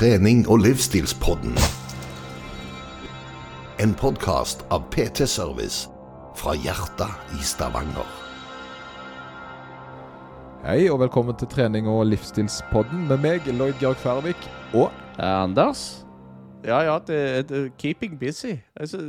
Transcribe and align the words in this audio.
trening- 0.00 0.46
og 0.48 0.62
livsstilspodden. 0.64 1.52
En 3.84 3.90
podkast 3.94 4.62
av 4.72 4.86
PT 4.88 5.26
Service 5.28 5.90
fra 6.40 6.54
hjertet 6.56 7.36
i 7.36 7.42
Stavanger. 7.44 8.06
Hei 10.64 10.88
og 10.88 11.02
velkommen 11.02 11.36
til 11.36 11.48
trening- 11.52 11.88
og 11.88 12.06
livsstilspodden 12.06 13.08
med 13.08 13.20
meg, 13.20 13.44
Lloyd 13.44 13.76
Georg 13.80 13.96
Færvik. 14.00 14.48
Og 14.72 14.88
Eh, 15.18 15.42
Anders? 15.42 16.06
Ja, 16.66 16.82
ja, 16.84 16.98
det, 17.06 17.48
det 17.48 17.60
keeping 17.80 18.18
busy. 18.20 18.56
Altså, 18.76 19.00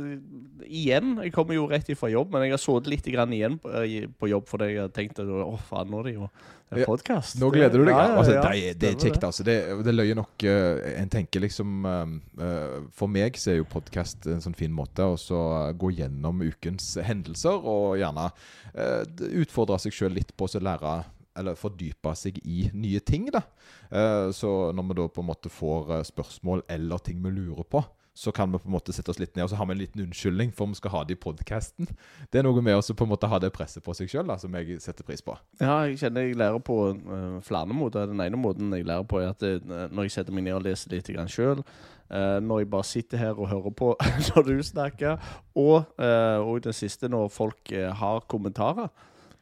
igjen, 0.64 1.18
jeg 1.20 1.32
kommer 1.34 1.56
jo 1.56 1.66
rett 1.70 1.88
ifra 1.92 2.08
jobb, 2.12 2.32
men 2.32 2.46
jeg 2.46 2.54
har 2.54 2.62
sittet 2.62 2.90
litt 2.92 3.12
grann 3.12 3.32
igjen 3.34 3.58
på, 3.60 3.70
på 4.18 4.30
jobb 4.30 4.48
fordi 4.48 4.72
jeg 4.72 4.82
har 4.86 4.92
tenkt 4.94 5.20
at 5.22 5.28
å 5.28 5.54
faen, 5.68 5.90
nå 5.92 6.02
er 6.02 6.08
det 6.08 6.14
jo 6.16 6.28
Ja, 6.72 6.86
podkast. 6.88 7.36
nå 7.36 7.50
gleder 7.52 7.76
du 7.76 7.84
deg. 7.84 7.92
Ja, 7.92 8.06
ja, 8.08 8.16
altså, 8.22 8.36
det, 8.40 8.72
det 8.80 8.92
er 8.94 8.96
kjekt, 8.96 9.24
altså. 9.28 9.44
Det, 9.44 9.56
det 9.84 9.92
løyer 9.96 10.16
nok 10.18 10.30
Uh, 10.42 10.80
En 10.98 11.10
tenker 11.12 11.42
liksom 11.42 11.84
eh, 11.86 12.14
eh, 12.42 12.78
For 12.96 13.10
meg 13.10 13.36
så 13.38 13.52
er 13.52 13.60
jo 13.60 13.68
podkast 13.68 14.26
en 14.30 14.40
sånn 14.42 14.56
fin 14.58 14.72
måte 14.74 15.04
å 15.06 15.18
så 15.20 15.38
gå 15.78 15.92
gjennom 15.94 16.40
ukens 16.42 16.96
hendelser, 17.04 17.62
og 17.62 17.98
gjerne 18.00 18.28
uh, 18.74 19.02
utfordre 19.42 19.78
seg 19.82 19.94
sjøl 19.94 20.16
litt 20.16 20.32
på 20.34 20.48
å 20.48 20.62
lære 20.62 20.96
eller 21.38 21.58
fordype 21.58 22.12
seg 22.18 22.38
i 22.44 22.68
nye 22.74 23.00
ting. 23.00 23.30
da. 23.32 23.42
Eh, 23.90 24.30
så 24.36 24.72
når 24.72 24.88
vi 24.88 24.94
da 25.00 25.08
på 25.08 25.20
en 25.24 25.30
måte 25.32 25.50
får 25.52 25.96
eh, 25.98 26.04
spørsmål 26.04 26.62
eller 26.68 26.98
ting 26.98 27.22
vi 27.24 27.30
lurer 27.30 27.64
på, 27.64 27.84
så 28.14 28.28
kan 28.32 28.52
vi 28.52 28.58
på 28.60 28.68
en 28.68 28.74
måte 28.74 28.92
sette 28.92 29.08
oss 29.08 29.16
litt 29.16 29.32
ned 29.36 29.46
og 29.46 29.48
så 29.48 29.56
har 29.56 29.64
vi 29.70 29.72
en 29.72 29.78
liten 29.80 30.02
unnskyldning 30.04 30.50
for 30.52 30.66
om 30.66 30.74
vi 30.74 30.76
skal 30.82 30.92
ha 30.92 31.00
det 31.08 31.14
i 31.16 31.20
podkasten. 31.22 31.88
Det 32.28 32.42
er 32.42 32.44
noe 32.44 32.60
med 32.60 32.76
å 32.76 32.82
på 32.92 33.06
en 33.06 33.08
måte 33.14 33.30
ha 33.32 33.38
det 33.40 33.48
presset 33.56 33.80
på 33.86 33.94
seg 33.96 34.10
sjøl 34.12 34.28
som 34.36 34.52
jeg 34.58 34.76
setter 34.84 35.06
pris 35.08 35.24
på. 35.24 35.32
Ja, 35.62 35.78
jeg 35.88 35.96
kjenner 36.02 36.26
jeg 36.26 36.36
lærer 36.36 36.60
på 36.60 36.76
uh, 36.92 37.38
flere 37.40 37.72
måter. 37.72 38.04
Den 38.10 38.20
ene 38.20 38.36
måten 38.36 38.68
jeg 38.76 38.84
lærer 38.84 39.06
på, 39.08 39.22
er 39.22 39.32
at 39.32 39.40
det, 39.40 39.64
når 39.64 40.04
jeg 40.10 40.12
setter 40.18 40.36
meg 40.36 40.44
ned 40.44 40.58
og 40.58 40.66
leser 40.66 40.92
litt 40.92 41.08
sjøl, 41.32 41.64
når 42.12 42.60
jeg 42.60 42.68
bare 42.68 42.84
sitter 42.84 43.16
her 43.22 43.38
og 43.40 43.48
hører 43.48 43.72
på 43.80 43.94
når 44.28 44.44
du 44.44 44.60
snakker, 44.60 45.16
og, 45.56 45.88
uh, 45.96 46.44
og 46.44 46.60
den 46.68 46.76
siste 46.76 47.08
når 47.08 47.32
folk 47.32 47.72
har 47.72 48.20
kommentarer. 48.28 48.92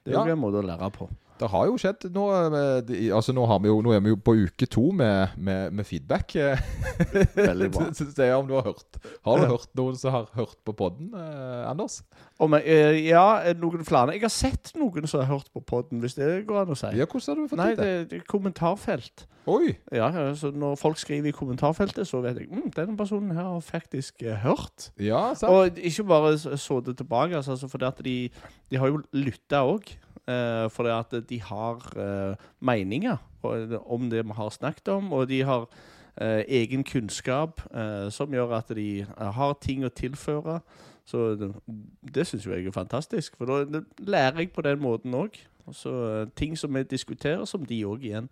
Det 0.07 0.15
er 0.15 0.21
jo 0.21 0.27
Ja. 0.31 0.37
en 0.39 0.45
måte 0.47 0.63
å 0.63 0.69
lære 0.71 0.93
på. 0.95 1.11
Det 1.41 1.49
har 1.49 1.69
jo 1.71 1.77
skjedd 1.81 2.05
nå 2.13 2.25
eh, 2.37 3.07
altså 3.17 3.33
nå, 3.37 3.47
har 3.49 3.63
vi 3.65 3.71
jo, 3.71 3.79
nå 3.85 3.95
er 3.97 4.03
vi 4.05 4.13
jo 4.13 4.19
på 4.21 4.35
uke 4.43 4.69
to 4.69 4.91
med, 4.97 5.37
med, 5.41 5.73
med 5.73 5.89
feedback. 5.89 6.37
Veldig 7.37 7.71
bra. 7.73 7.87
Se 8.21 8.29
om 8.37 8.49
du 8.49 8.57
har 8.59 8.67
hørt 8.69 9.01
Har 9.25 9.41
du 9.41 9.47
hørt 9.55 9.71
noen 9.79 9.97
som 9.97 10.13
har 10.15 10.29
hørt 10.37 10.59
på 10.67 10.75
podden, 10.77 11.15
eh, 11.17 11.71
Anders? 11.71 12.03
Om 12.41 12.57
jeg, 12.57 12.65
eh, 12.67 12.99
ja, 13.11 13.25
eh, 13.45 13.57
noen 13.57 13.85
flere. 13.85 14.15
Jeg 14.17 14.25
har 14.25 14.33
sett 14.33 14.73
noen 14.81 15.09
som 15.09 15.21
har 15.21 15.29
hørt 15.29 15.51
på 15.53 15.61
podden, 15.61 16.01
hvis 16.01 16.17
det 16.17 16.29
går 16.49 16.63
an 16.63 16.73
å 16.73 16.79
si. 16.79 16.93
Ja, 16.97 17.05
hvordan 17.09 17.35
har 17.35 17.41
du 17.41 17.51
fått 17.51 17.61
Nei, 17.61 17.71
det? 17.77 17.91
det, 18.13 18.21
kommentarfelt. 18.29 19.27
Oi! 19.51 19.75
Ja, 19.93 20.11
ja, 20.13 20.35
så 20.37 20.51
Når 20.53 20.77
folk 20.81 21.01
skriver 21.01 21.29
i 21.29 21.37
kommentarfeltet, 21.37 22.09
så 22.09 22.21
vet 22.25 22.41
jeg 22.41 22.49
mm, 22.49 22.71
denne 22.77 22.97
personen 22.97 23.33
her 23.37 23.49
har 23.49 23.65
faktisk 23.65 24.23
eh, 24.23 24.37
hørt. 24.45 24.91
Ja, 25.01 25.31
sant. 25.35 25.53
Og 25.53 25.81
ikke 25.81 26.05
bare 26.09 26.37
så 26.39 26.81
det 26.85 26.97
tilbake, 27.01 27.37
altså, 27.37 27.69
for 27.69 27.81
det 27.81 27.93
at 27.93 28.05
de, 28.05 28.17
de 28.71 28.81
har 28.81 28.93
jo 28.93 29.03
lytta 29.13 29.65
òg. 29.69 29.93
Eh, 30.31 30.71
fordi 30.71 30.89
at 30.89 31.29
de 31.29 31.41
har 31.43 31.87
uh, 31.97 32.35
meninger 32.61 33.17
om 33.87 34.11
det 34.11 34.25
vi 34.27 34.33
har 34.37 34.51
snakket 34.51 34.89
om, 34.89 35.13
og 35.13 35.29
de 35.29 35.43
har 35.43 35.61
uh, 36.23 36.43
egen 36.49 36.85
kunnskap 36.85 37.61
som 38.11 38.33
gjør 38.33 38.53
at 38.59 38.69
de 38.77 39.07
har 39.17 39.55
ting 39.61 39.85
å 39.85 39.89
tilføre. 39.89 40.61
Så 41.05 41.35
det, 41.41 41.55
det 42.15 42.27
syns 42.27 42.47
jeg 42.47 42.67
er 42.67 42.73
fantastisk, 42.73 43.37
for 43.37 43.49
da 43.49 43.81
lærer 43.99 44.39
jeg 44.39 44.53
på 44.53 44.63
den 44.63 44.83
måten 44.83 45.15
òg. 45.15 45.39
Ting 46.37 46.59
som 46.59 46.75
vi 46.75 46.83
diskuterer, 46.83 47.45
som 47.45 47.65
de 47.67 47.85
òg 47.87 48.05
igjen 48.05 48.29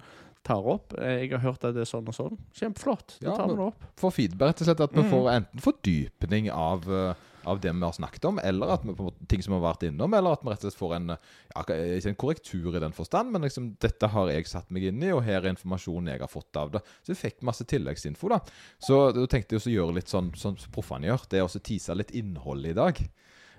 tar 0.49 0.69
opp. 0.75 0.97
Eh, 0.99 1.25
jeg 1.25 1.35
har 1.37 1.45
hørt 1.45 1.65
at 1.69 1.77
det 1.77 1.85
er 1.85 1.89
sånn 1.89 2.09
og 2.09 2.17
sånn. 2.17 2.37
Kjempeflott. 2.57 3.19
Det 3.21 3.29
Ja, 3.29 3.37
tar 3.37 3.51
vi 3.51 3.57
nå 3.59 3.71
opp. 3.71 3.89
For 4.01 4.15
feedback, 4.15 4.55
rett 4.55 4.63
og 4.65 4.71
slett. 4.71 4.85
At 4.89 4.95
vi 4.97 5.05
mm. 5.05 5.11
får 5.13 5.33
enten 5.35 5.65
fordypning 5.65 6.49
av, 6.55 6.87
eh, 6.89 7.27
av 7.49 7.61
det 7.65 7.73
vi 7.73 7.85
har 7.85 7.95
snakket 7.97 8.29
om, 8.29 8.41
eller 8.43 8.73
at 8.75 8.87
vi 8.87 8.95
på 8.97 9.13
ting 9.31 9.45
som 9.45 9.55
vi 9.55 9.61
har 9.61 9.67
vært 9.69 9.87
innom, 9.89 10.17
eller 10.17 10.37
at 10.37 10.43
vi 10.45 10.53
rett 10.53 10.65
og 10.65 10.69
slett 10.69 10.81
får 10.81 10.97
en, 10.99 11.15
ja, 11.15 11.63
ikke 11.97 12.13
en 12.13 12.19
korrektur 12.25 12.77
i 12.77 12.83
den 12.85 12.97
forstand, 12.97 13.33
men 13.33 13.47
liksom, 13.47 13.71
dette 13.81 14.11
har 14.13 14.33
jeg 14.33 14.51
satt 14.51 14.75
meg 14.75 14.89
inn 14.91 15.01
i, 15.05 15.13
og 15.15 15.23
her 15.27 15.43
er 15.43 15.53
informasjonen 15.53 16.13
jeg 16.13 16.25
har 16.25 16.33
fått 16.33 16.61
av 16.61 16.75
det. 16.75 16.85
Så 17.03 17.15
jeg 17.15 17.23
fikk 17.23 17.47
masse 17.49 17.65
tilleggsinfo, 17.69 18.33
da. 18.33 18.43
Så 18.83 19.01
da 19.17 19.25
tenkte 19.31 19.57
jeg 19.57 19.63
også 19.63 19.73
å 19.73 19.79
gjøre 19.79 19.97
litt 20.01 20.13
sånn 20.13 20.33
som 20.41 20.59
proffene 20.75 21.09
gjør, 21.09 21.25
det 21.31 21.41
er 21.41 21.49
også 21.49 21.65
tease 21.65 21.97
litt 21.97 22.13
innhold 22.17 22.69
i 22.69 22.77
dag. 22.77 23.01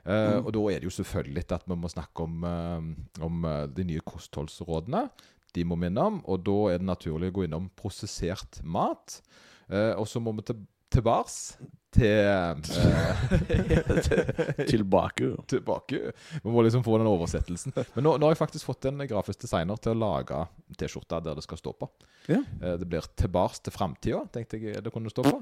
Eh, 0.05 0.37
Og 0.39 0.53
da 0.55 0.61
er 0.71 0.79
det 0.79 0.87
jo 0.87 0.95
selvfølgelig 0.95 1.49
at 1.53 1.65
vi 1.67 1.75
må 1.77 1.89
snakke 1.91 2.23
om, 2.23 2.45
uh, 2.45 3.25
om 3.25 3.43
de 3.75 3.83
nye 3.89 4.05
kostholdsrådene. 4.05 5.09
De 5.55 5.63
må 5.65 5.75
vi 5.81 5.89
innom, 5.89 6.21
og 6.29 6.43
da 6.45 6.57
er 6.73 6.77
det 6.81 6.85
naturlig 6.89 7.31
å 7.31 7.37
gå 7.39 7.47
innom 7.47 7.69
prosessert 7.79 8.61
mat. 8.63 9.21
Eh, 9.69 9.93
og 9.97 10.05
så 10.09 10.21
må 10.21 10.33
vi 10.37 10.45
til, 10.49 10.61
tilbake 10.93 11.67
til 11.89 12.09
eh, 12.21 12.53
Tilbake. 14.69 15.29
Tilbake. 15.49 16.11
Vi 16.43 16.51
må 16.53 16.61
liksom 16.65 16.83
få 16.85 16.99
den 17.01 17.09
oversettelsen. 17.09 17.73
Men 17.95 18.05
nå, 18.05 18.15
nå 18.17 18.27
har 18.27 18.35
jeg 18.35 18.41
faktisk 18.43 18.69
fått 18.69 18.85
en 18.91 19.01
grafisk 19.09 19.41
designer 19.47 19.79
til 19.81 19.95
å 19.95 19.99
lage 20.03 20.43
T-skjorta 20.77 21.21
der 21.25 21.39
det 21.39 21.45
skal 21.47 21.61
stå 21.61 21.73
på. 21.81 21.89
Ja. 22.29 22.43
Eh, 22.61 22.77
Det 22.77 22.85
blir 22.89 23.01
'Tilbake 23.01 23.63
til 23.63 23.73
framtida', 23.73 24.27
tenkte 24.31 24.59
jeg 24.61 24.83
det 24.83 24.93
kunne 24.93 25.09
stå 25.09 25.23
på. 25.25 25.37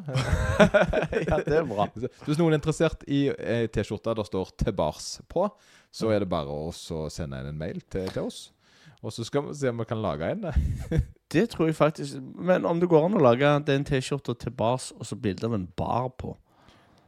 ja, 1.29 1.41
det 1.43 1.57
er 1.59 1.67
bra. 1.67 1.89
Hvis 2.23 2.39
noen 2.39 2.53
er 2.53 2.59
interessert 2.61 3.03
i 3.07 3.27
ei 3.27 3.67
T-skjorte 3.67 4.15
der 4.15 4.23
står 4.23 4.53
'Tilbake' 4.55 5.27
på, 5.27 5.49
så 5.91 6.11
er 6.13 6.19
det 6.23 6.29
bare 6.29 6.47
å 6.47 6.71
sende 7.11 7.43
en 7.43 7.57
mail 7.57 7.81
til, 7.89 8.07
til 8.07 8.23
oss. 8.23 8.51
Og 9.05 9.13
så 9.13 9.23
skal 9.27 9.45
vi 9.45 9.53
se 9.57 9.69
om 9.69 9.79
vi 9.83 9.85
kan 9.85 10.01
lage 10.01 10.31
en. 10.33 10.47
Det 11.33 11.49
tror 11.51 11.67
jeg 11.67 11.75
faktisk 11.75 12.21
Men 12.39 12.65
om 12.65 12.79
det 12.79 12.87
går 12.87 13.03
an 13.03 13.17
å 13.17 13.21
lage 13.21 13.49
den 13.67 13.83
T-skjorta 13.83 14.31
til 14.39 14.53
bars 14.55 14.93
og 14.95 15.03
så 15.09 15.17
bilde 15.19 15.43
av 15.43 15.57
en 15.57 15.65
bar 15.75 16.07
på 16.15 16.31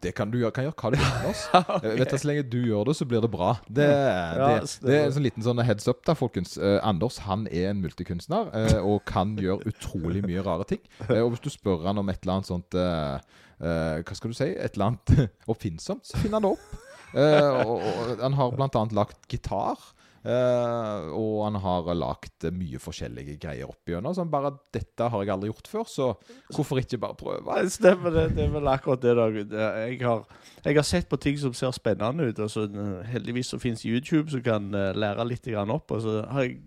Det 0.03 0.11
kan 0.15 0.31
du 0.31 0.37
gjøre, 0.41 0.51
kan 0.55 0.65
gjøre 0.67 0.75
hva 0.75 0.91
du 0.91 0.97
vil. 0.99 1.07
Anders. 1.07 1.41
Vet 1.99 2.11
du, 2.11 2.17
Så 2.19 2.27
lenge 2.27 2.43
du 2.51 2.57
gjør 2.67 2.89
det, 2.89 2.95
så 2.99 3.07
blir 3.07 3.23
det 3.23 3.29
bra. 3.31 3.53
Det, 3.67 3.87
det, 3.87 4.69
stemmer. 4.71 4.91
det 4.91 4.97
er 4.97 5.07
en 5.07 5.15
sånn 5.15 5.25
liten 5.25 5.43
sånn 5.47 5.63
heads 5.67 5.89
up, 5.91 5.99
da, 6.07 6.15
folkens. 6.19 6.55
Eh, 6.55 6.77
Anders 6.87 7.17
han 7.25 7.47
er 7.51 7.71
en 7.73 7.81
multikunstner 7.83 8.51
eh, 8.55 8.77
og 8.79 9.01
kan 9.09 9.33
gjøre 9.39 9.67
utrolig 9.71 10.23
mye 10.27 10.43
rare 10.45 10.67
ting. 10.69 10.83
Eh, 11.09 11.19
og 11.19 11.33
hvis 11.33 11.43
du 11.43 11.49
spør 11.51 11.83
han 11.89 11.99
om 11.99 12.11
et 12.11 12.19
eller 12.23 12.37
annet 12.37 12.51
sånt 12.51 12.79
eh, 12.79 13.19
eh, 13.59 13.99
Hva 14.03 14.19
skal 14.19 14.31
du 14.31 14.39
si? 14.39 14.47
Et 14.55 14.75
eller 14.79 14.93
annet 14.93 15.31
oppfinnsomt, 15.51 16.07
så 16.07 16.19
finner 16.23 16.39
han 16.39 16.47
det 16.47 16.53
opp. 16.55 16.83
Eh, 17.15 17.63
og, 17.65 17.79
og 17.83 18.23
Han 18.23 18.39
har 18.39 18.55
blant 18.55 18.79
annet 18.79 18.95
lagt 19.03 19.27
gitar. 19.31 19.79
Eh, 20.29 21.07
og 21.15 21.43
han 21.45 21.57
har 21.63 21.87
lagt 21.97 22.45
eh, 22.45 22.53
mye 22.53 22.79
forskjellige 22.81 23.37
greier 23.41 23.69
opp 23.69 23.89
igjennom. 23.89 24.13
Så 24.13 24.23
han 24.23 24.31
bare 24.31 24.51
'Dette 24.73 25.09
har 25.09 25.23
jeg 25.23 25.33
aldri 25.33 25.49
gjort 25.49 25.69
før, 25.71 25.85
så 25.89 26.07
hvorfor 26.53 26.81
ikke 26.81 26.99
bare 27.01 27.17
prøve?' 27.19 27.63
Det 27.63 27.71
stemmer, 27.71 28.09
det. 28.09 28.35
Det 28.35 28.45
er 28.45 28.53
vel 28.53 28.67
akkurat 28.67 29.01
det. 29.01 29.15
da 29.15 29.25
Jeg 29.87 30.01
har, 30.01 30.25
jeg 30.65 30.75
har 30.75 30.83
sett 30.83 31.09
på 31.09 31.17
ting 31.17 31.37
som 31.37 31.53
ser 31.53 31.71
spennende 31.71 32.29
ut. 32.29 32.39
Og 32.39 32.49
så 32.49 32.63
eh, 32.63 33.07
Heldigvis 33.07 33.47
så 33.47 33.59
fins 33.59 33.85
YouTube 33.85 34.29
som 34.29 34.41
kan 34.41 34.73
eh, 34.73 34.93
lære 34.93 35.27
litt 35.27 35.47
opp. 35.47 35.91
Og 35.91 36.01
så 36.01 36.25
jeg, 36.41 36.59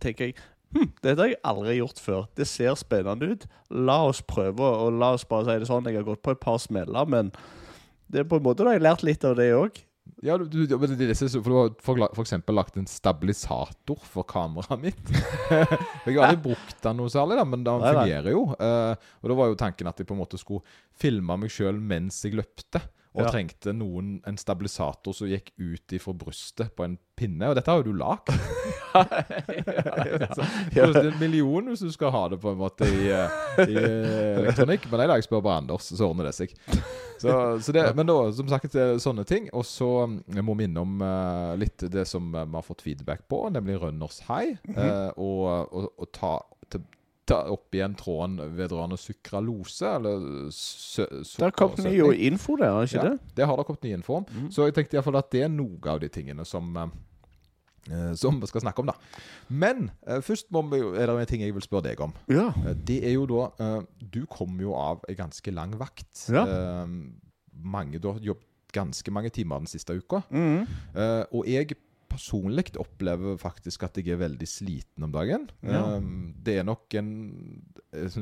tenker 0.00 0.24
jeg 0.24 0.34
hm, 0.74 0.92
dette 1.02 1.20
har 1.20 1.28
jeg 1.28 1.42
aldri 1.44 1.78
gjort 1.78 1.98
før. 1.98 2.26
Det 2.36 2.46
ser 2.46 2.74
spennende 2.74 3.32
ut. 3.32 3.46
La 3.70 4.04
oss 4.04 4.22
prøve, 4.22 4.62
og 4.62 4.92
la 4.92 5.12
oss 5.12 5.24
bare 5.24 5.44
si 5.44 5.58
det 5.58 5.68
sånn. 5.68 5.86
Jeg 5.86 5.96
har 5.96 6.08
gått 6.08 6.22
på 6.22 6.30
et 6.30 6.40
par 6.40 6.58
smeller, 6.58 7.04
men 7.04 7.32
det 8.08 8.20
er 8.20 8.28
på 8.28 8.36
en 8.36 8.42
måte 8.42 8.64
da 8.64 8.72
jeg 8.72 8.80
har 8.80 8.90
lært 8.92 9.02
litt 9.02 9.24
av 9.24 9.36
det 9.36 9.52
òg. 9.52 9.87
Ja, 10.22 10.34
du, 10.38 10.44
du, 10.50 10.72
men 10.78 10.90
det, 10.90 10.96
det, 10.98 11.14
det, 11.14 11.28
for 11.30 11.46
du 11.46 11.56
har 11.56 11.68
for, 11.84 12.00
for 12.16 12.24
eksempel 12.24 12.56
lagt 12.58 12.78
en 12.80 12.88
stabilisator 12.90 14.00
for 14.02 14.26
kameraet 14.26 14.82
mitt. 14.82 15.12
jeg 15.52 16.16
har 16.16 16.24
aldri 16.26 16.40
brukt 16.48 16.80
den 16.82 16.98
noe 16.98 17.12
særlig, 17.12 17.38
da, 17.38 17.44
men 17.46 17.62
den 17.66 17.84
fungerer 17.84 18.30
jo. 18.34 18.42
Uh, 18.58 19.12
og 19.22 19.30
da 19.30 19.36
var 19.38 19.52
jo 19.52 19.58
tanken 19.60 19.90
at 19.90 20.02
jeg 20.02 20.08
på 20.08 20.16
en 20.16 20.22
måte 20.24 20.40
skulle 20.40 20.78
filme 20.98 21.38
meg 21.38 21.54
sjøl 21.54 21.78
mens 21.78 22.18
jeg 22.26 22.34
løpte. 22.38 22.82
Og 23.18 23.24
Ja. 23.26 23.30
trengte 23.34 23.72
noen 23.74 24.20
en 24.26 24.36
stabilisator 24.38 25.12
som 25.16 25.26
gikk 25.26 25.50
ut 25.58 25.90
ifra 25.96 26.12
brystet 26.14 26.70
på 26.76 26.84
en 26.86 26.94
pinne. 27.18 27.48
Og 27.50 27.56
dette 27.58 27.70
har 27.70 27.78
jo 27.82 27.90
du 27.90 27.94
lagd. 27.98 28.30
ja, 30.76 30.84
en 30.86 31.18
million 31.18 31.66
hvis 31.72 31.82
du 31.82 31.90
skal 31.92 32.10
ha 32.14 32.28
det 32.30 32.38
på 32.42 32.50
en 32.52 32.60
måte 32.60 32.86
i, 32.86 33.08
eh, 33.10 33.28
i 33.66 33.74
eh, 33.74 34.38
elektronikk. 34.44 34.86
Men 34.90 35.00
jeg 35.02 35.08
lager 35.12 35.22
spør 35.26 35.42
bare 35.42 35.58
Anders, 35.64 35.84
så 35.90 36.06
ordner 36.06 36.24
det 36.30 36.34
seg. 36.38 36.54
Så, 37.18 37.30
så 37.62 37.72
det, 37.74 37.82
men 37.98 38.06
da, 38.06 38.16
som 38.34 38.46
sagt, 38.50 38.74
sånne 39.02 39.24
ting. 39.26 39.48
Og 39.50 39.64
så 39.66 39.88
mm, 40.06 40.38
må 40.46 40.54
vi 40.58 40.64
innom 40.68 41.00
uh, 41.02 41.54
litt 41.58 41.82
det 41.90 42.06
som 42.08 42.30
eh, 42.34 42.46
vi 42.46 42.54
har 42.60 42.66
fått 42.66 42.82
feedback 42.86 43.26
på, 43.30 43.48
nemlig 43.54 43.80
runners 43.82 44.20
high. 44.28 44.54
Uh, 44.70 45.10
og, 45.16 45.72
og, 45.72 45.90
og 45.98 46.06
ta, 46.14 46.36
ta, 46.70 46.78
ta 47.28 47.40
opp 47.52 47.74
igjen 47.76 47.96
tråden 47.98 48.38
vedrørende 48.56 48.98
sukralose, 49.00 49.90
eller 49.98 50.22
sukkersøtning. 50.54 51.34
Det 51.34 51.46
har 51.46 51.56
kommet 51.56 51.84
ny 51.84 51.98
info 52.28 52.56
der, 52.60 52.72
har 52.74 52.88
ikke 52.88 53.02
ja, 53.02 53.10
det? 53.12 53.34
det 53.36 53.50
har 53.50 53.60
det 53.60 53.66
kommet 53.68 53.84
ny 53.86 53.92
info 53.98 54.16
om. 54.20 54.26
Mm. 54.30 54.48
Så 54.54 54.68
jeg 54.68 54.76
tenkte 54.78 54.98
iallfall 54.98 55.20
at 55.20 55.30
det 55.34 55.44
er 55.46 55.52
noe 55.52 55.92
av 55.92 56.00
de 56.02 56.10
tingene 56.12 56.46
som 56.48 56.70
eh, 56.80 56.94
eh, 57.90 58.12
som 58.20 58.40
vi 58.40 58.50
skal 58.50 58.64
snakke 58.64 58.84
om, 58.84 58.92
da. 58.92 58.96
Men 59.48 59.90
eh, 60.06 60.22
først 60.24 60.50
må 60.54 60.64
vi, 60.72 60.80
er 60.80 61.10
det 61.10 61.16
en 61.16 61.30
ting 61.30 61.44
jeg 61.44 61.56
vil 61.56 61.66
spørre 61.66 61.90
deg 61.90 62.04
om. 62.04 62.14
Ja. 62.32 62.48
Det 62.74 63.00
er 63.06 63.16
jo 63.16 63.26
da 63.30 63.80
Du 64.00 64.24
kom 64.30 64.58
jo 64.62 64.76
av 64.78 65.04
en 65.08 65.20
ganske 65.24 65.54
lang 65.54 65.76
vakt. 65.80 66.26
Ja. 66.32 66.44
Mange, 67.52 67.98
du 67.98 68.12
har 68.12 68.22
jobbet 68.22 68.46
ganske 68.72 69.10
mange 69.10 69.30
timer 69.32 69.62
den 69.62 69.70
siste 69.70 69.94
uka. 69.96 70.20
Mm. 70.28 70.66
Og 71.32 71.46
jeg 71.48 71.72
personlig 72.08 72.72
opplever 72.80 73.38
faktisk 73.40 73.84
at 73.86 73.98
jeg 74.00 74.14
er 74.14 74.20
veldig 74.22 74.48
sliten 74.48 75.06
om 75.06 75.12
dagen. 75.14 75.48
Ja. 75.62 75.82
Um, 75.98 76.32
det 76.44 76.58
er 76.60 76.66
nok 76.66 76.94
en 76.98 77.10
eh, 77.92 78.18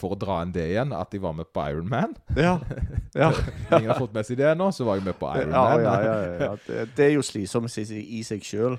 For 0.00 0.14
å 0.14 0.18
dra 0.18 0.40
inn 0.44 0.52
det 0.54 0.66
igjen, 0.72 0.92
at 0.96 1.14
jeg 1.14 1.22
var 1.22 1.36
med 1.38 1.50
på 1.54 1.64
Ironman. 1.70 2.16
Ja. 2.36 2.56
ja. 3.22 3.30
Ingen 3.72 3.92
har 3.92 4.00
fått 4.00 4.16
med 4.16 4.26
seg 4.28 4.40
det 4.40 4.50
ennå, 4.52 4.70
så 4.74 4.86
var 4.88 4.98
jeg 4.98 5.06
med 5.08 5.18
på 5.20 5.30
Ironman. 5.30 5.84
ja, 5.84 5.94
ja, 6.02 6.16
ja. 6.48 6.50
Det, 6.66 6.88
det 6.98 7.06
er 7.08 7.14
jo 7.16 7.24
slitsomt 7.26 7.70
i 7.78 8.22
seg- 8.26 8.44
sjøl. 8.48 8.78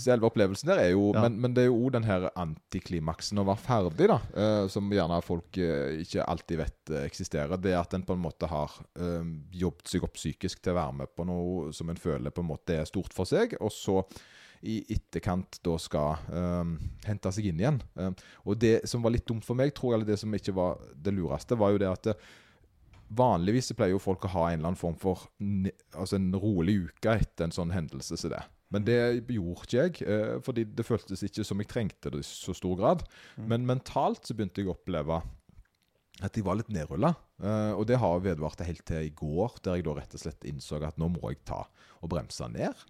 Selve 0.00 0.28
opplevelsen 0.28 0.70
der 0.70 0.82
er 0.86 0.92
jo 0.92 1.10
men, 1.16 1.38
men 1.40 1.54
det 1.56 1.64
er 1.64 1.70
jo 1.70 1.78
òg 1.82 1.94
den 1.96 2.06
her 2.08 2.28
antiklimaksen 2.38 3.40
å 3.40 3.46
være 3.48 3.62
ferdig, 3.64 4.08
da. 4.10 4.18
uh, 4.36 4.64
som 4.72 4.88
gjerne 4.92 5.20
folk 5.24 5.58
uh, 5.60 5.98
ikke 6.02 6.24
alltid 6.28 6.60
vet 6.60 6.92
eh, 6.92 7.04
eksisterer. 7.08 7.60
Det 7.60 7.74
at 7.76 7.94
en 7.96 8.04
på 8.06 8.14
en 8.16 8.22
måte 8.22 8.48
har 8.50 8.72
eh, 8.98 9.28
jobbet 9.60 9.90
seg 9.90 10.04
opp 10.06 10.16
psykisk 10.18 10.62
til 10.62 10.74
å 10.74 10.78
være 10.78 10.96
med 11.02 11.12
på 11.16 11.26
noe 11.28 11.72
som 11.76 11.90
en 11.92 12.00
føler 12.00 12.34
på 12.34 12.44
en 12.44 12.50
måte 12.50 12.78
er 12.80 12.88
stort 12.88 13.14
for 13.16 13.28
seg, 13.28 13.56
og 13.60 13.72
så 13.74 14.02
i 14.66 14.80
etterkant 14.90 15.60
da 15.62 15.76
skal 15.78 16.18
um, 16.34 16.74
hente 17.06 17.30
seg 17.34 17.50
inn 17.50 17.62
igjen. 17.62 17.78
Um, 17.94 18.16
og 18.44 18.58
det 18.58 18.80
som 18.90 19.04
var 19.04 19.14
litt 19.14 19.26
dumt 19.28 19.46
for 19.46 19.58
meg, 19.58 19.70
tror 19.76 19.92
jeg, 19.92 20.00
eller 20.00 20.10
det 20.10 20.18
som 20.22 20.34
ikke 20.34 20.54
var 20.56 20.82
det 20.98 21.14
lureste, 21.14 21.58
var 21.58 21.74
jo 21.74 21.80
det 21.82 21.90
at 21.92 22.10
det, 22.10 22.18
Vanligvis 23.08 23.70
så 23.70 23.72
pleier 23.72 23.94
jo 23.94 24.02
folk 24.02 24.26
å 24.26 24.30
ha 24.34 24.42
en 24.50 24.58
eller 24.58 24.68
annen 24.68 24.76
form 24.76 24.96
for 25.00 25.22
altså 25.96 26.18
en 26.18 26.26
rolig 26.36 26.74
uke 26.90 27.14
etter 27.16 27.46
en 27.46 27.54
sånn 27.56 27.70
hendelse 27.72 28.18
som 28.20 28.34
det. 28.34 28.42
Men 28.68 28.84
det 28.84 28.98
gjorde 29.32 29.64
ikke 29.64 29.78
jeg, 29.78 30.02
uh, 30.04 30.34
fordi 30.44 30.66
det 30.76 30.84
føltes 30.84 31.24
ikke 31.24 31.46
som 31.46 31.62
jeg 31.62 31.70
trengte 31.70 32.12
det 32.12 32.20
i 32.20 32.26
så 32.28 32.52
stor 32.56 32.76
grad. 32.76 33.06
Men 33.40 33.64
mentalt 33.68 34.28
så 34.28 34.36
begynte 34.36 34.60
jeg 34.60 34.68
å 34.68 34.74
oppleve 34.74 35.22
at 36.18 36.36
jeg 36.36 36.44
var 36.44 36.58
litt 36.58 36.68
nedrulla. 36.74 37.14
Uh, 37.40 37.72
og 37.78 37.86
det 37.88 37.96
har 38.02 38.20
vedvart 38.20 38.60
helt 38.66 38.84
til 38.90 39.08
i 39.08 39.14
går, 39.16 39.56
der 39.64 39.78
jeg 39.78 39.88
da 39.88 39.96
rett 39.96 40.18
og 40.18 40.24
slett 40.26 40.44
innså 40.50 40.82
at 40.84 41.00
nå 41.00 41.08
må 41.14 41.32
jeg 41.32 41.40
ta 41.48 41.62
og 42.02 42.12
bremse 42.12 42.50
ned. 42.52 42.84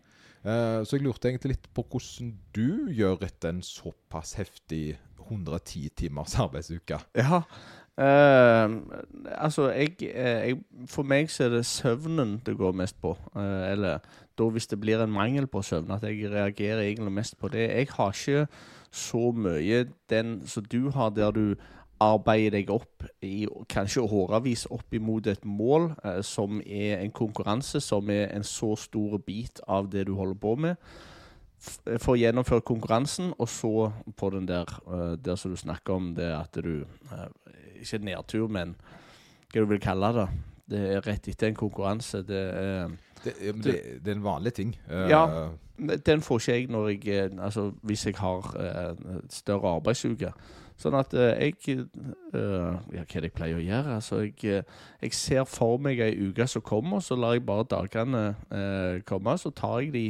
Eh, 0.49 0.81
så 0.87 0.97
jeg 0.97 1.05
lurte 1.05 1.29
egentlig 1.29 1.57
litt 1.57 1.69
på 1.77 1.85
hvordan 1.85 2.33
du 2.57 2.89
gjør 2.95 3.27
etter 3.27 3.53
en 3.53 3.65
såpass 3.65 4.37
heftig 4.39 4.97
110 5.27 5.91
timers 5.99 6.39
arbeidsuke. 6.45 7.01
Ja. 7.19 7.43
Uh, 7.99 8.79
altså, 9.35 9.73
jeg, 9.75 9.97
eh, 10.07 10.51
jeg 10.53 10.59
For 10.87 11.03
meg 11.03 11.33
så 11.35 11.49
er 11.49 11.57
det 11.57 11.65
søvnen 11.67 12.37
det 12.47 12.55
går 12.57 12.77
mest 12.79 13.01
på. 13.03 13.17
Uh, 13.35 13.67
eller 13.73 14.05
da 14.39 14.47
hvis 14.55 14.71
det 14.71 14.79
blir 14.79 15.03
en 15.03 15.11
mangel 15.11 15.49
på 15.51 15.65
søvn, 15.67 15.91
at 15.91 16.07
jeg 16.07 16.31
reagerer 16.31 16.85
egentlig 16.85 17.13
mest 17.13 17.39
på 17.39 17.51
det. 17.51 17.67
Jeg 17.67 17.89
har 17.97 18.15
ikke 18.15 18.47
så 18.95 19.33
mye 19.35 19.89
den 20.11 20.47
som 20.47 20.65
du 20.65 20.91
har, 20.95 21.11
der 21.11 21.35
du 21.35 21.57
arbeider 22.01 22.51
deg 22.59 22.71
opp 22.71 23.05
i 23.25 23.47
kanskje 23.69 24.03
årevis 24.05 24.67
opp 24.71 24.95
imot 24.95 25.27
et 25.27 25.45
mål 25.45 25.91
eh, 26.05 26.21
som 26.23 26.61
er 26.67 27.01
en 27.03 27.11
konkurranse, 27.11 27.81
som 27.81 28.11
er 28.11 28.29
en 28.37 28.45
så 28.47 28.75
stor 28.77 29.19
bit 29.27 29.61
av 29.69 29.89
det 29.91 30.07
du 30.07 30.15
holder 30.15 30.39
på 30.43 30.55
med. 30.57 30.77
F- 31.59 31.81
For 31.99 32.15
å 32.15 32.19
gjennomføre 32.21 32.63
konkurransen, 32.63 33.33
og 33.39 33.49
så 33.51 33.73
på 34.17 34.31
den 34.31 34.47
der, 34.47 34.67
eh, 34.87 35.17
der 35.19 35.37
som 35.37 35.51
du 35.51 35.57
snakker 35.59 35.95
om, 35.97 36.13
det 36.15 36.29
at 36.37 36.55
du 36.63 36.85
eh, 37.13 37.27
Ikke 37.81 37.99
nedtur, 38.03 38.49
men 38.49 38.77
hva 39.53 39.61
du 39.63 39.67
vil 39.71 39.81
kalle 39.81 40.13
det. 40.17 40.29
Det 40.69 40.81
er 40.97 41.01
rett 41.07 41.29
etter 41.31 41.49
en 41.49 41.55
konkurranse. 41.57 42.23
Det 42.27 42.37
er 42.55 42.89
Det, 43.25 43.35
det, 43.65 43.75
det 44.05 44.11
er 44.13 44.17
en 44.17 44.23
vanlig 44.25 44.53
ting. 44.55 44.77
Eh, 44.91 45.09
Ja. 45.11 45.49
Den 46.07 46.21
får 46.21 46.39
ikke 46.41 46.53
jeg 46.57 46.69
når 46.71 46.89
jeg 46.89 47.09
eh, 47.09 47.45
Altså 47.45 47.73
hvis 47.83 48.07
jeg 48.07 48.15
har 48.19 48.49
eh, 48.59 49.21
større 49.31 49.77
arbeidsuke. 49.77 50.33
Sånn 50.79 50.95
at 50.95 51.15
eh, 51.19 51.49
jeg 51.49 51.75
eh, 51.75 52.77
Ja, 52.95 53.03
hva 53.03 53.03
er 53.03 53.25
det 53.25 53.31
jeg 53.33 53.35
pleier 53.35 53.59
å 53.59 53.65
gjøre? 53.65 53.97
Altså, 53.99 54.21
jeg, 54.29 54.37
eh, 54.47 54.79
jeg 55.03 55.17
ser 55.19 55.49
for 55.51 55.81
meg 55.83 55.99
ei 56.05 56.13
uke 56.29 56.47
som 56.51 56.63
kommer, 56.63 57.03
så 57.03 57.19
lar 57.19 57.35
jeg 57.35 57.47
bare 57.49 57.67
dagene 57.67 58.23
komme. 59.09 59.35
Så 59.43 59.51
tar 59.51 59.81
jeg 59.83 59.93
de 59.97 60.05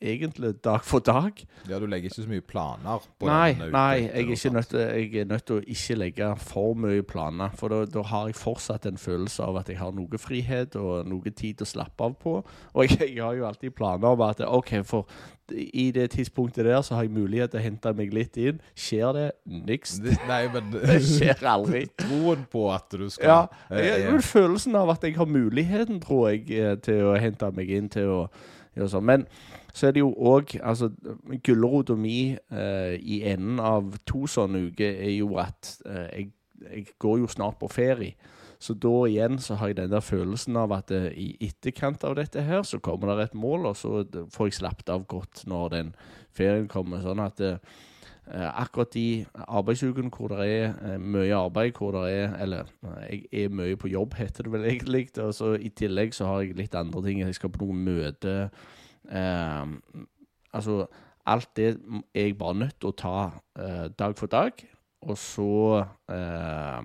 egentlig 0.00 0.54
dag 0.64 0.84
for 0.84 0.98
dag. 1.04 1.32
ja, 1.68 1.78
du 1.78 1.86
legger 1.86 2.10
ikke 2.10 2.22
så 2.22 2.28
mye 2.28 2.44
planer 2.44 3.06
på 3.20 3.26
Nei, 3.28 3.52
den 3.58 3.72
nei 3.74 3.96
jeg, 4.00 4.38
er 4.46 4.54
nødt 4.54 4.70
til, 4.72 4.80
jeg 4.80 5.14
er 5.20 5.28
nødt 5.28 5.46
til 5.46 5.58
å 5.60 5.64
ikke 5.66 5.96
legge 5.98 6.30
for 6.40 6.74
mye 6.74 7.02
planer. 7.02 7.50
For 7.58 7.72
da, 7.72 7.82
da 7.84 8.04
har 8.08 8.30
jeg 8.30 8.38
fortsatt 8.40 8.86
en 8.88 8.98
følelse 8.98 9.44
av 9.44 9.60
at 9.60 9.68
jeg 9.68 9.80
har 9.80 9.92
noe 9.96 10.20
frihet 10.20 10.76
og 10.80 11.08
noe 11.08 11.34
tid 11.36 11.60
å 11.62 11.68
slappe 11.68 12.06
av 12.06 12.16
på. 12.20 12.38
Og 12.74 12.86
jeg, 12.86 13.12
jeg 13.14 13.22
har 13.24 13.36
jo 13.36 13.46
alltid 13.48 13.76
planer 13.76 14.14
om 14.14 14.24
at 14.26 14.40
OK, 14.46 14.80
for 14.88 15.10
i 15.52 15.90
det 15.90 16.10
tidspunktet 16.10 16.64
der 16.64 16.82
så 16.82 16.94
har 16.94 17.02
jeg 17.02 17.10
mulighet 17.10 17.50
til 17.50 17.60
å 17.60 17.64
hente 17.64 17.92
meg 17.98 18.14
litt 18.14 18.38
inn. 18.40 18.60
Skjer 18.78 19.12
det? 19.16 19.26
Niks. 19.66 19.98
Nei, 20.28 20.44
men 20.52 20.70
Det 20.74 21.00
skjer 21.04 21.44
aldri. 21.46 21.84
troen 22.04 22.46
på 22.50 22.68
at 22.74 22.94
du 22.94 23.08
skal 23.10 23.28
Ja, 23.28 23.40
Jeg, 23.70 24.04
jeg, 24.04 24.22
følelsen 24.24 24.78
av 24.78 24.94
at 24.94 25.04
jeg 25.04 25.16
har 25.18 25.28
muligheten, 25.28 26.00
tror 26.04 26.30
jeg, 26.30 26.46
eh, 26.54 26.76
til 26.82 27.10
å 27.10 27.18
hente 27.20 27.50
meg 27.56 27.70
inn 27.74 27.90
til 27.92 28.14
å 28.14 28.22
gjøre 28.76 28.92
sånn. 28.92 29.06
Men 29.06 29.26
så 29.72 29.86
er 29.88 29.96
det 29.96 30.02
jo 30.02 30.12
òg 30.14 30.56
Altså, 30.62 30.90
gulrota 31.44 31.94
eh, 31.94 32.96
i 32.98 33.22
enden 33.24 33.60
av 33.60 33.96
to 34.06 34.26
sånne 34.26 34.70
uker 34.70 35.00
er 35.00 35.14
jo 35.16 35.36
at 35.38 35.80
eh, 35.86 36.08
jeg, 36.18 36.30
jeg 36.70 36.86
går 36.98 37.18
jo 37.18 37.26
snart 37.26 37.58
på 37.58 37.68
ferie. 37.68 38.14
Så 38.60 38.74
da 38.76 39.06
igjen 39.08 39.38
så 39.40 39.56
har 39.56 39.70
jeg 39.70 39.78
den 39.78 39.92
der 39.92 40.02
følelsen 40.04 40.56
av 40.60 40.72
at 40.76 40.90
eh, 40.92 41.08
i 41.16 41.28
etterkant 41.46 42.04
av 42.04 42.18
dette 42.18 42.42
her, 42.44 42.62
så 42.62 42.78
kommer 42.78 43.14
det 43.14 43.30
et 43.30 43.38
mål, 43.38 43.70
og 43.70 43.76
så 43.76 44.02
får 44.34 44.50
jeg 44.50 44.58
slappet 44.58 44.92
av 44.92 45.06
godt 45.08 45.46
når 45.48 45.70
den 45.72 45.94
ferien 46.36 46.68
kommer. 46.68 47.00
Sånn 47.00 47.22
at 47.24 47.40
eh, 47.40 47.56
akkurat 48.50 48.92
de 48.92 49.24
arbeidsukene 49.46 50.12
hvor 50.12 50.34
det 50.34 50.44
er 50.44 50.74
eh, 50.74 50.98
mye 51.00 51.32
arbeid, 51.38 51.72
hvor 51.78 51.96
det 51.96 52.12
er 52.12 52.36
Eller 52.42 52.68
eh, 52.84 53.24
jeg 53.32 53.46
er 53.46 53.56
mye 53.62 53.80
på 53.80 53.88
jobb, 53.88 54.18
heter 54.20 54.44
det 54.44 54.52
vel 54.52 54.68
egentlig. 54.74 55.08
Og 55.18 55.32
så 55.34 55.54
I 55.56 55.72
tillegg 55.72 56.12
så 56.14 56.28
har 56.28 56.42
jeg 56.42 56.58
litt 56.60 56.76
andre 56.76 57.02
ting. 57.06 57.24
Jeg 57.24 57.40
skal 57.40 57.54
på 57.54 57.64
noen 57.64 57.80
møte. 57.88 58.50
Eh, 59.10 59.66
altså 60.52 60.84
Alt 61.26 61.56
det 61.56 61.66
er 62.14 62.24
jeg 62.24 62.38
bare 62.38 62.54
nødt 62.54 62.78
til 62.80 62.90
å 62.90 62.96
ta 62.96 63.16
eh, 63.58 63.88
dag 63.98 64.16
for 64.18 64.30
dag. 64.30 64.64
Og 65.00 65.18
så 65.18 65.84
eh, 66.10 66.80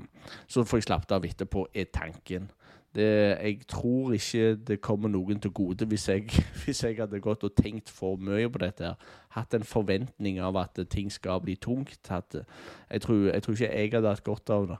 Så 0.48 0.63
får 0.63 0.77
jeg 0.77 0.88
slappet 0.89 1.16
av 1.16 1.25
etterpå, 1.25 1.68
er 1.74 1.92
tanken. 1.94 2.51
Det, 2.95 3.07
jeg 3.44 3.66
tror 3.68 4.13
ikke 4.16 4.56
det 4.56 4.77
kommer 4.80 5.12
noen 5.12 5.39
til 5.44 5.51
gode 5.51 5.83
hvis 5.92 6.07
jeg, 6.07 6.30
hvis 6.63 6.83
jeg 6.83 6.95
hadde 7.00 7.19
gått 7.19 7.44
og 7.44 7.56
tenkt 7.57 7.89
for 7.92 8.16
mye 8.16 8.48
på 8.50 8.62
dette. 8.63 8.94
Hatt 9.36 9.56
en 9.57 9.68
forventning 9.68 10.39
av 10.39 10.56
at 10.62 10.80
ting 10.92 11.12
skal 11.12 11.42
bli 11.44 11.56
tungt. 11.56 12.00
At, 12.10 12.38
jeg, 12.92 13.01
tror, 13.01 13.27
jeg 13.33 13.44
tror 13.44 13.57
ikke 13.57 13.74
jeg 13.74 13.92
hadde 13.98 14.13
hatt 14.13 14.24
godt 14.24 14.54
av 14.56 14.69
det. 14.69 14.80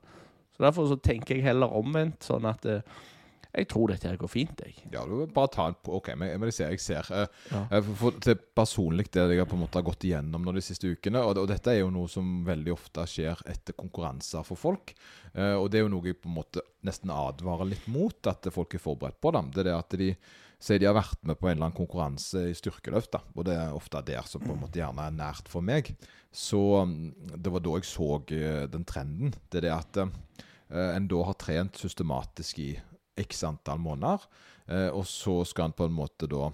Så 0.56 0.63
Derfor 0.63 0.88
så 0.88 0.95
tenker 0.95 1.36
jeg 1.36 1.44
heller 1.44 1.75
omvendt. 1.75 2.24
Sånn 2.24 2.47
at 2.47 2.63
eh, 2.71 2.86
jeg 3.56 3.68
tror 3.72 3.88
dette 3.92 4.07
her 4.10 4.18
går 4.19 4.31
fint. 4.31 4.62
jeg. 4.66 4.75
Ja, 4.92 5.06
du 5.07 5.13
vil 5.22 5.31
bare 5.34 5.52
ta 5.54 5.68
en 5.72 5.75
OK, 5.96 6.10
men, 6.16 6.34
men 6.40 6.50
jeg 6.52 6.57
ser, 6.57 6.69
jeg 6.75 6.84
ser. 6.84 7.10
Eh, 7.16 7.28
Ja. 7.52 7.62
eh, 7.72 7.90
for, 8.02 8.12
det 8.19 8.36
er 8.36 8.42
personlig 8.56 9.07
det 9.12 9.25
jeg 9.31 9.40
har 9.40 9.50
på 9.50 9.56
en 9.57 9.63
måte 9.66 9.80
har 9.80 9.88
gått 9.88 10.04
igjennom 10.07 10.44
nå 10.46 10.54
de 10.56 10.63
siste 10.66 10.90
ukene. 10.92 11.22
Og, 11.24 11.38
og 11.44 11.48
dette 11.52 11.72
er 11.74 11.80
jo 11.81 11.92
noe 11.94 12.07
som 12.12 12.44
veldig 12.48 12.74
ofte 12.75 13.06
skjer 13.07 13.42
etter 13.52 13.78
konkurranser 13.78 14.44
for 14.48 14.60
folk. 14.60 14.94
Eh, 15.34 15.54
og 15.56 15.69
det 15.72 15.80
er 15.80 15.86
jo 15.88 15.94
noe 15.96 16.10
jeg 16.12 16.19
på 16.22 16.30
en 16.31 16.38
måte 16.40 16.63
nesten 16.86 17.10
advarer 17.13 17.72
litt 17.72 17.88
mot, 17.92 18.18
at 18.28 18.47
folk 18.54 18.74
er 18.78 18.83
forberedt 18.83 19.21
på. 19.24 19.31
dem. 19.35 19.52
Det 19.56 19.64
er 19.66 19.71
det 19.71 19.78
at 19.80 19.97
de 20.00 20.09
sier 20.66 20.80
de 20.80 20.88
har 20.88 20.95
vært 20.97 21.19
med 21.28 21.38
på 21.38 21.50
en 21.50 21.57
eller 21.57 21.68
annen 21.68 21.78
konkurranse 21.78 22.45
i 22.50 22.54
styrkeløft, 22.56 23.12
da, 23.14 23.19
og 23.35 23.44
det 23.45 23.54
er 23.59 23.74
ofte 23.76 24.00
der 24.07 24.24
som 24.26 24.42
på 24.42 24.54
en 24.54 24.62
måte 24.64 24.80
gjerne 24.80 25.04
er 25.04 25.14
nært 25.14 25.50
for 25.52 25.62
meg. 25.62 25.92
Så 26.33 26.62
mm, 26.88 27.35
det 27.44 27.52
var 27.54 27.62
da 27.66 27.76
jeg 27.76 27.85
så 27.90 28.07
den 28.71 28.85
trenden. 28.88 29.35
Det 29.52 29.59
er 29.62 29.68
det 29.68 29.74
at 29.76 30.00
en 30.95 31.07
da 31.12 31.19
har 31.28 31.38
trent 31.38 31.78
systematisk 31.78 32.57
i 32.64 32.69
x 33.18 33.44
antall 33.48 33.81
måneder, 33.81 34.24
eh, 34.68 34.90
og 34.90 35.06
så 35.07 35.42
skal 35.48 35.69
en 35.69 35.78
på 35.78 35.88
en 35.88 35.95
måte 35.95 36.30
da 36.31 36.50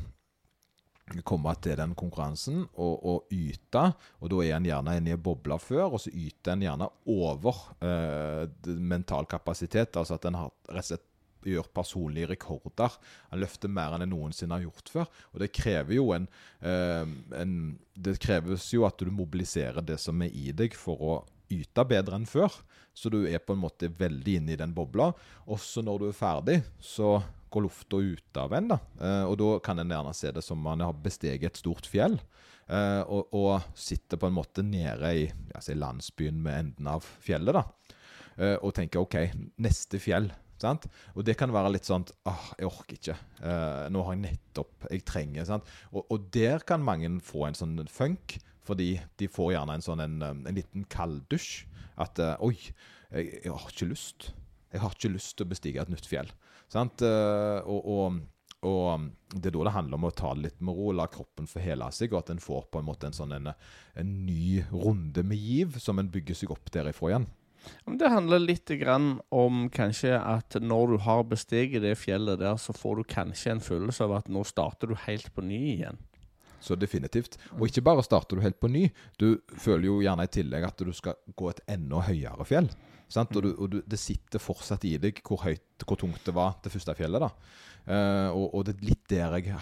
komme 1.27 1.51
til 1.59 1.75
den 1.75 1.93
konkurransen 1.97 2.61
og, 2.79 2.93
og 3.03 3.33
yte. 3.35 3.83
Og 4.21 4.31
da 4.31 4.41
er 4.45 4.55
en 4.55 4.67
gjerne 4.69 4.95
inne 4.97 5.11
i 5.11 5.17
en 5.17 5.59
før, 5.59 5.91
og 5.91 5.99
så 5.99 6.11
yter 6.13 6.53
en 6.53 6.65
gjerne 6.65 6.89
over 7.11 7.63
eh, 7.83 8.75
mental 8.79 9.27
kapasitet. 9.27 9.97
Altså 9.97 10.15
at 10.15 10.27
en 10.29 10.39
har 10.39 10.53
rett 10.69 10.85
og 10.85 10.91
slett 10.93 11.07
gjør 11.41 11.67
personlige 11.73 12.29
rekorder. 12.29 12.95
Han 13.31 13.41
løfter 13.41 13.71
mer 13.71 13.95
enn 13.95 14.05
han 14.05 14.11
noensinne 14.13 14.57
har 14.57 14.65
gjort 14.67 14.91
før. 14.93 15.07
Og 15.33 15.41
det 15.41 15.53
krever 15.55 15.97
jo 15.97 16.11
en, 16.15 16.27
eh, 16.61 17.05
en 17.41 17.79
Det 18.01 18.19
kreves 18.19 18.73
jo 18.73 18.85
at 18.85 18.97
du 18.97 19.11
mobiliserer 19.11 19.81
det 19.81 19.99
som 19.99 20.21
er 20.21 20.31
i 20.33 20.51
deg, 20.51 20.73
for 20.73 20.97
å 20.97 21.25
yte 21.53 21.85
bedre 21.87 22.17
enn 22.19 22.29
før. 22.29 22.53
Så 22.93 23.11
du 23.11 23.21
er 23.27 23.39
på 23.39 23.55
en 23.55 23.61
måte 23.61 23.87
veldig 23.87 24.39
inne 24.39 24.55
i 24.55 24.59
den 24.59 24.73
bobla. 24.75 25.11
Også 25.51 25.83
når 25.85 26.01
du 26.01 26.09
er 26.09 26.17
ferdig, 26.17 26.57
så 26.83 27.19
går 27.51 27.65
lufta 27.65 27.99
ut 27.99 28.39
av 28.39 28.53
en. 28.55 28.69
da. 28.71 28.79
Eh, 28.99 29.23
og 29.27 29.37
da 29.41 29.49
kan 29.63 29.79
en 29.81 29.91
gjerne 29.91 30.13
se 30.15 30.31
det 30.35 30.43
som 30.45 30.59
man 30.61 30.83
har 30.83 30.95
besteget 31.03 31.51
et 31.51 31.63
stort 31.63 31.87
fjell. 31.89 32.19
eh, 32.71 33.01
og, 33.03 33.33
og 33.35 33.61
sitter 33.75 34.17
på 34.17 34.29
en 34.29 34.37
måte 34.37 34.63
nede 34.63 35.15
i 35.15 35.25
si 35.59 35.75
landsbyen 35.75 36.37
med 36.41 36.59
enden 36.59 36.87
av 36.87 37.07
fjellet. 37.23 37.57
da. 37.57 37.97
Eh, 38.37 38.57
og 38.61 38.73
tenker 38.75 39.03
OK, 39.03 39.17
neste 39.59 39.99
fjell. 39.99 40.31
Sant? 40.61 40.85
Og 41.17 41.25
det 41.25 41.33
kan 41.39 41.51
være 41.51 41.71
litt 41.73 41.87
sånn 41.89 42.03
ah, 42.29 42.51
jeg 42.53 42.67
orker 42.69 42.97
ikke. 42.99 43.15
Nå 43.89 44.03
har 44.05 44.13
jeg 44.13 44.19
nettopp 44.27 44.85
Jeg 44.91 45.01
trenger. 45.09 45.55
Og, 45.89 46.03
og 46.05 46.27
der 46.29 46.61
kan 46.61 46.83
mange 46.85 47.09
få 47.25 47.47
en 47.47 47.57
sånn 47.57 47.79
funk, 47.89 48.35
fordi 48.67 48.93
de 49.19 49.29
får 49.31 49.55
gjerne 49.55 49.77
en 49.77 49.85
sånn 49.85 50.03
en, 50.03 50.19
um, 50.21 50.43
en 50.47 50.57
liten 50.57 50.85
kalddusj. 50.91 51.65
At 52.01 52.21
eh, 52.21 52.37
oi, 52.45 52.55
jeg, 53.11 53.41
jeg 53.43 53.53
har 53.53 53.71
ikke 53.71 53.89
lyst. 53.89 54.31
Jeg 54.71 54.83
har 54.83 54.93
ikke 54.95 55.15
lyst 55.15 55.35
til 55.37 55.47
å 55.47 55.51
bestige 55.51 55.81
et 55.81 55.91
nytt 55.91 56.07
fjell. 56.07 56.29
Sant? 56.71 57.03
Eh, 57.03 57.59
og, 57.67 57.89
og, 57.91 58.21
og 58.67 58.85
um, 58.93 59.09
det 59.33 59.49
er 59.49 59.57
da 59.57 59.67
det 59.67 59.75
handler 59.75 59.99
om 59.99 60.07
å 60.07 60.15
ta 60.15 60.31
det 60.35 60.45
litt 60.45 60.63
med 60.63 60.77
ro, 60.77 60.93
la 60.95 61.09
kroppen 61.11 61.49
få 61.49 61.63
hele 61.63 61.89
seg, 61.95 62.13
og 62.13 62.21
at 62.21 62.33
en 62.35 62.43
får 62.43 62.69
på 62.71 62.81
en 62.81 62.87
måte 62.87 63.09
en 63.09 63.17
sånn 63.17 63.35
en, 63.35 63.51
en 63.51 64.15
ny 64.27 64.63
runde 64.71 65.25
med 65.27 65.39
giv 65.39 65.77
som 65.81 65.99
en 65.99 66.11
bygger 66.11 66.37
seg 66.37 66.53
opp 66.53 66.71
derifra 66.73 67.13
igjen. 67.13 67.29
Det 67.85 68.09
handler 68.09 68.41
litt 68.41 68.71
om 69.29 69.67
kanskje 69.69 70.15
at 70.17 70.55
når 70.57 70.93
du 70.93 70.97
har 71.05 71.27
besteget 71.29 71.83
det 71.83 71.93
fjellet 71.99 72.41
der, 72.41 72.57
så 72.57 72.73
får 72.73 72.97
du 72.97 73.03
kanskje 73.11 73.53
en 73.53 73.61
følelse 73.61 74.07
av 74.07 74.15
at 74.17 74.31
nå 74.33 74.41
starter 74.47 74.89
du 74.89 74.95
helt 75.05 75.29
på 75.35 75.45
ny 75.45 75.59
igjen. 75.75 75.99
Så 76.61 76.77
definitivt. 76.77 77.39
Og 77.57 77.67
ikke 77.67 77.83
bare 77.85 78.05
starter 78.05 78.37
du 78.37 78.45
helt 78.45 78.59
på 78.61 78.69
ny, 78.71 78.85
du 79.17 79.41
føler 79.57 79.87
jo 79.89 79.99
gjerne 80.05 80.27
i 80.27 80.31
tillegg 80.31 80.67
at 80.67 80.85
du 80.85 80.93
skal 80.95 81.17
gå 81.35 81.49
et 81.49 81.61
enda 81.73 82.03
høyere 82.05 82.45
fjell. 82.47 82.69
Og, 83.11 83.41
du, 83.43 83.51
og 83.57 83.71
du, 83.73 83.81
det 83.87 83.99
sitter 83.99 84.41
fortsatt 84.41 84.85
i 84.87 84.95
deg 85.01 85.19
hvor 85.25 85.43
høyt, 85.43 85.85
hvor 85.85 85.99
tungt 85.99 86.23
det 86.25 86.35
var 86.35 86.57
det 86.63 86.71
første 86.73 86.95
fjellet. 86.97 87.23
da. 87.23 87.31
Eh, 87.91 88.29
og, 88.29 88.51
og 88.55 88.67
det 88.67 88.75
er 88.75 88.85
litt 88.91 89.07
der 89.11 89.37
jeg 89.39 89.57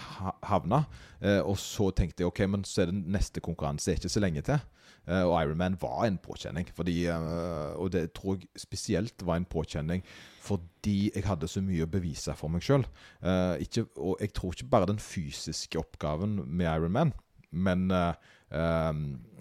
havna. 0.46 0.84
Eh, 1.20 1.40
og 1.40 1.58
så 1.60 1.90
tenkte 1.96 2.24
jeg 2.24 2.30
ok, 2.30 2.44
men 2.52 2.66
så 2.68 2.84
er 2.84 2.92
det 2.92 3.00
neste 3.16 3.42
konkurranse 3.44 3.96
ikke 3.96 4.12
så 4.12 4.22
lenge 4.22 4.44
til. 4.46 4.60
Eh, 5.08 5.24
og 5.24 5.34
Ironman 5.40 5.78
var 5.80 6.04
en 6.06 6.18
påkjenning. 6.22 6.68
Fordi, 6.76 6.96
eh, 7.10 7.72
og 7.80 7.92
det 7.94 8.10
tror 8.16 8.38
jeg 8.38 8.50
spesielt 8.66 9.26
var 9.26 9.40
en 9.40 9.48
påkjenning 9.48 10.04
fordi 10.40 11.10
jeg 11.12 11.26
hadde 11.26 11.48
så 11.50 11.60
mye 11.60 11.84
å 11.84 11.90
bevise 11.90 12.32
for 12.38 12.48
meg 12.48 12.64
sjøl. 12.64 12.86
og 13.20 14.14
jeg 14.22 14.32
tror 14.32 14.54
ikke 14.54 14.70
bare 14.72 14.88
den 14.88 14.98
fysiske 14.98 15.78
oppgaven 15.78 16.38
med 16.48 16.64
Ironman, 16.64 17.12
men 17.50 17.90
eh, 17.90 18.14
eh, 18.56 18.92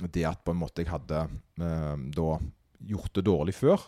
det 0.09 0.25
at 0.27 0.43
på 0.43 0.53
en 0.53 0.59
måte 0.59 0.83
jeg 0.83 0.91
hadde 0.91 1.23
eh, 1.61 1.95
da 2.15 2.29
gjort 2.89 3.15
det 3.15 3.25
dårlig 3.27 3.55
før. 3.55 3.87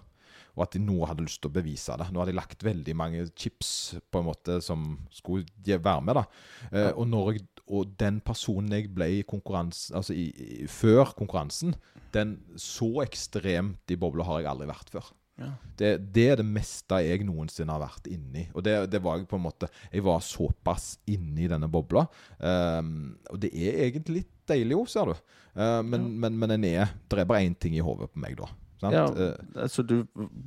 Og 0.57 0.65
at 0.65 0.75
de 0.75 0.81
nå 0.83 0.97
hadde 1.07 1.25
lyst 1.25 1.41
til 1.43 1.51
å 1.51 1.55
bevise 1.55 1.95
det. 1.99 2.09
Nå 2.11 2.21
hadde 2.21 2.33
jeg 2.33 2.39
lagt 2.41 2.65
veldig 2.65 2.95
mange 2.97 3.23
chips 3.39 3.71
på 4.11 4.21
en 4.21 4.27
måte 4.27 4.59
som 4.63 4.93
skulle 5.13 5.79
være 5.79 6.03
med. 6.07 6.19
da. 6.19 6.25
Eh, 6.71 6.91
og, 6.91 7.05
når 7.11 7.41
og 7.71 7.95
den 7.99 8.19
personen 8.25 8.73
jeg 8.75 8.91
ble 8.91 9.07
i 9.19 9.23
konkurransen, 9.27 9.95
altså 9.99 10.15
i, 10.17 10.27
i, 10.31 10.67
før 10.67 11.13
konkurransen, 11.17 11.75
den 12.15 12.37
så 12.59 12.89
ekstremt 13.05 13.93
i 13.93 13.99
bobla 13.99 14.27
har 14.27 14.41
jeg 14.41 14.51
aldri 14.51 14.71
vært 14.71 14.91
før. 14.91 15.11
Ja. 15.41 15.51
Det, 15.77 15.91
det 16.13 16.25
er 16.29 16.41
det 16.41 16.45
meste 16.45 16.99
jeg 17.01 17.25
noensinne 17.25 17.73
har 17.73 17.81
vært 17.81 18.09
inni. 18.11 18.45
Og 18.53 18.65
det, 18.65 18.75
det 18.93 19.01
var 19.03 19.17
jeg 19.17 19.29
på 19.31 19.39
en 19.39 19.45
måte 19.47 19.69
Jeg 19.87 20.03
var 20.05 20.19
såpass 20.25 20.93
inni 21.09 21.47
denne 21.49 21.69
bobla. 21.71 22.05
Um, 22.37 23.15
og 23.31 23.39
det 23.41 23.53
er 23.55 23.85
egentlig 23.87 24.21
litt 24.21 24.33
deilig 24.51 24.77
òg, 24.77 24.91
ser 24.91 25.13
du. 25.13 25.23
Uh, 25.55 25.79
men, 25.87 26.11
men, 26.21 26.37
men 26.37 26.57
en 26.57 26.67
er, 26.67 26.93
det 27.09 27.23
er 27.23 27.29
bare 27.29 27.47
én 27.47 27.55
ting 27.57 27.77
i 27.77 27.85
hodet 27.85 28.11
på 28.11 28.21
meg 28.21 28.37
da. 28.39 28.51
Ja, 28.89 29.03
Eh, 29.11 29.35
altså 29.61 29.83
Du 29.85 30.05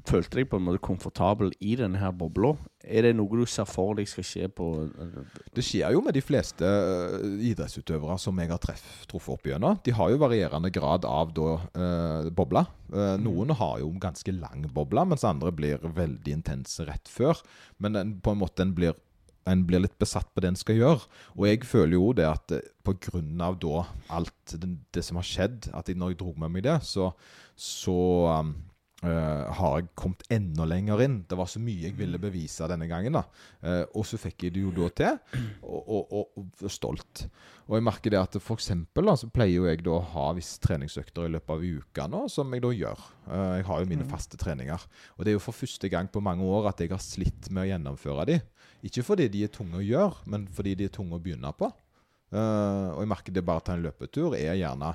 følte 0.08 0.40
deg 0.40 0.48
på 0.50 0.58
en 0.58 0.64
måte 0.66 0.80
komfortabel 0.82 1.52
i 1.60 1.76
denne 1.78 2.00
her 2.00 2.10
bobla. 2.10 2.56
Er 2.84 3.06
det 3.06 3.14
noe 3.16 3.38
du 3.38 3.46
ser 3.46 3.64
for 3.68 3.94
deg 3.94 4.08
skal 4.10 4.26
skje 4.26 4.48
på 4.52 4.66
Det 5.54 5.64
skjer 5.64 5.94
jo 5.94 6.02
med 6.04 6.16
de 6.16 6.22
fleste 6.24 6.64
eh, 6.66 7.28
idrettsutøvere 7.52 8.18
som 8.18 8.38
jeg 8.42 8.50
har 8.50 8.58
treff, 8.58 8.84
truffet 9.10 9.36
opp 9.36 9.46
igjennom. 9.46 9.78
De 9.84 9.94
har 9.94 10.10
jo 10.10 10.20
varierende 10.20 10.72
grad 10.74 11.06
av 11.08 11.32
da, 11.36 11.54
eh, 11.78 12.30
bobla. 12.34 12.66
Eh, 12.92 13.16
noen 13.22 13.54
har 13.54 13.78
jo 13.80 13.92
ganske 14.02 14.34
lang 14.34 14.66
bobla, 14.74 15.06
mens 15.08 15.24
andre 15.24 15.52
blir 15.54 15.78
veldig 15.84 16.34
intense 16.40 16.84
rett 16.88 17.08
før. 17.08 17.40
Men 17.78 17.96
en, 17.96 18.14
på 18.20 18.34
en 18.34 18.40
måte 18.42 18.64
en 18.64 18.74
blir, 18.74 18.94
en 19.46 19.64
blir 19.68 19.82
litt 19.84 19.98
besatt 20.00 20.28
på 20.34 20.40
det 20.42 20.52
en 20.52 20.56
skal 20.60 20.76
gjøre. 20.80 21.08
Og 21.36 21.46
jeg 21.48 21.64
føler 21.68 21.96
jo 21.98 22.12
det 22.16 22.26
at 22.28 22.46
pga. 22.48 22.60
på 22.84 22.92
grunn 23.00 23.40
av 23.40 23.58
da 23.60 23.86
alt 24.12 24.52
det, 24.60 24.68
det 24.92 25.04
som 25.04 25.16
har 25.16 25.24
skjedd, 25.24 25.70
at 25.72 25.88
jeg, 25.88 25.96
når 25.96 26.12
jeg 26.12 26.18
dro 26.20 26.34
med 26.36 26.50
meg 26.52 26.64
det, 26.66 26.82
så, 26.84 27.12
så 27.56 27.98
um, 28.40 28.54
Uh, 29.04 29.50
har 29.52 29.74
jeg 29.76 29.90
kommet 29.98 30.22
enda 30.32 30.64
lenger 30.64 31.02
inn. 31.04 31.16
Det 31.28 31.36
var 31.36 31.48
så 31.50 31.60
mye 31.60 31.90
jeg 31.90 31.96
ville 31.98 32.16
bevise 32.20 32.64
denne 32.70 32.86
gangen. 32.88 33.18
da. 33.18 33.24
Uh, 33.60 33.82
og 33.98 34.06
så 34.08 34.16
fikk 34.20 34.46
jeg 34.46 34.54
det 34.54 34.62
jo 34.62 34.70
da 34.72 34.86
til, 34.96 35.18
og, 35.60 35.80
og, 35.82 36.14
og, 36.20 36.46
og 36.64 36.72
stolt. 36.72 37.26
Og 37.68 37.76
jeg 37.76 37.84
merker 37.84 38.14
det 38.14 38.20
at 38.22 38.38
for 38.40 38.56
eksempel 38.56 39.10
da, 39.10 39.16
så 39.20 39.28
pleier 39.32 39.58
jo 39.58 39.66
jeg 39.68 39.82
da 39.84 39.98
å 39.98 40.06
ha 40.14 40.24
visse 40.38 40.56
treningsøkter 40.64 41.28
i 41.28 41.34
løpet 41.34 41.52
av 41.52 41.66
uka 41.66 42.06
nå, 42.08 42.22
som 42.32 42.54
jeg 42.56 42.64
da 42.64 42.70
gjør. 42.78 43.02
Uh, 43.26 43.50
jeg 43.58 43.66
har 43.68 43.82
jo 43.82 43.90
mine 43.90 44.06
faste 44.08 44.40
treninger. 44.40 44.86
Og 45.18 45.26
det 45.26 45.34
er 45.34 45.36
jo 45.36 45.44
for 45.50 45.58
første 45.58 45.90
gang 45.92 46.08
på 46.08 46.24
mange 46.24 46.48
år 46.48 46.70
at 46.72 46.80
jeg 46.80 46.94
har 46.94 47.04
slitt 47.04 47.50
med 47.50 47.66
å 47.66 47.70
gjennomføre 47.74 48.28
de. 48.30 48.38
Ikke 48.88 49.04
fordi 49.04 49.28
de 49.32 49.44
er 49.44 49.52
tunge 49.52 49.82
å 49.82 49.84
gjøre, 49.84 50.24
men 50.32 50.48
fordi 50.48 50.78
de 50.80 50.88
er 50.88 50.96
tunge 50.96 51.18
å 51.18 51.20
begynne 51.20 51.52
på. 51.58 51.68
Og 52.34 52.98
jeg 52.98 53.08
merker 53.08 53.34
det 53.36 53.44
bare 53.46 53.60
å 53.60 53.64
ta 53.64 53.76
en 53.76 53.84
løpetur 53.84 54.32
er 54.34 54.56
gjerne 54.58 54.94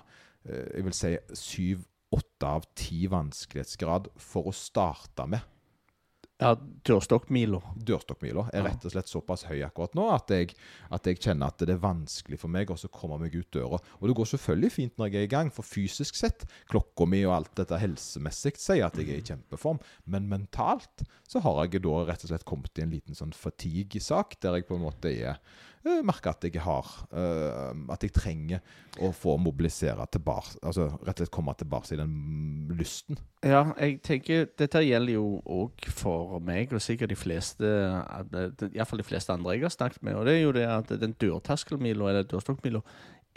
jeg 0.50 0.86
vil 0.86 0.96
si 1.36 1.68
syv-åtte 2.10 2.46
av 2.46 2.66
ti 2.76 3.08
vanskelighetsgrad 3.08 4.10
for 4.18 4.48
å 4.48 4.52
starte 4.52 5.28
med. 5.28 5.40
ja, 6.40 6.56
dørstokkmila? 6.88 7.60
Dørstokkmila 7.76 8.46
er 8.54 8.64
rett 8.64 8.86
og 8.86 8.92
slett 8.94 9.10
såpass 9.10 9.44
høy 9.50 9.60
akkurat 9.66 9.94
nå 9.94 10.06
at 10.14 10.30
jeg, 10.32 10.56
at 10.90 11.06
jeg 11.06 11.20
kjenner 11.20 11.52
at 11.52 11.60
det 11.60 11.74
er 11.74 11.82
vanskelig 11.84 12.40
for 12.40 12.48
meg 12.48 12.72
å 12.72 12.78
komme 12.88 13.18
meg 13.20 13.36
ut 13.36 13.52
døra. 13.52 13.78
Og 14.00 14.08
det 14.08 14.16
går 14.16 14.30
selvfølgelig 14.32 14.72
fint 14.72 14.98
når 14.98 15.10
jeg 15.10 15.20
er 15.20 15.28
i 15.28 15.34
gang, 15.34 15.52
for 15.52 15.68
fysisk 15.68 16.16
sett, 16.16 16.48
klokka 16.72 17.06
mi 17.06 17.26
og 17.26 17.36
alt 17.36 17.56
dette 17.60 17.76
helsemessig 17.76 18.56
sier 18.56 18.88
at 18.88 18.96
jeg 18.96 19.10
er 19.10 19.20
i 19.20 19.28
kjempeform, 19.28 19.82
men 20.06 20.30
mentalt 20.32 21.04
så 21.28 21.44
har 21.44 21.66
jeg 21.66 21.84
da 21.84 22.06
rett 22.08 22.24
og 22.24 22.32
slett 22.32 22.48
kommet 22.48 22.80
i 22.80 22.88
en 22.88 22.96
liten 22.96 23.20
sånn 23.20 23.36
fatigue-sak, 23.36 24.40
der 24.40 24.62
jeg 24.62 24.70
på 24.70 24.80
en 24.80 24.88
måte 24.88 25.12
er 25.12 25.44
merker 25.86 26.34
at 26.34 26.44
jeg 26.44 26.62
har 26.62 26.88
eh, 27.16 27.76
At 27.94 28.04
jeg 28.04 28.14
trenger 28.16 28.60
å 29.00 29.12
få 29.16 29.38
mobilisere 29.40 30.06
tilbake 30.12 30.60
Altså 30.66 30.90
rett 30.92 31.14
og 31.16 31.24
slett 31.24 31.34
komme 31.34 31.56
tilbake 31.58 31.94
i 31.96 32.00
den 32.00 32.16
lysten. 32.76 33.20
Ja, 33.46 33.64
jeg 33.80 34.02
tenker 34.06 34.50
Dette 34.60 34.84
gjelder 34.84 35.16
jo 35.16 35.28
òg 35.46 35.88
for 35.96 36.40
meg, 36.44 36.74
og 36.74 36.84
sikkert 36.84 37.14
de 37.14 37.20
fleste 37.20 37.70
Iallfall 38.70 39.02
de 39.02 39.08
fleste 39.08 39.34
andre 39.34 39.56
jeg 39.56 39.66
har 39.66 39.74
snakket 39.74 40.04
med. 40.06 40.20
Og 40.20 40.28
det 40.28 40.36
er 40.36 40.44
jo 40.44 40.54
det 40.56 40.68
at 40.70 40.92
den 41.02 41.16
dørterskelmila, 41.20 42.12
eller 42.12 42.28
dørstokkmila, 42.30 42.84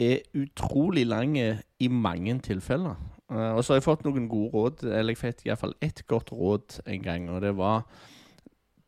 er 0.01 0.23
utrolig 0.37 1.05
lang 1.07 1.37
i 1.37 1.87
mange 1.87 2.35
tilfeller. 2.45 2.99
Eh, 3.31 3.51
og 3.55 3.63
så 3.63 3.73
har 3.73 3.81
jeg 3.81 3.87
fått 3.87 4.05
noen 4.07 4.27
gode 4.31 4.51
råd, 4.53 4.83
eller 4.89 5.13
jeg 5.13 5.21
fikk 5.21 5.47
iallfall 5.47 5.75
ett 5.83 6.03
godt 6.09 6.33
råd 6.35 6.81
en 6.85 7.05
gang, 7.05 7.29
og 7.31 7.41
det 7.45 7.53
var 7.57 7.85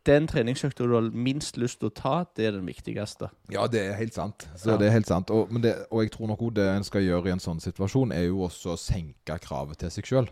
den 0.06 0.28
treningsøkta 0.30 0.86
du 0.86 0.94
har 0.94 1.08
minst 1.12 1.58
lyst 1.58 1.80
til 1.82 1.90
å 1.90 1.94
ta, 1.98 2.14
det 2.38 2.46
er 2.48 2.52
den 2.58 2.68
viktigste. 2.70 3.30
Ja, 3.54 3.66
det 3.72 3.82
er 3.82 3.96
helt 3.98 4.14
sant. 4.14 4.46
Så 4.56 4.72
Ja. 4.72 4.78
det 4.78 4.88
er 4.88 4.94
helt 4.96 5.08
sant. 5.10 5.32
Og, 5.34 5.52
men 5.52 5.62
det, 5.64 5.74
og 5.92 6.04
jeg 6.04 6.12
tror 6.14 6.28
nok 6.30 6.42
også 6.46 6.56
det 6.60 6.68
en 6.76 6.84
skal 6.88 7.02
gjøre 7.02 7.28
i 7.28 7.34
en 7.36 7.42
sånn 7.44 7.60
situasjon, 7.64 8.12
er 8.14 8.28
jo 8.28 8.44
også 8.46 8.74
å 8.76 8.78
senke 8.80 9.40
kravet 9.42 9.78
til 9.82 9.90
seg 9.92 10.06
sjøl. 10.06 10.30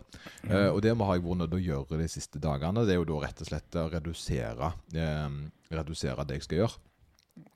Eh, 0.48 0.68
og 0.70 0.80
det 0.82 0.94
har 0.96 1.14
jeg 1.18 1.24
vært 1.26 1.40
nødt 1.42 1.50
til 1.50 1.60
å 1.60 1.66
gjøre 1.68 1.98
de 2.02 2.08
siste 2.08 2.38
dagene. 2.42 2.86
Det 2.86 2.94
er 2.94 3.00
jo 3.02 3.08
da 3.10 3.20
rett 3.26 3.40
og 3.42 3.46
slett 3.50 3.78
å 3.82 3.86
redusere, 3.92 4.72
eh, 4.94 5.28
redusere 5.74 6.26
det 6.26 6.38
jeg 6.40 6.42
skal 6.48 6.58
gjøre. 6.58 6.78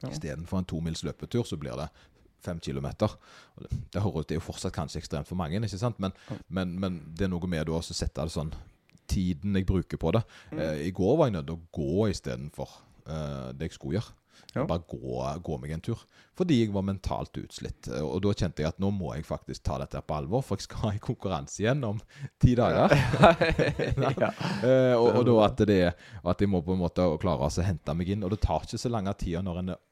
Ja. 0.02 0.08
Istedenfor 0.10 0.58
en 0.58 0.64
tomils 0.64 1.04
løpetur, 1.06 1.44
så 1.46 1.56
blir 1.56 1.76
det 1.78 1.88
fem 2.42 2.58
kilometer. 2.60 3.08
Det, 3.58 3.70
det 3.92 4.00
er 4.02 4.34
jo 4.38 4.40
fortsatt 4.40 4.72
kanskje 4.74 4.98
ekstremt 5.02 5.26
for 5.26 5.34
mange, 5.38 5.58
ikke 5.58 5.78
sant? 5.78 5.98
Men, 5.98 6.12
men, 6.48 6.74
men 6.80 7.00
det 7.14 7.26
er 7.26 7.32
noe 7.32 7.46
med 7.50 7.68
å 7.68 7.80
sette 7.82 8.22
det 8.22 8.30
sånn 8.34 8.52
Tiden 9.08 9.56
jeg 9.56 9.66
bruker 9.68 10.00
på 10.00 10.12
det. 10.16 10.22
Eh, 10.52 10.86
I 10.88 10.94
går 10.94 11.16
var 11.18 11.30
jeg 11.30 11.38
nødt 11.38 11.48
til 11.50 11.58
å 11.58 11.66
gå 11.80 12.08
istedenfor 12.12 12.72
uh, 13.08 13.50
det 13.56 13.70
jeg 13.70 13.78
skulle 13.78 13.98
gjøre. 13.98 14.14
Ja. 14.54 14.64
Bare 14.64 14.82
gå, 14.88 15.18
gå 15.44 15.56
meg 15.60 15.72
en 15.74 15.82
tur. 15.84 16.00
Fordi 16.38 16.60
jeg 16.60 16.70
var 16.72 16.84
mentalt 16.86 17.36
utslitt. 17.40 17.88
Eh, 17.90 18.04
Og 18.04 18.22
da 18.24 18.32
kjente 18.36 18.62
jeg 18.62 18.70
at 18.70 18.78
nå 18.82 18.90
må 18.94 19.10
jeg 19.16 19.26
faktisk 19.28 19.64
ta 19.66 19.78
dette 19.82 20.00
på 20.06 20.16
alvor, 20.16 20.44
for 20.46 20.56
jeg 20.60 20.68
skal 20.68 20.94
i 20.96 21.02
konkurranse 21.02 21.60
igjen 21.62 21.84
om 21.88 22.00
ti 22.42 22.54
dager. 22.58 22.94
ja. 24.22 24.30
Eh, 24.62 24.94
og, 24.94 25.20
og 25.20 25.26
da 25.28 25.36
at, 25.48 25.64
det, 25.68 25.82
og 26.22 26.32
at 26.32 26.44
jeg 26.44 26.52
må 26.52 26.62
på 26.64 26.76
en 26.76 26.82
måte 26.84 27.06
klare 27.22 27.48
å 27.50 27.66
hente 27.66 27.98
meg 27.98 28.14
inn. 28.14 28.24
Og 28.24 28.32
det 28.34 28.40
tar 28.46 28.64
ikke 28.66 28.80
så 28.80 28.92
lang 28.92 29.10
tid 29.18 29.42
når 29.44 29.62
en 29.62 29.74
er 29.76 29.84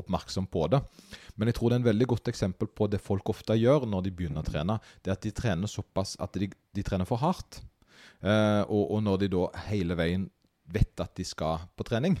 oppmerksom 0.00 0.46
på 0.48 0.66
det. 0.72 0.80
Men 1.36 1.50
jeg 1.50 1.58
tror 1.58 1.70
det 1.70 1.76
er 1.76 1.82
en 1.82 1.90
veldig 1.90 2.06
godt 2.14 2.30
eksempel 2.32 2.68
på 2.68 2.88
det 2.92 3.00
folk 3.02 3.28
ofte 3.32 3.56
gjør 3.58 3.84
når 3.88 4.06
de 4.06 4.14
begynner 4.16 4.44
å 4.44 4.46
trene. 4.48 4.78
Det 5.04 5.12
er 5.12 5.18
at 5.18 5.26
de 5.26 5.32
trener 5.36 5.68
såpass 5.70 6.16
at 6.22 6.36
de, 6.40 6.48
de 6.48 6.84
trener 6.86 7.08
for 7.08 7.20
hardt. 7.20 7.60
Eh, 8.22 8.62
og, 8.68 8.92
og 8.94 9.00
når 9.02 9.24
de 9.24 9.30
da 9.34 9.46
hele 9.68 9.96
veien 9.98 10.28
vet 10.72 11.02
at 11.02 11.14
de 11.18 11.26
skal 11.26 11.64
på 11.76 11.86
trening, 11.86 12.18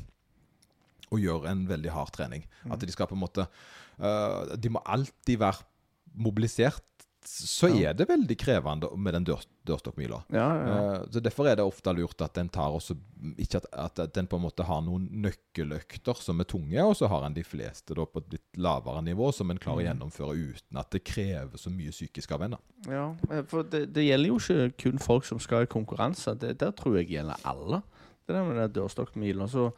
og 1.12 1.20
gjør 1.20 1.46
en 1.50 1.66
veldig 1.68 1.90
hard 1.92 2.08
trening 2.16 2.46
At 2.72 2.80
de 2.80 2.88
skal 2.88 3.04
på 3.04 3.12
en 3.12 3.20
måte 3.20 3.44
eh, 3.44 4.54
De 4.56 4.70
må 4.72 4.80
alltid 4.88 5.36
være 5.42 5.66
mobilisert. 6.12 6.84
Så 7.24 7.68
Ja. 7.70 7.90
er 7.90 7.94
det 7.94 8.08
veldig 8.08 8.36
krevende 8.36 8.88
med 8.98 9.14
den 9.14 9.24
dør, 9.24 9.44
dørstokkmila. 9.66 10.24
Ja, 10.32 10.46
ja. 10.66 10.94
Eh, 10.94 11.04
Så 11.12 11.20
Derfor 11.22 11.46
er 11.46 11.54
det 11.56 11.64
ofte 11.64 11.92
lurt 11.94 12.20
at 12.20 12.34
den 12.34 12.48
tar 12.48 12.70
også 12.74 12.96
Ikke 13.38 13.60
at, 13.72 13.98
at 13.98 14.12
den 14.14 14.26
på 14.26 14.36
en 14.36 14.42
måte 14.42 14.64
har 14.66 14.80
noen 14.82 15.08
nøkkeløkter 15.22 16.16
som 16.18 16.40
er 16.40 16.44
tunge, 16.50 16.82
og 16.82 16.96
så 16.98 17.06
har 17.08 17.24
en 17.26 17.34
de 17.36 17.44
fleste 17.46 17.94
da 17.94 18.04
på 18.04 18.18
et 18.18 18.32
litt 18.32 18.58
lavere 18.58 19.02
nivå 19.06 19.32
som 19.32 19.50
en 19.50 19.58
klarer 19.62 19.84
å 19.84 19.86
gjennomføre 19.86 20.34
uten 20.34 20.80
at 20.80 20.90
det 20.90 21.04
krever 21.04 21.56
så 21.60 21.70
mye 21.70 21.92
psykisk 21.94 22.32
av 22.32 22.42
en. 22.48 22.56
Ja, 22.88 23.14
eh, 23.30 23.42
for 23.46 23.62
det, 23.62 23.92
det 23.94 24.04
gjelder 24.08 24.32
jo 24.32 24.38
ikke 24.42 24.72
kun 24.82 24.98
folk 24.98 25.24
som 25.28 25.38
skal 25.38 25.62
i 25.62 25.70
konkurranse. 25.70 26.34
Det, 26.38 26.56
der 26.58 26.72
tror 26.72 26.96
jeg 26.98 27.12
gjelder 27.14 27.36
alle. 27.46 27.82
Det 28.26 28.34
der 28.34 28.44
med 28.48 28.56
den 28.58 28.72
dørstokkmila. 28.82 29.46
Så 29.50 29.68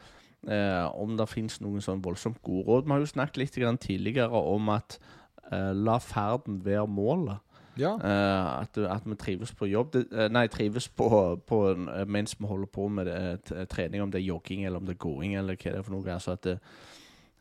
eh, 0.48 0.86
om 0.96 1.16
det 1.18 1.28
finnes 1.28 1.60
noen 1.60 1.84
sånn 1.84 2.02
voldsomt 2.04 2.40
gode 2.44 2.64
råd 2.68 2.84
Vi 2.88 2.92
har 2.96 3.04
jo 3.04 3.12
snakket 3.12 3.36
litt 3.44 3.54
grann 3.60 3.78
tidligere 3.80 4.32
om 4.32 4.68
at 4.74 4.98
la 5.52 5.98
ferden 6.00 6.62
være 6.64 6.86
målet. 6.88 7.42
Ja. 7.78 7.94
Uh, 7.98 8.62
at, 8.62 8.78
at 8.78 9.06
vi 9.06 9.16
trives 9.18 9.52
på 9.54 9.66
jobb. 9.66 9.92
Det, 9.92 10.04
eh, 10.12 10.28
nei, 10.32 10.46
trives 10.48 10.88
på, 10.88 11.08
på 11.46 11.60
eh, 11.72 12.04
mens 12.06 12.36
vi 12.38 12.46
holder 12.46 12.70
på 12.70 12.88
med 12.88 13.10
det, 13.10 13.66
trening, 13.70 14.02
om 14.02 14.12
det 14.12 14.20
er 14.20 14.28
jogging 14.28 14.64
eller 14.64 14.78
om 14.78 14.86
det 14.86 14.94
er 14.94 15.02
gåing 15.02 15.34
eller 15.34 15.58
hva 15.58 15.72
det 15.72 15.80
er 15.80 15.86
for 15.86 15.96
noe. 15.96 16.14
Altså 16.14 16.36
at 16.36 16.44
det, 16.46 16.56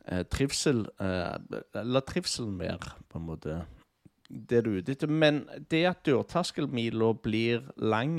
eh, 0.08 0.24
trivsel 0.30 0.84
eh, 1.00 1.84
La 1.86 2.02
trivselen 2.02 2.58
være 2.58 2.96
på 3.08 3.20
en 3.20 3.28
måte 3.30 3.62
det 4.28 4.64
du 4.64 4.72
er 4.72 4.82
ute 4.82 4.94
etter. 4.96 5.10
Men 5.10 5.44
det 5.70 5.84
at 5.86 6.04
dørterskelmila 6.08 7.12
blir 7.22 7.68
lang, 7.78 8.18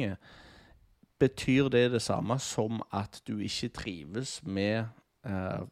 betyr 1.19 1.69
det 1.73 1.89
det 1.95 2.03
samme 2.03 2.37
som 2.43 2.83
at 2.95 3.21
du 3.27 3.39
ikke 3.39 3.73
trives 3.75 4.39
med 4.43 4.85
eh, 5.27 5.63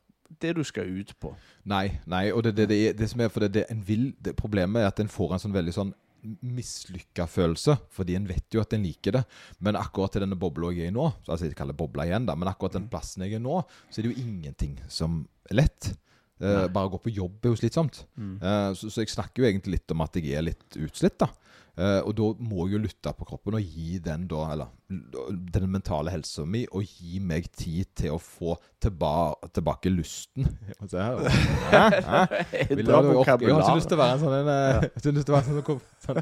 det 0.42 0.54
du 0.58 0.63
skal 0.68 0.90
ut 0.90 1.13
på? 1.22 1.34
Nei, 1.70 2.00
nei, 2.10 2.25
og 2.34 2.44
det, 2.46 2.56
det, 2.58 2.70
det, 2.72 2.80
det 3.00 3.10
som 3.12 3.22
er 3.24 3.32
for 3.34 3.46
det, 3.46 3.54
det 3.58 3.66
en 3.74 3.84
vil 3.86 4.12
det 4.24 4.36
Problemet 4.40 4.82
er 4.82 4.90
at 4.90 5.02
en 5.04 5.12
får 5.12 5.36
en 5.36 5.44
sånn 5.46 5.56
veldig 5.56 5.75
sånn 5.75 5.94
mislykka 6.24 7.25
følelse, 7.28 7.75
fordi 7.92 8.16
en 8.16 8.28
vet 8.30 8.56
jo 8.56 8.62
at 8.63 8.74
en 8.75 8.86
liker 8.86 9.18
det. 9.18 9.24
Men 9.63 9.75
akkurat 9.80 10.13
til 10.16 10.24
denne 10.24 10.38
bobla 10.40 10.72
jeg 10.72 10.88
er 10.88 10.94
i 10.94 10.96
nå, 10.96 11.10
altså 11.28 11.50
jeg 11.50 11.58
kaller 11.60 11.75
bobla 11.78 12.06
igjen 12.08 12.28
da, 12.30 12.38
men 12.40 12.48
akkurat 12.52 12.78
den 12.78 12.88
plassen 12.92 13.25
jeg 13.25 13.38
er 13.38 13.44
nå, 13.44 13.60
så 13.90 14.00
er 14.00 14.08
det 14.08 14.13
jo 14.13 14.24
ingenting 14.24 14.78
som 14.88 15.24
er 15.52 15.60
lett. 15.63 15.92
Eh, 16.44 16.66
bare 16.74 16.90
å 16.90 16.94
gå 16.96 17.02
på 17.06 17.13
jobb 17.13 17.44
er 17.44 17.54
jo 17.54 17.60
slitsomt. 17.60 18.04
Eh, 18.40 18.70
så, 18.80 18.90
så 18.90 19.04
jeg 19.04 19.12
snakker 19.13 19.44
jo 19.44 19.50
egentlig 19.50 19.78
litt 19.78 19.96
om 19.96 20.04
at 20.06 20.16
jeg 20.20 20.32
er 20.36 20.48
litt 20.48 20.80
utslitt, 20.80 21.20
da. 21.22 21.30
Eh, 21.74 22.01
og 22.06 22.12
da 22.13 22.25
må 22.38 22.68
jeg 22.68 22.75
jo 22.75 22.80
lytte 22.84 23.12
på 23.18 23.25
kroppen 23.25 23.56
og 23.58 23.63
gi 23.65 23.96
den 24.06 24.27
da, 24.30 24.42
eller 24.53 24.68
den 25.56 25.63
mentale 25.74 26.12
helsa 26.13 26.44
mi, 26.46 26.68
og 26.70 26.84
gi 26.86 27.18
meg 27.18 27.48
tid 27.58 27.88
til 27.98 28.13
å 28.13 28.20
få 28.22 28.53
tilba 28.84 29.34
tilbake 29.56 29.89
lysten. 29.89 30.46
Se 30.92 31.01
her. 31.01 31.24
Hæ? 31.72 31.82
Hæ? 32.06 32.20
Vil 32.75 32.86
Bra 32.86 33.00
du- 33.01 33.10
Jeg 33.15 33.25
har 33.25 33.63
ikke 33.63 33.77
lyst 33.80 33.89
til 33.89 33.98
å 33.98 34.01
være 34.03 34.20
en 34.20 34.22
sånn, 34.22 34.36
en, 34.38 34.51
ja. 34.53 34.86
jeg 34.86 35.08
har 35.08 35.18
lyst 35.18 35.25
til 35.25 35.34
å 35.34 35.39
være 35.39 35.50
en 35.50 35.58
sånn, 35.58 35.82
sånn, 36.06 36.22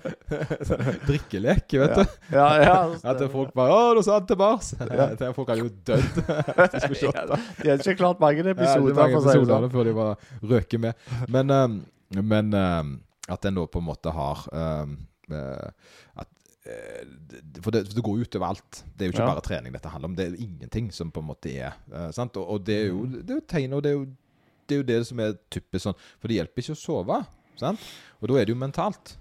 sånn 0.72 1.02
drikkelek, 1.10 1.78
vet 1.84 2.00
du. 2.00 2.16
Ja, 2.38 2.48
ja, 2.64 2.80
At 3.12 3.28
folk 3.36 3.52
bare 3.58 3.76
'Å, 3.76 3.94
du 4.00 4.02
sa 4.08 4.22
det 4.24 4.32
tilbake!' 4.32 4.88
Ja. 4.88 5.34
Folk 5.36 5.52
hadde 5.52 5.66
jo 5.68 5.70
dødd. 5.92 6.24
hvis 6.24 6.74
de 6.78 6.84
skulle 6.88 7.04
slått. 7.04 7.38
De 7.60 7.70
har 7.74 7.78
ikke 7.84 8.00
klart 8.00 8.24
mange 8.24 8.48
episoder, 8.56 8.96
ja, 8.96 9.00
mange 9.04 9.20
episoder 9.20 9.52
sånn. 9.68 9.70
før 9.76 9.84
de 9.92 10.00
bare 10.00 10.16
røker 10.56 10.80
med. 10.88 11.08
Men, 11.28 11.52
um, 11.52 11.80
men 12.24 12.54
um, 12.56 12.98
at 13.28 13.46
en 13.52 13.60
da 13.60 13.68
på 13.68 13.80
en 13.84 13.90
måte 13.92 14.12
har 14.16 14.48
eh, 14.56 14.86
at, 15.36 16.28
eh, 16.66 17.04
for, 17.62 17.72
det, 17.72 17.86
for 17.88 17.96
det 17.98 18.04
går 18.06 18.24
utover 18.26 18.48
alt. 18.52 18.84
Det 18.96 19.06
er 19.06 19.12
jo 19.12 19.16
ikke 19.16 19.24
Ja. 19.28 19.34
bare 19.34 19.42
trening 19.46 19.74
dette 19.74 19.90
handler 19.90 20.10
om. 20.12 20.16
Det 20.16 20.26
er 20.26 20.36
jo 20.36 20.46
ingenting 20.48 20.92
som 20.94 21.12
på 21.12 21.20
en 21.24 21.30
måte 21.32 21.54
er 21.54 21.74
eh, 21.94 22.12
sant? 22.12 22.38
Og, 22.38 22.50
og 22.56 22.66
det 22.66 22.76
er 22.82 22.88
jo 22.92 23.06
det 23.06 23.30
er 23.30 23.40
jo 23.42 23.48
tegn, 23.48 23.74
og 23.74 23.84
det 23.84 23.92
er 23.92 23.98
jo, 24.00 24.06
det 24.68 24.76
er 24.76 24.82
jo 24.84 24.90
det 24.92 25.00
som 25.08 25.20
er 25.20 25.34
typisk 25.52 25.84
sånn 25.88 25.98
For 26.20 26.28
det 26.28 26.38
hjelper 26.40 26.62
ikke 26.64 26.76
å 26.78 26.82
sove. 26.82 27.22
Sant? 27.60 27.80
Og 28.22 28.30
da 28.30 28.38
er 28.40 28.46
det 28.46 28.54
jo 28.56 28.60
mentalt. 28.62 29.18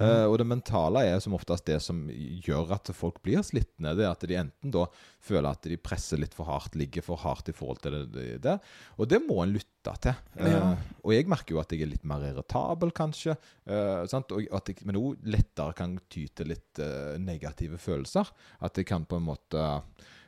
Eh, 0.00 0.24
og 0.24 0.38
det 0.40 0.46
mentale 0.48 1.02
er 1.04 1.18
som 1.20 1.34
oftest 1.36 1.66
det 1.68 1.76
som 1.84 1.98
gjør 2.08 2.70
at 2.78 2.88
folk 2.96 3.18
blir 3.24 3.42
slitne. 3.44 3.92
Det 3.98 4.06
er 4.06 4.12
at 4.14 4.24
de 4.28 4.38
enten 4.40 4.72
da 4.72 4.86
føler 5.22 5.50
at 5.50 5.68
de 5.68 5.76
presser 5.76 6.20
litt 6.22 6.32
for 6.36 6.48
hardt, 6.48 6.78
ligger 6.80 7.04
for 7.04 7.20
hardt 7.20 7.50
i 7.52 7.56
forhold 7.56 7.82
til 7.84 7.98
det, 8.14 8.38
det. 8.44 8.56
Og 8.96 9.10
det 9.10 9.20
må 9.26 9.42
en 9.44 9.52
lytte 9.52 9.94
til. 10.06 10.16
Uh, 10.38 10.48
Ja. 10.48 10.62
og 11.02 11.12
jeg 11.12 11.28
merker 11.28 11.56
jo 11.56 11.60
at 11.60 11.72
jeg 11.74 11.84
er 11.84 11.92
litt 11.92 12.06
mer 12.08 12.24
irritabel, 12.30 12.94
kanskje. 12.96 13.36
Uh, 13.68 14.06
sant? 14.08 14.32
Og 14.32 14.48
at 14.54 14.72
jeg, 14.72 14.80
men 14.88 14.96
òg 15.00 15.20
lettere 15.28 15.76
kan 15.76 15.98
ty 16.08 16.24
til 16.32 16.52
litt 16.54 16.82
negative 17.20 17.78
følelser. 17.82 18.32
At 18.64 18.78
jeg 18.80 18.88
kan 18.88 19.04
på 19.04 19.20
en 19.20 19.28
måte 19.28 19.68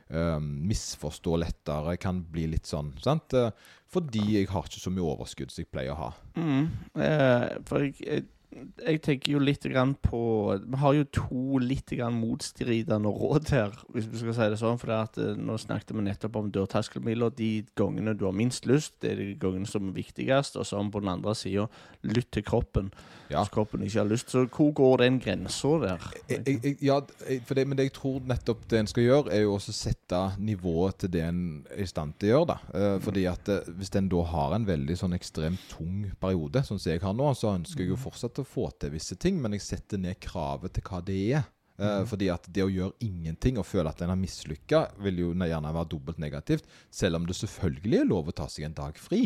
misforstå 0.05 1.37
lettere, 1.41 1.95
kan 1.97 2.19
bli 2.29 2.43
litt 2.51 2.67
sånn. 2.69 2.91
Sant? 3.01 3.33
Fordi 3.89 4.21
jeg 4.35 4.49
har 4.51 4.67
ikke 4.67 4.81
så 4.83 4.91
mye 4.93 5.07
overskudd 5.15 5.49
som 5.49 5.63
jeg 5.63 5.71
pleier 5.73 5.95
å 5.95 5.97
ha. 5.97 6.09
Mm. 6.37 6.67
Eh, 7.01 7.45
for 7.65 7.85
jeg, 7.85 7.95
jeg, 8.05 8.25
jeg 8.55 9.01
tenker 9.03 9.33
jo 9.33 9.41
litt 9.43 9.65
på 10.05 10.19
Vi 10.63 10.79
har 10.79 10.93
jo 10.95 11.05
to 11.11 11.59
litt 11.59 11.91
motstridende 12.15 13.11
råd 13.11 13.49
her, 13.51 13.73
hvis 13.91 14.07
vi 14.11 14.21
skal 14.21 14.35
si 14.37 14.47
det 14.53 14.59
sånn. 14.61 14.79
For 14.79 14.91
det 14.91 14.99
at, 14.99 15.17
eh, 15.19 15.35
nå 15.35 15.57
snakket 15.59 15.95
vi 15.95 16.05
nettopp 16.05 16.39
om 16.39 16.51
dørterskelmila. 16.51 17.33
De 17.35 17.65
gangene 17.75 18.15
du 18.15 18.25
har 18.25 18.33
minst 18.35 18.65
lyst, 18.65 18.99
det 19.01 19.11
er 19.11 19.15
de 19.15 19.35
gangene 19.35 19.67
som 19.67 19.89
er 19.89 19.97
viktigst. 19.99 20.55
Og 20.55 20.65
så 20.65 20.79
på 20.91 21.03
den 21.03 21.11
andre 21.11 21.35
sida 21.35 21.67
lytt 22.03 22.31
til 22.31 22.43
kroppen. 22.43 22.91
Ja. 23.29 23.41
Hvis 23.41 23.51
kroppen 23.53 23.83
ikke 23.85 23.99
har 24.01 24.09
lyst. 24.09 24.31
Så 24.33 24.45
hvor 24.45 24.71
går 24.75 25.01
den 25.03 25.17
grensa 25.21 25.71
der? 25.81 26.05
Jeg, 26.29 26.43
jeg, 26.45 26.75
ja, 26.85 26.99
for 27.47 27.57
det, 27.57 27.65
men 27.67 27.77
det 27.77 27.87
jeg 27.89 27.95
tror 27.97 28.19
nettopp 28.29 28.65
det 28.69 28.81
en 28.81 28.91
skal 28.91 29.07
gjøre, 29.07 29.33
er 29.33 29.45
jo 29.45 29.55
også 29.55 29.73
sette 29.75 30.21
nivået 30.37 30.99
til 31.01 31.13
det 31.15 31.23
en 31.25 31.41
er 31.73 31.83
i 31.83 31.89
stand 31.89 32.15
til 32.19 32.29
å 32.29 32.33
gjøre. 32.33 32.49
da. 32.53 32.57
Eh, 32.81 32.97
fordi 33.05 33.25
at 33.31 33.51
eh, 33.51 33.73
Hvis 33.79 33.93
en 33.97 34.11
da 34.11 34.21
har 34.29 34.55
en 34.55 34.67
veldig 34.67 34.99
sånn 34.99 35.17
ekstremt 35.17 35.65
tung 35.71 36.05
periode, 36.21 36.63
sånn 36.65 36.81
som 36.81 36.93
jeg 36.93 37.03
har 37.03 37.17
nå, 37.17 37.31
så 37.37 37.55
ønsker 37.55 37.85
jeg 37.85 37.93
jo 37.95 37.99
fortsatt 38.05 38.41
å 38.41 38.47
få 38.47 38.69
til 38.79 38.93
visse 38.95 39.17
ting, 39.19 39.41
men 39.41 39.57
jeg 39.57 39.65
setter 39.65 40.01
ned 40.01 40.19
kravet 40.23 40.75
til 40.75 40.85
hva 40.85 41.01
det 41.05 41.19
er. 41.39 41.49
Mm. 41.75 42.05
Fordi 42.07 42.29
at 42.31 42.45
det 42.55 42.63
å 42.63 42.71
gjøre 42.71 42.95
ingenting 43.03 43.57
og 43.59 43.67
føle 43.67 43.91
at 43.91 43.99
en 43.99 44.13
har 44.13 44.19
mislykka, 44.19 44.85
vil 45.03 45.17
jo 45.19 45.31
gjerne 45.35 45.73
være 45.75 45.89
dobbelt 45.91 46.21
negativt. 46.23 46.69
Selv 46.87 47.19
om 47.19 47.25
det 47.27 47.35
selvfølgelig 47.35 47.99
er 47.99 48.07
lov 48.07 48.31
å 48.31 48.35
ta 48.37 48.47
seg 48.51 48.69
en 48.69 48.77
dag 48.77 48.95
fri. 49.01 49.25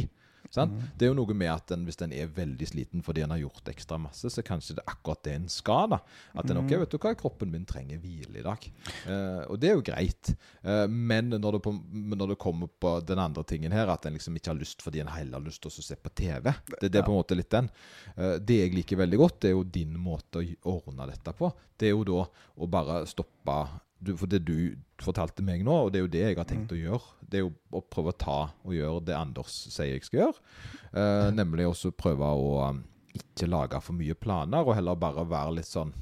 Sant? 0.54 0.74
Det 0.98 1.06
er 1.06 1.12
jo 1.12 1.18
noe 1.20 1.36
med 1.38 1.52
at 1.52 1.68
den, 1.70 1.84
hvis 1.86 2.00
en 2.02 2.14
er 2.16 2.32
veldig 2.34 2.68
sliten 2.72 3.04
fordi 3.06 3.22
en 3.26 3.34
har 3.36 3.42
gjort 3.44 3.70
ekstra 3.70 4.00
masse, 4.02 4.32
så 4.34 4.44
kanskje 4.46 4.78
det 4.80 4.84
er 4.84 4.94
akkurat 4.96 5.22
det 5.28 5.36
en 5.38 5.50
skal. 5.52 5.92
da. 5.94 6.00
At 6.34 6.50
den, 6.50 6.62
ok, 6.64 6.74
vet 6.82 6.94
du 6.94 6.98
hva, 6.98 7.14
kroppen 7.20 7.52
min 7.54 7.68
trenger 7.70 8.02
hvile 8.02 8.42
i 8.42 8.46
dag. 8.46 8.70
Eh, 9.06 9.44
og 9.46 9.60
det 9.62 9.72
er 9.72 9.78
jo 9.78 9.86
greit. 9.92 10.32
Eh, 10.64 10.86
men 10.90 11.30
når 11.36 11.58
det, 11.58 11.62
på, 11.68 11.76
når 12.16 12.34
det 12.34 12.40
kommer 12.42 12.72
på 12.82 12.96
den 13.06 13.22
andre 13.22 13.46
tingen 13.48 13.76
her, 13.76 13.92
at 13.94 14.08
en 14.10 14.18
liksom 14.18 14.40
ikke 14.40 14.54
har 14.54 14.60
lyst 14.60 14.82
fordi 14.86 15.04
en 15.04 15.14
heller 15.14 15.38
har 15.38 15.46
lyst 15.46 15.62
til 15.66 15.72
å 15.72 15.86
se 15.90 16.00
på 16.00 16.14
TV, 16.18 16.50
det, 16.80 16.90
det 16.90 16.96
er 17.02 17.06
på 17.06 17.14
en 17.14 17.22
måte 17.22 17.38
litt 17.38 17.52
den. 17.54 17.70
Eh, 18.16 18.38
det 18.42 18.62
jeg 18.64 18.78
liker 18.80 19.04
veldig 19.04 19.22
godt, 19.22 19.42
det 19.44 19.52
er 19.52 19.58
jo 19.58 19.68
din 19.68 19.94
måte 20.00 20.42
å 20.42 20.80
ordne 20.80 21.10
dette 21.12 21.36
på. 21.38 21.52
Det 21.80 21.92
er 21.92 21.96
jo 21.96 22.08
da 22.08 22.26
å 22.60 22.68
bare 22.72 23.04
stoppe 23.10 23.60
du, 24.00 24.14
For 24.16 24.32
det 24.32 24.46
du 24.48 24.76
fortalte 25.04 25.44
meg 25.44 25.64
nå, 25.68 25.76
og 25.86 25.92
det 25.92 26.00
er 26.00 26.06
jo 26.06 26.12
det 26.12 26.22
jeg 26.24 26.38
har 26.38 26.48
tenkt 26.48 26.72
å 26.72 26.78
gjøre, 26.80 27.19
det 27.30 27.40
er 27.40 27.46
jo 27.46 27.54
å 27.78 27.82
prøve 27.86 28.14
å 28.14 28.20
ta 28.26 28.38
og 28.66 28.76
gjøre 28.76 29.06
det 29.08 29.18
Anders 29.18 29.56
sier 29.70 29.94
jeg 29.94 30.06
skal 30.08 30.24
gjøre. 30.26 30.46
Eh, 30.92 31.30
nemlig 31.38 31.70
også 31.70 31.94
prøve 31.96 32.26
å 32.26 32.52
um, 32.70 32.84
ikke 33.16 33.50
lage 33.50 33.82
for 33.82 33.98
mye 33.98 34.18
planer, 34.18 34.66
og 34.66 34.78
heller 34.78 35.00
bare 35.00 35.28
være 35.30 35.60
litt 35.60 35.70
sånn 35.70 35.94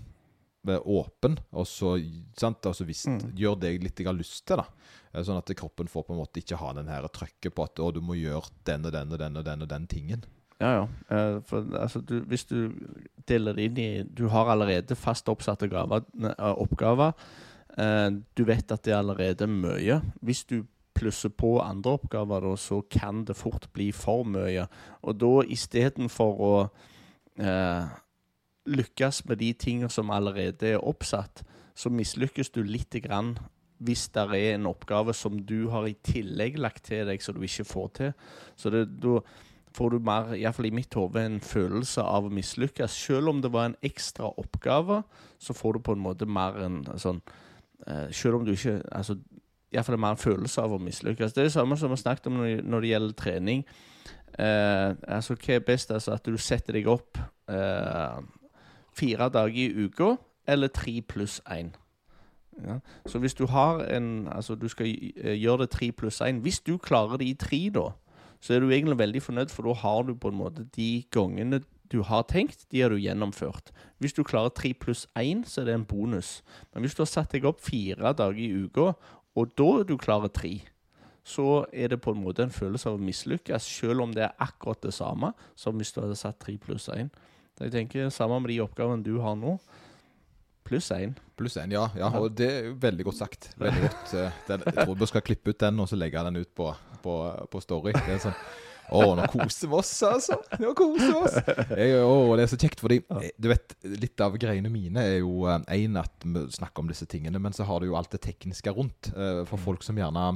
åpen. 0.76 1.38
Og 1.56 1.68
så, 1.68 1.96
sant? 2.38 2.66
Altså, 2.66 2.86
hvis, 2.88 3.06
gjør 3.38 3.60
det 3.62 3.74
jeg 3.74 3.84
litt 3.86 4.02
jeg 4.02 4.10
har 4.10 4.18
lyst 4.18 4.46
til, 4.48 4.60
da. 4.60 4.68
Eh, 5.14 5.24
Sånn 5.26 5.40
at 5.40 5.54
kroppen 5.58 5.90
får 5.92 6.08
på 6.08 6.16
en 6.16 6.22
måte 6.22 6.42
ikke 6.42 6.60
ha 6.62 6.74
den 6.78 6.92
her 6.92 7.08
trøkket 7.08 7.56
på 7.56 7.68
at 7.68 7.80
å, 7.80 7.92
du 7.96 8.02
må 8.04 8.18
gjøre 8.20 8.52
den 8.68 8.88
og 8.88 8.96
den 8.96 9.14
og 9.14 9.22
den 9.22 9.40
og 9.40 9.48
den 9.48 9.66
og 9.66 9.72
den 9.72 9.88
tingen. 9.88 10.26
Ja, 10.60 10.72
ja. 10.74 10.86
Eh, 11.14 11.40
For 11.48 11.68
altså, 11.78 12.02
du, 12.02 12.20
hvis 12.30 12.48
du 12.50 12.74
deler 13.30 13.58
det 13.58 13.68
inn 13.70 13.78
i 13.82 13.90
Du 14.10 14.28
har 14.34 14.50
allerede 14.50 14.98
fast 14.98 15.30
oppsatte 15.30 15.70
eh, 15.70 16.48
oppgaver. 16.56 17.14
Du 17.78 18.42
vet 18.42 18.72
at 18.74 18.82
det 18.88 18.90
er 18.90 19.04
allerede 19.04 19.46
mye. 19.46 20.00
Hvis 20.26 20.48
du 20.50 20.64
plusser 20.98 21.32
på 21.34 21.58
andre 21.62 21.96
oppgaver, 22.00 22.44
da, 22.44 22.56
så 22.60 22.82
kan 22.92 23.24
det 23.28 23.38
fort 23.38 23.70
bli 23.74 23.92
for 23.96 24.26
mye. 24.28 24.66
Og 25.06 25.20
da 25.22 25.34
istedenfor 25.54 26.42
å 26.44 26.54
eh, 27.40 27.94
lykkes 28.68 29.24
med 29.30 29.40
de 29.44 29.52
tingene 29.54 29.94
som 29.94 30.12
allerede 30.14 30.74
er 30.74 30.84
oppsatt, 30.84 31.46
så 31.78 31.94
mislykkes 31.94 32.50
du 32.56 32.64
lite 32.66 33.02
grann 33.04 33.36
hvis 33.86 34.08
det 34.10 34.24
er 34.34 34.56
en 34.56 34.66
oppgave 34.72 35.14
som 35.14 35.38
du 35.46 35.70
har 35.70 35.86
i 35.86 35.98
tillegg 36.02 36.58
lagt 36.58 36.88
til 36.90 37.06
deg, 37.06 37.22
som 37.22 37.38
du 37.38 37.44
ikke 37.46 37.68
får 37.68 37.92
til. 38.00 38.16
Så 38.58 38.72
det, 38.74 38.88
da 39.04 39.20
får 39.78 39.94
du 39.94 40.00
mer, 40.02 40.32
iallfall 40.34 40.70
i 40.72 40.74
mitt 40.74 40.96
hode, 40.98 41.22
en 41.22 41.40
følelse 41.44 42.02
av 42.02 42.26
å 42.26 42.34
mislykkes. 42.34 42.96
Selv 43.08 43.30
om 43.30 43.44
det 43.44 43.52
var 43.54 43.70
en 43.70 43.78
ekstra 43.86 44.32
oppgave, 44.42 45.04
så 45.38 45.54
får 45.54 45.78
du 45.78 45.86
på 45.86 45.98
en 45.98 46.02
måte 46.08 46.26
mer 46.26 46.58
en 46.66 46.80
sånn 46.98 47.22
eh, 47.86 48.10
Selv 48.10 48.40
om 48.40 48.48
du 48.48 48.56
ikke 48.56 48.80
altså, 48.90 49.20
Iallfall 49.74 50.00
mer 50.00 50.16
en 50.16 50.22
følelse 50.22 50.62
av 50.64 50.72
å 50.72 50.80
mislykkes. 50.80 51.34
Det 51.34 51.42
er 51.44 51.50
det 51.50 51.54
samme 51.56 51.78
som 51.78 51.92
vi 51.92 51.98
snakket 52.00 52.28
om 52.28 52.38
når, 52.40 52.82
det- 52.82 52.90
gjelder 52.94 53.14
trening. 53.20 53.66
Eh, 54.40 54.94
altså, 55.08 55.36
hva 55.36 55.56
er 55.56 55.60
best? 55.66 55.92
Altså, 55.92 56.14
at 56.14 56.24
du 56.26 56.38
setter 56.38 56.74
deg 56.74 56.88
opp 56.88 57.18
eh, 57.50 58.22
fire 58.96 59.30
dager 59.30 59.58
i 59.58 59.86
uka, 59.88 60.16
eller 60.48 60.68
tre 60.68 61.02
pluss 61.02 61.42
én. 61.52 61.74
Ja. 62.64 62.80
Så 63.06 63.20
hvis 63.20 63.36
du 63.38 63.46
har 63.46 63.84
en 63.94 64.28
Altså, 64.28 64.56
du 64.56 64.68
skal 64.68 64.88
eh, 64.88 65.36
gjøre 65.38 65.66
det 65.68 65.70
tre 65.70 65.92
pluss 65.92 66.22
én. 66.22 66.40
Hvis 66.42 66.60
du 66.60 66.78
klarer 66.78 67.18
det 67.18 67.28
i 67.28 67.34
tre, 67.34 67.70
da, 67.70 67.92
så 68.42 68.54
er 68.56 68.60
du 68.60 68.70
egentlig 68.70 68.98
veldig 68.98 69.22
fornøyd, 69.22 69.50
for 69.54 69.64
da 69.64 69.74
har 69.74 70.04
du 70.04 70.16
på 70.16 70.30
en 70.32 70.38
måte 70.38 70.64
de 70.76 71.04
gangene 71.12 71.62
du 71.92 72.02
har 72.04 72.24
tenkt, 72.28 72.66
de 72.72 72.82
har 72.82 72.90
du 72.90 72.98
gjennomført. 73.00 73.72
Hvis 74.00 74.14
du 74.14 74.24
klarer 74.24 74.50
tre 74.50 74.74
pluss 74.74 75.06
én, 75.16 75.46
så 75.48 75.62
er 75.62 75.66
det 75.66 75.74
en 75.78 75.86
bonus. 75.86 76.42
Men 76.74 76.84
hvis 76.84 76.94
du 76.98 77.02
har 77.02 77.08
satt 77.08 77.32
deg 77.32 77.46
opp 77.48 77.62
fire 77.64 78.12
dager 78.14 78.36
i 78.44 78.50
uka, 78.66 78.92
og 79.38 79.54
da 79.60 79.70
du 79.86 79.94
klarer 80.02 80.32
tre, 80.34 80.56
så 81.28 81.66
er 81.76 81.92
det 81.92 82.00
på 82.02 82.14
en 82.16 82.22
måte 82.24 82.46
en 82.46 82.54
følelse 82.56 82.88
av 82.90 82.96
å 82.98 83.04
mislykkes, 83.04 83.66
selv 83.82 84.06
om 84.06 84.14
det 84.16 84.24
er 84.26 84.38
akkurat 84.44 84.80
det 84.88 84.94
samme 84.96 85.34
som 85.60 85.76
hvis 85.78 85.92
du 85.94 86.00
hadde 86.02 86.16
satt 86.18 86.40
tre 86.42 86.56
pluss 86.62 86.88
én. 86.94 87.10
Jeg 87.60 87.74
tenker 87.74 88.10
Samme 88.14 88.38
med 88.40 88.52
de 88.54 88.60
oppgavene 88.64 89.04
du 89.04 89.16
har 89.24 89.36
nå. 89.36 89.56
Pluss 90.68 90.92
én. 90.94 91.16
Pluss 91.40 91.56
én, 91.58 91.72
ja, 91.74 91.88
ja. 91.98 92.10
Og 92.20 92.32
det 92.38 92.48
er 92.52 92.70
veldig 92.80 93.06
godt 93.08 93.18
sagt. 93.22 93.50
Veldig 93.60 93.82
godt. 93.88 94.14
eh, 94.20 94.40
Den, 94.48 94.64
jeg 94.68 94.76
tror 94.78 94.96
vi 95.00 95.08
skal 95.10 95.24
klippe 95.26 95.54
ut 95.54 95.60
den 95.64 95.80
og 95.84 95.90
så 95.90 95.98
legge 96.00 96.24
den 96.28 96.42
ut 96.44 96.52
på, 96.56 96.70
på, 97.04 97.16
på 97.52 97.62
Story. 97.64 97.94
Det 97.98 98.18
er 98.18 98.24
sånn 98.28 98.38
Å, 98.88 99.02
nå 99.20 99.26
koser 99.34 99.68
vi 99.72 99.76
oss, 99.76 99.92
altså! 100.08 100.38
Nå 100.62 100.72
koser 100.78 101.10
vi 101.10 101.18
oss! 101.20 101.36
Jeg, 101.76 101.98
å, 102.00 102.14
det 102.40 102.46
er 102.46 102.52
så 102.54 102.60
kjekt, 102.62 102.80
fordi 102.84 103.02
eh, 103.18 103.30
du 103.36 103.50
vet, 103.52 103.76
litt 104.00 104.24
av 104.24 104.38
greiene 104.40 104.72
mine 104.72 105.04
er 105.04 105.18
jo 105.20 105.44
én 105.50 106.00
at 106.00 106.24
vi 106.24 106.46
snakker 106.56 106.86
om 106.86 106.92
disse 106.92 107.08
tingene, 107.12 107.42
men 107.44 107.56
så 107.56 107.68
har 107.68 107.84
du 107.84 107.90
jo 107.90 107.98
alt 108.00 108.14
det 108.16 108.22
tekniske 108.24 108.72
rundt. 108.78 109.12
eh, 109.16 109.44
For 109.50 109.60
folk 109.60 109.84
som 109.84 110.00
gjerne 110.00 110.30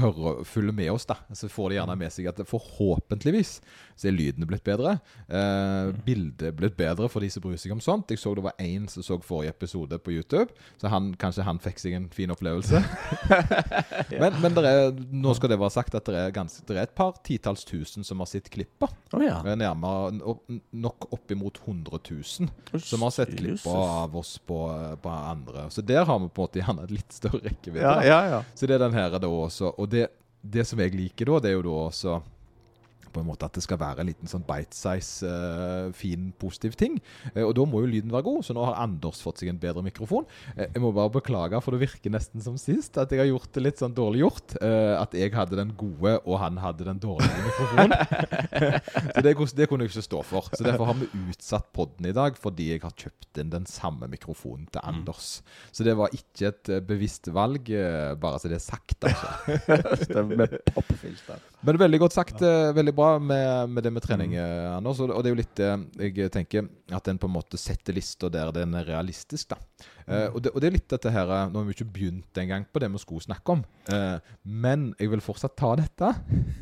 hører, 0.00 0.42
følger 0.48 0.74
med 0.74 0.90
oss, 0.92 1.06
da, 1.08 1.18
så 1.36 1.50
får 1.52 1.70
de 1.70 1.78
gjerne 1.78 1.96
med 2.00 2.14
seg 2.14 2.28
at 2.30 2.42
forhåpentligvis 2.48 3.58
så 3.98 4.08
er 4.08 4.14
lydene 4.14 4.46
blitt 4.48 4.64
bedre. 4.66 4.98
Eh, 5.26 5.90
bildet 6.06 6.56
blitt 6.58 6.76
bedre 6.78 7.08
for 7.10 7.24
de 7.24 7.30
som 7.32 7.42
bryr 7.44 7.58
seg 7.60 7.74
om 7.74 7.82
sånt. 7.82 8.10
Jeg 8.12 8.22
så 8.22 8.34
det 8.38 8.44
var 8.46 8.58
én 8.62 8.86
som 8.90 9.04
så 9.04 9.18
forrige 9.24 9.54
episode 9.56 9.98
på 10.02 10.14
YouTube, 10.14 10.54
så 10.80 10.92
han, 10.92 11.12
kanskje 11.18 11.46
han 11.46 11.58
fikk 11.62 11.82
seg 11.82 11.96
en 11.98 12.08
fin 12.14 12.30
opplevelse. 12.34 12.82
Men, 14.18 14.34
men 14.40 14.58
er, 14.62 14.92
nå 15.12 15.32
skal 15.36 15.52
det 15.52 15.58
være 15.60 15.74
sagt 15.74 15.94
at 15.98 16.06
det 16.08 16.16
er, 16.18 16.32
ganske, 16.34 16.62
det 16.66 16.76
er 16.76 16.86
et 16.86 16.94
par 16.96 17.18
titalls 17.26 17.64
tusen 17.68 18.06
som 18.06 18.22
har 18.22 18.28
sett 18.30 18.48
klippa. 18.52 18.88
Oh, 19.12 19.22
ja. 19.22 19.38
Er 19.44 19.58
Nærmere 19.58 20.12
nok 20.72 21.08
oppimot 21.14 21.60
100 21.64 22.00
000 22.10 22.82
som 22.84 23.04
har 23.04 23.12
sett 23.14 23.34
klippa 23.36 23.74
av 24.04 24.16
oss 24.16 24.36
på, 24.38 24.58
på 25.02 25.08
andre. 25.10 25.68
Så 25.74 25.82
der 25.82 26.04
har 26.08 26.18
vi 26.22 26.28
på 26.28 26.42
en 26.42 26.48
måte 26.48 26.62
gjerne 26.62 26.86
et 26.86 26.94
litt 26.94 27.14
større 27.14 27.42
rekkevidde. 27.44 27.84
Ja, 27.84 28.04
ja, 28.06 28.18
ja. 28.36 28.40
Så 28.54 28.68
det 28.68 28.78
er 28.78 28.84
den 28.86 28.96
her 28.96 29.18
da 29.18 29.28
også. 29.28 29.57
Og 29.66 29.90
det, 29.90 30.08
det 30.42 30.66
som 30.68 30.80
jeg 30.80 30.94
liker 30.94 31.30
da, 31.32 31.40
det 31.42 31.50
er 31.50 31.56
jo 31.58 31.66
da 31.66 31.74
også 31.88 32.18
på 33.12 33.22
en 33.22 33.28
måte 33.28 33.48
at 33.48 33.56
det 33.58 33.64
skal 33.64 33.80
være 33.80 34.02
en 34.04 34.10
liten 34.10 34.30
sånn 34.30 34.44
bite-size, 34.48 35.26
uh, 35.28 35.88
fin, 35.96 36.28
positiv 36.40 36.76
ting. 36.78 36.98
Uh, 37.34 37.44
og 37.48 37.54
da 37.58 37.64
må 37.68 37.82
jo 37.84 37.90
lyden 37.92 38.12
være 38.14 38.26
god, 38.28 38.42
så 38.46 38.56
nå 38.56 38.64
har 38.68 38.78
Anders 38.84 39.22
fått 39.24 39.42
seg 39.42 39.52
en 39.52 39.60
bedre 39.62 39.82
mikrofon. 39.86 40.26
Uh, 40.54 40.64
jeg 40.66 40.82
må 40.84 40.92
bare 40.96 41.12
beklage, 41.18 41.60
for 41.64 41.74
det 41.76 41.82
virker 41.86 42.12
nesten 42.14 42.44
som 42.44 42.56
sist 42.60 42.98
at 43.00 43.12
jeg 43.14 43.22
har 43.22 43.30
gjort 43.30 43.50
det 43.54 43.64
litt 43.64 43.80
sånn 43.82 43.94
dårlig 43.96 44.22
gjort. 44.24 44.56
eh, 44.62 44.94
at 44.98 45.12
jeg 45.14 45.30
hadde 45.34 45.56
den 45.58 45.70
gode, 45.78 46.16
og 46.26 46.38
han 46.40 46.56
hadde 46.60 46.84
den 46.86 46.98
dårlige 47.02 47.44
mikrofonen. 47.44 47.92
så 49.14 49.22
det, 49.24 49.32
det 49.58 49.66
kunne 49.70 49.84
jeg 49.86 49.92
ikke 49.92 50.04
stå 50.04 50.22
for. 50.26 50.48
Så 50.54 50.64
derfor 50.66 50.88
har 50.90 50.96
vi 50.98 51.08
utsatt 51.30 51.68
podden 51.76 52.08
i 52.10 52.14
dag, 52.16 52.36
fordi 52.38 52.70
jeg 52.72 52.82
har 52.82 52.94
kjøpt 52.98 53.40
inn 53.42 53.52
den 53.52 53.66
samme 53.70 54.08
mikrofonen 54.10 54.66
til 54.72 54.82
Anders. 54.84 55.28
Så 55.74 55.86
det 55.86 55.94
var 55.98 56.12
ikke 56.16 56.50
et 56.50 56.72
eh, 56.74 56.82
bevisst 56.88 57.30
valg, 57.34 57.70
eh, 57.70 58.14
bare 58.20 58.40
så 58.42 58.50
det 58.50 58.58
er 58.58 58.64
sagt, 58.64 58.98
altså. 59.06 59.58
Stemmer 60.08 60.42
med. 60.44 60.58
Men 61.66 61.80
veldig 61.84 62.00
godt 62.04 62.16
sagt. 62.18 62.42
eh, 62.42 62.72
Veldig 62.78 62.94
bra 62.98 63.12
med, 63.22 63.70
med 63.70 63.86
det 63.86 63.92
med 63.94 64.04
trening, 64.04 64.34
mm. 64.34 64.74
Anders. 64.76 65.00
Og, 65.04 65.14
det 65.22 65.30
er 65.30 65.34
jo 65.34 65.40
litt 65.40 65.60
det 65.60 66.10
jeg 66.26 66.34
tenker, 66.34 66.66
at 66.94 67.08
en 67.10 67.20
på 67.20 67.30
en 67.30 67.36
måte 67.38 67.60
setter 67.60 67.96
lista 67.96 68.30
der 68.32 68.50
den 68.56 68.74
er 68.78 68.88
realistisk. 68.90 69.54
da. 69.54 69.86
Eh, 70.08 70.28
og, 70.32 70.40
det, 70.42 70.52
og 70.54 70.62
det 70.62 70.68
er 70.70 70.76
litt 70.78 70.88
dette 70.88 71.12
her 71.12 71.28
eh, 71.28 71.48
Nå 71.52 71.60
har 71.60 71.66
vi 71.68 71.74
ikke 71.76 71.92
begynt 71.92 72.38
engang 72.40 72.64
på 72.72 72.80
det 72.80 72.88
vi 72.94 73.00
skulle 73.02 73.26
snakke 73.26 73.58
om, 73.58 73.64
uh, 73.92 74.16
men 74.42 74.92
jeg 74.96 75.12
vil 75.12 75.24
fortsatt 75.24 75.58
ta 75.58 75.74
dette. 75.80 76.14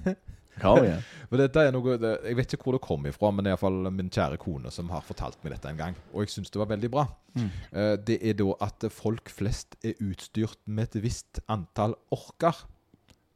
Ja, 0.57 0.71
ja. 0.89 0.95
Dette 1.37 1.67
er 1.69 1.75
noe, 1.75 1.99
Jeg 2.01 2.37
vet 2.39 2.55
ikke 2.57 2.65
hvor 2.65 2.77
det 2.79 2.87
kom 2.87 3.03
ifra, 3.05 3.29
men 3.29 3.45
det 3.45 3.51
er 3.51 3.59
iallfall 3.59 3.91
min 3.93 4.09
kjære 4.09 4.39
kone 4.41 4.71
som 4.73 4.89
har 4.89 5.03
fortalt 5.05 5.37
meg 5.45 5.53
dette 5.53 5.69
en 5.69 5.83
gang. 5.83 5.99
Og 6.15 6.25
jeg 6.25 6.33
syns 6.33 6.49
det 6.55 6.63
var 6.63 6.71
veldig 6.71 6.89
bra. 6.95 7.05
Mm. 7.37 7.51
det 8.09 8.17
er 8.25 8.39
da 8.41 8.55
at 8.65 8.87
folk 8.89 9.29
flest 9.29 9.77
er 9.85 10.01
utstyrt 10.01 10.57
med 10.65 10.89
et 10.89 11.03
visst 11.05 11.43
antall 11.53 11.93
orker. 12.17 12.57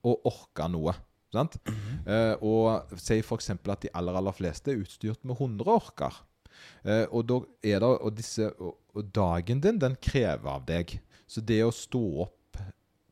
Og 0.01 0.25
orker 0.33 0.73
noe. 0.73 0.97
Sant? 1.31 1.57
Eh, 2.07 2.35
og 2.43 2.91
si 2.99 3.21
f.eks. 3.21 3.53
at 3.55 3.85
de 3.85 3.93
aller 3.95 4.17
aller 4.19 4.35
fleste 4.35 4.73
er 4.73 4.81
utstyrt 4.83 5.23
med 5.29 5.37
100 5.39 5.71
orker. 5.71 6.17
Eh, 6.83 7.07
og 7.09 7.27
da 7.29 7.39
er 7.63 7.81
det 7.81 7.89
Og 7.89 8.13
disse 8.17 8.49
og, 8.59 8.77
og 8.97 9.11
dagen 9.15 9.61
din, 9.63 9.79
den 9.81 9.97
krever 10.03 10.51
av 10.57 10.67
deg. 10.69 10.97
Så 11.31 11.43
det 11.45 11.63
å 11.65 11.75
stå 11.75 12.05
opp 12.27 12.63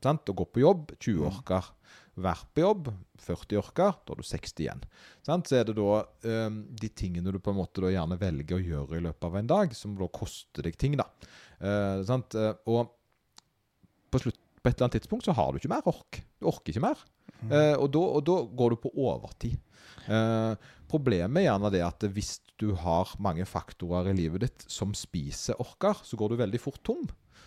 sant, 0.02 0.30
og 0.30 0.40
gå 0.40 0.46
på 0.52 0.62
jobb 0.62 0.94
20 0.98 1.26
orker. 1.28 1.70
Være 2.18 2.48
på 2.54 2.62
jobb 2.64 2.88
40 3.22 3.60
orker, 3.60 3.94
da 4.02 4.14
har 4.14 4.18
du 4.18 4.26
60 4.26 4.64
igjen. 4.64 4.82
Sant? 5.26 5.50
Så 5.50 5.60
er 5.60 5.68
det 5.68 5.76
da 5.78 6.00
eh, 6.26 6.48
de 6.82 6.90
tingene 6.90 7.34
du 7.34 7.38
på 7.42 7.54
en 7.54 7.60
måte 7.60 7.92
gjerne 7.92 8.18
velger 8.18 8.58
å 8.58 8.64
gjøre 8.64 8.98
i 8.98 9.04
løpet 9.06 9.28
av 9.28 9.38
en 9.38 9.50
dag, 9.54 9.74
som 9.78 9.94
da 9.98 10.08
koster 10.10 10.66
deg 10.66 10.78
ting. 10.80 10.96
da. 10.98 11.06
Eh? 11.60 12.02
Eh, 12.02 12.52
og 12.66 12.94
på, 14.08 14.22
slutt, 14.22 14.40
på 14.62 14.70
et 14.70 14.76
eller 14.76 14.88
annet 14.88 14.98
tidspunkt 14.98 15.28
så 15.28 15.34
har 15.36 15.52
du 15.52 15.60
ikke 15.60 15.70
mer 15.72 15.86
ork. 15.90 16.20
Du 16.38 16.48
orker 16.50 16.74
ikke 16.74 16.84
mer. 16.84 17.00
Eh, 17.48 17.74
og, 17.76 17.88
da, 17.94 18.02
og 18.18 18.26
da 18.26 18.36
går 18.60 18.74
du 18.74 18.82
på 18.82 18.92
overtid. 18.98 19.56
Eh, 20.08 20.68
problemet 20.90 21.42
er 21.42 21.48
gjerne 21.50 21.72
det 21.74 21.84
at 21.86 22.06
hvis 22.14 22.38
du 22.58 22.72
har 22.80 23.12
mange 23.22 23.46
faktorer 23.46 24.10
i 24.10 24.18
livet 24.18 24.46
ditt 24.46 24.66
som 24.70 24.94
spiser 24.96 25.58
orker, 25.62 26.00
så 26.02 26.18
går 26.18 26.32
du 26.32 26.40
veldig 26.42 26.60
fort 26.62 26.82
tom. 26.86 27.06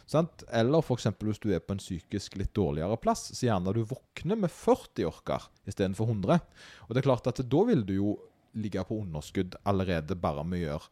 Sant? 0.09 0.43
Eller 0.51 0.83
f.eks. 0.83 1.07
hvis 1.19 1.41
du 1.43 1.51
er 1.53 1.63
på 1.63 1.75
en 1.75 1.81
psykisk 1.81 2.35
litt 2.39 2.53
dårligere 2.57 2.97
plass, 3.01 3.29
så 3.35 3.47
gjerne 3.47 3.73
du 3.75 3.83
våkner 3.87 4.39
med 4.39 4.51
40 4.51 5.07
orker 5.07 5.47
istedenfor 5.69 6.09
100. 6.11 6.41
Og 6.87 6.91
det 6.91 7.01
er 7.01 7.07
klart 7.07 7.29
at 7.31 7.43
da 7.47 7.63
vil 7.69 7.85
du 7.87 7.95
jo 7.95 8.15
ligge 8.59 8.83
på 8.83 8.97
underskudd 8.99 9.55
allerede 9.67 10.17
bare 10.19 10.43
med 10.43 10.59
å 10.59 10.65
gjøre 10.65 10.89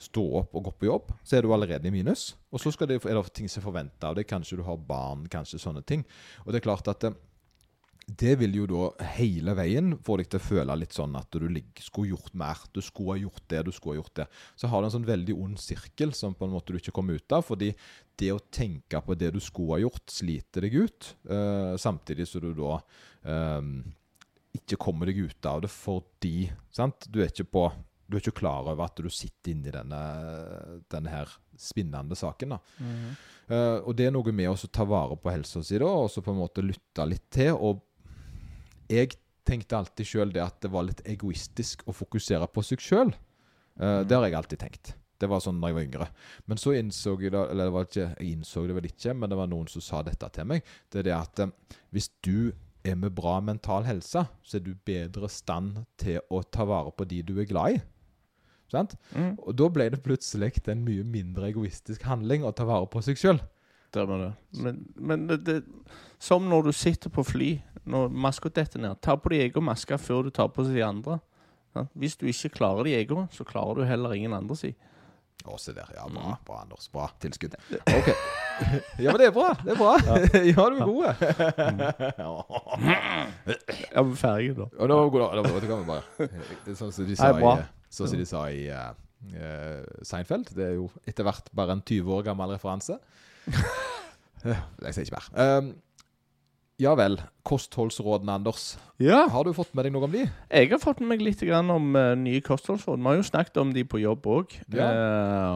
stå 0.00 0.22
opp 0.40 0.54
og 0.56 0.68
gå 0.68 0.76
på 0.80 0.88
jobb, 0.88 1.10
så 1.22 1.36
er 1.36 1.44
du 1.44 1.52
allerede 1.54 1.88
i 1.88 1.94
minus. 1.94 2.34
Og 2.50 2.62
så 2.62 2.72
det, 2.88 3.02
er 3.04 3.18
det 3.18 3.32
ting 3.36 3.50
som 3.50 3.60
er 3.60 3.68
forventa 3.68 4.10
av 4.10 4.16
deg. 4.18 4.28
Kanskje 4.28 4.60
du 4.60 4.64
har 4.66 4.78
barn, 4.88 5.26
kanskje 5.30 5.60
sånne 5.60 5.84
ting. 5.86 6.06
Og 6.46 6.52
det 6.52 6.60
er 6.60 6.68
klart 6.70 6.88
at 6.90 7.04
det, 7.04 7.12
det 8.18 8.32
vil 8.40 8.56
jo 8.62 8.66
da 8.70 9.10
hele 9.18 9.54
veien 9.58 9.92
få 10.06 10.16
deg 10.18 10.30
til 10.32 10.40
å 10.40 10.46
føle 10.46 10.76
litt 10.80 10.96
sånn 10.96 11.14
at 11.20 11.28
du 11.36 11.46
skulle 11.84 12.14
gjort 12.14 12.32
mer. 12.38 12.64
Du 12.72 12.80
skulle 12.82 13.14
ha 13.14 13.20
gjort 13.20 13.44
det, 13.52 13.62
du 13.68 13.72
skulle 13.76 13.98
ha 13.98 14.00
gjort 14.00 14.16
det. 14.22 14.26
Så 14.56 14.70
har 14.72 14.80
du 14.80 14.88
en 14.88 14.96
sånn 14.96 15.08
veldig 15.08 15.36
ond 15.36 15.60
sirkel 15.60 16.16
som 16.16 16.34
på 16.34 16.48
en 16.48 16.54
måte 16.56 16.72
du 16.72 16.80
ikke 16.80 16.96
kommer 16.96 17.20
ut 17.20 17.36
av. 17.36 17.44
Fordi 17.46 17.70
det 18.20 18.32
å 18.32 18.42
tenke 18.52 19.02
på 19.04 19.16
det 19.20 19.34
du 19.36 19.40
skulle 19.44 19.76
ha 19.76 19.84
gjort, 19.84 20.04
sliter 20.10 20.66
deg 20.66 20.80
ut. 20.80 21.12
Uh, 21.28 21.76
samtidig 21.80 22.26
som 22.28 22.44
du 22.44 22.50
da 22.56 22.80
eh, 23.28 23.70
ikke 24.56 24.80
kommer 24.80 25.08
deg 25.08 25.22
ut 25.28 25.46
av 25.46 25.62
det 25.64 25.70
fordi 25.70 26.50
sant? 26.74 27.06
Du 27.08 27.20
er 27.22 27.30
ikke 27.30 27.48
på 27.52 27.68
du 28.10 28.16
er 28.18 28.24
ikke 28.24 28.40
klar 28.42 28.66
over 28.66 28.84
at 28.88 28.98
du 28.98 29.08
sitter 29.12 29.52
inni 29.52 29.72
denne, 29.74 30.00
denne 30.90 31.12
her 31.12 31.30
spinnende 31.60 32.18
saken. 32.18 32.56
da. 32.56 32.60
Eh, 33.50 33.78
og 33.80 33.94
det 33.98 34.08
er 34.08 34.14
noe 34.14 34.34
med 34.34 34.50
å 34.50 34.70
ta 34.70 34.86
vare 34.88 35.16
på 35.18 35.32
helsa 35.32 35.62
si 35.66 35.78
da, 35.78 35.88
og 35.88 36.10
så 36.10 36.22
på 36.24 36.34
en 36.34 36.42
måte 36.42 36.64
lytte 36.64 37.06
litt 37.08 37.28
til. 37.34 37.54
Og 37.54 37.82
jeg 38.90 39.14
tenkte 39.46 39.78
alltid 39.78 40.10
sjøl 40.10 40.34
det 40.34 40.42
at 40.44 40.58
det 40.62 40.72
var 40.74 40.86
litt 40.86 41.04
egoistisk 41.08 41.86
å 41.88 41.94
fokusere 41.96 42.50
på 42.50 42.66
seg 42.66 42.82
sjøl. 42.82 43.14
Det 43.80 44.12
har 44.12 44.26
jeg 44.26 44.36
alltid 44.36 44.60
tenkt. 44.60 44.92
Det 45.20 45.28
var 45.28 45.42
sånn 45.44 45.60
da 45.60 45.68
jeg 45.68 45.76
var 45.76 45.86
yngre. 45.86 46.08
Men 46.48 46.60
så 46.60 46.72
innså 46.78 47.14
jeg 47.20 47.34
det, 47.34 47.42
eller 47.52 47.68
det 47.68 47.74
var 47.74 47.86
ikke, 47.88 48.08
jeg 48.16 48.34
innså 48.34 48.64
det 48.66 48.76
vel 48.78 48.88
ikke, 48.88 49.14
men 49.16 49.32
det 49.32 49.38
var 49.40 49.50
noen 49.52 49.68
som 49.68 49.84
sa 49.84 50.00
dette 50.06 50.30
til 50.36 50.48
meg. 50.48 50.74
Det 50.88 51.02
er 51.02 51.08
det 51.10 51.16
at 51.16 51.42
eh, 51.44 51.54
hvis 51.92 52.08
du 52.24 52.52
er 52.80 52.96
med 52.96 53.12
bra 53.12 53.36
mental 53.44 53.84
helse, 53.84 54.24
så 54.24 54.56
er 54.56 54.64
du 54.64 54.72
bedre 54.88 55.28
stand 55.28 55.82
til 56.00 56.22
å 56.32 56.40
ta 56.48 56.64
vare 56.68 56.92
på 56.96 57.04
de 57.10 57.20
du 57.28 57.34
er 57.36 57.48
glad 57.50 57.76
i. 57.76 57.82
Sant? 58.70 58.96
Mm. 59.14 59.32
Og 59.38 59.56
da 59.58 59.70
ble 59.72 59.88
det 59.90 60.02
plutselig 60.04 60.62
en 60.70 60.84
mye 60.86 61.06
mindre 61.06 61.50
egoistisk 61.50 62.04
handling 62.06 62.46
å 62.46 62.52
ta 62.54 62.66
vare 62.68 62.86
på 62.90 63.02
seg 63.04 63.18
sjøl. 63.20 63.40
Det. 63.90 64.04
Men, 64.62 64.84
men 64.94 65.26
det, 65.26 65.40
det, 65.48 65.62
som 66.22 66.44
når 66.46 66.68
du 66.68 66.72
sitter 66.76 67.10
på 67.10 67.24
fly, 67.26 67.48
når 67.90 68.12
maska 68.14 68.52
detter 68.54 68.82
ned. 68.82 69.00
Ta 69.02 69.16
på 69.18 69.32
deg 69.32 69.48
egen 69.48 69.66
maske 69.66 69.98
før 69.98 70.28
du 70.28 70.30
tar 70.34 70.52
på 70.54 70.62
de 70.68 70.84
andre. 70.86 71.18
Ja? 71.74 71.86
Hvis 71.98 72.16
du 72.20 72.28
ikke 72.30 72.52
klarer 72.60 72.86
de 72.86 72.94
egen, 73.00 73.26
så 73.34 73.46
klarer 73.46 73.80
du 73.80 73.88
heller 73.88 74.14
ingen 74.14 74.36
andre 74.36 74.58
si. 74.58 74.74
Å, 75.48 75.56
se 75.56 75.72
der. 75.72 75.88
Ja, 75.96 76.04
bra, 76.12 76.34
bra, 76.44 76.60
Anders. 76.66 76.90
Bra 76.92 77.08
tilskudd. 77.22 77.56
Ok. 77.80 78.12
Ja, 79.00 79.14
men 79.14 79.16
det 79.22 79.30
er 79.30 79.32
bra. 79.32 79.54
Det 79.64 79.72
er 79.72 79.78
bra. 79.78 79.94
Ja, 80.04 80.64
du 80.68 80.74
er 80.76 80.82
gode. 80.84 81.14
Ja, 83.88 84.02
vi 84.04 84.12
er 84.12 84.18
ferdige 84.20 84.58
da. 84.58 84.66
Og 84.76 84.90
da, 84.90 84.98
Det 85.00 85.14
var, 85.16 85.60
det 85.62 85.70
kan 85.70 85.78
vi 85.78 85.86
bare 85.88 86.26
Det 86.28 86.74
er 86.74 86.76
Sånn 86.76 86.92
som 86.92 87.08
de 87.08 87.16
sa 87.16 87.30
i, 87.32 87.54
sånn 87.90 88.10
som 88.12 88.20
de 88.20 88.26
sa 88.28 88.46
i 88.54 88.64
eh, 88.70 88.90
eh, 89.34 89.84
Seinfeld. 90.06 90.52
Det 90.56 90.66
er 90.68 90.74
jo 90.78 90.88
etter 91.08 91.26
hvert 91.26 91.50
bare 91.56 91.76
en 91.76 91.84
20 91.84 92.16
år 92.16 92.26
gammel 92.30 92.54
referanse. 92.54 92.98
Jeg 94.44 94.94
sier 94.94 95.04
ikke 95.04 95.18
mer. 95.18 95.30
Um, 95.36 95.72
ja 96.80 96.94
vel. 96.96 97.18
Kostholdsrådene, 97.44 98.38
Anders. 98.38 98.78
Ja. 99.02 99.26
Har 99.28 99.44
du 99.44 99.52
fått 99.52 99.74
med 99.76 99.84
deg 99.84 99.92
noe 99.92 100.06
om 100.06 100.14
de? 100.14 100.22
Jeg 100.48 100.70
har 100.70 100.80
fått 100.80 101.02
med 101.02 101.10
meg 101.12 101.24
litt 101.26 101.42
grann 101.44 101.68
om 101.74 101.90
uh, 101.92 102.14
nye 102.16 102.40
kostholdsråd. 102.44 103.02
Vi 103.02 103.10
har 103.10 103.18
jo 103.18 103.26
snakket 103.26 103.60
om 103.60 103.74
de 103.74 103.84
på 103.84 104.00
jobb 104.00 104.30
òg. 104.32 104.54
Ja. 104.72 104.88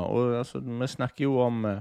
og 0.05 0.37
altså, 0.43 0.61
vi 0.61 0.91
snakker 0.91 1.25
jo 1.25 1.39
om 1.47 1.65
eh, 1.71 1.81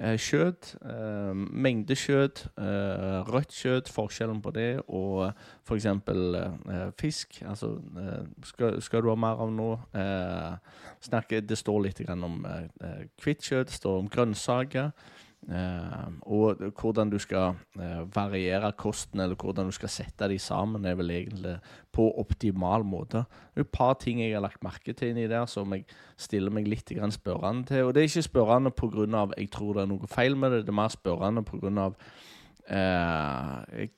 kjøtt, 0.00 0.76
uh, 0.80 1.34
mengde 1.36 1.92
kjøtt, 1.98 2.46
eh, 2.56 3.20
rødt 3.28 3.52
kjøtt, 3.52 3.88
forskjellen 3.92 4.40
på 4.40 4.52
det, 4.56 4.80
og 4.88 5.32
f.eks. 5.68 5.86
Uh, 6.08 6.90
fisk. 7.00 7.42
Altså, 7.46 7.74
eh, 8.00 8.24
skal, 8.48 8.80
skal 8.82 9.02
du 9.04 9.10
ha 9.12 9.16
mer 9.20 9.42
av 9.44 9.52
noe? 9.52 9.76
Snakke, 11.04 11.42
det 11.44 11.58
står 11.58 11.82
litt 11.84 12.00
om 12.08 12.46
uh, 12.46 13.04
hvitt 13.22 13.44
kjøtt, 13.44 13.68
det 13.68 13.76
står 13.76 13.98
om 13.98 14.08
grønnsaker. 14.08 14.90
Eh, 15.48 16.08
og 16.28 16.60
hvordan 16.76 17.10
du 17.10 17.16
skal 17.18 17.56
eh, 17.80 18.02
variere 18.12 18.72
kosten, 18.76 19.20
eller 19.20 19.38
hvordan 19.40 19.70
du 19.70 19.74
skal 19.74 19.88
sette 19.88 20.28
de 20.28 20.38
sammen, 20.38 20.84
er 20.84 20.98
vel 20.98 21.10
egentlig 21.10 21.56
på 21.92 22.10
optimal 22.20 22.84
måte. 22.84 23.24
Det 23.54 23.62
er 23.62 23.66
et 23.66 23.72
par 23.72 23.94
ting 24.02 24.20
jeg 24.20 24.34
har 24.36 24.44
lagt 24.44 24.62
merke 24.64 24.92
til 24.92 25.14
inni 25.14 25.28
der 25.30 25.48
som 25.48 25.72
jeg 25.72 25.86
stiller 26.20 26.52
meg 26.52 26.68
litt 26.68 26.92
spørrende 26.92 27.66
til. 27.66 27.84
Og 27.84 27.94
det 27.94 28.02
er 28.02 28.10
ikke 28.10 28.28
spørrende 28.28 28.70
pga. 28.70 29.28
jeg 29.38 29.50
tror 29.50 29.74
det 29.74 29.82
er 29.82 29.90
noe 29.94 30.06
feil 30.06 30.36
med 30.36 30.50
det, 30.50 30.66
det 30.66 30.74
er 30.74 30.82
mer 30.82 30.92
spørrende 30.92 31.42
pga. 31.42 31.90
Eh, 32.68 33.88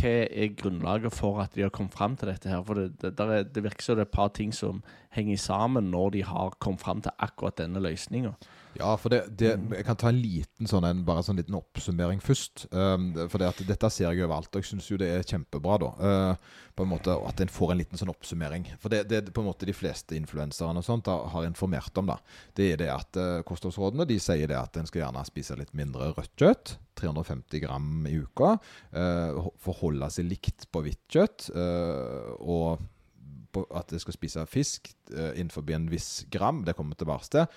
hva 0.00 0.14
er 0.30 0.54
grunnlaget 0.54 1.12
for 1.12 1.40
at 1.42 1.54
de 1.54 1.62
har 1.62 1.70
kommet 1.74 1.92
fram 1.92 2.16
til 2.16 2.28
dette 2.28 2.48
her? 2.48 2.62
For 2.62 2.74
det, 2.74 3.00
det, 3.02 3.54
det 3.54 3.64
virker 3.64 3.82
som 3.82 3.96
det 3.96 4.04
er 4.04 4.08
et 4.08 4.14
par 4.14 4.28
ting 4.28 4.52
som 4.54 4.84
henger 5.10 5.36
sammen 5.36 5.90
når 5.90 6.10
de 6.10 6.24
har 6.24 6.54
kommet 6.60 6.80
fram 6.80 7.02
til 7.02 7.10
akkurat 7.18 7.58
denne 7.58 7.80
løsninga. 7.80 8.36
Ja, 8.78 8.92
for 9.00 9.12
det, 9.12 9.24
det, 9.40 9.54
jeg 9.74 9.84
kan 9.86 9.98
ta 9.98 10.10
en 10.12 10.20
liten 10.20 10.68
sånn 10.70 10.86
en, 10.86 11.02
bare 11.06 11.24
sånn 11.26 11.40
liten 11.40 11.56
oppsummering 11.58 12.20
først. 12.22 12.68
Um, 12.70 13.10
for 13.26 13.42
det 13.42 13.48
at 13.50 13.62
dette 13.66 13.90
ser 13.90 14.12
jeg 14.12 14.22
overalt, 14.22 14.50
og 14.52 14.62
jeg 14.62 14.70
syns 14.70 14.90
jo 14.90 14.98
det 15.00 15.08
er 15.10 15.26
kjempebra, 15.26 15.78
da. 15.82 15.90
Uh, 15.98 16.66
på 16.78 16.86
en 16.86 16.92
måte 16.92 17.12
At 17.26 17.40
en 17.42 17.50
får 17.50 17.72
en 17.72 17.80
liten 17.80 17.98
sånn 18.00 18.12
oppsummering. 18.12 18.68
For 18.80 18.92
det, 18.92 19.02
det 19.10 19.34
på 19.34 19.42
en 19.42 19.50
måte 19.50 19.66
de 19.68 19.74
fleste 19.76 20.14
influenserne 20.16 20.80
og 20.80 20.86
sånt 20.86 21.08
da, 21.08 21.16
har 21.32 21.48
informert 21.48 21.98
om, 22.00 22.12
da. 22.12 22.20
Det 22.56 22.70
er 22.74 22.80
det 22.80 22.92
at 22.94 23.18
uh, 23.20 23.40
kostholdsrådene 23.46 24.06
de 24.08 24.20
sier 24.22 24.50
det 24.50 24.58
at 24.58 24.78
en 24.78 24.88
skal 24.88 25.04
gjerne 25.04 25.26
spise 25.28 25.58
litt 25.58 25.74
mindre 25.76 26.12
rødt 26.14 26.32
kjøtt. 26.40 26.76
350 27.00 27.64
gram 27.64 28.06
i 28.08 28.14
uka. 28.22 28.54
Uh, 28.94 29.50
forholde 29.60 30.08
seg 30.14 30.30
likt 30.30 30.70
på 30.70 30.84
hvitt 30.86 31.04
kjøtt. 31.10 31.50
Uh, 31.56 32.32
og 32.38 33.66
at 33.74 33.90
jeg 33.90 34.04
skal 34.04 34.14
spise 34.14 34.46
fisk 34.46 34.92
uh, 35.16 35.32
innenfor 35.34 35.66
en 35.74 35.90
viss 35.90 36.22
gram. 36.30 36.62
Det 36.64 36.76
kommer 36.78 36.94
tilbake 36.98 37.28
til 37.34 37.50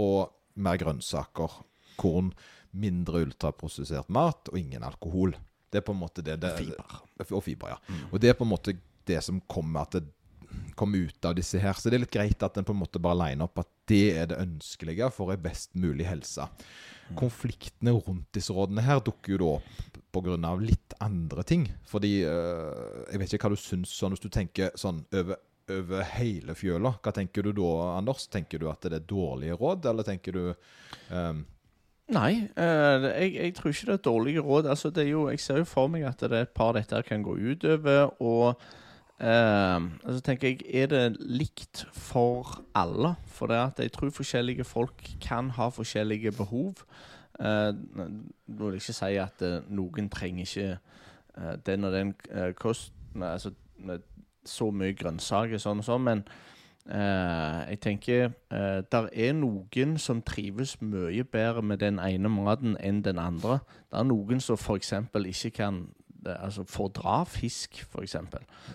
og 0.00 0.32
mer 0.62 0.78
grønnsaker, 0.80 1.60
korn, 2.00 2.32
mindre 2.72 3.24
ultraprosessert 3.26 4.08
mat 4.12 4.48
og 4.52 4.58
ingen 4.58 4.84
alkohol. 4.86 5.34
Det 5.72 5.80
er 5.80 5.86
på 5.86 5.94
en 5.94 6.02
måte 6.02 6.24
det, 6.24 6.38
det 6.40 6.54
Fiber. 6.58 6.98
Og 7.30 7.44
fiber, 7.44 7.74
ja. 7.74 8.00
Og 8.10 8.20
det 8.20 8.32
er 8.32 8.36
på 8.36 8.44
en 8.44 8.52
måte 8.52 8.76
det 9.08 9.20
som 9.24 9.40
kommer 9.50 9.88
det 9.92 10.04
kommer 10.74 10.98
ut 10.98 11.24
av 11.24 11.34
disse 11.36 11.60
her. 11.60 11.76
Så 11.76 11.90
det 11.90 11.98
er 11.98 12.04
litt 12.04 12.14
greit 12.14 12.42
at 12.44 12.56
en 12.58 12.66
på 12.66 12.74
en 12.74 12.80
måte 12.82 13.00
bare 13.02 13.18
liner 13.22 13.46
opp 13.46 13.62
at 13.62 13.70
det 13.88 14.04
er 14.18 14.30
det 14.30 14.40
ønskelige 14.40 15.08
for 15.14 15.32
ei 15.32 15.38
best 15.40 15.74
mulig 15.78 16.06
helse. 16.08 16.46
Konfliktene 17.18 17.94
rundt 17.96 18.28
disse 18.34 18.54
rådene 18.56 18.84
her 18.84 19.02
dukker 19.04 19.34
jo 19.34 19.40
da 19.42 19.50
opp 19.58 19.98
pga. 20.12 20.54
litt 20.60 20.96
andre 21.00 21.42
ting. 21.42 21.68
Fordi 21.88 22.24
øh, 22.24 23.04
Jeg 23.10 23.20
vet 23.20 23.32
ikke 23.32 23.48
hva 23.48 23.56
du 23.56 23.60
syns 23.60 23.92
sånn 23.96 24.12
hvis 24.12 24.24
du 24.24 24.28
tenker 24.28 24.72
sånn 24.76 25.04
over 25.12 25.40
over 25.78 26.04
hele 26.16 26.54
fjøla. 26.58 26.96
Hva 27.02 27.14
tenker 27.16 27.46
du 27.46 27.54
da, 27.56 27.70
Anders? 27.96 28.28
Tenker 28.32 28.62
du 28.62 28.68
at 28.70 28.84
det 28.84 29.00
er 29.00 29.08
dårlige 29.08 29.56
råd, 29.60 29.88
eller 29.90 30.06
tenker 30.06 30.36
du 30.36 30.44
um, 31.10 31.42
Nei, 32.12 32.48
eh, 32.58 33.04
jeg, 33.06 33.34
jeg 33.38 33.54
tror 33.56 33.70
ikke 33.70 33.86
det 33.88 33.94
er 33.94 34.04
dårlige 34.04 34.40
råd. 34.44 34.66
Altså, 34.68 34.90
det 34.90 35.04
er 35.04 35.12
jo, 35.12 35.28
jeg 35.30 35.40
ser 35.40 35.62
jo 35.62 35.68
for 35.68 35.88
meg 35.88 36.04
at 36.04 36.20
det 36.20 36.32
er 36.32 36.46
et 36.46 36.54
par 36.54 36.74
dette 36.76 36.98
kan 37.06 37.22
gå 37.24 37.36
utover. 37.38 38.10
Og 38.20 38.60
eh, 39.22 39.78
altså 40.04 40.20
tenker 40.26 40.50
jeg, 40.52 40.66
er 40.66 40.90
det 40.92 41.16
likt 41.20 41.86
for 41.94 42.58
alle? 42.76 43.14
For 43.32 43.48
det 43.48 43.60
at 43.62 43.80
jeg 43.80 43.94
tror 43.94 44.12
forskjellige 44.12 44.66
folk 44.68 45.06
kan 45.24 45.54
ha 45.56 45.70
forskjellige 45.72 46.34
behov. 46.36 46.84
Eh, 47.40 47.70
nå 47.72 48.58
vil 48.66 48.76
jeg 48.76 48.82
ikke 48.82 48.98
si 48.98 49.14
at 49.22 49.46
eh, 49.46 49.60
noen 49.72 50.10
trenger 50.12 50.44
ikke 50.44 50.68
eh, 50.74 51.54
den 51.66 51.88
og 51.88 51.96
den 51.96 52.14
eh, 52.30 52.52
kost... 52.58 52.92
Altså, 53.16 53.54
så 54.48 54.70
mye 54.74 54.96
grønnsaker 54.98 55.60
sånn 55.62 55.82
og 55.82 55.88
sånn, 55.88 56.08
men 56.08 56.24
Uh, 56.82 57.62
jeg 57.70 57.78
tenker 57.80 58.24
uh, 58.50 58.82
der 58.90 59.06
er 59.14 59.36
noen 59.38 59.92
som 60.02 60.18
trives 60.26 60.74
mye 60.82 61.22
bedre 61.22 61.62
med 61.62 61.78
den 61.78 62.00
ene 62.02 62.26
maten 62.28 62.74
enn 62.82 63.04
den 63.06 63.20
andre. 63.22 63.60
Det 63.86 64.00
er 64.00 64.08
noen 64.08 64.42
som 64.42 64.58
f.eks. 64.58 64.90
ikke 65.14 65.50
kan 65.60 65.78
eh, 66.26 66.34
altså 66.34 66.64
fordra 66.66 67.20
fisk, 67.24 67.84
f.eks. 67.86 68.16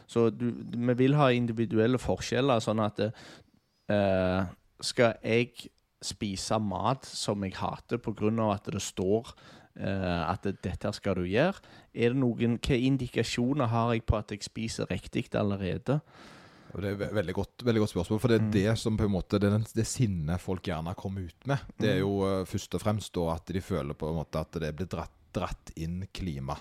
Så 0.07 0.29
du, 0.29 0.53
vi 0.71 0.95
vil 0.95 1.19
ha 1.19 1.33
individuelle 1.35 1.99
forskjeller, 1.99 2.63
sånn 2.63 2.79
at 2.79 3.03
uh, 3.09 4.47
skal 4.79 5.19
jeg 5.19 5.67
spise 5.99 6.61
mat 6.63 7.03
som 7.05 7.43
jeg 7.43 7.57
hater 7.59 7.99
pga. 7.99 8.53
at 8.53 8.71
det 8.71 8.81
står 8.81 9.35
at 9.77 10.47
dette 10.63 10.89
skal 10.95 11.19
du 11.19 11.27
gjøre? 11.29 11.61
Er 11.93 12.15
det 12.15 12.17
noen, 12.17 12.55
Hvilke 12.57 12.79
indikasjoner 12.81 13.69
har 13.69 13.93
jeg 13.93 14.05
på 14.09 14.17
at 14.17 14.33
jeg 14.33 14.45
spiser 14.47 14.89
riktig 14.89 15.27
allerede? 15.37 15.99
Det 16.75 16.89
er 16.91 16.97
et 17.07 17.15
veldig 17.15 17.33
godt, 17.33 17.65
veldig 17.65 17.81
godt 17.83 17.93
spørsmål. 17.93 18.21
For 18.21 18.31
det 18.31 18.37
er 18.37 18.49
det 18.53 18.79
som 18.79 18.97
på 18.99 19.07
en 19.07 19.13
måte 19.15 19.39
Det, 19.41 19.51
det 19.73 19.85
sinnet 19.87 20.41
folk 20.41 20.67
gjerne 20.67 20.95
kommer 20.97 21.27
ut 21.27 21.47
med. 21.49 21.69
Det 21.79 21.91
er 21.95 22.01
jo 22.03 22.19
uh, 22.23 22.45
først 22.47 22.75
og 22.77 22.83
fremst 22.83 23.13
da 23.15 23.29
at 23.33 23.53
de 23.53 23.61
føler 23.63 23.97
på 23.97 24.09
en 24.09 24.19
måte 24.19 24.41
at 24.41 24.59
det 24.61 24.73
blir 24.75 24.89
dratt, 24.91 25.13
dratt 25.33 25.71
inn 25.75 26.03
klima. 26.13 26.57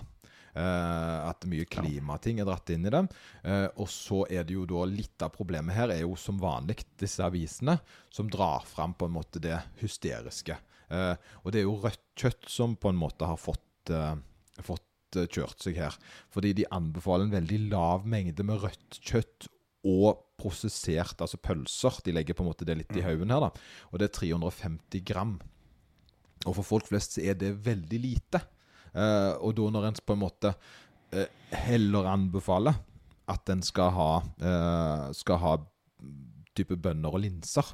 Uh, 0.57 1.27
at 1.29 1.45
mye 1.45 1.67
klimating 1.69 2.39
er 2.41 2.47
dratt 2.49 2.71
inn 2.73 2.87
i 2.87 2.93
dem. 2.93 3.09
Uh, 3.43 3.67
og 3.75 3.89
så 3.91 4.23
er 4.31 4.47
det 4.47 4.55
jo 4.55 4.65
da 4.69 4.87
litt 4.89 5.21
av 5.21 5.33
problemet 5.35 5.77
her 5.77 5.93
er 5.93 6.01
jo 6.01 6.15
som 6.17 6.39
vanlig 6.41 6.79
disse 6.97 7.21
avisene 7.21 7.77
som 8.09 8.31
drar 8.31 8.65
fram 8.65 8.95
på 8.97 9.09
en 9.09 9.17
måte 9.19 9.43
det 9.43 9.59
hysteriske. 9.83 10.57
Eh, 10.93 11.15
og 11.43 11.53
det 11.53 11.61
er 11.61 11.67
jo 11.67 11.79
rødt 11.83 12.03
kjøtt 12.17 12.49
som 12.51 12.75
på 12.79 12.91
en 12.91 12.99
måte 12.99 13.27
har 13.27 13.39
fått, 13.39 13.91
eh, 13.93 14.15
fått 14.63 15.19
eh, 15.19 15.27
kjørt 15.27 15.63
seg 15.63 15.79
her. 15.81 15.97
Fordi 16.33 16.53
de 16.57 16.69
anbefaler 16.73 17.27
en 17.27 17.37
veldig 17.37 17.61
lav 17.73 18.07
mengde 18.07 18.45
med 18.47 18.63
rødt 18.63 18.99
kjøtt 19.01 19.49
og 19.87 20.23
prosessert, 20.37 21.21
altså 21.23 21.39
pølser. 21.41 22.01
De 22.05 22.13
legger 22.15 22.37
på 22.37 22.43
en 22.45 22.51
måte 22.51 22.65
det 22.67 22.77
litt 22.79 22.97
i 22.97 23.05
haugen 23.05 23.31
her, 23.33 23.47
da. 23.47 23.51
Og 23.91 24.01
det 24.01 24.09
er 24.09 24.17
350 24.19 25.05
gram. 25.07 25.37
Og 26.45 26.57
for 26.59 26.65
folk 26.65 26.89
flest 26.89 27.17
så 27.17 27.23
er 27.25 27.39
det 27.39 27.55
veldig 27.65 27.99
lite. 28.03 28.41
Eh, 28.93 29.33
og 29.43 29.55
da 29.57 29.71
når 29.73 29.89
en 29.89 29.99
på 30.05 30.15
en 30.15 30.23
måte 30.23 30.53
eh, 31.13 31.29
heller 31.67 32.09
anbefaler 32.09 32.77
at 33.27 33.51
en 33.51 33.63
skal 33.65 33.91
ha, 33.93 34.11
eh, 34.39 35.07
skal 35.17 35.41
ha 35.43 35.55
type 36.57 36.77
bønner 36.81 37.13
og 37.13 37.23
linser, 37.23 37.69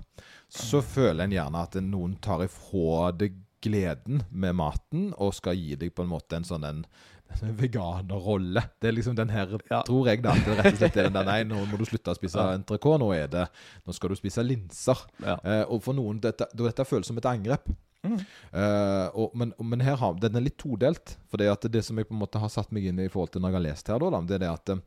så 0.51 0.83
føler 0.85 1.25
en 1.25 1.35
gjerne 1.37 1.63
at 1.65 1.79
noen 1.83 2.17
tar 2.23 2.43
ifra 2.45 3.09
deg 3.15 3.39
gleden 3.63 4.25
med 4.29 4.57
maten 4.59 5.09
og 5.23 5.31
skal 5.37 5.55
gi 5.55 5.77
deg 5.79 5.93
på 5.95 6.03
en 6.03 6.11
måte 6.11 6.35
en 6.35 6.47
sånn 6.47 6.65
en 6.67 7.55
veganerrolle. 7.57 8.61
Det 8.81 8.89
er 8.91 8.93
liksom 8.93 9.15
den 9.17 9.31
her, 9.33 9.55
Ja. 9.71 9.81
tror 9.87 10.05
jeg, 10.11 10.21
da. 10.21 10.35
At 10.35 10.45
det 10.45 10.57
rett 10.59 10.73
og 10.73 10.77
slett 10.81 10.97
er 10.99 11.07
den 11.07 11.15
der 11.15 11.25
Nei, 11.25 11.39
nå 11.47 11.63
må 11.65 11.79
du 11.79 11.85
slutte 11.87 12.13
å 12.13 12.17
spise 12.17 12.43
entrecôte. 12.53 12.99
Nå 13.01 13.07
er 13.15 13.27
det 13.31 13.47
Nå 13.87 13.95
skal 13.95 14.13
du 14.13 14.19
spise 14.19 14.43
linser. 14.45 15.01
Ja. 15.23 15.39
Eh, 15.41 15.63
og 15.65 15.81
for 15.81 15.97
noen 15.97 16.19
dette, 16.21 16.45
dette 16.53 16.85
føles 16.85 17.09
som 17.09 17.17
et 17.17 17.25
angrep. 17.31 17.71
Mm. 18.03 18.19
Eh, 18.19 19.07
og, 19.15 19.31
men, 19.39 19.53
men 19.63 19.81
her 19.81 19.95
har, 19.97 20.13
den 20.19 20.35
er 20.37 20.45
litt 20.45 20.59
todelt. 20.61 21.15
For 21.31 21.41
det, 21.41 21.49
at 21.49 21.65
det 21.73 21.81
som 21.87 21.97
jeg 21.97 22.09
på 22.09 22.13
en 22.13 22.21
måte 22.21 22.41
har 22.43 22.51
satt 22.53 22.69
meg 22.75 22.85
inn 22.91 22.99
i 23.01 23.09
forhold 23.09 23.33
til 23.33 23.41
når 23.41 23.53
jeg 23.53 23.57
har 23.61 23.65
lest 23.69 23.89
her, 23.93 24.03
da, 24.03 24.11
da, 24.13 24.21
det 24.29 24.37
er 24.37 24.43
det 24.45 24.51
at 24.53 24.73
eh, 24.75 24.83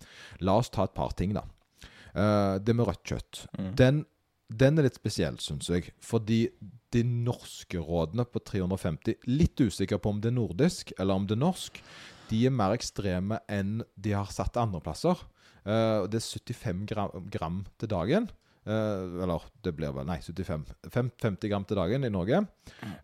La 0.47 0.59
oss 0.61 0.71
ta 0.71 0.87
et 0.87 0.95
par 0.95 1.17
ting, 1.19 1.35
da. 1.35 1.43
Eh, 2.17 2.57
det 2.65 2.75
med 2.77 2.89
rødt 2.89 3.05
kjøtt. 3.05 3.43
Mm. 3.59 3.71
Den, 3.79 4.01
den 4.49 4.81
er 4.81 4.89
litt 4.89 4.99
spesiell, 4.99 5.39
syns 5.43 5.69
jeg. 5.73 5.93
Fordi 6.05 6.47
de 6.95 7.03
norske 7.05 7.81
rådene 7.83 8.25
på 8.31 8.41
350 8.47 9.27
Litt 9.29 9.61
usikker 9.61 10.01
på 10.01 10.15
om 10.15 10.23
det 10.23 10.31
er 10.31 10.39
nordisk 10.39 10.95
eller 10.97 11.19
om 11.19 11.27
det 11.29 11.37
er 11.37 11.43
norsk. 11.43 11.81
De 12.31 12.41
er 12.49 12.55
mer 12.55 12.75
ekstreme 12.75 13.41
enn 13.53 13.81
de 13.95 14.17
har 14.17 14.33
satt 14.33 14.59
andreplasser. 14.59 15.21
Uh, 15.67 16.07
det 16.11 16.21
er 16.23 16.27
75 16.55 16.85
gram, 16.89 17.31
gram 17.31 17.63
til 17.79 17.91
dagen. 17.91 18.29
Uh, 18.67 19.23
eller 19.23 19.45
det 19.63 19.75
blir 19.79 19.93
vel 19.95 20.07
Nei, 20.09 20.19
75. 20.23 20.65
Fem, 20.95 21.11
50 21.23 21.53
gram 21.53 21.67
til 21.67 21.79
dagen 21.79 22.07
i 22.07 22.11
Norge. 22.11 22.45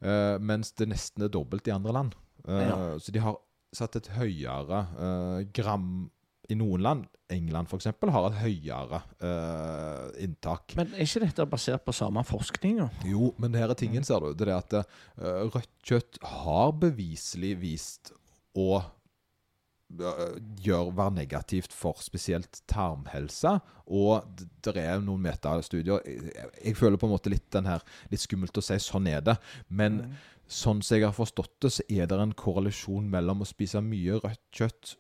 Uh, 0.01 0.39
mens 0.43 0.73
det 0.79 0.89
nesten 0.91 1.27
er 1.27 1.35
dobbelt 1.35 1.69
i 1.69 1.75
andre 1.75 1.95
land. 1.99 2.19
Uh, 2.47 2.63
Ja. 2.63 2.77
Så 3.03 3.15
de 3.15 3.23
har 3.23 3.39
satt 3.77 3.97
et 3.99 4.11
høyere 4.19 4.83
eh, 5.01 5.39
gram 5.57 6.11
i 6.53 6.59
noen 6.59 6.85
land. 6.85 7.11
England 7.33 7.71
f.eks. 7.71 7.89
har 8.15 8.27
et 8.29 8.41
høyere 8.43 9.03
uh, 9.25 10.09
inntak. 10.23 10.75
Men 10.79 10.93
er 10.95 11.07
ikke 11.07 11.25
dette 11.25 11.47
basert 11.49 11.85
på 11.87 11.95
samme 11.97 12.25
forskning? 12.29 12.83
Jo, 13.09 13.33
men 13.43 13.57
her 13.59 13.73
er 13.73 13.79
tingen, 13.79 14.05
ser 14.07 14.25
du. 14.25 14.33
Det 14.37 14.49
er 14.49 14.59
at 14.59 14.77
uh, 14.83 15.47
rødt 15.53 15.73
kjøtt 15.87 16.21
har 16.43 16.75
beviselig 16.83 17.55
vist 17.63 18.13
å 18.59 18.83
uh, 18.83 20.35
gjør 20.65 20.93
være 20.99 21.17
negativt 21.23 21.75
for 21.77 22.03
spesielt 22.05 22.63
tarmhelse. 22.71 23.57
Og 23.93 24.45
det 24.65 24.77
er 24.81 25.01
noen 25.05 25.25
metastudier 25.25 26.05
jeg, 26.07 26.51
jeg 26.63 26.79
føler 26.79 27.01
på 27.01 27.09
en 27.09 27.17
måte 27.17 27.33
litt 27.33 27.49
den 27.53 27.67
her 27.69 27.83
Litt 28.13 28.23
skummelt 28.23 28.57
å 28.57 28.65
si 28.65 28.79
sånn 28.81 29.09
er 29.11 29.25
det. 29.25 29.39
Men 29.69 30.05
sånn 30.53 30.83
som 30.85 30.97
jeg 30.99 31.07
har 31.07 31.17
forstått 31.17 31.55
det, 31.65 31.73
så 31.73 31.85
er 31.89 32.09
det 32.11 32.19
en 32.21 32.37
korrelasjon 32.37 33.09
mellom 33.13 33.45
å 33.45 33.49
spise 33.49 33.81
mye 33.85 34.21
rødt 34.21 34.45
kjøtt 34.53 34.97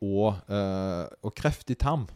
og, 0.00 0.40
eh, 0.48 1.06
og 1.22 1.34
kreft 1.36 1.70
i 1.70 1.76
tarm. 1.78 2.06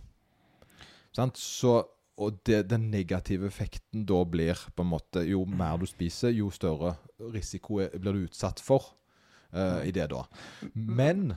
Sant? 1.15 1.39
Så, 1.39 1.83
og 2.19 2.39
det, 2.47 2.65
den 2.71 2.89
negative 2.91 3.47
effekten 3.51 4.05
da 4.07 4.21
blir 4.27 4.59
på 4.75 4.85
en 4.85 4.93
måte 4.93 5.25
Jo 5.27 5.45
mer 5.47 5.79
du 5.83 5.87
spiser, 5.87 6.35
jo 6.35 6.51
større 6.55 6.97
risiko 7.35 7.83
blir 7.95 8.15
du 8.15 8.25
utsatt 8.29 8.63
for 8.63 8.93
uh, 9.55 9.83
i 9.87 9.91
det 9.95 10.09
da. 10.13 10.25
Men 10.75 11.35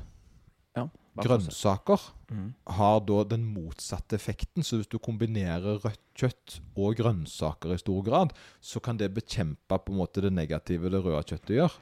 Ja, 0.77 0.87
grønnsaker 1.17 2.11
Mm. 2.29 2.53
har 2.67 2.99
da 3.07 3.23
den 3.23 3.45
motsatte 3.53 4.17
effekten. 4.17 4.63
Så 4.63 4.77
hvis 4.77 4.89
du 4.91 4.99
kombinerer 4.99 5.79
rødt 5.79 6.01
kjøtt 6.13 6.59
og 6.75 6.97
grønnsaker 6.99 7.71
i 7.73 7.77
stor 7.79 8.03
grad, 8.03 8.33
så 8.59 8.81
kan 8.83 8.97
det 8.97 9.13
bekjempe 9.15 9.77
på 9.79 9.93
en 9.93 9.97
måte 9.97 10.21
det 10.21 10.33
negative 10.33 10.91
det 10.91 11.03
røde 11.05 11.23
kjøttet 11.23 11.55
gjør. 11.55 11.77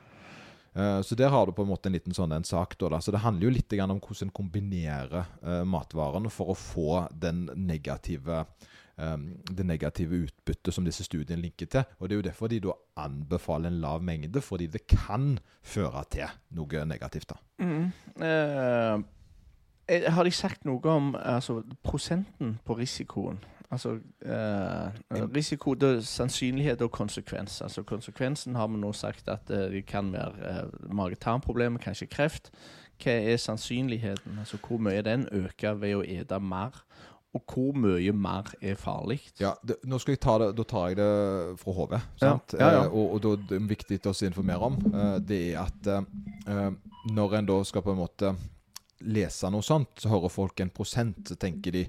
Eh, 0.75 1.01
Så 1.01 1.15
der 1.15 1.29
har 1.29 1.45
du 1.45 1.51
på 1.51 1.63
en 1.63 1.69
måte 1.69 1.88
en 1.89 1.93
liten 1.93 2.13
sånn 2.13 2.33
en 2.35 2.43
sak. 2.43 2.77
Da, 2.77 2.89
da. 2.89 2.99
Så 2.99 3.11
det 3.11 3.21
handler 3.23 3.47
jo 3.47 3.55
litt 3.55 3.73
om 3.79 3.99
hvordan 3.99 4.27
en 4.27 4.35
kombinerer 4.35 5.25
eh, 5.43 5.63
matvarene 5.63 6.29
for 6.29 6.51
å 6.51 6.55
få 6.55 7.07
negative 7.55 8.45
eh, 8.97 9.17
det 9.51 9.65
negative 9.65 10.15
utbyttet 10.27 10.73
som 10.73 10.85
disse 10.85 11.03
studiene 11.03 11.41
linker 11.41 11.65
til. 11.67 11.83
Og 11.99 12.09
Det 12.09 12.15
er 12.15 12.21
jo 12.21 12.29
derfor 12.29 12.47
de 12.49 12.59
da 12.59 12.75
anbefaler 12.97 13.67
en 13.71 13.81
lav 13.81 14.03
mengde, 14.03 14.41
fordi 14.41 14.67
det 14.67 14.88
kan 14.88 15.38
føre 15.63 16.03
til 16.09 16.27
noe 16.51 16.85
negativt. 16.85 17.27
da. 17.29 17.35
Mm. 17.59 17.91
Eh, 18.21 19.03
Eh, 19.88 20.11
Har 20.11 20.23
de 20.23 20.31
sagt 20.31 20.65
noe 20.65 20.81
om 20.89 21.15
altså, 21.15 21.59
prosenten 21.83 22.57
på 22.65 22.77
risikoen? 22.79 23.38
Altså 23.71 23.97
eh, 24.25 25.25
risiko, 25.36 25.73
det 25.73 26.06
sannsynlighet 26.08 26.82
og 26.82 26.91
konsekvens. 26.91 27.62
Altså 27.62 27.84
Konsekvensen 27.84 28.56
har 28.56 28.67
vi 28.67 28.78
nå 28.78 28.91
sagt 28.93 29.28
at 29.28 29.49
eh, 29.49 29.71
det 29.71 29.86
kan 29.86 30.13
være 30.13 30.51
eh, 30.51 30.93
mage-tarm-problemer, 30.93 31.80
kanskje 31.80 32.08
kreft. 32.08 32.51
Hva 33.04 33.12
er 33.12 33.38
sannsynligheten? 33.38 34.39
Altså 34.39 34.58
Hvor 34.67 34.78
mye 34.78 35.01
den 35.01 35.28
øker 35.32 35.73
ved 35.82 35.95
å 35.95 36.04
ete 36.06 36.39
mer? 36.39 36.86
Og 37.36 37.43
hvor 37.51 37.75
mye 37.75 38.13
mer 38.15 38.47
er 38.62 38.78
farlig? 38.80 39.19
Ja, 39.39 39.51
det, 39.67 39.75
nå 39.84 39.99
skal 39.99 40.15
jeg 40.15 40.21
ta 40.23 40.38
det, 40.39 40.54
Da 40.56 40.63
tar 40.63 40.88
jeg 40.88 40.97
det 41.01 41.60
fra 41.60 41.73
hodet. 41.75 42.01
Ja, 42.21 42.38
ja, 42.54 42.69
ja. 42.78 42.84
Eh, 42.86 42.93
og, 42.93 43.17
og 43.17 43.23
da 43.25 43.34
det 43.49 43.60
er 43.60 43.67
viktig 43.67 43.99
å 44.08 44.15
informere 44.25 44.69
om, 44.69 44.78
eh, 44.93 45.17
det 45.19 45.41
er 45.51 45.65
at 45.65 45.89
eh, 45.91 46.69
når 47.12 47.39
en 47.39 47.49
da 47.49 47.58
skal 47.67 47.84
på 47.84 47.91
en 47.91 47.99
måte 47.99 48.32
lese 49.03 49.49
noe 49.51 49.65
sånt, 49.65 49.97
så 49.99 50.12
hører 50.13 50.31
folk 50.31 50.62
en 50.63 50.71
prosent, 50.73 51.19
så 51.27 51.36
tenker 51.39 51.75
de 51.75 51.84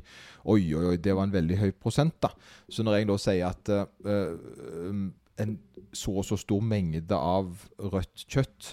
Oi, 0.46 0.74
oi, 0.74 0.82
oi, 0.92 0.96
det 1.02 1.14
var 1.14 1.28
en 1.28 1.34
veldig 1.34 1.60
høy 1.60 1.70
prosent, 1.78 2.16
da. 2.22 2.32
Så 2.68 2.84
når 2.86 2.98
jeg 2.98 3.08
da 3.10 3.16
sier 3.22 3.46
at 3.48 3.70
um, 4.06 5.06
en 5.42 5.56
så 5.96 6.16
og 6.18 6.26
så 6.26 6.38
stor 6.40 6.62
mengde 6.64 7.16
av 7.16 7.66
rødt 7.78 8.24
kjøtt 8.24 8.72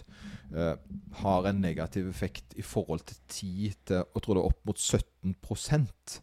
uh, 0.55 0.75
har 1.21 1.49
en 1.49 1.61
negativ 1.63 2.07
effekt 2.09 2.55
i 2.59 2.65
forhold 2.65 3.03
til 3.09 3.19
10 3.27 3.73
til 3.89 3.99
jeg 4.01 4.23
tror 4.23 4.37
det 4.37 4.43
er 4.43 4.49
opp 4.49 4.69
mot 4.69 4.79
17% 4.79 6.17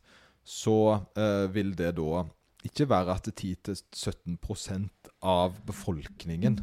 så 0.51 0.77
uh, 1.18 1.46
vil 1.55 1.75
det 1.79 1.92
da 1.99 2.25
ikke 2.66 2.88
være 2.90 3.16
at 3.16 3.29
10-17% 3.33 5.12
av 5.25 5.57
befolkningen 5.68 6.59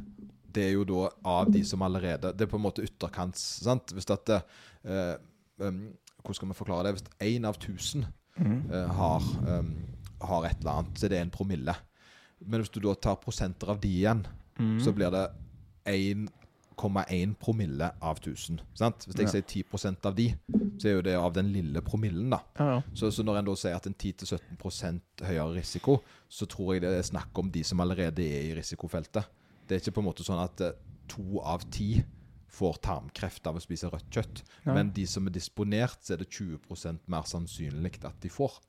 Det 0.53 0.65
er 0.67 0.75
jo 0.75 0.85
da 0.89 1.07
av 1.25 1.51
de 1.53 1.63
som 1.65 1.81
allerede 1.85 2.33
Det 2.33 2.45
er 2.45 2.51
på 2.51 2.59
en 2.59 2.65
måte 2.67 2.85
ytterkants. 2.85 3.41
sant? 3.65 3.93
Hvis 3.93 4.09
at 4.13 4.29
eh, 4.29 5.15
um, 5.59 5.93
Hvordan 6.21 6.35
skal 6.35 6.47
vi 6.49 6.53
forklare 6.57 6.83
det? 6.87 6.93
Hvis 6.97 7.05
én 7.23 7.45
av 7.47 7.55
1000 7.55 8.05
uh, 8.39 8.87
har, 8.97 9.27
um, 9.59 9.73
har 10.21 10.45
et 10.49 10.57
eller 10.59 10.71
annet, 10.81 10.97
så 10.99 11.05
er 11.05 11.09
det 11.15 11.19
en 11.21 11.29
promille. 11.31 11.75
Men 12.45 12.61
hvis 12.61 12.69
du 12.73 12.79
da 12.83 12.93
tar 12.95 13.15
prosenter 13.21 13.69
av 13.71 13.79
de 13.81 13.87
igjen, 13.87 14.25
så 14.81 14.91
blir 14.93 15.09
det 15.13 15.27
1,1 15.85 17.35
promille 17.39 17.91
av 18.01 18.17
1000. 18.19 18.59
Sant? 18.77 19.05
Hvis 19.07 19.15
jeg 19.17 19.25
Ja. 19.25 19.31
sier 19.31 19.41
10 19.41 19.97
av 20.05 20.15
de, 20.15 20.35
så 20.79 20.87
er 20.89 20.93
jo 20.95 21.01
det 21.01 21.15
av 21.15 21.33
den 21.33 21.51
lille 21.53 21.81
promillen, 21.81 22.29
da. 22.29 22.39
Ja, 22.59 22.65
ja. 22.75 22.81
Så, 22.93 23.11
så 23.11 23.23
når 23.23 23.39
en 23.39 23.45
da 23.45 23.55
sier 23.55 23.75
at 23.75 23.87
en 23.87 23.93
10-17% 23.95 25.01
høyere 25.23 25.55
risiko, 25.55 25.99
så 26.29 26.45
tror 26.45 26.73
jeg 26.73 26.81
det 26.81 26.91
er 26.97 27.01
snakk 27.03 27.37
om 27.37 27.49
de 27.51 27.63
som 27.63 27.79
allerede 27.79 28.19
er 28.21 28.51
i 28.51 28.55
risikofeltet. 28.59 29.25
Det 29.67 29.75
er 29.75 29.79
ikke 29.81 29.95
på 29.97 30.01
en 30.03 30.09
måte 30.09 30.23
sånn 30.25 30.43
at 30.43 30.61
eh, 30.61 30.71
to 31.07 31.39
av 31.43 31.63
ti 31.71 32.03
får 32.47 32.79
tarmkreft 32.87 33.47
av 33.49 33.59
å 33.59 33.63
spise 33.63 33.89
rødt 33.91 34.09
kjøtt. 34.13 34.41
Ja. 34.63 34.73
Men 34.73 34.93
de 34.95 35.05
som 35.09 35.27
er 35.27 35.35
disponert, 35.35 35.99
så 36.03 36.15
er 36.15 36.23
det 36.23 36.31
20% 36.31 37.05
mer 37.11 37.27
sannsynlig 37.29 37.97
at 38.07 38.17
de 38.23 38.31
får. 38.31 38.59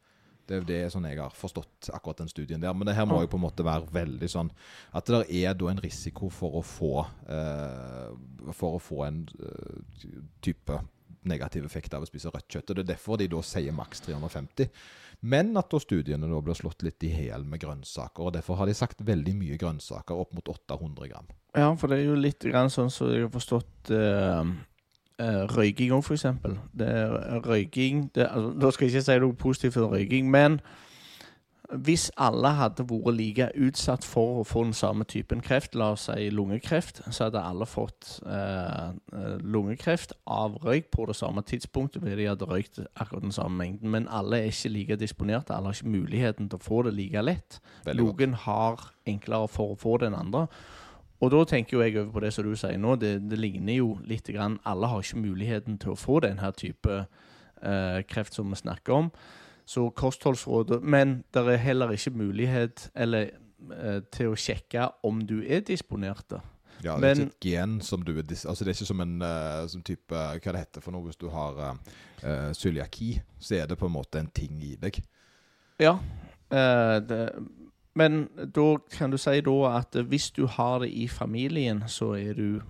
Det 0.48 0.56
er 0.56 0.62
jo 0.62 0.68
det 0.70 0.92
sånn 0.94 1.04
jeg 1.04 1.20
har 1.20 1.34
forstått 1.36 1.90
akkurat 1.92 2.22
den 2.22 2.30
studien 2.32 2.62
der. 2.62 2.72
Men 2.72 2.88
det 2.88 2.96
her 2.96 3.08
må 3.08 3.20
jo 3.20 3.28
på 3.28 3.36
en 3.36 3.44
måte 3.44 3.66
være 3.66 3.90
veldig 3.92 4.30
sånn 4.32 4.48
at 4.96 5.04
det 5.04 5.18
der 5.18 5.32
er 5.42 5.58
da 5.60 5.68
en 5.68 5.82
risiko 5.84 6.30
for 6.32 6.56
å 6.56 6.62
få 6.64 6.92
eh, 7.28 8.14
For 8.56 8.78
å 8.78 8.80
få 8.80 9.02
en 9.04 9.26
eh, 9.36 9.82
type 10.44 10.78
negativ 11.28 11.64
effekt 11.66 11.94
av 11.94 12.04
å 12.04 12.08
spise 12.08 12.30
rødt 12.32 12.48
kjøtt. 12.48 12.70
og 12.70 12.76
Det 12.76 12.84
er 12.84 12.94
derfor 12.94 13.18
de 13.18 13.28
da 13.32 13.42
sier 13.42 13.74
maks 13.74 14.04
350. 14.06 14.70
Men 15.20 15.50
at 15.58 15.70
da 15.72 15.80
studiene 15.82 16.30
da 16.30 16.40
blir 16.44 16.54
slått 16.54 16.84
litt 16.86 17.02
i 17.02 17.10
hjel 17.10 17.44
med 17.48 17.62
grønnsaker. 17.62 18.22
og 18.22 18.34
Derfor 18.36 18.60
har 18.60 18.70
de 18.70 18.76
sagt 18.78 19.02
veldig 19.02 19.34
mye 19.34 19.58
grønnsaker, 19.58 20.14
opp 20.14 20.34
mot 20.36 20.48
800 20.48 21.10
gram. 21.10 21.30
Ja, 21.56 21.72
for 21.74 21.90
det 21.90 21.98
er 21.98 22.10
jo 22.12 22.18
litt 22.18 22.44
grann 22.46 22.70
sånn 22.70 22.92
som 22.92 23.10
jeg 23.10 23.26
har 23.26 23.32
forstått 23.34 23.90
uh, 23.90 24.44
uh, 25.18 25.44
røyking 25.56 25.94
òg, 25.96 26.04
f.eks. 26.04 26.28
Det 26.78 26.90
er 27.00 27.40
røyking 27.42 28.08
det, 28.14 28.28
altså, 28.28 28.52
Da 28.62 28.70
skal 28.70 28.86
jeg 28.86 28.94
ikke 28.94 29.06
si 29.08 29.18
noe 29.24 29.40
positivt 29.42 29.80
om 29.82 29.96
røyking, 29.96 30.30
men 30.30 30.60
hvis 31.68 32.06
alle 32.16 32.48
hadde 32.56 32.86
vært 32.88 33.12
like 33.12 33.46
utsatt 33.60 34.04
for 34.06 34.40
å 34.40 34.44
få 34.48 34.62
den 34.64 34.72
samme 34.76 35.04
typen 35.04 35.42
kreft, 35.44 35.74
la 35.76 35.90
oss 35.92 36.06
si 36.08 36.30
lungekreft, 36.32 37.02
så 37.12 37.26
hadde 37.26 37.42
alle 37.44 37.66
fått 37.68 38.14
eh, 38.24 38.88
eh, 39.12 39.34
lungekreft 39.44 40.14
av 40.24 40.56
røyk 40.64 40.88
på 40.94 41.04
det 41.10 41.18
samme 41.18 41.44
tidspunktet 41.44 42.00
fordi 42.00 42.16
de 42.22 42.28
hadde 42.30 42.48
røykt 42.48 42.80
akkurat 42.96 43.26
den 43.26 43.36
samme 43.36 43.60
mengden. 43.60 43.92
Men 43.92 44.08
alle 44.08 44.40
er 44.40 44.48
ikke 44.48 44.72
like 44.72 44.96
disponerte. 44.96 45.52
Alle 45.52 45.68
har 45.68 45.76
ikke 45.76 45.92
muligheten 45.92 46.48
til 46.48 46.56
å 46.56 46.64
få 46.70 46.82
det 46.86 46.94
like 46.96 47.24
lett. 47.26 47.58
Noen 48.00 48.38
har 48.46 48.88
enklere 49.08 49.50
for 49.52 49.74
å 49.74 49.80
få 49.80 49.98
det 50.00 50.08
enn 50.08 50.16
andre. 50.16 50.46
Og 51.20 51.32
da 51.34 51.42
tenker 51.50 51.76
jo 51.76 51.82
jeg 51.82 51.98
over 51.98 52.14
på 52.14 52.22
det 52.24 52.30
som 52.32 52.46
du 52.46 52.54
sier 52.56 52.80
nå. 52.80 52.94
Det, 52.96 53.18
det 53.28 53.40
ligner 53.40 53.76
jo 53.76 53.90
litt 54.08 54.30
grann 54.30 54.56
Alle 54.64 54.88
har 54.88 55.04
ikke 55.04 55.20
muligheten 55.20 55.76
til 55.82 55.92
å 55.92 56.00
få 56.00 56.22
denne 56.24 56.48
type 56.56 57.02
eh, 57.02 58.00
kreft 58.08 58.38
som 58.38 58.48
vi 58.48 58.60
snakker 58.62 58.96
om. 59.02 59.12
Så 59.68 59.90
kostholdsrådet 59.92 60.80
Men 60.82 61.22
det 61.34 61.44
er 61.44 61.60
heller 61.60 61.92
ikke 61.92 62.14
mulighet 62.16 62.88
eller, 62.96 63.30
eh, 63.74 64.00
til 64.12 64.32
å 64.32 64.38
sjekke 64.38 64.88
om 65.04 65.20
du 65.28 65.42
er 65.44 65.60
disponert. 65.60 66.32
Ja, 66.84 66.94
det 66.96 67.04
er 67.04 67.14
Men- 67.14 67.26
ikke 67.26 67.26
et 67.26 67.40
gen 67.40 67.80
som 67.80 68.02
du 68.02 68.12
er 68.18 68.22
Altså 68.22 68.64
Det 68.64 68.68
er 68.68 68.74
ikke 68.74 68.86
som 68.86 69.00
en 69.00 69.22
uh, 69.22 69.66
som 69.68 69.82
type 69.82 70.14
Hva 70.14 70.38
det 70.52 70.56
heter 70.56 70.80
for 70.80 70.92
noe 70.92 71.04
hvis 71.04 71.16
du 71.18 71.28
har 71.28 71.58
uh, 72.22 72.52
cøliaki, 72.54 73.20
så 73.38 73.62
er 73.62 73.66
det 73.66 73.78
på 73.78 73.86
en 73.86 73.92
måte 73.92 74.18
en 74.18 74.30
ting 74.30 74.62
i 74.62 74.76
deg. 74.76 75.02
Ja. 75.80 75.98
Uh, 76.50 77.00
det, 77.00 77.32
men 77.94 78.28
da 78.54 78.76
kan 78.90 79.10
du 79.10 79.18
si 79.18 79.40
da 79.40 79.76
at 79.76 79.94
hvis 80.06 80.30
du 80.30 80.46
har 80.46 80.78
det 80.78 80.90
i 80.90 81.08
familien, 81.08 81.82
så 81.86 82.12
er 82.14 82.34
du 82.34 82.60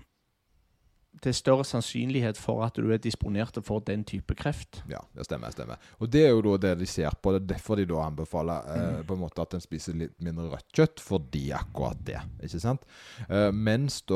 Det 1.21 1.31
er 1.33 1.37
større 1.39 1.65
sannsynlighet 1.67 2.37
for 2.39 2.63
at 2.65 2.75
du 2.79 2.91
er 2.95 2.99
disponert 3.03 3.59
for 3.67 3.81
den 3.81 4.05
type 4.07 4.35
kreft. 4.39 4.83
Ja, 4.89 5.01
det 5.17 5.25
stemmer. 5.27 5.51
stemmer. 5.51 5.77
Og 6.01 6.11
det 6.11 6.23
er 6.27 6.31
jo 6.31 6.43
da 6.43 6.57
det 6.69 6.79
de 6.79 6.87
ser 6.87 7.11
på. 7.23 7.33
Det 7.35 7.43
er 7.43 7.55
derfor 7.57 7.77
de 7.77 7.87
da 7.91 8.05
anbefaler 8.07 8.63
Mm. 8.69 8.99
eh, 8.99 9.03
på 9.09 9.15
en 9.15 9.21
måte 9.21 9.43
at 9.43 9.55
en 9.55 9.61
spiser 9.61 9.95
litt 9.95 10.21
mindre 10.21 10.49
rødt 10.53 10.73
kjøtt, 10.73 11.01
fordi 11.01 11.51
akkurat 11.53 12.05
det. 12.05 12.21
ikke 12.43 12.61
sant? 12.61 12.83
Eh, 13.29 13.51
mens 13.51 14.01
da 14.03 14.15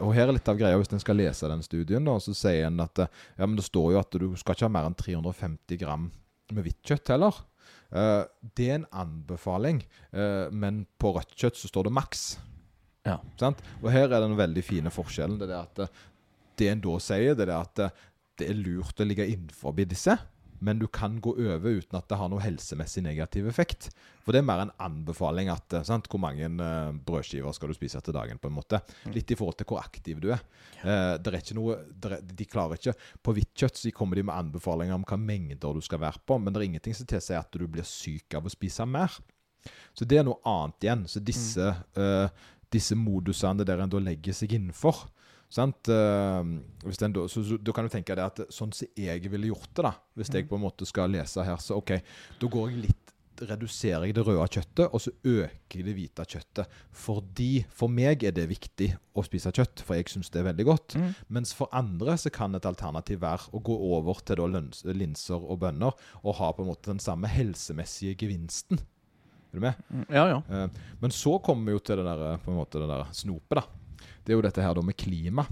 Og 0.00 0.14
her 0.14 0.28
er 0.28 0.32
litt 0.32 0.48
av 0.48 0.56
greia, 0.58 0.76
hvis 0.76 0.92
en 0.92 1.00
skal 1.00 1.16
lese 1.16 1.48
den 1.48 1.62
studien, 1.62 2.04
da, 2.04 2.18
så 2.18 2.34
sier 2.34 2.66
en 2.66 2.80
at 2.80 2.98
eh, 2.98 3.06
ja, 3.38 3.46
men 3.46 3.56
det 3.56 3.64
står 3.64 3.92
jo 3.92 3.98
at 3.98 4.10
du 4.10 4.36
skal 4.36 4.54
ikke 4.54 4.68
ha 4.68 4.68
mer 4.68 4.86
enn 4.90 4.94
350 4.94 5.78
gram 5.78 6.10
med 6.52 6.64
hvitt 6.64 6.82
kjøtt 6.84 7.08
heller. 7.08 7.32
Eh, 7.92 8.24
det 8.56 8.68
er 8.70 8.74
en 8.74 8.86
anbefaling, 8.92 9.82
eh, 10.12 10.48
men 10.50 10.86
på 10.98 11.14
rødt 11.16 11.34
kjøtt 11.36 11.56
så 11.56 11.68
står 11.68 11.84
det 11.84 11.92
maks. 11.92 12.38
Ja. 13.04 13.16
Sant? 13.36 13.58
Og 13.82 13.90
her 13.90 14.04
er 14.12 14.20
den 14.22 14.36
veldig 14.38 14.62
fine 14.62 14.90
forskjellen. 14.94 15.38
Det 15.40 15.48
er 15.50 15.62
at 15.64 15.78
eh, 15.82 15.88
det 16.60 16.68
en 16.72 16.84
da 16.84 16.98
sier, 17.02 17.36
det 17.38 17.48
er 17.48 17.56
at 17.56 17.84
eh, 17.84 18.04
det 18.40 18.48
er 18.48 18.58
lurt 18.58 19.00
å 19.00 19.06
ligge 19.06 19.28
innenfor 19.28 19.76
disse, 19.84 20.16
men 20.62 20.78
du 20.78 20.86
kan 20.86 21.16
gå 21.20 21.32
over 21.34 21.80
uten 21.80 21.98
at 21.98 22.06
det 22.06 22.16
har 22.20 22.28
noe 22.30 22.42
helsemessig 22.42 23.02
negativ 23.02 23.48
effekt. 23.50 23.88
For 24.22 24.30
det 24.30 24.42
er 24.42 24.46
mer 24.46 24.60
en 24.62 24.74
anbefaling 24.84 25.50
at 25.50 25.74
eh, 25.74 25.82
sant? 25.88 26.06
Hvor 26.10 26.22
mange 26.22 26.46
eh, 26.46 26.92
brødskiver 27.02 27.56
skal 27.56 27.72
du 27.72 27.74
spise 27.74 27.98
til 28.04 28.14
dagen, 28.14 28.38
på 28.38 28.46
en 28.46 28.54
måte. 28.60 28.78
Litt 29.10 29.34
i 29.34 29.38
forhold 29.38 29.58
til 29.58 29.66
hvor 29.72 29.82
aktiv 29.82 30.20
du 30.22 30.28
er. 30.30 30.44
Eh, 30.86 31.16
det 31.18 31.34
er 31.34 31.58
noe, 31.58 31.80
er, 32.06 32.16
de 32.22 32.46
klarer 32.46 32.78
ikke 32.78 32.94
På 33.22 33.34
hvitt 33.34 33.50
kjøtt 33.58 33.80
så 33.80 33.92
kommer 33.96 34.18
de 34.18 34.26
med 34.28 34.36
anbefalinger 34.36 34.94
om 34.94 35.06
hva 35.08 35.18
mengder 35.18 35.74
du 35.74 35.82
skal 35.82 36.02
være 36.04 36.22
på, 36.26 36.38
men 36.38 36.54
det 36.54 36.62
er 36.62 36.68
ingenting 36.70 36.98
som 36.98 37.10
tilsier 37.10 37.42
at 37.42 37.58
du 37.58 37.66
blir 37.66 37.86
syk 37.86 38.38
av 38.38 38.46
å 38.46 38.54
spise 38.54 38.86
mer. 38.86 39.18
Så 39.98 40.06
det 40.06 40.20
er 40.20 40.26
noe 40.26 40.38
annet 40.46 40.86
igjen. 40.86 41.04
Så 41.10 41.22
disse, 41.26 41.74
eh, 41.98 42.46
disse 42.70 42.94
modusene 42.98 43.66
der 43.66 43.82
en 43.82 43.90
da 43.90 43.98
legger 44.02 44.38
seg 44.38 44.54
innenfor 44.54 45.08
sant? 45.52 45.90
Eh, 45.92 46.52
hvis 46.86 47.00
den 47.02 47.14
da, 47.16 47.26
så, 47.30 47.44
så, 47.46 47.60
da 47.60 47.76
kan 47.76 47.88
du 47.88 47.92
tenke 47.92 48.16
deg 48.16 48.24
at 48.24 48.52
sånn 48.52 48.72
som 48.76 48.98
jeg 48.98 49.28
ville 49.32 49.52
gjort 49.52 49.70
det, 49.72 49.86
da 49.86 49.94
hvis 50.18 50.32
jeg 50.32 50.48
på 50.48 50.58
en 50.58 50.66
måte 50.66 50.88
skal 50.88 51.12
lese 51.12 51.44
her, 51.46 51.60
så 51.62 51.78
OK, 51.80 51.96
da 52.40 52.52
går 52.52 52.72
jeg 52.72 52.84
litt 52.88 53.02
reduserer 53.48 54.06
jeg 54.06 54.16
det 54.16 54.24
røde 54.26 54.44
kjøttet, 54.50 54.88
og 54.92 55.00
så 55.02 55.12
øker 55.24 55.78
jeg 55.78 55.86
det 55.86 55.94
hvite 55.96 56.26
kjøttet. 56.34 56.78
Fordi 57.04 57.50
For 57.74 57.92
meg 57.92 58.24
er 58.26 58.34
det 58.36 58.48
viktig 58.50 58.90
å 59.18 59.24
spise 59.26 59.52
kjøtt, 59.54 59.82
for 59.84 59.98
jeg 59.98 60.10
syns 60.12 60.30
det 60.32 60.42
er 60.42 60.48
veldig 60.50 60.66
godt. 60.68 60.96
Mm. 60.98 61.10
Mens 61.38 61.54
for 61.56 61.72
andre 61.74 62.16
så 62.20 62.32
kan 62.34 62.54
et 62.54 62.68
alternativ 62.68 63.22
være 63.22 63.50
å 63.52 63.62
gå 63.64 63.76
over 63.92 64.22
til 64.26 64.44
linser 64.96 65.40
og 65.40 65.62
bønner, 65.64 65.96
og 66.22 66.38
ha 66.40 66.52
på 66.52 66.64
en 66.64 66.72
måte 66.72 66.92
den 66.92 67.02
samme 67.02 67.30
helsemessige 67.30 68.16
gevinsten. 68.24 68.82
Er 69.52 69.58
du 69.58 69.64
med? 69.66 69.80
Ja, 70.08 70.26
ja. 70.30 70.42
Eh, 70.48 70.82
Men 71.00 71.12
så 71.12 71.38
kommer 71.44 71.68
vi 71.68 71.76
jo 71.76 71.84
til 71.84 72.00
det 72.00 72.08
der, 72.08 72.38
på 72.40 72.52
en 72.52 72.60
måte 72.60 72.80
det 72.80 72.88
der 72.88 73.10
snopet, 73.12 73.60
da. 73.60 73.81
Det 74.22 74.32
er 74.32 74.38
jo 74.38 74.44
dette 74.44 74.62
her 74.64 74.74
da 74.76 74.84
med 74.84 74.96
klima 74.98 75.44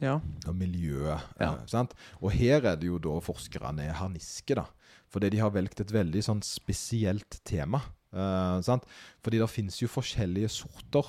ja. 0.00 0.18
og 0.46 0.54
miljø. 0.56 1.10
Ja. 1.40 1.54
Eh? 1.66 1.96
Og 2.20 2.30
her 2.34 2.64
er 2.72 2.76
det 2.80 2.88
jo 2.88 3.00
da 3.02 3.18
forskerne 3.24 3.84
er 3.88 3.98
harniske, 3.98 4.56
da. 4.58 4.66
Fordi 5.10 5.32
de 5.34 5.40
har 5.42 5.50
valgt 5.50 5.82
et 5.82 5.92
veldig 5.92 6.22
sånn 6.22 6.42
spesielt 6.46 7.40
tema. 7.44 7.82
eh, 8.14 8.60
sant? 8.62 8.86
Fordi 9.24 9.40
det 9.42 9.50
finnes 9.50 9.80
jo 9.80 9.90
forskjellige 9.90 10.48
sorter 10.48 11.06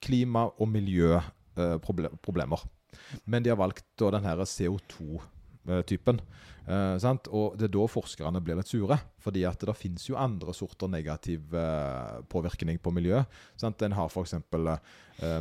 klima- 0.00 0.52
og 0.58 0.68
miljøproblemer. 0.70 2.62
Men 3.26 3.42
de 3.42 3.50
har 3.50 3.58
valgt 3.58 3.84
da 3.98 4.10
den 4.14 4.24
her 4.24 4.44
CO2-typen. 5.66 6.20
eh, 6.68 6.98
sant? 6.98 7.28
Og 7.32 7.56
det 7.58 7.64
er 7.64 7.72
da 7.78 7.86
forskerne 7.88 8.42
blir 8.44 8.56
litt 8.56 8.68
sure. 8.68 8.98
Fordi 9.20 9.44
at 9.48 9.58
det 9.58 9.76
finnes 9.76 10.06
jo 10.08 10.16
andre 10.16 10.52
sorter 10.54 10.88
negativ 10.88 11.54
eh, 11.54 12.20
påvirkning 12.28 12.78
på 12.78 12.92
miljøet. 12.92 13.26
Sant? 13.56 13.80
En 13.82 13.92
har 13.92 14.08
f.eks. 14.08 14.34
Eh, 14.34 15.40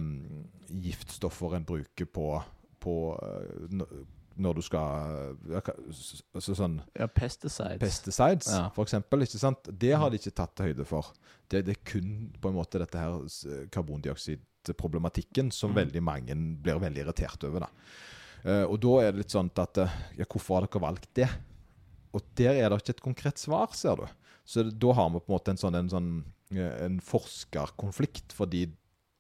giftstoffer 0.72 1.55
en 1.55 1.65
bruker 1.65 2.05
på, 2.05 2.43
på, 2.80 3.20
eh, 3.22 3.78
når 4.38 4.53
du 4.55 4.61
skal 4.61 5.36
s- 5.89 6.22
altså 6.36 6.53
sånn 6.55 6.82
Ja, 6.95 7.07
pesticides. 7.07 7.80
Pesticides, 7.80 8.47
Ja. 8.53 8.70
for 8.70 8.86
eksempel. 8.86 9.22
Ikke 9.26 9.39
sant? 9.39 9.63
Det 9.80 9.95
har 9.97 10.09
de 10.09 10.18
ikke 10.18 10.36
tatt 10.36 10.55
høyde 10.59 10.86
for. 10.86 11.05
Det, 11.49 11.65
det 11.65 11.78
er 11.78 11.84
kun 11.84 12.32
på 12.39 12.49
en 12.49 12.55
måte 12.55 12.78
dette 12.80 12.95
her 12.99 13.68
karbondioksidproblematikken 13.72 15.51
som 15.51 15.72
Mm. 15.72 15.76
veldig 15.76 16.03
mange 16.03 16.36
blir 16.61 16.80
veldig 16.80 17.03
irritert 17.05 17.43
over. 17.43 17.59
da. 17.61 17.68
Eh, 18.43 18.63
og 18.63 18.79
da 18.83 18.93
er 19.03 19.13
det 19.13 19.23
litt 19.23 19.33
sånn 19.33 19.51
at 19.57 19.81
eh, 19.81 19.99
Ja, 20.19 20.27
hvorfor 20.29 20.59
har 20.59 20.67
dere 20.67 20.83
valgt 20.83 21.11
det? 21.17 21.29
Og 22.15 22.23
der 22.39 22.55
er 22.55 22.71
det 22.71 22.81
ikke 22.81 22.95
et 22.95 23.05
konkret 23.05 23.41
svar, 23.41 23.73
ser 23.77 23.99
du. 23.99 24.07
Så 24.47 24.63
da 24.63 24.93
har 24.95 25.09
vi 25.11 25.19
på 25.19 25.31
en 25.31 25.35
måte 25.35 25.53
en 25.53 25.59
sånn, 25.59 25.77
en 25.77 25.91
sånn 25.91 26.11
eh, 26.55 26.75
en 26.85 27.01
forskerkonflikt. 27.03 28.35
Fordi 28.38 28.67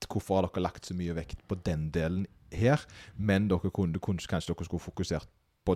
hvorfor 0.07 0.39
har 0.39 0.47
dere 0.47 0.65
lagt 0.65 0.87
så 0.87 0.95
mye 0.97 1.15
vekt 1.17 1.43
på 1.49 1.59
den 1.67 1.89
delen 1.95 2.25
her, 2.53 2.83
men 3.15 3.49
dere 3.51 3.73
kunne, 3.75 3.99
kanskje 3.99 4.53
dere 4.53 4.67
skulle 4.69 4.85
fokusert 4.85 5.29
på 5.67 5.75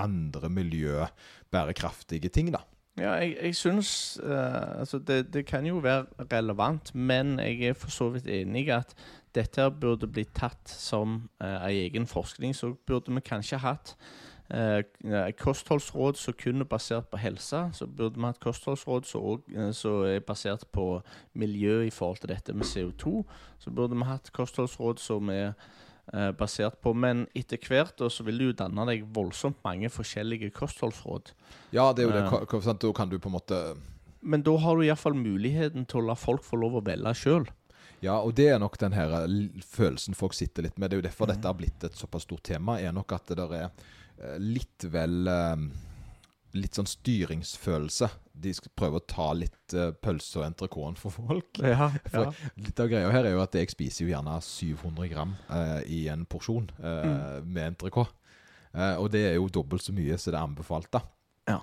andre 0.00 0.50
miljø, 0.52 1.06
bærekraftige 1.52 2.30
ting, 2.32 2.52
da. 2.52 2.60
Ja, 2.98 3.12
jeg, 3.22 3.36
jeg 3.42 3.56
syns 3.56 4.20
uh, 4.22 4.80
Altså, 4.80 4.98
det, 4.98 5.32
det 5.34 5.46
kan 5.46 5.66
jo 5.66 5.78
være 5.78 6.04
relevant, 6.32 6.94
men 6.94 7.38
jeg 7.38 7.70
er 7.70 7.78
for 7.78 7.90
så 7.90 8.10
vidt 8.10 8.26
enig 8.26 8.66
i 8.66 8.74
at 8.74 8.94
dette 9.34 9.68
burde 9.70 10.08
bli 10.10 10.24
tatt 10.34 10.68
som 10.68 11.30
uh, 11.42 11.60
ei 11.68 11.86
egen 11.86 12.06
forskning. 12.06 12.56
Så 12.56 12.74
burde 12.86 13.14
vi 13.14 13.22
kanskje 13.24 13.62
hatt 13.62 13.94
eh, 14.50 14.82
eh, 15.04 15.32
kostholdsråd 15.38 16.18
som 16.18 16.34
kun 16.34 16.60
er 16.60 16.68
basert 16.68 17.08
på 17.10 17.20
helse. 17.20 17.62
Så 17.72 17.86
burde 17.86 18.18
vi 18.18 18.26
hatt 18.26 18.40
kostholdsråd 18.40 19.06
eh, 19.54 19.70
som 19.76 20.04
er 20.04 20.24
basert 20.26 20.66
på 20.72 21.02
miljø 21.34 21.82
i 21.86 21.90
forhold 21.94 22.18
til 22.22 22.32
dette 22.34 22.52
med 22.52 22.66
CO2. 22.66 23.22
Så 23.58 23.70
burde 23.70 23.96
vi 23.96 24.08
hatt 24.08 24.32
kostholdsråd 24.32 24.98
som 24.98 25.30
er 25.30 25.52
eh, 26.12 26.30
basert 26.36 26.80
på 26.82 26.94
Men 26.94 27.26
etter 27.36 27.60
hvert 27.62 28.02
så 28.10 28.26
vil 28.26 28.38
du 28.38 28.50
danne 28.56 28.86
deg 28.88 29.06
voldsomt 29.14 29.60
mange 29.66 29.90
forskjellige 29.92 30.50
kostholdsråd. 30.56 31.32
Ja, 31.74 31.90
det 31.92 32.04
er 32.04 32.10
jo 32.10 32.16
det. 32.16 32.26
Ka- 32.50 32.62
sant? 32.64 32.82
Da 32.82 32.92
kan 32.96 33.10
du 33.10 33.18
på 33.18 33.30
en 33.30 33.38
måte 33.38 33.60
Men 34.20 34.42
da 34.46 34.56
har 34.60 34.76
du 34.76 34.84
iallfall 34.84 35.16
muligheten 35.16 35.86
til 35.88 36.02
å 36.02 36.10
la 36.10 36.18
folk 36.18 36.44
få 36.44 36.60
lov 36.60 36.80
å 36.80 36.84
velge 36.84 37.14
sjøl. 37.16 37.48
Ja, 38.00 38.16
og 38.24 38.34
det 38.36 38.48
er 38.48 38.60
nok 38.60 38.78
den 38.80 38.96
her 38.96 39.12
eh, 39.22 39.62
følelsen 39.64 40.16
folk 40.16 40.34
sitter 40.36 40.64
litt 40.64 40.78
med. 40.78 40.90
Det 40.90 40.96
er 40.96 41.02
jo 41.02 41.08
derfor 41.10 41.28
mm. 41.28 41.32
dette 41.34 41.50
har 41.50 41.56
blitt 41.58 41.84
et 41.84 41.96
såpass 41.96 42.24
stort 42.24 42.44
tema. 42.48 42.78
Er 42.80 42.94
nok 42.96 43.12
at 43.16 43.28
det 43.28 43.38
der 43.40 43.56
er 43.58 43.66
eh, 43.68 44.36
litt 44.40 44.86
vel 44.88 45.28
eh, 45.28 45.66
Litt 46.58 46.74
sånn 46.74 46.88
styringsfølelse. 46.90 48.08
De 48.40 48.52
skal 48.56 48.72
prøve 48.74 48.98
å 48.98 49.04
ta 49.06 49.28
litt 49.36 49.74
uh, 49.76 49.90
pølse 50.02 50.40
og 50.40 50.46
entrecôte 50.48 50.98
for 50.98 51.14
folk. 51.14 51.60
Ja, 51.62 51.90
For- 52.12 52.34
Litt 52.58 52.80
av 52.82 52.88
greia 52.90 53.10
her 53.12 53.28
er 53.28 53.36
jo 53.36 53.42
at 53.44 53.54
jeg 53.54 53.70
spiser 53.70 54.06
jo 54.06 54.12
gjerne 54.14 54.38
700 54.42 55.10
gram 55.12 55.34
uh, 55.50 55.80
i 55.86 56.06
en 56.10 56.24
porsjon 56.26 56.70
uh, 56.80 56.88
Mm. 57.04 57.52
med 57.54 57.66
entrecôte. 57.74 58.10
Eh, 58.70 58.94
og 59.02 59.08
det 59.10 59.24
er 59.26 59.32
jo 59.34 59.48
dobbelt 59.50 59.82
så 59.82 59.90
mye 59.90 60.14
som 60.14 60.30
det 60.30 60.38
er 60.38 60.44
anbefalt, 60.46 60.86
da. 60.94 61.00
Ja. 61.50 61.56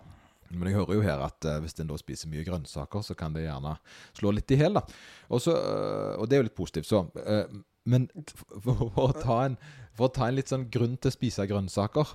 Men 0.51 0.67
jeg 0.67 0.75
hører 0.75 0.97
jo 0.97 1.03
her 1.05 1.21
at 1.23 1.45
eh, 1.47 1.59
hvis 1.63 1.77
en 1.79 1.87
da 1.87 1.95
spiser 1.99 2.27
mye 2.27 2.43
grønnsaker, 2.43 2.99
så 3.03 3.15
kan 3.15 3.31
det 3.35 3.45
gjerne 3.45 3.77
slå 4.17 4.33
litt 4.35 4.51
i 4.51 4.57
hæl. 4.59 4.75
Og, 5.31 5.47
det 6.27 6.35
er 6.35 6.41
jo 6.41 6.47
litt 6.49 6.57
positivt, 6.57 6.89
så. 6.89 7.05
men 7.87 8.09
for, 8.59 8.73
for, 8.91 8.91
å 9.05 9.07
ta 9.15 9.37
en, 9.45 9.55
for 9.95 10.09
å 10.09 10.13
ta 10.19 10.27
en 10.27 10.35
litt 10.35 10.51
sånn 10.51 10.67
grunn 10.73 10.97
til 10.99 11.13
å 11.13 11.15
spise 11.15 11.47
grønnsaker, 11.47 12.11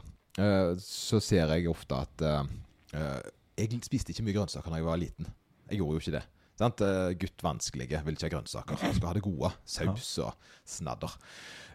så 0.81 1.21
ser 1.21 1.51
jeg 1.53 1.69
ofte 1.69 1.99
at 2.07 2.23
øh, 2.25 2.53
øh, 2.97 3.19
Jeg 3.59 3.83
spiste 3.85 4.15
ikke 4.15 4.25
mye 4.25 4.37
grønnsaker 4.39 4.73
da 4.73 4.81
jeg 4.81 4.89
var 4.89 5.01
liten. 5.01 5.29
Jeg 5.69 5.81
gjorde 5.81 5.99
jo 5.99 6.05
ikke 6.05 6.17
det. 6.19 6.25
Sant? 6.61 6.83
Eh, 6.85 7.13
Gutt 7.19 7.43
vanskelige 7.45 8.01
vil 8.07 8.17
ikke 8.17 8.29
ha 8.29 8.33
grønnsaker. 8.37 8.81
Skal 8.97 9.09
ha 9.09 9.15
det 9.17 9.25
gode. 9.25 9.51
Saus 9.69 10.11
og 10.23 10.51
snadder. 10.69 11.15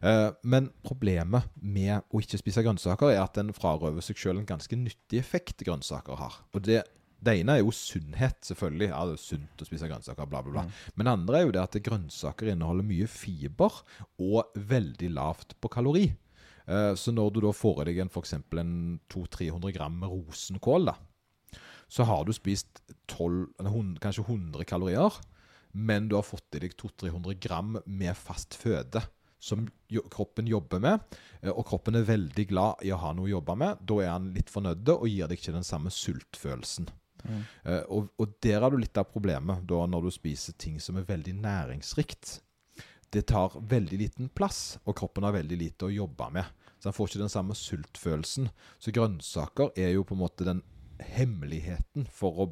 Eh, 0.05 0.29
men 0.47 0.69
problemet 0.85 1.49
med 1.55 2.05
å 2.13 2.21
ikke 2.21 2.39
spise 2.41 2.63
grønnsaker 2.65 3.13
er 3.13 3.23
at 3.23 3.39
en 3.41 3.53
frarøver 3.55 4.05
seg 4.05 4.21
selv 4.21 4.43
en 4.43 4.49
ganske 4.49 4.79
nyttig 4.79 5.21
effekt 5.21 5.65
grønnsaker 5.67 6.19
har. 6.21 6.37
Og 6.53 6.63
det, 6.67 6.83
det 7.25 7.39
ene 7.41 7.57
er 7.57 7.63
jo 7.63 7.73
sunnhet, 7.75 8.37
selvfølgelig. 8.45 8.91
Ja, 8.93 9.01
det 9.09 9.17
er 9.17 9.23
sunt 9.25 9.65
å 9.65 9.69
spise 9.69 9.89
grønnsaker, 9.89 10.29
bla, 10.29 10.43
bla, 10.45 10.59
bla. 10.59 10.93
Men 10.95 11.09
det 11.09 11.15
andre 11.17 11.41
er 11.41 11.47
jo 11.47 11.57
det 11.57 11.65
at 11.65 11.81
grønnsaker 11.89 12.53
inneholder 12.53 12.87
mye 12.87 13.09
fiber 13.11 13.81
og 14.21 14.61
veldig 14.69 15.11
lavt 15.17 15.57
på 15.59 15.73
kalori. 15.73 16.11
Eh, 16.68 16.93
Så 16.95 17.13
når 17.15 17.34
du 17.34 17.41
da 17.45 17.53
får 17.55 17.82
i 17.84 17.89
deg 17.91 18.03
en, 18.03 18.11
en 18.11 18.99
200-300 19.09 19.74
gram 19.76 19.99
med 20.01 20.11
rosenkål, 20.11 20.91
da, 20.91 20.95
så 21.88 22.03
har 22.03 22.26
du 22.28 22.34
spist 22.36 22.82
12, 23.07 23.55
kanskje 24.03 24.26
100 24.28 24.68
kalorier, 24.68 25.13
men 25.72 26.09
du 26.09 26.18
har 26.18 26.26
fått 26.28 26.57
i 26.57 26.65
deg 26.65 26.76
200-300 26.76 27.39
gram 27.39 27.78
med 27.86 28.18
fast 28.18 28.57
føde 28.59 29.03
som 29.39 29.68
kroppen 30.11 30.47
jobber 30.49 30.82
med, 30.82 31.18
eh, 31.41 31.51
og 31.53 31.68
kroppen 31.70 31.95
er 31.95 32.07
veldig 32.07 32.47
glad 32.49 32.84
i 32.84 32.91
å 32.91 32.99
ha 32.99 33.13
noe 33.13 33.30
å 33.30 33.36
jobbe 33.38 33.55
med. 33.55 33.84
Da 33.88 33.99
er 34.03 34.15
han 34.15 34.32
litt 34.36 34.49
fornøyd 34.51 34.89
og 34.97 35.05
gir 35.07 35.30
deg 35.30 35.39
ikke 35.39 35.55
den 35.55 35.68
samme 35.68 35.93
sultfølelsen. 35.93 36.89
Mm. 37.28 37.39
og, 37.89 38.11
og 38.22 38.36
der 38.45 38.61
har 38.61 38.70
du 38.72 38.78
litt 38.78 38.95
av 39.01 39.07
problemet 39.09 39.63
da 39.68 39.80
når 39.89 40.05
du 40.05 40.11
spiser 40.13 40.53
ting 40.61 40.76
som 40.80 40.99
er 40.99 41.07
veldig 41.09 41.34
næringsrikt. 41.41 42.38
Det 43.09 43.27
tar 43.31 43.55
veldig 43.69 43.99
liten 44.01 44.29
plass, 44.35 44.77
og 44.83 44.97
kroppen 44.99 45.23
har 45.23 45.35
veldig 45.37 45.57
lite 45.59 45.87
å 45.87 45.93
jobbe 45.93 46.29
med. 46.35 46.55
Så 46.77 46.89
han 46.89 46.95
får 46.95 47.09
ikke 47.09 47.23
den 47.23 47.33
samme 47.33 47.55
sultfølelsen. 47.57 48.49
Så 48.79 48.93
grønnsaker 48.93 49.71
er 49.79 49.95
jo 49.95 50.05
på 50.05 50.17
en 50.17 50.21
måte 50.25 50.47
den 50.47 50.61
hemmeligheten 50.99 52.07
for 52.13 52.43
å 52.43 52.47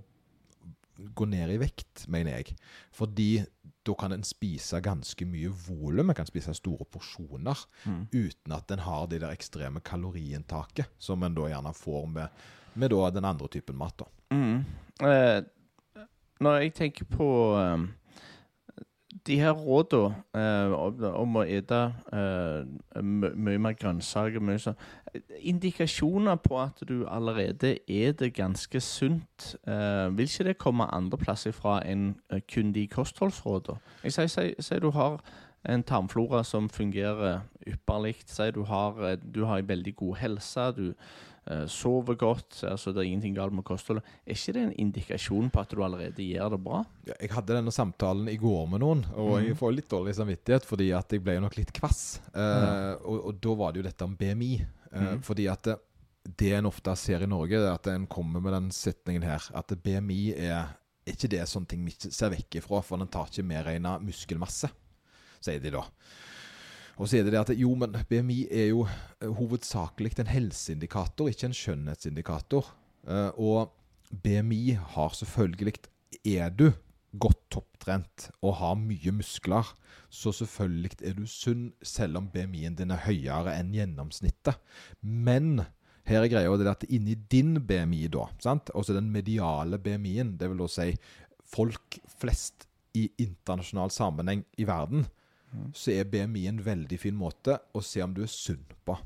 gå 0.96 1.26
ned 1.28 1.52
i 1.52 1.60
vekt, 1.60 2.06
mener 2.12 2.38
jeg. 2.40 2.56
Fordi 2.96 3.30
da 3.86 3.96
kan 4.00 4.16
en 4.16 4.26
spise 4.26 4.80
ganske 4.84 5.28
mye 5.30 5.52
volum, 5.68 6.10
en 6.10 6.18
kan 6.18 6.30
spise 6.30 6.56
store 6.58 6.88
porsjoner, 6.90 7.66
uten 8.14 8.56
at 8.56 8.72
en 8.74 8.86
har 8.86 9.10
det 9.12 9.22
der 9.22 9.36
ekstreme 9.36 9.84
kaloriinntaket 9.86 10.96
som 10.98 11.24
en 11.24 11.36
da 11.38 11.50
gjerne 11.52 11.76
får 11.76 12.08
med, 12.16 12.48
med 12.74 12.96
den 13.14 13.28
andre 13.28 13.52
typen 13.52 13.78
mat. 13.78 13.98
da. 14.00 14.10
Mm. 14.36 14.66
Eh, 15.06 15.44
når 16.40 16.58
jeg 16.60 16.74
tenker 16.80 17.06
på 17.12 17.28
eh, 17.60 17.86
de 19.28 19.40
her 19.40 19.52
rådene 19.56 20.16
eh, 20.36 20.74
om, 21.16 21.38
å 21.40 21.44
ete 21.48 21.80
eh, 22.12 23.02
mye 23.02 23.60
mer 23.62 23.78
grønnsaker 23.80 24.44
mye 24.44 24.60
sånn, 24.62 24.78
Indikasjoner 25.48 26.36
på 26.44 26.58
at 26.60 26.82
du 26.88 27.06
allerede 27.08 27.78
eter 27.88 28.34
ganske 28.36 28.82
sunt, 28.84 29.56
eh, 29.64 30.10
vil 30.12 30.28
ikke 30.28 30.48
det 30.50 30.58
komme 30.60 30.90
andreplass 30.92 31.48
ifra 31.48 31.56
fra 31.56 31.80
enn 31.88 32.10
eh, 32.30 32.44
kun 32.44 32.74
de 32.76 32.84
kostholdsrådene? 32.92 33.80
Jeg 34.04 34.30
sier, 34.30 34.80
du 34.84 34.92
har 34.92 35.22
en 35.66 35.84
tarmflora 35.84 36.44
som 36.44 36.68
fungerer 36.70 37.42
ypperlig. 37.66 38.16
sier 38.28 38.52
du 38.52 38.64
har, 38.64 39.00
eh, 39.04 39.18
du 39.18 39.46
har 39.46 39.62
veldig 39.62 39.96
god 39.96 40.16
helse. 40.16 40.72
du 40.76 40.90
eh, 40.90 40.96
sover 41.70 42.18
godt, 42.18 42.62
altså 42.66 42.90
det 42.94 43.04
er 43.04 43.10
ingenting 43.10 43.36
galt 43.38 43.54
med 43.54 43.66
kostholdet. 43.68 44.06
Er 44.26 44.34
ikke 44.34 44.54
det 44.56 44.64
en 44.64 44.76
indikasjon 44.86 45.50
på 45.54 45.62
at 45.62 45.74
du 45.76 45.84
allerede 45.86 46.26
gjør 46.26 46.56
det 46.56 46.62
bra? 46.66 46.80
Ja, 47.06 47.18
Jeg 47.22 47.34
hadde 47.36 47.58
denne 47.60 47.74
samtalen 47.76 48.30
i 48.32 48.38
går 48.42 48.64
med 48.72 48.82
noen, 48.82 49.04
og 49.14 49.36
jeg 49.44 49.58
får 49.60 49.76
litt 49.76 49.90
dårlig 49.92 50.16
samvittighet 50.18 50.66
fordi 50.66 50.92
at 50.98 51.14
jeg 51.14 51.22
ble 51.26 51.38
nok 51.44 51.58
litt 51.60 51.74
kvass. 51.76 52.06
Eh, 52.34 52.94
og, 53.04 53.20
og 53.30 53.44
da 53.44 53.58
var 53.60 53.76
det 53.76 53.84
jo 53.84 53.90
dette 53.90 54.08
om 54.08 54.16
BMI. 54.18 54.54
Eh, 54.96 55.12
Fordi 55.26 55.46
at 55.52 55.68
det, 55.68 55.76
det 56.40 56.56
en 56.58 56.72
ofte 56.72 56.96
ser 56.98 57.22
i 57.22 57.30
Norge, 57.30 57.60
er 57.62 57.76
at 57.76 57.92
en 57.94 58.08
kommer 58.10 58.42
med 58.42 58.56
den 58.56 58.72
setningen 58.74 59.28
her 59.28 59.46
at 59.54 59.76
BMI 59.84 60.24
er 60.40 60.74
er 61.06 61.14
ikke 61.14 61.30
det 61.36 61.44
sånne 61.50 61.70
ting 61.70 61.86
vi 61.86 61.94
ser 62.02 62.32
vekk 62.34 62.60
ifra, 62.62 62.82
for 62.82 62.98
den 63.02 63.10
tar 63.14 63.30
ikke 63.30 63.46
medregna 63.46 63.96
muskelmasse, 64.02 64.72
sier 65.44 65.62
de 65.62 65.74
da. 65.76 65.84
Og 66.96 67.10
så 67.10 67.20
er 67.20 67.26
det 67.28 67.34
det 67.36 67.42
at 67.42 67.60
jo, 67.60 67.74
men 67.76 67.96
BMI 68.10 68.46
er 68.48 68.70
jo 68.72 68.86
eh, 68.88 69.28
hovedsakelig 69.28 70.14
en 70.22 70.32
helseindikator, 70.32 71.30
ikke 71.32 71.50
en 71.50 71.58
skjønnhetsindikator. 71.58 72.70
Eh, 73.08 73.32
og 73.36 73.74
BMI 74.24 74.78
har 74.96 75.16
selvfølgelig 75.18 75.76
Er 76.24 76.50
du 76.50 76.72
godt 77.20 77.42
topptrent 77.52 78.30
og 78.42 78.56
har 78.60 78.76
mye 78.80 79.12
muskler, 79.16 79.68
så 80.10 80.32
selvfølgelig 80.32 81.02
er 81.04 81.16
du 81.18 81.26
sunn, 81.28 81.74
selv 81.84 82.20
om 82.20 82.30
BMI-en 82.32 82.78
din 82.80 82.94
er 82.94 83.04
høyere 83.06 83.56
enn 83.60 83.74
gjennomsnittet. 83.76 84.60
Men 85.02 85.66
her 86.06 86.24
er 86.24 86.32
greia 86.32 86.56
det 86.60 86.70
at 86.70 86.88
inni 86.90 87.16
din 87.32 87.58
BMI, 87.68 88.08
da, 88.14 88.28
sant? 88.40 88.72
altså 88.76 88.96
den 88.96 89.12
mediale 89.12 89.80
BMI-en, 89.82 90.36
det 90.40 90.50
vil 90.52 90.64
da 90.64 90.70
si 90.72 90.92
folk 91.50 92.00
flest 92.20 92.68
i 92.96 93.10
internasjonal 93.20 93.92
sammenheng 93.92 94.46
i 94.58 94.68
verden, 94.68 95.08
så 95.74 95.94
er 95.96 96.10
BMI 96.10 96.48
en 96.50 96.64
veldig 96.66 97.00
fin 97.00 97.18
måte 97.18 97.60
å 97.74 97.84
se 97.84 98.04
om 98.04 98.14
du 98.16 98.24
er 98.26 98.32
sunn 98.32 98.66
på. 98.86 98.98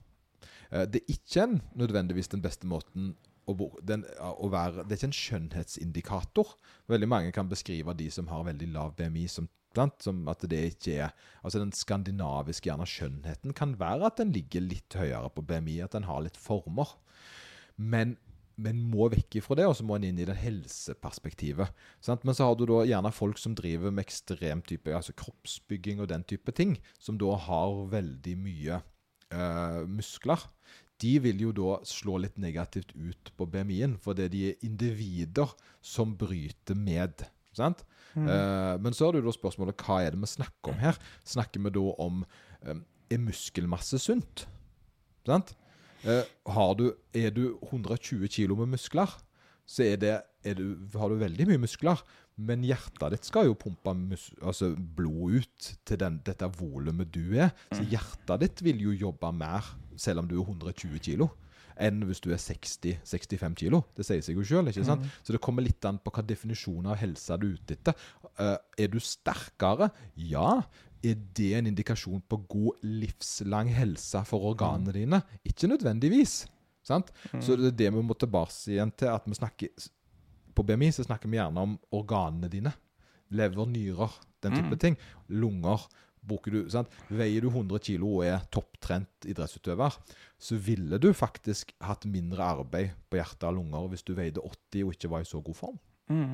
Eh, 0.71 0.85
Det 0.85 1.01
er 1.01 1.15
ikke 1.15 1.43
en, 1.45 1.61
nødvendigvis 1.75 2.31
den 2.31 2.43
beste 2.45 2.67
måten 2.67 3.15
å, 3.49 3.55
den, 3.81 4.03
å 4.19 4.49
være 4.53 4.83
Det 4.85 4.93
er 4.93 4.99
ikke 4.99 5.09
en 5.09 5.19
skjønnhetsindikator. 5.19 6.51
Veldig 6.91 7.09
mange 7.09 7.31
kan 7.35 7.49
beskrive 7.49 7.95
de 7.97 8.09
som 8.13 8.29
har 8.29 8.45
veldig 8.45 8.69
lav 8.75 8.95
BMI, 8.99 9.25
som, 9.27 9.49
blant, 9.73 9.97
som 10.03 10.21
at 10.29 10.45
det 10.49 10.61
ikke 10.73 10.99
er 11.05 11.13
Altså 11.43 11.61
Den 11.63 11.73
skandinaviske 11.73 12.69
gjerne 12.69 12.87
skjønnheten 12.89 13.55
kan 13.57 13.77
være 13.79 14.09
at 14.11 14.21
den 14.21 14.33
ligger 14.35 14.65
litt 14.65 14.93
høyere 14.97 15.31
på 15.33 15.45
BMI, 15.45 15.79
at 15.85 15.97
den 15.97 16.05
har 16.09 16.21
litt 16.25 16.37
former. 16.37 16.97
Men 17.79 18.17
men 18.59 18.81
må 18.91 19.07
vekk 19.13 19.39
ifra 19.39 19.57
det, 19.59 19.67
og 19.69 19.75
så 19.77 19.85
må 19.87 19.97
en 19.97 20.07
inn 20.09 20.19
i 20.19 20.27
det 20.27 20.35
helseperspektivet. 20.41 21.71
Sant? 22.03 22.25
Men 22.27 22.35
så 22.35 22.49
har 22.49 22.57
du 22.59 22.65
da 22.69 22.81
gjerne 22.87 23.11
folk 23.15 23.39
som 23.41 23.55
driver 23.57 23.93
med 23.93 24.03
ekstrem 24.05 24.63
type 24.67 24.93
altså 24.95 25.15
kroppsbygging 25.17 26.03
og 26.03 26.09
den 26.11 26.25
type 26.27 26.53
ting, 26.55 26.75
som 26.99 27.19
da 27.21 27.37
har 27.47 27.83
veldig 27.93 28.35
mye 28.43 28.81
eh, 28.81 29.81
muskler. 29.87 30.47
de 30.99 31.13
vil 31.23 31.39
jo 31.39 31.51
da 31.55 31.77
slå 31.87 32.17
litt 32.19 32.35
negativt 32.35 32.91
ut 32.91 33.29
på 33.39 33.45
BMI-en, 33.47 33.95
fordi 34.03 34.25
de 34.33 34.41
er 34.49 34.65
individer 34.67 35.47
som 35.79 36.11
bryter 36.19 36.75
med. 36.75 37.23
Sant? 37.55 37.85
Eh, 38.19 38.75
men 38.83 38.95
så 38.95 39.11
det 39.11 39.21
jo 39.21 39.29
da 39.29 39.35
spørsmålet 39.35 39.79
hva 39.85 40.01
er 40.03 40.11
det 40.15 40.19
vi 40.19 40.31
snakker 40.33 40.73
om 40.73 40.81
her? 40.81 40.99
Snakker 41.23 41.63
vi 41.63 41.71
da 41.77 41.85
om 42.03 42.25
eh, 42.65 42.81
Er 43.09 43.23
muskelmasse 43.23 43.97
sunt? 43.97 44.43
Sant? 45.25 45.55
Eh, 46.07 46.23
har 46.55 46.73
du, 46.79 46.91
er 47.13 47.33
du 47.35 47.57
120 47.71 48.27
kilo 48.31 48.55
med 48.59 48.75
muskler, 48.77 49.11
så 49.69 49.85
er 49.85 49.99
det, 50.01 50.15
er 50.47 50.57
du, 50.57 50.79
har 50.95 51.11
du 51.11 51.19
veldig 51.19 51.49
mye 51.51 51.63
muskler. 51.65 52.01
Men 52.39 52.63
hjertet 52.63 53.11
ditt 53.11 53.27
skal 53.27 53.49
jo 53.49 53.57
pumpe 53.59 53.91
altså 54.39 54.71
blod 54.95 55.41
ut 55.41 55.69
til 55.83 55.99
den, 55.99 56.21
dette 56.23 56.47
volumet 56.55 57.11
du 57.11 57.35
er. 57.35 57.51
Så 57.73 57.83
hjertet 57.83 58.45
ditt 58.45 58.63
vil 58.63 58.79
jo 58.85 58.95
jobbe 58.95 59.33
mer 59.35 59.67
selv 59.99 60.23
om 60.23 60.29
du 60.29 60.37
er 60.37 60.45
120 60.47 61.01
kilo, 61.03 61.27
enn 61.79 61.99
hvis 62.07 62.23
du 62.23 62.29
er 62.31 62.39
60-65 62.39 63.57
kilo. 63.59 63.81
Det 63.95 64.07
sier 64.07 64.23
seg 64.23 64.39
jo 64.39 64.45
sjøl. 64.47 64.71
sant? 64.71 65.03
Så 65.23 65.35
det 65.35 65.43
kommer 65.43 65.65
litt 65.65 65.83
an 65.87 65.99
på 65.99 66.13
hva 66.15 66.23
definisjonen 66.23 66.93
av 66.93 66.99
helse 67.01 67.35
du 67.41 67.49
er 67.49 67.59
ute 67.59 67.75
etter. 67.75 68.07
Uh, 68.39 68.55
er 68.79 68.91
du 68.91 68.99
sterkere? 69.03 69.91
Ja. 70.15 70.61
Er 71.03 71.15
det 71.15 71.53
en 71.55 71.69
indikasjon 71.69 72.21
på 72.27 72.41
god 72.51 72.81
livslang 72.83 73.69
helse 73.71 74.19
for 74.27 74.49
organene 74.51 74.91
dine? 74.95 75.21
Ikke 75.47 75.69
nødvendigvis. 75.71 76.41
Sant? 76.83 77.11
Så 77.39 77.55
det 77.55 77.73
er 77.73 77.77
det 77.77 77.93
vi 77.93 78.01
må 78.03 78.15
tilbake 78.17 78.71
igjen 78.73 78.91
til. 78.97 79.07
at 79.07 79.23
vi 79.27 79.33
snakker 79.37 79.67
På 80.55 80.63
BMI 80.63 80.91
så 80.91 81.03
snakker 81.05 81.29
vi 81.29 81.37
gjerne 81.37 81.61
om 81.61 81.79
organene 81.91 82.49
dine. 82.51 82.73
Lever, 83.31 83.65
nyrer, 83.65 84.11
den 84.43 84.51
type 84.57 84.75
ting. 84.81 84.97
Lunger. 85.29 85.87
Bruker 86.21 86.51
du, 86.51 86.69
sant? 86.69 86.89
Veier 87.09 87.41
du 87.41 87.47
100 87.47 87.79
kilo 87.79 88.09
og 88.17 88.25
er 88.25 88.41
topptrent 88.51 89.23
idrettsutøver, 89.25 89.95
så 90.37 90.57
ville 90.59 90.97
du 90.99 91.13
faktisk 91.13 91.71
hatt 91.79 92.03
mindre 92.05 92.43
arbeid 92.43 92.89
på 93.09 93.15
hjerte 93.21 93.47
og 93.47 93.55
lunger 93.55 93.87
hvis 93.87 94.03
du 94.03 94.13
veide 94.17 94.41
80 94.43 94.83
og 94.83 94.91
ikke 94.93 95.09
var 95.09 95.21
i 95.21 95.29
så 95.29 95.39
god 95.39 95.55
form. 95.55 95.79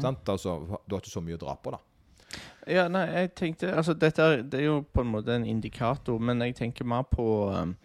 Sant? 0.01 0.25
Altså, 0.29 0.55
du 0.87 0.95
har 0.95 1.03
ikke 1.03 1.11
så 1.13 1.21
mye 1.21 1.35
å 1.37 1.43
dra 1.45 1.53
på, 1.61 1.69
da. 1.75 1.77
Ja, 2.67 2.87
nei, 2.89 3.03
jeg 3.13 3.33
tenkte 3.37 3.69
Altså, 3.69 3.93
dette 3.93 4.23
er, 4.23 4.41
det 4.41 4.59
er 4.59 4.65
jo 4.65 4.79
på 4.93 5.03
en 5.05 5.11
måte 5.13 5.35
en 5.35 5.45
indikator, 5.45 6.17
men 6.17 6.41
jeg 6.41 6.55
tenker 6.55 6.85
mer 6.85 7.05
på 7.11 7.27
um, 7.53 7.75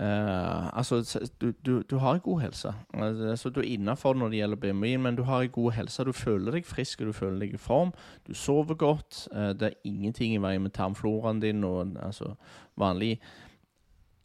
Uh, 0.00 0.78
altså, 0.78 1.20
du, 1.40 1.52
du, 1.66 1.82
du 1.82 1.98
har 1.98 2.18
god 2.18 2.40
helse. 2.40 2.72
Altså, 2.94 3.50
du 3.50 3.60
er 3.60 3.64
innafor 3.76 4.14
når 4.14 4.28
det 4.28 4.38
gjelder 4.40 4.56
BMI, 4.56 4.96
men 4.96 5.16
du 5.16 5.22
har 5.22 5.46
god 5.46 5.70
helse. 5.72 6.04
Du 6.04 6.12
føler 6.12 6.52
deg 6.52 6.66
frisk, 6.66 7.00
og 7.00 7.06
du 7.06 7.12
føler 7.12 7.38
deg 7.44 7.54
i 7.54 7.60
form. 7.62 7.92
Du 8.26 8.34
sover 8.34 8.74
godt. 8.74 9.28
Uh, 9.30 9.52
det 9.54 9.62
er 9.62 9.80
ingenting 9.84 10.34
i 10.34 10.42
veien 10.42 10.62
med 10.62 10.74
tarmfloraen 10.74 11.40
din 11.40 11.64
og 11.64 11.94
altså, 12.02 12.34
vanlig 12.76 13.20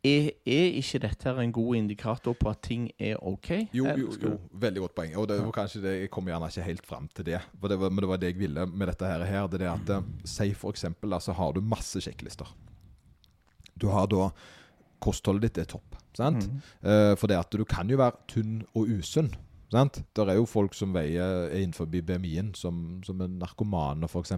er, 0.05 0.29
er 0.47 0.77
ikke 0.79 1.01
dette 1.03 1.33
en 1.41 1.51
god 1.51 1.75
indikator 1.75 2.35
på 2.39 2.51
at 2.51 2.61
ting 2.63 2.85
er 2.95 3.19
OK? 3.19 3.49
Jo, 3.75 3.89
jo, 3.99 4.13
jo, 4.21 4.35
veldig 4.61 4.83
godt 4.85 4.95
poeng. 4.95 5.17
Og 5.19 5.27
det 5.27 5.39
var 5.43 5.55
kanskje 5.55 5.81
det, 5.83 5.95
jeg 6.05 6.11
kom 6.13 6.29
gjerne 6.29 6.47
ikke 6.47 6.67
helt 6.69 6.87
fram 6.87 7.09
til 7.15 7.27
det. 7.27 7.41
Det 7.43 7.79
var, 7.81 7.91
men 7.91 8.03
det 8.03 8.11
var 8.11 8.21
det 8.21 8.31
jeg 8.31 8.39
ville 8.39 8.65
med 8.69 8.87
dette 8.91 9.09
her. 9.09 9.25
her 9.27 9.49
det 9.51 9.61
er 9.65 9.73
at 9.73 9.91
eh, 9.97 10.07
Si 10.23 10.53
for 10.53 10.75
eksempel, 10.75 11.11
da, 11.11 11.19
så 11.19 11.35
har 11.35 11.53
du 11.53 11.61
masse 11.61 11.99
sjekklister. 12.03 12.47
Du 13.79 13.89
har 13.91 14.07
da 14.11 14.29
Kostholdet 14.99 15.53
ditt 15.53 15.61
er 15.63 15.69
topp. 15.71 15.95
Sant? 16.17 16.43
Mm. 16.43 16.63
Uh, 16.83 17.13
for 17.15 17.31
det 17.31 17.37
at 17.39 17.53
du 17.55 17.63
kan 17.67 17.87
jo 17.87 17.99
være 17.99 18.19
tynn 18.27 18.57
og 18.75 18.89
usunn. 18.99 19.29
Sant? 19.69 20.01
Der 20.17 20.31
er 20.31 20.39
jo 20.39 20.47
folk 20.49 20.73
som 20.73 20.95
veier 20.95 21.45
er 21.45 21.59
innenfor 21.59 21.85
BMI-en, 21.91 22.53
som, 22.57 22.99
som 23.05 23.21
er 23.21 23.29
narkomane 23.29 24.09
f.eks. 24.09 24.33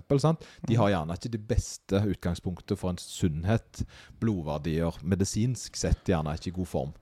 De 0.68 0.76
har 0.76 0.92
gjerne 0.92 1.16
ikke 1.16 1.32
det 1.32 1.44
beste 1.48 2.02
utgangspunktet 2.04 2.80
for 2.80 2.92
en 2.92 3.00
sunnhet. 3.00 3.86
Blodverdier 4.20 5.00
medisinsk 5.08 5.80
sett 5.80 6.12
gjerne 6.12 6.36
ikke 6.36 6.52
i 6.52 6.58
god 6.60 6.72
form. 6.74 6.94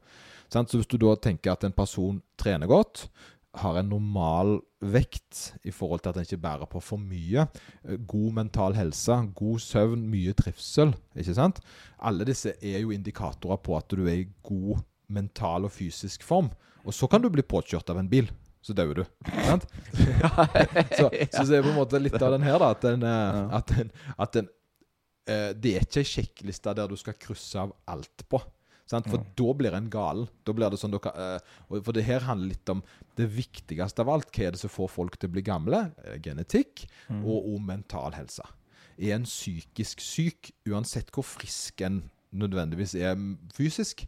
Sant? 0.53 0.69
Så 0.69 0.81
hvis 0.81 0.89
du 0.89 0.99
da 1.01 1.15
tenker 1.17 1.55
at 1.55 1.65
en 1.65 1.73
person 1.73 2.21
trener 2.37 2.69
godt, 2.69 3.07
har 3.57 3.79
en 3.79 3.89
normal 3.89 4.59
vekt 4.79 5.55
i 5.65 5.73
forhold 5.73 6.03
til 6.03 6.11
at 6.11 6.19
en 6.19 6.27
ikke 6.27 6.41
bærer 6.43 6.69
på 6.69 6.81
for 6.85 7.01
mye, 7.01 7.47
eh, 7.83 7.97
god 8.07 8.35
mental 8.37 8.77
helse, 8.77 9.15
god 9.35 9.59
søvn, 9.63 10.05
mye 10.11 10.35
trivsel, 10.37 10.93
ikke 11.17 11.33
sant? 11.33 11.61
Alle 11.97 12.27
disse 12.29 12.53
er 12.61 12.83
jo 12.83 12.93
indikatorer 12.93 13.57
på 13.57 13.77
at 13.77 13.89
du 13.89 14.05
er 14.05 14.21
i 14.21 14.29
god 14.45 14.83
mental 15.09 15.65
og 15.65 15.73
fysisk 15.73 16.23
form. 16.23 16.51
Og 16.85 16.95
så 16.95 17.09
kan 17.11 17.23
du 17.23 17.29
bli 17.33 17.43
påkjørt 17.45 17.89
av 17.91 17.99
en 18.01 18.09
bil. 18.09 18.29
Så 18.61 18.75
dauer 18.75 19.01
du. 19.01 19.03
Sant? 19.47 19.65
så, 20.97 21.07
så 21.07 21.43
det 21.47 21.59
er 21.59 21.63
på 21.63 21.71
en 21.71 21.77
måte 21.77 21.99
litt 22.01 22.19
av 22.19 22.35
den 22.35 22.43
her, 22.43 22.59
da. 22.59 22.71
At 22.75 22.83
den, 22.83 23.05
eh, 23.07 23.41
at 23.55 23.73
den, 23.73 23.91
at 24.19 24.35
den 24.35 24.49
eh, 25.29 25.51
Det 25.55 25.75
er 25.75 25.85
ikke 25.87 26.03
ei 26.03 26.09
sjekkliste 26.09 26.73
der 26.75 26.91
du 26.91 26.97
skal 26.99 27.15
krysse 27.19 27.61
av 27.61 27.73
alt 27.89 28.25
på. 28.27 28.41
Sant? 28.89 29.07
For 29.07 29.23
da 29.37 29.55
blir 29.55 29.77
en 29.77 29.87
gal. 29.93 30.25
Da 30.43 30.55
blir 30.55 30.73
det 30.73 30.81
sånn 30.81 30.91
dere, 30.95 31.13
eh, 31.39 31.79
For 31.79 31.95
det 31.95 32.03
her 32.09 32.27
handler 32.27 32.55
litt 32.55 32.73
om 32.73 32.83
det 33.19 33.29
viktigste 33.31 34.03
av 34.03 34.11
alt. 34.17 34.31
Hva 34.35 34.49
er 34.49 34.55
det 34.57 34.63
som 34.63 34.73
får 34.73 34.91
folk 34.91 35.19
til 35.19 35.31
å 35.31 35.37
bli 35.37 35.45
gamle? 35.45 35.85
Genetikk. 36.19 36.83
Genetikk 36.83 37.21
og, 37.21 37.37
og 37.53 37.59
mental 37.63 38.17
helse. 38.17 38.43
Er 38.99 39.15
en 39.15 39.27
psykisk 39.29 40.01
syk, 40.03 40.51
uansett 40.67 41.13
hvor 41.15 41.23
frisk 41.23 41.85
en 41.87 42.03
nødvendigvis 42.35 42.97
er 42.99 43.15
fysisk, 43.55 44.03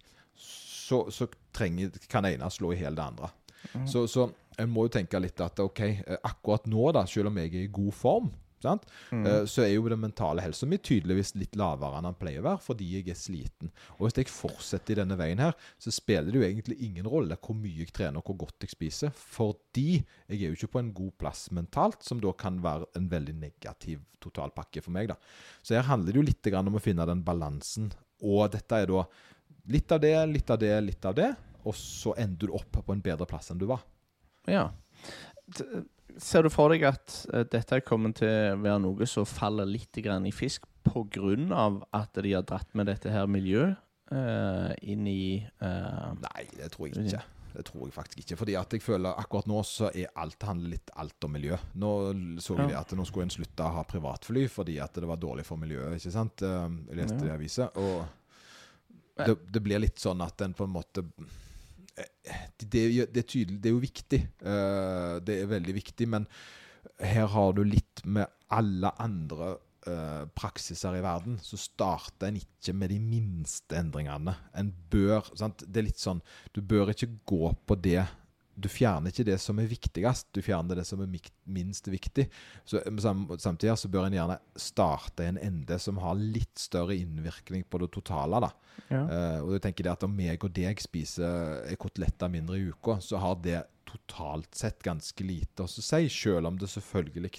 så, 0.92 1.06
så 1.14 1.30
trenger, 1.56 1.96
kan 2.12 2.28
det 2.28 2.36
ene 2.36 2.52
slå 2.52 2.76
i 2.76 2.82
hjel 2.84 3.00
det 3.00 3.08
andre. 3.08 3.32
Så, 3.88 4.08
så 4.10 4.28
en 4.60 4.72
må 4.74 4.88
jo 4.88 4.96
tenke 4.98 5.20
litt 5.22 5.42
at 5.44 5.60
ok, 5.64 5.82
eh, 5.82 6.22
akkurat 6.28 6.68
nå, 6.70 6.88
da, 6.96 7.06
selv 7.10 7.32
om 7.32 7.38
jeg 7.42 7.52
er 7.54 7.66
i 7.66 7.74
god 7.74 7.94
form, 7.96 8.32
sant? 8.62 8.84
eh, 9.26 9.44
så 9.50 9.64
er 9.64 9.72
jo 9.74 9.88
den 9.90 10.02
mentale 10.02 10.44
helsa 10.44 10.68
mi 10.70 10.78
tydeligvis 10.82 11.34
litt 11.40 11.56
lavere 11.60 11.98
enn 11.98 12.10
den 12.10 12.18
pleier 12.20 12.44
å 12.44 12.48
være, 12.50 12.62
fordi 12.66 12.90
jeg 12.98 13.10
er 13.10 13.18
sliten. 13.18 13.72
Og 13.98 14.06
hvis 14.06 14.20
jeg 14.20 14.32
fortsetter 14.34 14.96
i 14.96 15.00
denne 15.02 15.18
veien 15.20 15.42
her, 15.42 15.56
så 15.82 15.94
spiller 15.94 16.30
det 16.30 16.42
jo 16.42 16.46
egentlig 16.48 16.78
ingen 16.86 17.10
rolle 17.10 17.38
hvor 17.42 17.58
mye 17.58 17.84
jeg 17.84 17.94
trener 17.96 18.22
og 18.22 18.30
hvor 18.30 18.44
godt 18.46 18.68
jeg 18.68 18.76
spiser, 18.76 19.16
fordi 19.16 19.88
jeg 20.02 20.38
er 20.38 20.48
jo 20.50 20.60
ikke 20.60 20.74
på 20.76 20.84
en 20.84 20.94
god 21.02 21.18
plass 21.24 21.48
mentalt, 21.56 22.06
som 22.06 22.22
da 22.24 22.36
kan 22.38 22.62
være 22.64 22.92
en 23.00 23.10
veldig 23.12 23.38
negativ 23.42 24.06
totalpakke 24.22 24.84
for 24.86 24.94
meg. 24.94 25.10
da. 25.10 25.18
Så 25.66 25.78
her 25.78 25.88
handler 25.90 26.14
det 26.14 26.22
jo 26.22 26.30
litt 26.30 26.54
om 26.62 26.78
å 26.78 26.84
finne 26.84 27.10
den 27.10 27.26
balansen, 27.26 27.92
og 28.22 28.52
dette 28.54 28.78
er 28.78 28.90
da 28.92 29.06
litt 29.70 29.92
av 29.92 30.02
det, 30.02 30.16
litt 30.30 30.50
av 30.50 30.60
det, 30.60 30.74
litt 30.82 31.06
av 31.06 31.16
det, 31.18 31.32
og 31.62 31.76
så 31.78 32.16
ender 32.18 32.50
du 32.50 32.58
opp 32.58 32.82
på 32.82 32.94
en 32.94 33.04
bedre 33.04 33.28
plass 33.30 33.52
enn 33.52 33.62
du 33.62 33.68
var. 33.70 33.84
Ja. 34.50 34.70
Ser 36.22 36.44
du 36.44 36.52
for 36.52 36.74
deg 36.74 36.86
at 36.90 37.22
eh, 37.34 37.46
dette 37.52 37.82
kommer 37.86 38.16
til 38.18 38.30
å 38.30 38.60
være 38.62 38.82
noe 38.84 39.08
som 39.10 39.28
faller 39.28 39.70
litt 39.70 40.02
grann 40.04 40.26
i 40.28 40.34
fisk 40.36 40.66
pga. 40.84 41.68
at 41.94 42.18
de 42.18 42.34
har 42.34 42.44
dratt 42.48 42.74
med 42.74 42.90
dette 42.90 43.12
her 43.14 43.28
miljøet 43.30 43.78
uh, 44.12 44.72
inn 44.82 45.06
i 45.08 45.46
uh, 45.62 46.12
Nei, 46.18 46.48
det 46.58 46.72
tror 46.74 46.90
jeg 46.90 47.06
ikke. 47.06 47.22
Det 47.52 47.66
tror 47.68 47.84
jeg 47.86 47.94
faktisk 47.94 48.22
ikke. 48.24 48.38
Fordi 48.40 48.56
at 48.56 48.74
jeg 48.74 48.82
føler 48.82 49.20
akkurat 49.20 49.48
nå 49.52 49.62
så 49.68 49.92
er 49.92 50.10
alt 50.16 50.42
handler 50.48 50.74
litt 50.74 50.92
alt 50.96 51.28
om 51.28 51.34
miljø. 51.36 51.58
Nå 51.76 51.92
så 52.42 52.56
vi 52.58 52.72
Ja. 52.72 52.80
at 52.80 52.96
nå 52.96 53.06
skulle 53.06 53.28
en 53.28 53.34
slutte 53.34 53.68
å 53.68 53.76
ha 53.76 53.84
privatfly 53.84 54.48
fordi 54.50 54.80
at 54.82 54.96
det 54.96 55.10
var 55.10 55.20
dårlig 55.20 55.46
for 55.46 55.60
miljøet. 55.60 56.00
ikke 56.00 56.16
sant? 56.16 56.42
Jeg 56.42 56.98
leste 56.98 57.20
Ja. 57.20 57.20
det 57.20 57.30
i 57.30 57.36
avisa. 57.36 57.70
Og 57.76 58.06
det, 59.18 59.36
det 59.54 59.64
blir 59.64 59.82
litt 59.84 60.02
sånn 60.02 60.22
at 60.24 60.42
en 60.46 60.56
på 60.58 60.68
en 60.68 60.76
måte 60.76 61.04
eh, 61.98 62.46
det, 62.64 62.84
er 62.84 63.10
det 63.12 63.24
er 63.24 63.28
tydelig, 63.28 63.60
det 63.62 63.70
er 63.72 63.76
jo 63.76 63.84
viktig. 63.84 64.22
Uh, 64.44 65.18
det 65.26 65.42
er 65.42 65.52
veldig 65.52 65.76
viktig, 65.78 66.08
men 66.14 66.28
her 67.02 67.28
har 67.34 67.54
du 67.58 67.64
litt 67.66 68.04
med 68.06 68.30
alle 68.54 68.92
andre 69.02 69.56
uh, 69.88 70.24
praksiser 70.38 70.98
i 70.98 71.04
verden, 71.04 71.38
så 71.44 71.60
starter 71.60 72.30
en 72.30 72.40
ikke 72.42 72.76
med 72.78 72.94
de 72.94 73.00
minste 73.04 73.78
endringene. 73.78 74.36
En 74.58 74.72
bør 74.92 75.34
sant? 75.38 75.66
Det 75.66 75.82
er 75.82 75.90
litt 75.90 76.02
sånn 76.02 76.22
Du 76.54 76.62
bør 76.62 76.94
ikke 76.94 77.12
gå 77.28 77.54
på 77.68 77.78
det 77.82 78.06
Du 78.56 78.68
fjerner 78.70 79.14
ikke 79.14 79.26
det 79.26 79.38
som 79.42 79.60
er 79.62 79.70
viktigst, 79.72 80.28
du 80.36 80.42
fjerner 80.44 80.78
det 80.78 80.86
som 80.88 81.02
er 81.04 81.10
minst 81.50 81.88
viktig. 81.88 82.28
Så 82.68 82.82
Samtidig 83.40 83.78
så 83.80 83.92
bør 83.92 84.10
en 84.10 84.18
gjerne 84.18 84.38
starte 84.60 85.28
en 85.28 85.40
ende 85.42 85.78
som 85.80 86.02
har 86.04 86.20
litt 86.20 86.60
større 86.60 86.98
innvirkning 87.00 87.64
på 87.70 87.82
det 87.82 87.92
totale. 87.96 88.42
da. 88.44 88.52
ja. 88.90 89.04
Uh, 89.08 89.40
og 89.46 89.54
du 89.56 89.60
tenker 89.64 89.88
det 89.88 89.94
at 89.94 90.04
Om 90.08 90.16
meg 90.16 90.44
og 90.44 90.54
deg 90.56 90.82
spiser 90.84 91.64
eh, 91.66 91.78
koteletter 91.80 92.32
mindre 92.32 92.60
i 92.60 92.68
uka, 92.72 93.00
så 93.00 93.22
har 93.24 93.40
det 93.44 93.64
totalt 93.88 94.56
sett 94.56 94.84
ganske 94.84 95.24
lite 95.24 95.66
å 95.66 95.72
si, 95.72 96.08
selv 96.10 96.48
om 96.48 96.60
det 96.60 96.70
selvfølgelig 96.72 97.32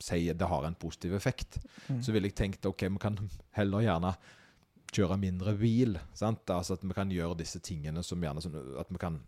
sier 0.00 0.34
det 0.34 0.48
har 0.48 0.64
en 0.64 0.76
positiv 0.78 1.14
effekt. 1.14 1.58
Så 2.02 2.12
ville 2.14 2.30
jeg 2.30 2.38
tenkt 2.38 2.66
ok, 2.66 2.86
vi 2.88 3.02
kan 3.02 3.18
heller 3.56 3.84
gjerne 3.84 4.14
kjøre 4.94 5.18
mindre 5.20 5.54
bil. 5.58 5.98
sant? 6.16 6.48
Altså 6.50 6.78
At 6.78 6.84
vi 6.84 6.96
kan 6.96 7.12
gjøre 7.12 7.38
disse 7.40 7.60
tingene 7.64 8.02
som 8.06 8.22
gjerne 8.22 8.42
sånn, 8.44 8.56
At 8.80 8.90
vi 8.90 9.00
kan 9.00 9.20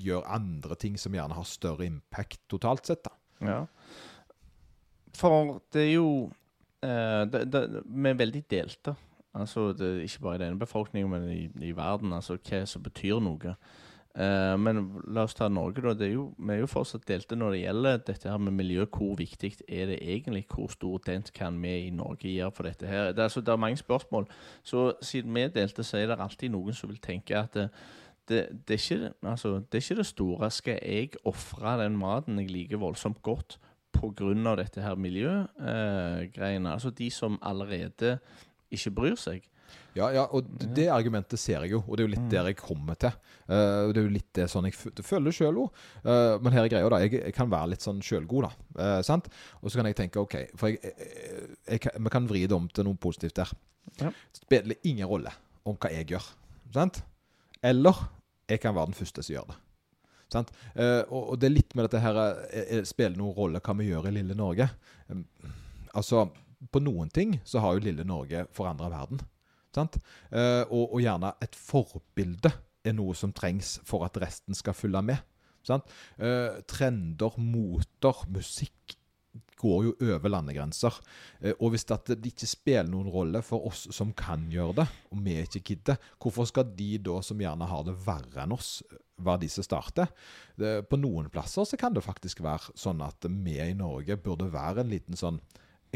gjøre 0.00 0.28
andre 0.36 0.76
ting 0.80 0.98
som 1.00 1.14
gjerne 1.14 1.36
har 1.36 1.48
større 1.48 1.86
impact 1.86 2.40
totalt 2.52 2.86
sett. 2.86 3.04
da. 3.06 3.14
Ja. 3.46 3.60
For 5.16 5.60
det 5.72 5.82
er 5.86 5.92
jo 5.94 6.08
eh, 6.84 7.24
det, 7.32 7.46
det, 7.52 7.64
Vi 7.84 8.10
er 8.10 8.20
veldig 8.20 8.44
delte. 8.50 8.96
Altså, 9.36 9.72
det 9.76 10.02
ikke 10.02 10.22
bare 10.22 10.38
i 10.38 10.44
denne 10.44 10.58
befolkningen, 10.58 11.10
men 11.10 11.28
i, 11.32 11.68
i 11.68 11.72
verden. 11.76 12.12
Altså 12.12 12.38
hva 12.40 12.64
som 12.68 12.84
betyr 12.84 13.20
noe. 13.20 13.56
Eh, 14.16 14.54
men 14.56 14.80
la 15.12 15.26
oss 15.26 15.36
ta 15.36 15.48
Norge, 15.52 15.82
da. 15.84 16.08
Jo, 16.08 16.30
vi 16.38 16.54
er 16.54 16.62
jo 16.62 16.70
fortsatt 16.70 17.04
delte 17.08 17.36
når 17.36 17.52
det 17.52 17.60
gjelder 17.60 18.00
dette 18.06 18.30
her 18.32 18.40
med 18.40 18.56
miljø. 18.56 18.86
Hvor 18.88 19.12
viktig 19.18 19.52
er 19.68 19.92
det 19.92 19.98
egentlig? 20.00 20.46
Hvor 20.52 20.72
stor 20.72 21.02
dent 21.04 21.32
kan 21.36 21.58
vi 21.62 21.74
i 21.86 21.92
Norge 21.92 22.32
gjøre 22.32 22.54
for 22.56 22.68
dette 22.68 22.88
her? 22.88 23.12
Det, 23.12 23.28
altså, 23.28 23.44
det 23.44 23.52
er 23.52 23.60
mange 23.60 23.80
spørsmål. 23.82 24.28
Så 24.64 24.88
siden 25.04 25.34
vi 25.36 25.44
er 25.44 25.52
delte, 25.52 25.84
så 25.84 26.00
er 26.00 26.10
det 26.12 26.20
alltid 26.20 26.54
noen 26.54 26.76
som 26.76 26.92
vil 26.92 27.02
tenke 27.04 27.36
at 27.36 27.60
eh, 27.60 27.68
det, 28.28 28.42
det, 28.66 28.76
er 28.76 28.82
ikke, 28.82 29.12
altså, 29.22 29.54
det 29.60 29.78
er 29.78 29.84
ikke 29.84 30.00
det 30.00 30.06
store. 30.06 30.50
Skal 30.50 30.78
jeg 30.82 31.18
ofre 31.24 31.76
den 31.82 31.98
maten 32.00 32.40
jeg 32.42 32.50
liker 32.50 32.82
voldsomt 32.82 33.22
godt 33.22 33.58
pga. 33.96 34.56
dette 34.56 34.82
her 34.82 34.94
miljøgreiene? 34.94 36.72
altså 36.72 36.90
de 36.90 37.10
som 37.10 37.38
allerede 37.42 38.18
ikke 38.70 38.90
bryr 38.90 39.14
seg. 39.20 39.46
Ja, 39.96 40.10
ja, 40.12 40.26
og 40.28 40.44
det 40.76 40.90
argumentet 40.92 41.40
ser 41.40 41.62
jeg 41.64 41.72
jo, 41.72 41.78
og 41.86 41.96
det 41.96 42.04
er 42.04 42.08
jo 42.08 42.12
litt 42.12 42.26
der 42.30 42.50
jeg 42.50 42.58
kommer 42.60 42.98
til. 43.00 43.14
Uh, 43.48 43.88
det 43.94 44.02
er 44.02 44.04
jo 44.04 44.12
litt 44.12 44.28
det 44.36 44.48
sånn 44.52 44.68
jeg 44.68 44.76
føler 45.06 45.32
sjøl 45.32 45.62
òg. 45.62 45.80
Uh, 46.04 46.36
men 46.44 46.52
her 46.52 46.66
er 46.66 46.72
greia, 46.72 46.90
da. 46.92 46.98
Jeg, 47.06 47.14
jeg, 47.22 47.34
kan 47.36 47.48
være 47.50 47.72
litt 47.72 47.86
sånn 47.86 48.02
sjølgod, 48.04 48.44
da. 48.44 48.66
Uh, 48.76 49.00
sant? 49.06 49.30
Og 49.62 49.72
så 49.72 49.80
kan 49.80 49.88
jeg 49.88 49.96
tenke 49.96 50.20
OK, 50.20 50.36
for 50.60 50.74
jeg, 50.74 50.92
jeg, 51.64 51.80
vi 51.80 52.12
kan 52.12 52.28
vri 52.28 52.44
det 52.44 52.58
om 52.58 52.68
til 52.68 52.88
noe 52.88 53.00
positivt 53.00 53.38
der. 53.40 53.54
Ja. 54.02 54.12
Spiller 54.36 54.76
ingen 54.84 55.08
rolle 55.08 55.32
om 55.64 55.78
hva 55.80 55.90
jeg 55.94 56.10
gjør. 56.12 56.28
Sant? 56.76 57.00
Eller 57.64 58.04
jeg 58.48 58.62
kan 58.62 58.74
være 58.76 58.92
den 58.92 58.98
første 58.98 59.24
som 59.24 59.34
gjør 59.34 59.48
det. 59.52 59.60
Sant? 60.32 60.50
Og, 60.76 61.20
og, 61.20 61.34
det 61.38 61.46
er 61.46 61.52
litt 61.54 61.74
med 61.78 61.86
dette 61.86 62.00
her 62.02 62.16
Spiller 62.88 63.14
noen 63.14 63.34
rolle 63.36 63.60
hva 63.62 63.74
vi 63.78 63.86
gjør 63.86 64.08
i 64.10 64.16
lille 64.16 64.34
Norge? 64.34 64.66
Altså, 65.94 66.24
på 66.72 66.82
noen 66.82 67.12
ting 67.14 67.36
så 67.46 67.62
har 67.62 67.76
jo 67.76 67.84
lille 67.86 68.06
Norge 68.06 68.42
forandra 68.56 68.90
verden. 68.92 69.22
Uh, 69.76 70.64
og, 70.72 70.94
og, 70.94 71.00
gjerne 71.04 71.34
et 71.44 71.56
forbilde 71.58 72.52
er 72.86 72.94
noe 72.96 73.16
som 73.18 73.34
trengs 73.36 73.76
for 73.86 74.06
at 74.06 74.16
resten 74.22 74.56
skal 74.56 74.76
følge 74.76 75.02
med. 75.04 75.20
Uh, 75.66 76.62
trender, 76.70 77.36
moter, 77.42 78.22
musikk 78.32 78.95
går 79.60 79.86
jo 79.86 79.94
over 80.12 80.32
landegrenser. 80.32 81.00
Uh, 81.42 81.52
og 81.54 81.74
hvis 81.74 81.86
det 81.88 82.18
ikke 82.32 82.48
spiller 82.50 82.90
noen 82.90 83.10
rolle 83.12 83.42
for 83.46 83.68
oss 83.70 83.86
som 83.94 84.14
kan 84.16 84.46
gjøre 84.52 84.80
det, 84.82 84.86
og 85.10 85.24
vi 85.24 85.36
ikke 85.42 85.64
gidder, 85.72 86.00
hvorfor 86.22 86.48
skal 86.48 86.72
de 86.76 86.94
da 87.02 87.18
som 87.24 87.40
gjerne 87.40 87.68
har 87.70 87.84
det 87.86 87.96
verre 88.06 88.44
enn 88.44 88.56
oss, 88.56 88.80
være 89.16 89.46
de 89.46 89.48
som 89.48 89.64
starter? 89.64 90.10
På 90.56 90.98
noen 91.00 91.30
plasser 91.32 91.64
så 91.64 91.78
kan 91.80 91.94
det 91.96 92.04
faktisk 92.04 92.42
være 92.44 92.74
sånn 92.76 93.00
at 93.04 93.24
vi 93.24 93.56
i 93.64 93.76
Norge 93.76 94.18
burde 94.20 94.50
være 94.52 94.82
en 94.84 94.92
liten 94.92 95.16
sånn 95.16 95.40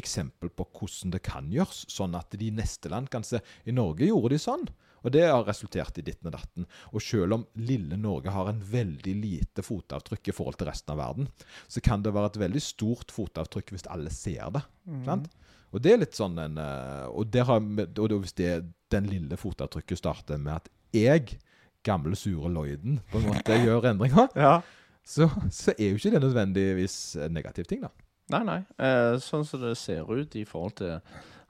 eksempel 0.00 0.52
på 0.54 0.66
hvordan 0.76 1.14
det 1.14 1.22
kan 1.26 1.50
gjøres, 1.52 1.84
sånn 1.90 2.16
at 2.18 2.32
de 2.38 2.50
neste 2.54 2.90
land 2.92 3.10
kan 3.12 3.26
se 3.26 3.42
I 3.68 3.74
Norge 3.76 4.08
gjorde 4.08 4.34
de 4.34 4.40
sånn, 4.40 4.64
og 5.00 5.12
det 5.14 5.24
har 5.26 5.46
resultert 5.46 5.98
i 6.00 6.04
ditten 6.04 6.28
og 6.30 6.34
datten. 6.36 6.66
Og 6.92 7.04
selv 7.04 7.36
om 7.36 7.46
lille 7.60 7.98
Norge 8.00 8.32
har 8.34 8.50
en 8.50 8.60
veldig 8.60 9.14
lite 9.20 9.64
fotavtrykk 9.64 10.32
i 10.32 10.34
forhold 10.36 10.60
til 10.60 10.70
resten 10.70 10.94
av 10.94 11.00
verden, 11.00 11.30
så 11.68 11.82
kan 11.84 12.04
det 12.04 12.14
være 12.16 12.32
et 12.32 12.40
veldig 12.44 12.64
stort 12.64 13.14
fotavtrykk 13.14 13.74
hvis 13.74 13.88
alle 13.90 14.12
ser 14.14 14.52
det. 14.56 14.64
Mm. 14.84 15.24
Og 15.70 15.84
det 15.84 15.94
er 15.94 16.02
litt 16.02 16.18
sånn 16.18 16.38
en 16.42 16.58
eh, 16.58 17.06
Og, 17.14 17.36
har, 17.46 17.62
og 17.62 18.14
hvis 18.24 18.36
det, 18.38 18.50
den 18.90 19.08
lille 19.10 19.38
fotavtrykket 19.38 20.00
starter 20.00 20.40
med 20.40 20.58
at 20.58 20.70
jeg, 20.96 21.38
gamle, 21.86 22.16
sure 22.18 22.50
Lloyden, 22.50 22.98
på 23.12 23.20
en 23.20 23.30
måte 23.30 23.58
gjør 23.64 23.92
endringer, 23.92 24.28
ja. 24.34 24.58
så, 25.06 25.30
så 25.54 25.74
er 25.78 25.92
jo 25.92 26.00
ikke 26.00 26.16
det 26.16 26.24
nødvendigvis 26.26 26.96
en 27.22 27.36
negativ 27.38 27.70
ting, 27.70 27.84
da. 27.86 27.92
Nei, 28.30 28.42
nei. 28.46 28.58
Eh, 28.78 29.16
sånn 29.22 29.46
som 29.46 29.62
det 29.62 29.76
ser 29.78 30.06
ut 30.06 30.34
i 30.38 30.44
forhold 30.46 30.76
til 30.78 30.98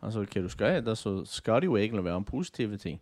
altså, 0.01 0.23
hva 0.25 0.45
du 0.45 0.53
skal 0.53 0.79
ete, 0.79 0.95
så 0.97 1.19
skal 1.29 1.61
det 1.61 1.69
jo 1.69 1.77
egentlig 1.77 2.05
være 2.07 2.23
en 2.23 2.29
positiv 2.29 2.77
ting. 2.81 3.01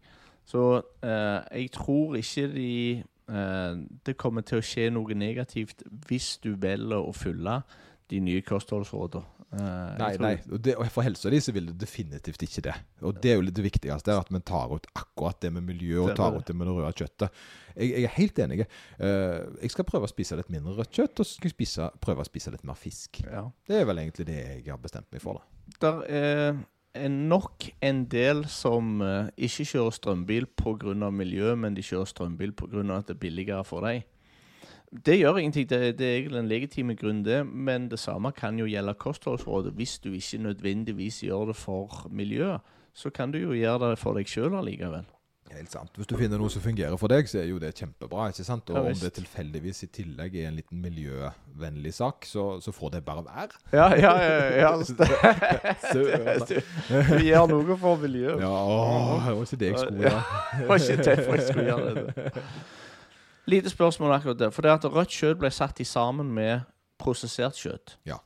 Så 0.49 0.65
eh, 1.05 1.41
jeg 1.61 1.73
tror 1.77 2.17
ikke 2.17 2.47
de 2.55 2.71
eh, 2.99 3.81
Det 4.07 4.17
kommer 4.21 4.47
til 4.47 4.63
å 4.63 4.65
skje 4.65 4.89
noe 4.95 5.17
negativt 5.19 5.85
hvis 6.09 6.37
du 6.45 6.55
velger 6.61 7.03
å 7.03 7.13
følge 7.17 7.61
de 8.09 8.23
nye 8.25 8.41
kostholdsrådene. 8.41 9.35
Uh, 9.49 9.95
nei, 9.97 10.11
nei. 10.21 10.31
Det, 10.61 10.75
for 10.93 11.05
helsa 11.07 11.31
di 11.33 11.39
så 11.41 11.55
vil 11.57 11.71
du 11.71 11.75
definitivt 11.77 12.43
ikke 12.45 12.63
det. 12.67 12.75
Og 13.01 13.17
det 13.17 13.31
er 13.33 13.39
jo 13.39 13.45
det 13.49 13.65
viktigste, 13.65 14.17
at 14.17 14.29
vi 14.33 14.41
tar 14.45 14.73
ut 14.73 14.89
akkurat 14.93 15.39
det 15.41 15.51
med 15.57 15.65
miljø 15.65 16.03
og 16.03 16.15
tar 16.17 16.37
ut 16.37 16.45
det 16.49 16.57
med 16.57 16.69
det 16.69 16.75
røde 16.77 16.91
kjøttet. 17.01 17.39
Jeg, 17.73 17.91
jeg 17.95 18.09
er 18.09 18.15
helt 18.17 18.43
enig. 18.45 18.59
Jeg 19.01 19.73
skal 19.73 19.89
prøve 19.89 20.09
å 20.09 20.13
spise 20.13 20.37
litt 20.37 20.53
mindre 20.53 20.77
rødt 20.77 21.01
kjøtt, 21.01 21.21
og 21.21 21.29
så 21.29 21.39
skal 21.39 21.49
jeg 21.49 21.57
spise, 21.57 21.89
prøve 22.05 22.25
å 22.25 22.29
spise 22.29 22.53
litt 22.53 22.67
mer 22.69 22.77
fisk. 22.81 23.23
Ja. 23.25 23.47
Det 23.69 23.81
er 23.81 23.89
vel 23.89 24.03
egentlig 24.05 24.29
det 24.29 24.39
jeg 24.41 24.67
har 24.69 24.81
bestemt 24.85 25.09
meg 25.17 25.25
for. 25.25 25.41
da. 25.41 25.79
Der 25.85 26.05
er 26.09 26.61
nok 27.09 27.68
en 27.82 28.05
del 28.11 28.45
som 28.49 29.01
uh, 29.01 29.28
ikke 29.36 29.64
kjører 29.64 29.91
strømbil 29.91 30.47
pga. 30.47 31.11
miljø, 31.11 31.55
men 31.55 31.74
de 31.76 31.82
kjører 31.82 32.05
strømbil 32.05 32.53
pga. 32.53 32.97
at 32.97 33.09
det 33.09 33.14
er 33.14 33.18
billigere 33.20 33.64
for 33.64 33.86
dem. 33.86 34.03
Det 35.07 35.18
gjør 35.18 35.36
ingenting. 35.36 35.68
Det, 35.68 35.99
det, 35.99 36.07
er 36.07 36.16
egentlig 36.16 36.39
en 36.39 36.49
legitime 36.49 36.95
grunn, 36.95 37.24
det. 37.24 37.47
Men 37.47 37.91
det 37.91 37.99
samme 37.99 38.32
kan 38.32 38.59
jo 38.59 38.64
gjelde 38.64 38.95
kostholdsrådet. 38.95 39.72
Hvis 39.72 39.99
du 39.99 40.12
ikke 40.12 40.43
nødvendigvis 40.43 41.20
gjør 41.20 41.47
det 41.47 41.57
for 41.57 42.09
miljøet, 42.11 42.61
så 42.95 43.11
kan 43.11 43.32
du 43.32 43.39
jo 43.39 43.53
gjøre 43.53 43.91
det 43.91 43.99
for 43.99 44.16
deg 44.16 44.26
sjøl 44.28 44.55
allikevel. 44.55 45.05
Helt 45.53 45.73
sant. 45.73 45.91
Hvis 45.97 46.07
du 46.11 46.17
finner 46.19 46.39
noe 46.41 46.51
som 46.53 46.63
fungerer 46.63 46.97
for 47.01 47.09
deg, 47.13 47.29
så 47.31 47.37
er 47.41 47.47
jo 47.49 47.59
det 47.63 47.71
kjempebra. 47.79 48.29
ikke 48.33 48.45
sant? 48.47 48.71
Og 48.71 48.77
ja, 48.77 48.81
om 48.93 48.99
det 49.01 49.13
tilfeldigvis 49.17 49.79
i 49.87 49.89
tillegg 49.99 50.31
er 50.37 50.47
en 50.51 50.57
liten 50.59 50.79
miljøvennlig 50.85 51.93
sak, 51.97 52.17
så, 52.29 52.43
så 52.65 52.71
får 52.75 52.89
det 52.97 53.01
bare 53.07 53.23
være. 53.27 53.53
Ja, 53.73 53.87
ja, 53.97 54.13
ja. 54.59 54.71
du 57.19 57.25
gjør 57.25 57.45
noe 57.51 57.77
for 57.81 57.95
miljøet. 58.03 58.41
Ja, 58.45 58.53
åh, 58.53 59.27
det 59.27 59.33
var 59.37 59.43
ikke 59.47 59.61
det 59.63 59.69
jeg 59.73 59.79
skulle 59.85 60.01
gjøre. 60.05 60.23
det 60.59 60.65
var 60.69 60.77
ikke 60.85 60.99
derfor 61.11 61.33
jeg 61.39 61.47
skulle 61.49 61.69
gjøre 61.73 61.89
det. 61.95 62.05
Lite 63.49 63.69
spørsmål 63.73 64.11
akkurat 64.19 64.39
der. 64.39 64.51
For 64.53 64.61
det 64.63 64.71
at 64.77 64.85
rødt 64.93 65.13
kjøtt 65.15 65.39
ble 65.41 65.51
satt 65.55 65.81
i 65.81 65.85
sammen 65.89 66.29
med 66.37 66.55
prosessert 67.01 67.57
kjøtt. 67.57 67.97
Ja. 68.07 68.17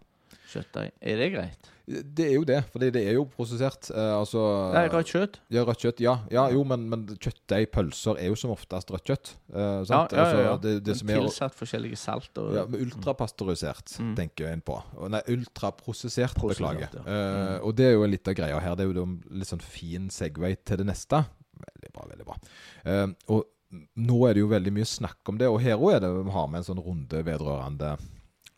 Kjøttdeig. 0.51 0.91
Er 1.01 1.17
det 1.21 1.29
greit? 1.37 1.72
Det 1.87 2.25
er 2.25 2.37
jo 2.37 2.45
det, 2.47 2.61
for 2.71 2.83
det 2.83 3.01
er 3.01 3.17
jo 3.17 3.25
prosessert. 3.31 3.89
Uh, 3.91 4.21
altså 4.21 4.43
Nei, 4.75 4.85
rødt 4.93 5.11
kjøtt? 5.11 5.39
Ja, 5.53 5.65
rødt 5.67 5.83
kjøtt, 5.83 6.03
ja. 6.05 6.15
ja 6.31 6.45
jo, 6.55 6.63
men, 6.69 6.85
men 6.91 7.05
kjøttdeig, 7.17 7.71
pølser, 7.75 8.21
er 8.23 8.31
jo 8.31 8.39
som 8.39 8.53
oftest 8.55 8.93
rødt 8.95 9.11
kjøtt. 9.11 9.33
Uh, 9.51 9.59
ja, 9.59 9.73
ja, 9.83 9.97
ja. 9.99 10.05
ja. 10.15 10.27
Altså, 10.53 10.59
det, 10.63 10.75
det 10.87 10.97
men 11.09 11.25
tilsatt 11.25 11.59
forskjellige 11.59 11.99
salt 11.99 12.39
og 12.43 12.55
Ja, 12.55 12.65
Ultrapasteurisert, 12.85 13.97
mm. 13.99 14.13
tenker 14.19 14.53
en 14.53 14.63
på. 14.65 14.79
Nei, 15.11 15.23
ultraprosessert, 15.35 16.39
beklager. 16.39 16.95
Ja. 17.01 17.03
Uh, 17.03 17.17
mm. 17.17 17.57
Og 17.67 17.75
det 17.81 17.91
er 17.91 17.97
jo 17.97 18.07
litt 18.15 18.31
av 18.31 18.39
greia 18.39 18.63
her. 18.63 18.79
Det 18.79 18.87
er 18.87 18.93
jo 18.93 19.09
en 19.09 19.19
litt 19.43 19.51
sånn 19.51 19.65
fin 19.65 20.07
Segway 20.13 20.61
til 20.63 20.85
det 20.85 20.87
neste. 20.93 21.25
Veldig 21.63 21.93
bra, 21.95 22.07
veldig 22.15 22.29
bra. 22.31 22.39
og 23.31 23.43
nå 23.73 24.17
er 24.29 24.37
det 24.37 24.43
jo 24.43 24.51
veldig 24.51 24.73
mye 24.77 24.89
snakk 24.89 25.31
om 25.31 25.39
det, 25.41 25.49
og 25.49 25.63
her 25.65 25.81
òg 25.81 25.97
er 25.97 26.03
det 26.05 26.11
vi 26.13 26.35
har 26.35 26.49
med 26.51 26.61
en 26.61 26.67
sånn 26.67 26.83
runde 26.83 27.23
vedrørende 27.25 27.95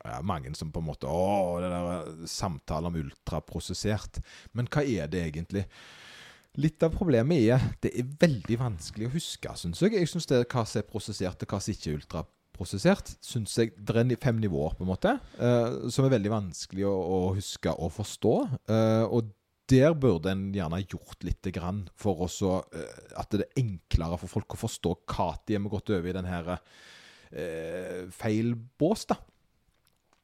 ja, 0.05 0.21
mange 0.27 0.53
som 0.57 0.73
på 0.73 0.83
en 0.83 0.89
måte 0.91 1.09
Å, 1.09 1.61
det 1.63 1.71
der 1.73 1.85
samtalen 2.29 2.31
samtale 2.31 2.91
om 2.91 2.99
ultraprosessert. 3.01 4.21
Men 4.53 4.69
hva 4.73 4.85
er 4.85 5.11
det 5.11 5.23
egentlig? 5.31 5.65
Litt 6.61 6.85
av 6.87 6.95
problemet 6.95 7.43
er 7.43 7.63
det 7.83 7.91
er 7.99 8.11
veldig 8.21 8.59
vanskelig 8.61 9.09
å 9.09 9.15
huske, 9.17 9.55
syns 9.59 9.81
jeg. 9.83 9.97
Jeg 9.97 10.11
syns 10.11 10.29
hva 10.31 10.63
som 10.63 10.81
er 10.81 10.87
prosessert, 10.87 11.43
og 11.43 11.51
hva 11.51 11.59
som 11.59 11.75
ikke 11.75 11.91
er 11.91 11.99
ultraprosessert. 11.99 13.15
Synes 13.25 13.57
jeg, 13.59 13.73
Det 13.75 13.97
er 13.97 14.21
fem 14.23 14.39
nivåer, 14.39 14.77
på 14.77 14.85
en 14.85 14.93
måte, 14.93 15.17
uh, 15.41 15.89
som 15.91 16.07
er 16.07 16.15
veldig 16.15 16.31
vanskelig 16.31 16.87
å, 16.87 16.95
å 16.95 17.19
huske 17.35 17.75
og 17.75 17.91
forstå. 17.97 18.35
Uh, 18.71 19.05
og 19.11 19.33
der 19.73 19.97
burde 19.97 20.31
en 20.31 20.53
gjerne 20.55 20.85
gjort 20.85 21.25
litt 21.25 21.43
grann 21.57 21.89
for 21.97 22.23
også, 22.29 22.61
uh, 22.71 23.05
at 23.19 23.35
det 23.35 23.49
er 23.49 23.63
enklere 23.65 24.21
for 24.21 24.31
folk 24.37 24.55
å 24.55 24.65
forstå 24.67 24.99
hva 25.11 25.33
de 25.49 25.59
har 25.59 25.71
gått 25.73 25.91
over 25.97 26.11
i 26.11 26.17
denne 26.17 26.31
her 26.31 26.59
feil 28.15 28.53
bås. 28.79 29.09
da. 29.11 29.17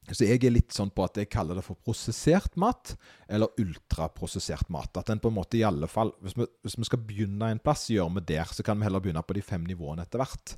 Så 0.09 0.25
jeg 0.25 0.41
er 0.43 0.55
litt 0.55 0.73
sånn 0.75 0.91
på 0.91 1.05
at 1.05 1.19
jeg 1.21 1.29
kaller 1.31 1.59
det 1.59 1.63
for 1.63 1.79
prosessert 1.85 2.57
mat, 2.59 2.95
eller 3.31 3.53
ultraprosessert 3.61 4.71
mat. 4.73 4.97
At 4.97 5.11
den 5.13 5.21
på 5.23 5.31
en 5.31 5.37
måte 5.37 5.59
i 5.61 5.65
alle 5.67 5.87
fall 5.91 6.11
Hvis 6.25 6.35
vi, 6.39 6.47
hvis 6.65 6.79
vi 6.81 6.89
skal 6.89 7.03
begynne 7.05 7.51
en 7.53 7.63
plass, 7.63 7.87
gjør 7.93 8.11
vi 8.17 8.25
der. 8.33 8.49
Så 8.51 8.65
kan 8.67 8.81
vi 8.81 8.89
heller 8.89 9.03
begynne 9.05 9.23
på 9.23 9.37
de 9.37 9.45
fem 9.45 9.67
nivåene 9.69 10.07
etter 10.07 10.23
hvert. 10.23 10.57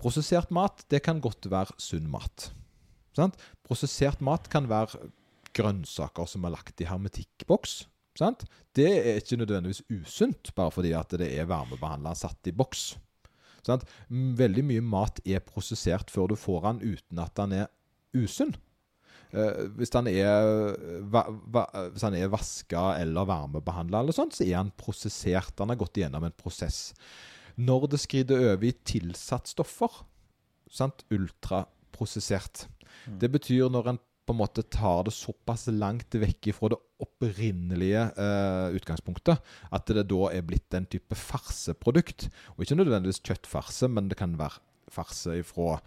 Prosessert 0.00 0.52
mat, 0.54 0.84
det 0.92 1.02
kan 1.04 1.22
godt 1.24 1.50
være 1.50 1.76
sunn 1.80 2.06
mat. 2.12 2.50
Sant? 3.16 3.40
Prosessert 3.66 4.22
mat 4.24 4.46
kan 4.52 4.68
være 4.70 5.10
grønnsaker 5.56 6.28
som 6.30 6.46
er 6.46 6.54
lagt 6.54 6.80
i 6.80 6.88
hermetikkboks. 6.88 7.82
Sant? 8.18 8.44
Det 8.76 8.86
er 8.86 9.18
ikke 9.18 9.40
nødvendigvis 9.40 9.82
usunt, 9.90 10.52
bare 10.54 10.72
fordi 10.74 10.94
at 10.96 11.12
det 11.18 11.32
er 11.34 11.48
varmebehandla 11.50 12.14
satt 12.18 12.50
i 12.50 12.54
boks. 12.54 12.92
Sant? 13.66 13.84
Veldig 14.08 14.64
mye 14.68 14.84
mat 14.84 15.20
er 15.26 15.42
prosessert 15.44 16.12
før 16.12 16.30
du 16.30 16.38
får 16.38 16.64
den 16.68 16.82
uten 16.94 17.20
at 17.22 17.34
den 17.40 17.58
er 17.62 17.70
usunn. 18.16 18.54
Uh, 19.30 19.68
hvis 19.78 19.92
han 19.94 20.08
er, 20.10 20.72
va, 21.12 21.24
va, 21.54 21.64
hvis 21.92 22.02
den 22.02 22.18
er 22.18 22.32
vaska 22.32 22.84
eller 22.98 23.28
varmebehandla, 23.30 24.02
så 24.14 24.26
er 24.42 24.56
han 24.58 24.74
prosessert. 24.78 25.54
Han 25.62 25.70
har 25.70 25.78
gått 25.80 26.00
igjennom 26.00 26.26
en 26.26 26.38
prosess. 26.38 26.90
Når 27.60 27.90
det 27.92 28.02
skrider 28.02 28.52
over 28.52 28.66
i 28.66 28.74
tilsatt 28.86 29.50
stoffer, 29.50 30.02
sant? 30.70 31.04
ultraprosessert 31.10 32.68
mm. 32.70 33.18
Det 33.20 33.30
betyr 33.34 33.70
når 33.72 33.92
en 33.92 34.00
på 34.30 34.34
en 34.36 34.38
måte 34.38 34.62
tar 34.70 35.08
det 35.08 35.12
såpass 35.16 35.64
langt 35.74 36.14
vekk 36.14 36.52
fra 36.54 36.68
det 36.70 36.78
opprinnelige 37.02 38.04
uh, 38.14 38.70
utgangspunktet 38.78 39.40
at 39.74 39.90
det 39.90 40.04
da 40.12 40.28
er 40.30 40.44
blitt 40.46 40.76
en 40.76 40.86
type 40.86 41.16
farseprodukt. 41.18 42.28
Og 42.54 42.62
ikke 42.62 42.78
nødvendigvis 42.78 43.18
kjøttfarse, 43.26 43.88
men 43.90 44.06
det 44.06 44.20
kan 44.20 44.36
være 44.38 44.62
farse 44.90 45.34
ifra 45.40 45.80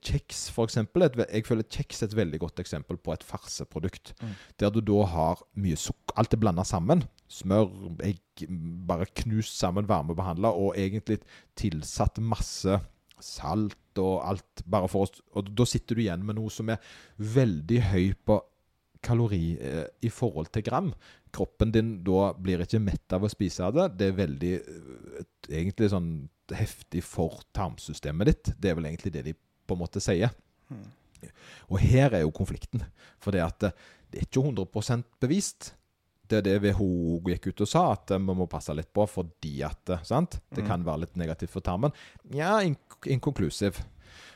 Kjeks, 0.00 0.46
for 0.54 0.68
eksempel. 0.68 1.04
Et, 1.06 1.18
jeg 1.26 1.46
føler 1.46 1.66
kjeks 1.68 2.02
er 2.02 2.10
et 2.10 2.16
veldig 2.16 2.40
godt 2.42 2.62
eksempel 2.62 2.98
på 3.00 3.14
et 3.14 3.26
farseprodukt. 3.26 4.14
Mm. 4.22 4.32
Der 4.60 4.72
du 4.72 4.80
da 4.80 5.04
har 5.12 5.44
mye 5.60 5.78
sukker. 5.80 6.16
Alt 6.20 6.36
er 6.36 6.40
blanda 6.42 6.64
sammen. 6.68 7.04
Smør, 7.30 7.70
egg, 8.06 8.46
bare 8.88 9.08
knust 9.22 9.58
sammen, 9.58 9.88
varmebehandla, 9.88 10.52
og 10.54 10.78
egentlig 10.78 11.20
tilsatt 11.58 12.20
masse 12.22 12.80
salt 13.22 14.00
og 14.00 14.18
alt. 14.26 14.64
Bare 14.70 14.90
for 14.90 15.06
oss, 15.06 15.22
og 15.34 15.52
da 15.56 15.66
sitter 15.68 15.96
du 15.96 16.04
igjen 16.04 16.24
med 16.26 16.38
noe 16.38 16.52
som 16.52 16.72
er 16.72 16.82
veldig 17.18 17.80
høy 17.90 18.12
på 18.26 18.40
kalori 19.04 19.56
eh, 19.60 19.86
i 20.04 20.10
forhold 20.12 20.50
til 20.54 20.64
gram. 20.66 20.92
Kroppen 21.34 21.72
din 21.74 21.96
da 22.06 22.30
blir 22.38 22.62
ikke 22.64 22.80
mett 22.82 23.12
av 23.14 23.26
å 23.26 23.32
spise 23.32 23.68
det. 23.74 23.90
Det 23.98 24.10
er 24.10 24.20
veldig 24.22 24.52
eh, 24.60 25.26
egentlig 25.50 25.90
sånn 25.92 26.12
heftig 26.54 27.02
for 27.06 27.42
tarmsystemet 27.56 28.30
ditt. 28.30 28.54
Det 28.60 28.70
er 28.70 28.78
vel 28.78 28.88
egentlig 28.90 29.14
det 29.14 29.26
de 29.28 29.34
på 29.66 29.76
en 29.76 29.82
måte 29.84 30.02
sier. 30.04 30.30
Mm. 30.70 30.84
Og 31.72 31.78
her 31.80 32.12
er 32.18 32.24
jo 32.26 32.30
konflikten. 32.36 32.82
For 33.22 33.32
det 33.34 33.40
at 33.44 33.62
eh, 33.70 33.72
det 34.12 34.20
er 34.20 34.28
ikke 34.28 34.44
100 34.44 35.02
bevist. 35.20 35.72
Det 36.28 36.38
er 36.38 36.44
det 36.46 36.52
WHO 36.64 37.20
gikk 37.26 37.50
ut 37.52 37.60
og 37.66 37.68
sa, 37.68 37.82
at 37.92 38.10
eh, 38.14 38.18
vi 38.20 38.36
må 38.36 38.46
passe 38.48 38.72
litt 38.76 38.92
på 38.96 39.04
fordi 39.08 39.58
at 39.66 39.90
eh, 39.96 40.04
sant? 40.08 40.38
Det 40.54 40.64
Mm. 40.64 40.68
kan 40.68 40.84
være 40.86 41.00
litt 41.06 41.16
negativt 41.20 41.50
for 41.52 41.60
tarmen. 41.64 41.92
Ja, 42.32 42.58
ink- 42.64 43.08
inkonklusiv. 43.10 43.82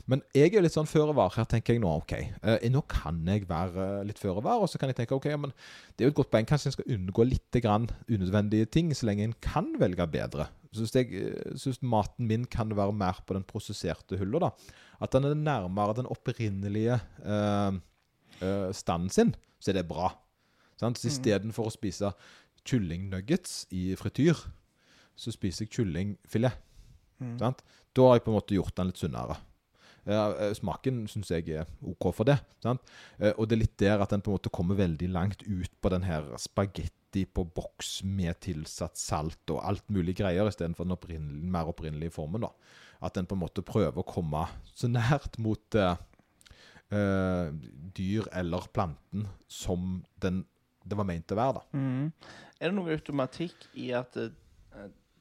Men 0.08 0.22
jeg 0.34 0.54
er 0.56 0.62
litt 0.64 0.72
sånn 0.72 0.88
føre 0.88 1.12
var 1.14 1.30
her, 1.36 1.44
tenker 1.44 1.74
jeg 1.74 1.82
nå. 1.82 1.90
ok, 2.00 2.12
eh, 2.42 2.68
Nå 2.72 2.80
kan 2.88 3.20
jeg 3.28 3.44
være 3.48 4.04
litt 4.08 4.18
føre 4.18 4.42
var, 4.42 4.58
og 4.64 4.68
så 4.68 4.78
kan 4.80 4.88
jeg 4.88 4.96
tenke 4.96 5.14
ok, 5.14 5.26
ja, 5.28 5.36
men 5.36 5.52
det 5.96 6.02
er 6.04 6.08
jo 6.08 6.14
et 6.14 6.16
godt 6.16 6.30
poeng. 6.32 6.46
Kanskje 6.48 6.66
en 6.70 6.72
skal 6.78 6.88
unngå 6.96 7.26
litt 7.28 7.58
grann 7.62 7.88
unødvendige 8.08 8.70
ting, 8.72 8.88
så 8.96 9.04
lenge 9.06 9.24
en 9.28 9.34
kan 9.44 9.68
velge 9.78 10.06
bedre. 10.10 10.48
Hvis 10.72 10.94
jeg 10.94 11.32
synes 11.56 11.80
maten 11.82 12.26
min 12.28 12.44
kan 12.44 12.70
være 12.76 12.92
mer 12.92 13.22
på 13.26 13.34
den 13.34 13.44
prosesserte 13.48 14.18
hylla, 14.20 14.50
at 15.00 15.12
den 15.14 15.24
er 15.24 15.34
nærmere 15.34 15.94
den 15.96 16.06
opprinnelige 16.10 16.98
eh, 17.24 17.78
eh, 18.42 18.68
standen 18.76 19.10
sin, 19.10 19.34
så 19.58 19.72
er 19.72 19.80
det 19.80 19.88
bra. 19.88 20.10
Sant? 20.78 20.98
Så 21.00 21.08
Istedenfor 21.08 21.66
å 21.70 21.74
spise 21.74 22.12
kyllingnuggets 22.68 23.66
i 23.74 23.94
frityr, 23.98 24.36
så 25.18 25.32
spiser 25.34 25.64
jeg 25.66 25.72
kyllingfilet. 25.78 26.58
Mm. 27.18 27.38
Sant? 27.40 27.62
Da 27.96 28.04
har 28.06 28.18
jeg 28.18 28.26
på 28.26 28.30
en 28.34 28.38
måte 28.38 28.54
gjort 28.58 28.76
den 28.78 28.92
litt 28.92 29.00
sunnere. 29.00 29.38
Eh, 30.08 30.52
smaken 30.56 31.02
syns 31.10 31.32
jeg 31.32 31.48
er 31.52 31.66
OK 31.84 32.12
for 32.16 32.28
det. 32.28 32.38
Sant? 32.64 32.80
Eh, 33.18 33.32
Og 33.36 33.48
det 33.48 33.56
er 33.56 33.64
litt 33.64 33.76
der 33.80 34.00
at 34.04 34.12
den 34.14 34.22
på 34.22 34.30
en 34.30 34.38
måte 34.38 34.52
kommer 34.54 34.78
veldig 34.78 35.08
langt 35.12 35.42
ut 35.48 35.72
på 35.80 35.90
den 35.92 36.06
her 36.06 36.28
spagetti 36.38 36.94
på 37.24 37.44
boks 37.56 38.02
med 38.04 38.40
tilsatt 38.44 38.98
salt 39.00 39.50
og 39.54 39.62
alt 39.64 39.86
mulig 39.92 40.16
greier, 40.18 40.48
istedenfor 40.48 40.84
den 40.86 40.96
opprinnelige, 40.96 41.52
mer 41.54 41.70
opprinnelige 41.70 42.14
formen. 42.14 42.44
da. 42.44 42.52
At 43.00 43.14
den 43.14 43.26
på 43.26 43.36
en 43.36 43.42
måte 43.44 43.64
prøver 43.64 44.02
å 44.02 44.06
komme 44.06 44.44
så 44.74 44.90
nært 44.90 45.38
mot 45.38 45.78
uh, 45.78 45.96
dyr 47.96 48.28
eller 48.32 48.68
planten 48.74 49.28
som 49.48 50.04
den, 50.20 50.44
det 50.84 50.98
var 50.98 51.08
ment 51.08 51.32
å 51.32 51.38
være. 51.38 51.60
da. 51.60 51.78
Mm. 51.78 52.12
Er 52.58 52.70
det 52.70 52.74
noe 52.74 52.96
automatikk 52.96 53.68
i 53.78 53.92
at 53.94 54.16
eh, 54.18 54.32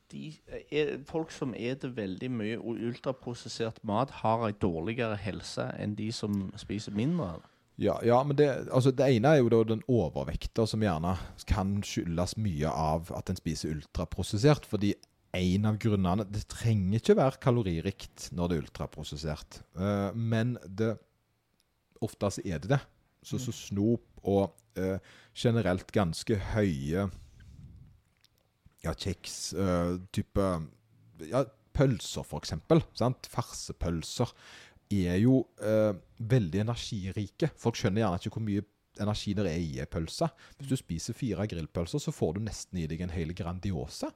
de, 0.09 0.31
er, 0.71 0.95
folk 1.05 1.29
som 1.35 1.51
spiser 1.53 1.91
veldig 1.93 2.29
mye 2.33 2.57
ultraprosessert 2.57 3.83
mat, 3.85 4.09
har 4.23 4.47
en 4.47 4.57
dårligere 4.61 5.19
helse 5.21 5.67
enn 5.77 5.93
de 5.99 6.07
som 6.15 6.47
spiser 6.57 6.95
mindre? 6.97 7.35
eller? 7.35 7.53
Ja, 7.78 7.99
ja, 8.01 8.23
men 8.25 8.38
det, 8.39 8.47
altså 8.73 8.89
det 8.89 9.05
ene 9.05 9.36
er 9.36 9.43
jo 9.43 9.51
da 9.53 9.59
den 9.69 9.84
overvekta, 9.86 10.65
som 10.65 10.82
gjerne 10.82 11.13
kan 11.49 11.75
skyldes 11.86 12.34
mye 12.41 12.71
av 12.71 13.11
at 13.13 13.30
en 13.30 13.38
spiser 13.38 13.75
ultraprosessert. 13.75 14.65
Fordi 14.65 14.95
en 15.38 15.67
av 15.69 15.78
grunnene 15.82 16.25
Det 16.25 16.47
trenger 16.49 16.97
ikke 16.97 17.17
være 17.19 17.41
kaloririkt 17.43 18.30
når 18.34 18.49
det 18.49 18.57
er 18.57 18.63
ultraprosessert. 18.65 19.61
uh, 19.78 20.09
men 20.15 20.57
det 20.65 20.95
oftest 22.01 22.41
er 22.45 22.61
det 22.63 22.73
det. 22.73 22.82
Så, 23.21 23.38
så 23.38 23.53
snop 23.53 24.25
og 24.25 24.55
uh, 24.80 24.97
generelt 25.36 25.91
ganske 25.93 26.38
høye 26.53 27.07
ja, 28.86 28.93
kjeks, 28.93 29.53
uh, 29.53 29.99
type 30.13 30.49
ja, 31.30 31.43
pølser. 31.78 32.25
Sant? 32.97 33.30
Farsepølser 33.30 34.34
er 34.91 35.17
jo 35.19 35.41
eh, 35.61 35.93
veldig 36.19 36.61
energirike. 36.63 37.49
Folk 37.59 37.75
skjønner 37.75 38.03
gjerne 38.05 38.19
ikke 38.21 38.33
hvor 38.38 38.45
mye 38.47 38.65
energi 38.99 39.33
det 39.38 39.45
er 39.45 39.59
i 39.61 39.79
en 39.83 39.91
pølse. 39.93 40.29
Hvis 40.57 40.69
du 40.71 40.75
spiser 40.79 41.13
fire 41.13 41.45
grillpølser, 41.47 41.99
så 42.01 42.11
får 42.15 42.35
du 42.38 42.39
nesten 42.47 42.79
i 42.81 42.88
deg 42.89 43.01
en 43.05 43.13
hel 43.13 43.33
Grandiosa. 43.38 44.09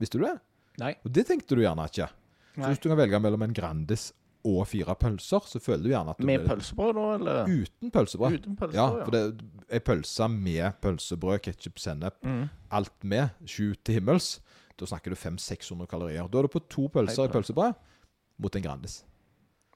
Visste 0.00 0.18
du 0.18 0.24
det? 0.26 0.34
Nei. 0.82 0.94
Og 1.04 1.12
det 1.14 1.26
tenkte 1.28 1.54
du 1.54 1.62
gjerne 1.62 1.84
ikke. 1.86 2.08
Så 2.54 2.60
Nei. 2.62 2.68
hvis 2.72 2.80
du 2.82 2.88
kan 2.90 2.98
velge 2.98 3.20
mellom 3.22 3.42
en 3.46 3.54
Grandis 3.54 4.08
og 4.44 4.66
fire 4.68 4.94
pølser, 5.00 5.40
så 5.48 5.60
føler 5.62 5.82
du 5.86 5.88
gjerne 5.92 6.10
at 6.10 6.18
du 6.20 6.26
Med 6.26 6.40
blir- 6.42 6.50
pølsebrød, 6.50 6.94
da? 6.98 7.04
Eller 7.14 7.52
Uten 7.62 7.90
pølsebrød. 7.94 8.34
uten 8.40 8.56
pølsebrød? 8.56 8.74
Ja, 8.98 9.04
for 9.04 9.10
det 9.10 9.22
er 9.70 9.80
pølse 9.86 10.28
med 10.28 10.80
pølsebrød, 10.82 11.38
ketsjup, 11.46 11.78
sennep, 11.78 12.18
Mm. 12.24 12.48
alt 12.70 13.04
med, 13.04 13.30
sju 13.46 13.74
til 13.84 13.94
himmels. 14.00 14.40
Da 14.76 14.84
snakker 14.86 15.10
du 15.10 15.16
500-600 15.16 15.86
kalorier. 15.88 16.28
Da 16.28 16.38
er 16.38 16.42
du 16.42 16.48
på 16.48 16.60
to 16.68 16.88
pølser 16.88 17.24
i 17.24 17.32
pølsebrød 17.32 17.74
mot 18.38 18.56
en 18.56 18.62
Grandis. 18.62 19.04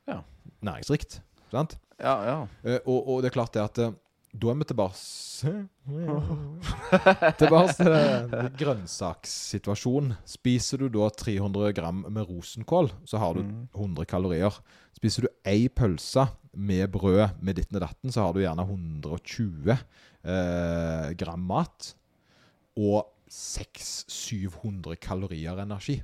Ja. 0.09 0.22
Næringsrikt. 0.64 1.20
Sant? 1.53 1.78
Ja, 2.01 2.16
ja. 2.26 2.36
Eh, 2.64 2.80
og, 2.86 3.09
og 3.09 3.22
det 3.22 3.30
er 3.30 3.36
klart 3.38 3.55
det 3.57 3.62
at 3.64 3.78
eh, 3.82 3.92
da 4.38 4.51
er 4.53 4.59
vi 4.61 4.64
tilbake 4.68 4.94
Tilbake 7.40 7.72
til 7.78 7.92
eh, 7.96 8.49
grønnsakssituasjonen. 8.61 10.12
Spiser 10.28 10.82
du 10.82 10.88
da 10.92 11.09
300 11.11 11.72
gram 11.76 12.05
med 12.12 12.28
rosenkål, 12.28 12.90
så 13.09 13.18
har 13.22 13.34
du 13.38 13.42
Mm. 13.42 13.68
100 13.74 14.05
kalorier. 14.11 14.53
Spiser 14.96 15.22
du 15.26 15.28
ei 15.49 15.68
pølse 15.68 16.26
med 16.55 16.88
brød 16.92 17.38
med 17.40 17.55
ditten 17.57 17.76
og 17.80 17.86
datten, 17.86 18.12
så 18.12 18.26
har 18.26 18.32
du 18.36 18.40
gjerne 18.42 18.64
120 18.68 19.72
eh, 19.72 21.14
gram 21.18 21.40
mat. 21.49 21.94
Og 22.76 23.07
600-700 23.30 24.94
kalorier 25.03 25.59
energi. 25.62 26.03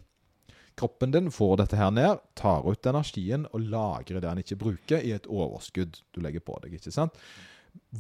Kroppen 0.79 1.14
din 1.14 1.31
får 1.31 1.57
dette 1.62 1.79
her 1.79 1.93
ned, 1.95 2.22
tar 2.35 2.66
ut 2.66 2.87
energien 2.91 3.47
og 3.53 3.66
lagrer 3.70 4.18
det 4.18 4.27
den 4.27 4.43
ikke 4.43 4.59
bruker, 4.59 5.03
i 5.03 5.14
et 5.14 5.29
overskudd 5.31 6.01
du 6.14 6.22
legger 6.25 6.43
på 6.43 6.59
deg. 6.64 6.77
ikke 6.79 6.95
sant? 6.95 7.18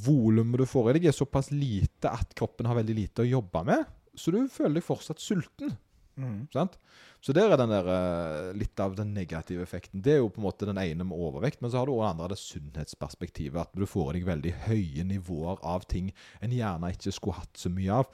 Volumet 0.04 0.62
du 0.62 0.66
får 0.66 0.90
i 0.90 0.98
deg, 0.98 1.08
er 1.10 1.16
såpass 1.16 1.52
lite 1.54 2.10
at 2.10 2.34
kroppen 2.38 2.66
har 2.66 2.78
veldig 2.78 2.96
lite 2.98 3.22
å 3.22 3.30
jobbe 3.30 3.64
med, 3.70 3.84
så 4.14 4.34
du 4.34 4.42
føler 4.50 4.80
deg 4.80 4.86
fortsatt 4.86 5.22
sulten. 5.22 5.76
Mm. 6.14 6.46
sant? 6.54 6.76
Så 7.24 7.32
der 7.34 7.50
er 7.50 7.58
den 7.58 7.72
der, 7.72 7.86
eh, 7.88 8.52
litt 8.54 8.78
av 8.80 8.94
den 8.94 9.14
negative 9.14 9.62
effekten. 9.62 10.02
Det 10.02 10.12
er 10.12 10.18
jo 10.18 10.28
på 10.28 10.38
en 10.38 10.46
måte 10.46 10.66
den 10.68 10.78
ene 10.78 11.04
med 11.04 11.18
overvekt, 11.18 11.62
men 11.62 11.70
så 11.70 11.80
har 11.80 11.86
du 11.86 11.92
også 11.92 12.04
den 12.04 12.10
andre 12.12 12.28
det 12.28 12.38
sunnhetsperspektivet. 12.38 13.60
At 13.60 13.72
du 13.74 13.86
får 13.86 14.10
i 14.10 14.18
deg 14.18 14.26
veldig 14.28 14.52
høye 14.68 15.04
nivåer 15.08 15.58
av 15.62 15.86
ting 15.88 16.12
en 16.40 16.50
gjerne 16.50 16.92
ikke 16.92 17.12
skulle 17.12 17.40
hatt 17.40 17.56
så 17.56 17.72
mye 17.72 18.02
av. 18.02 18.06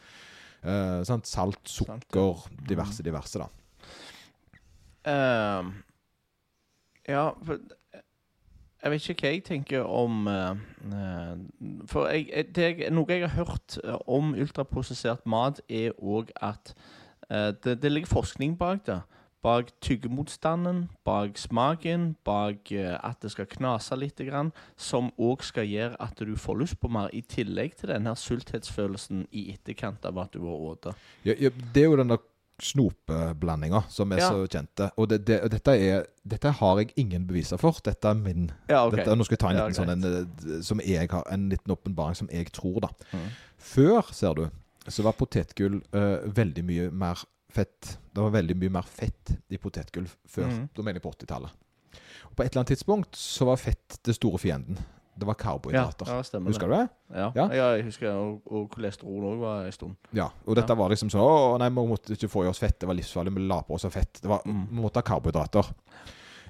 Eh, 0.62 1.02
sant? 1.04 1.26
Salt, 1.26 1.64
sukker, 1.64 2.46
diverse, 2.68 3.02
diverse. 3.02 3.38
da. 3.38 3.48
Ehm, 5.09 5.72
ja, 7.09 7.30
for 7.42 7.59
jeg 8.82 8.90
vet 8.90 9.09
ikke 9.12 9.26
hva 9.26 9.32
jeg 9.34 9.44
tenker 9.44 9.84
om 9.84 10.26
uh, 10.26 10.57
eh, 10.88 11.86
For 11.90 12.09
jeg, 12.09 12.46
det, 12.57 12.88
noe 12.92 13.12
jeg 13.12 13.26
har 13.26 13.44
hørt 13.44 13.76
eh, 13.84 13.96
om 14.09 14.32
ultraprosessert 14.32 15.26
mat, 15.28 15.61
er 15.68 15.92
òg 16.01 16.32
at 16.40 16.72
uh, 17.28 17.53
det, 17.64 17.82
det 17.82 17.92
ligger 17.92 18.09
forskning 18.09 18.57
bak 18.59 18.86
det. 18.86 19.03
Bak 19.44 19.70
tyggemotstanden, 19.80 20.82
bak 21.05 21.36
smaken, 21.40 22.14
bak 22.24 22.72
uh, 22.72 22.96
at 23.05 23.20
det 23.20 23.34
skal 23.34 23.48
knase 23.53 23.96
litt, 24.01 24.20
grann, 24.24 24.53
som 24.76 25.12
òg 25.20 25.44
skal 25.44 25.68
gjøre 25.68 26.01
at 26.01 26.16
du 26.16 26.32
får 26.36 26.61
lyst 26.64 26.80
på 26.80 26.88
mer, 26.92 27.12
i 27.12 27.20
tillegg 27.20 27.76
til 27.76 27.92
denne 27.92 28.16
sulthetsfølelsen 28.16 29.26
i 29.32 29.51
etterkant 29.53 30.09
av 30.09 30.24
at 30.24 30.32
du 30.32 30.44
har 30.48 30.80
spist. 30.80 31.09
Det 31.24 31.84
er 31.84 31.88
jo 31.88 32.01
den 32.01 32.16
der 32.16 32.24
snopeblandinga 32.62 33.82
som 33.88 34.12
er 34.12 34.18
Ja. 34.22 34.28
så 34.30 34.46
kjente. 34.46 34.90
Og 34.96 35.08
det, 35.08 35.24
det, 35.26 35.40
dette, 35.50 35.74
er, 35.74 36.06
dette 36.24 36.52
har 36.61 36.78
jeg 36.78 36.92
ingen 36.96 37.26
beviser 37.26 37.58
for. 37.61 37.76
Dette 37.84 38.08
er 38.08 38.14
min 38.14 38.50
Ja, 38.68 38.86
okay. 38.86 38.98
dette, 39.00 39.16
Nå 39.16 39.24
skal 39.24 39.36
jeg 39.36 39.42
ta 39.42 39.50
en 39.50 39.56
Ja, 39.56 39.66
liten 39.68 39.80
sånn 39.80 39.92
en, 39.94 40.04
eh, 40.58 40.62
som 40.62 40.80
jeg 40.80 41.11
har, 41.11 41.24
en 41.30 41.48
liten 41.50 41.72
åpenbaring 41.74 42.16
som 42.16 42.28
jeg 42.32 42.52
tror, 42.52 42.80
da. 42.80 42.88
Mm. 43.12 43.28
Før, 43.58 44.12
ser 44.12 44.34
du, 44.34 44.48
så 44.88 45.02
var 45.04 45.12
potetgull 45.12 45.82
uh, 45.94 46.22
veldig 46.26 46.64
mye 46.64 46.90
mer 46.90 47.20
fett. 47.52 47.98
Det 48.14 48.22
var 48.22 48.30
veldig 48.30 48.56
mye 48.56 48.70
mer 48.70 48.86
fett 48.88 49.34
i 49.50 49.58
potetgull 49.61 50.08
før. 50.26 50.48
Mm. 50.48 50.68
Da 50.74 50.82
mener 50.82 51.00
jeg 51.00 51.04
på 51.04 51.12
80-tallet. 51.12 51.50
På 52.36 52.42
et 52.44 52.52
eller 52.52 52.62
annet 52.62 52.72
tidspunkt 52.76 53.16
så 53.18 53.44
var 53.50 53.56
fett 53.61 53.98
det 54.06 54.14
store 54.16 54.38
fienden. 54.38 54.78
Det 55.20 55.28
var 55.28 55.36
Ja, 55.36 55.42
karbohydrater. 55.44 56.08
ja, 56.08 56.22
stemmer 56.26 56.50
Husker 56.50 56.66
du 56.70 56.74
det? 56.74 56.88
Ja, 57.14 57.32
Ja. 57.36 57.46
ja. 57.52 57.68
jeg 57.76 57.84
husker 57.90 58.08
Og, 58.16 58.40
og 58.50 58.70
kolesterol 58.72 59.26
òg 59.34 59.38
var 59.42 59.64
en 59.66 59.72
stund. 59.76 59.96
Ja, 60.16 60.30
og 60.46 60.56
dette 60.56 60.72
Ja. 60.72 60.74
var 60.80 60.88
liksom 60.90 61.10
sånn 61.12 61.20
Å, 61.20 61.58
nei, 61.60 61.68
vi 61.68 61.86
måtte 61.92 62.16
ikke 62.16 62.28
få 62.32 62.44
i 62.46 62.48
oss 62.48 62.58
fett. 62.58 62.78
Det 62.80 62.88
var 62.88 62.94
livsfarlig. 62.96 63.34
Vi 63.36 63.46
la 63.46 63.60
på 63.62 63.74
oss 63.76 63.84
fett. 63.92 64.20
Det 64.22 64.28
var, 64.28 64.40
Mm. 64.46 64.66
Vi 64.70 64.80
måtte 64.80 64.96
ha 64.96 65.02
karbohydrater. 65.02 65.72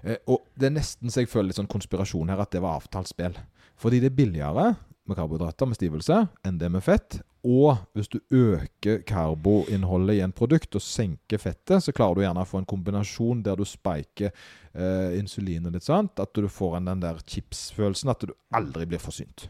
Eh, 0.05 0.17
og 0.29 0.47
det 0.57 0.67
er 0.71 0.71
nesten 0.81 1.11
så 1.11 1.21
jeg 1.21 1.29
føler 1.29 1.49
litt 1.51 1.57
sånn 1.57 1.69
konspirasjon 1.69 2.29
her, 2.31 2.41
at 2.41 2.51
det 2.51 2.63
var 2.63 2.81
avtalt 2.81 3.07
spill. 3.09 3.35
Fordi 3.77 4.01
det 4.01 4.13
er 4.13 4.17
billigere. 4.17 4.77
Med 5.11 5.19
karbohydrater 5.19 5.69
med 5.69 5.79
stivelse 5.79 6.23
enn 6.47 6.61
det 6.61 6.71
med 6.73 6.85
fett. 6.87 7.19
Og 7.47 7.79
hvis 7.97 8.11
du 8.13 8.19
øker 8.37 9.01
karboinnholdet 9.09 10.19
i 10.19 10.25
en 10.25 10.35
produkt 10.37 10.77
og 10.77 10.85
senker 10.85 11.41
fettet, 11.41 11.81
så 11.85 11.95
klarer 11.97 12.19
du 12.19 12.25
gjerne 12.25 12.45
å 12.45 12.49
få 12.49 12.61
en 12.61 12.69
kombinasjon 12.69 13.41
der 13.47 13.57
du 13.57 13.65
spiker 13.69 14.29
eh, 14.31 15.17
insulinet 15.17 15.73
ditt. 15.73 15.87
sant? 15.87 16.21
At 16.21 16.37
du 16.37 16.49
får 16.53 16.79
en, 16.79 16.91
den 16.93 17.05
der 17.05 17.23
chipsfølelsen, 17.25 18.13
at 18.13 18.29
du 18.29 18.35
aldri 18.57 18.89
blir 18.91 19.01
forsynt. 19.01 19.49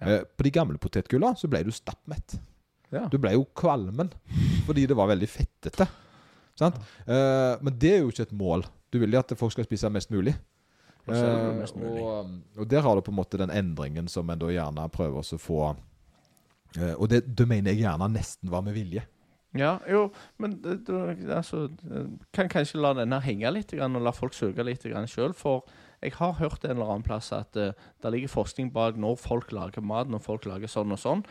Ja. 0.00 0.06
Eh, 0.06 0.22
på 0.24 0.48
de 0.48 0.54
gamle 0.54 0.80
potetgulla 0.80 1.34
så 1.36 1.50
ble 1.52 1.62
du 1.66 1.74
stappmett. 1.76 2.38
Ja. 2.90 3.04
Du 3.12 3.20
ble 3.22 3.36
jo 3.36 3.44
kvalmen 3.54 4.10
fordi 4.66 4.88
det 4.88 4.96
var 4.98 5.10
veldig 5.12 5.28
fettete. 5.30 5.86
Sant? 6.58 6.80
Eh, 7.04 7.54
men 7.60 7.76
det 7.80 7.94
er 7.96 8.02
jo 8.02 8.12
ikke 8.12 8.26
et 8.30 8.36
mål. 8.36 8.64
Du 8.90 8.98
vil 8.98 9.12
jo 9.12 9.20
at 9.20 9.36
folk 9.38 9.54
skal 9.54 9.68
spise 9.68 9.92
mest 9.92 10.10
mulig. 10.12 10.34
Og 11.10 11.18
Eh, 11.76 12.00
og, 12.00 12.34
og 12.58 12.68
der 12.70 12.84
har 12.86 12.96
du 12.96 13.04
på 13.04 13.12
en 13.12 13.20
måte 13.20 13.40
den 13.40 13.52
endringen 13.54 14.08
som 14.08 14.30
en 14.30 14.40
da 14.40 14.50
gjerne 14.52 14.88
prøver 14.92 15.22
å 15.22 15.40
få 15.40 15.62
eh, 16.76 16.94
Og 16.96 17.08
det, 17.12 17.24
det 17.26 17.48
mener 17.48 17.74
jeg 17.74 17.84
gjerne 17.84 18.10
nesten 18.14 18.52
var 18.52 18.64
med 18.66 18.78
vilje. 18.78 19.04
Ja, 19.58 19.80
jo, 19.90 20.04
men 20.38 20.60
det, 20.62 20.76
det, 20.86 20.98
altså, 21.34 21.64
eh, 21.90 22.10
kan 22.36 22.50
kanskje 22.50 22.78
la 22.78 22.92
denne 22.94 23.18
henge 23.24 23.50
litt 23.50 23.74
og 23.74 23.98
la 23.98 24.12
folk 24.14 24.36
søke 24.36 24.62
litt 24.66 24.86
sjøl. 24.86 25.34
For 25.34 25.66
jeg 26.00 26.14
har 26.20 26.38
hørt 26.38 26.64
en 26.64 26.76
eller 26.76 26.92
annen 26.94 27.06
plass 27.06 27.32
at 27.34 27.56
uh, 27.58 27.72
det 28.00 28.12
ligger 28.14 28.30
forskning 28.32 28.70
bak 28.72 28.96
når 28.96 29.18
folk 29.20 29.50
lager 29.52 29.82
mat, 29.84 30.08
når 30.08 30.22
folk 30.24 30.46
lager 30.48 30.70
sånn 30.70 30.94
og 30.94 31.02
sånn. 31.02 31.24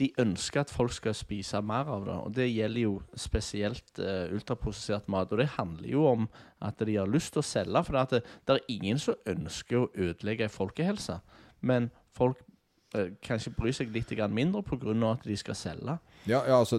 De 0.00 0.08
ønsker 0.22 0.62
at 0.62 0.72
folk 0.72 0.92
skal 0.96 1.14
spise 1.16 1.60
mer 1.64 1.90
av 1.92 2.06
det. 2.06 2.16
Og 2.26 2.36
det 2.36 2.48
gjelder 2.48 2.86
jo 2.86 2.94
spesielt 3.18 4.00
uh, 4.00 4.32
ultraprosessert 4.32 5.10
mat. 5.12 5.32
Og 5.32 5.42
det 5.42 5.50
handler 5.58 5.88
jo 5.88 6.06
om 6.08 6.28
at 6.64 6.80
de 6.86 6.96
har 6.96 7.10
lyst 7.10 7.34
til 7.34 7.42
å 7.42 7.46
selge. 7.46 7.84
For 7.86 7.98
det, 8.12 8.22
det 8.48 8.56
er 8.56 8.72
ingen 8.72 9.02
som 9.02 9.20
ønsker 9.28 9.82
å 9.82 9.90
ødelegge 9.92 10.50
folkehelse. 10.52 11.20
Men 11.60 11.90
folk 12.16 12.40
eh, 12.40 12.51
kanskje 13.24 13.52
bryr 13.56 13.72
seg 13.72 13.92
litt 13.92 14.10
mindre 14.30 14.62
pga. 14.62 15.12
at 15.12 15.22
de 15.24 15.36
skal 15.36 15.54
selge. 15.54 15.98
Ja, 16.26 16.42
ja 16.46 16.58
altså 16.60 16.78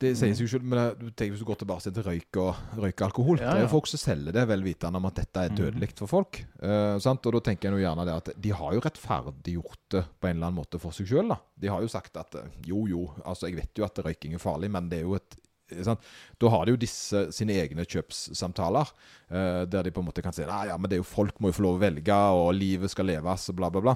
Det 0.00 0.16
sier 0.16 0.32
seg 0.34 0.46
jo 0.46 0.58
ikke, 0.58 0.64
men 0.64 0.78
det- 0.78 0.98
du 0.98 1.10
tenker 1.10 1.36
hvis 1.36 1.44
du 1.44 1.44
går 1.44 1.58
tilbake 1.60 1.92
til 1.92 2.02
røyk 2.02 2.36
og 2.36 2.54
røykealkohol 2.76 3.38
Ja, 3.38 3.52
Det 3.52 3.58
er 3.58 3.66
jo 3.66 3.68
folk 3.68 3.86
som 3.86 3.98
selger 3.98 4.32
det 4.32 4.48
vel 4.48 4.62
vitende 4.62 4.96
om 4.96 5.06
at 5.06 5.14
dette 5.14 5.36
er 5.36 5.48
dødelig 5.50 5.92
for 5.96 6.06
folk. 6.06 6.44
eh, 6.62 6.98
sant? 6.98 7.26
Og 7.26 7.32
da 7.32 7.40
tenker 7.40 7.68
jeg 7.68 7.72
jo 7.72 7.84
gjerne 7.86 8.06
det 8.06 8.14
at 8.16 8.40
de 8.40 8.50
har 8.50 8.72
jo 8.72 8.80
rettferdiggjort 8.80 9.78
det 9.90 10.04
på 10.20 10.28
en 10.28 10.36
eller 10.36 10.46
annen 10.46 10.64
måte 10.64 10.80
for 10.80 10.90
seg 10.90 11.06
sjøl. 11.06 11.36
De 11.58 11.68
har 11.68 11.80
jo 11.80 11.88
sagt 11.88 12.16
at 12.16 12.34
eh, 12.34 12.48
jo, 12.64 12.86
jo, 12.86 13.10
altså 13.24 13.48
jeg 13.48 13.56
vet 13.56 13.74
jo 13.74 13.84
at 13.84 13.94
røyking 13.94 14.34
er 14.34 14.38
farlig, 14.38 14.70
men 14.70 14.88
det 14.88 15.00
er 15.00 15.02
jo 15.02 15.14
et 15.14 15.36
eh, 15.70 15.84
Sant? 15.84 16.00
Da 16.40 16.48
har 16.48 16.64
de 16.64 16.72
jo 16.72 16.76
disse 16.76 17.30
sine 17.30 17.52
egne 17.52 17.84
kjøpssamtaler, 17.86 18.88
uh, 19.30 19.64
der 19.66 19.84
de 19.84 19.92
på 19.92 20.00
en 20.00 20.08
måte 20.08 20.20
kan 20.20 20.32
si 20.32 20.42
Nei, 20.42 20.66
ja, 20.66 20.76
men 20.76 20.90
det 20.90 20.96
er 20.96 21.04
jo 21.04 21.06
folk 21.06 21.38
må 21.38 21.52
jo 21.52 21.52
få 21.52 21.62
lov 21.62 21.76
å 21.78 21.84
velge, 21.84 22.16
og 22.34 22.54
livet 22.54 22.90
skal 22.90 23.06
leves, 23.06 23.48
og 23.50 23.54
bla, 23.54 23.70
bla, 23.70 23.80
bla. 23.80 23.94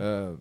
Eh, 0.00 0.34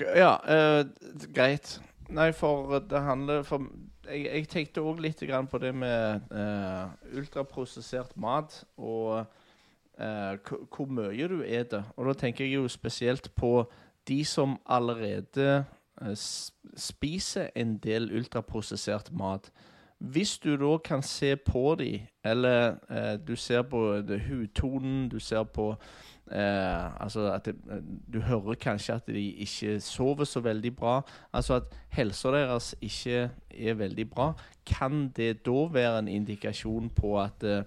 Ja, 0.00 0.36
uh, 0.44 0.86
greit. 1.34 1.80
Nei, 2.08 2.30
for 2.32 2.78
det 2.78 3.02
handler 3.02 3.42
for, 3.42 3.66
jeg, 4.06 4.26
jeg 4.26 4.48
tenkte 4.48 4.84
òg 4.86 5.00
litt 5.02 5.22
på 5.50 5.58
det 5.58 5.72
med 5.74 6.20
uh, 6.30 6.92
ultraprosessert 7.16 8.16
mat 8.16 8.64
og 8.76 9.26
uh, 9.98 10.52
hvor 10.70 10.86
mye 10.86 11.28
du 11.28 11.42
eter. 11.42 11.82
Og 11.96 12.06
da 12.06 12.12
tenker 12.12 12.44
jeg 12.44 12.54
jo 12.54 12.68
spesielt 12.68 13.34
på 13.34 13.64
de 14.08 14.24
som 14.24 14.58
allerede 14.66 15.64
spiser 16.76 17.48
en 17.56 17.78
del 17.78 18.10
ultraprosessert 18.12 19.10
mat. 19.12 19.50
Hvis 19.98 20.38
du 20.38 20.56
da 20.56 20.76
kan 20.78 21.02
se 21.02 21.36
på 21.36 21.74
dem, 21.78 22.00
eller 22.24 22.76
eh, 22.90 23.26
du 23.28 23.36
ser 23.36 23.62
på 23.62 24.02
hudtonen, 24.28 25.08
du 25.08 25.18
ser 25.18 25.42
på 25.42 25.74
eh, 26.32 27.02
Altså 27.02 27.32
at 27.32 27.44
det, 27.46 27.54
du 28.12 28.20
hører 28.20 28.54
kanskje 28.54 28.94
at 28.94 29.06
de 29.06 29.30
ikke 29.44 29.80
sover 29.80 30.24
så 30.24 30.40
veldig 30.40 30.76
bra. 30.76 31.00
Altså 31.32 31.54
at 31.54 31.62
helsa 31.88 32.30
deres 32.30 32.74
ikke 32.80 33.30
er 33.50 33.74
veldig 33.74 34.10
bra. 34.10 34.32
Kan 34.66 35.08
det 35.16 35.46
da 35.46 35.66
være 35.72 35.98
en 35.98 36.08
indikasjon 36.08 36.90
på 36.90 37.20
at 37.20 37.42
eh, 37.42 37.62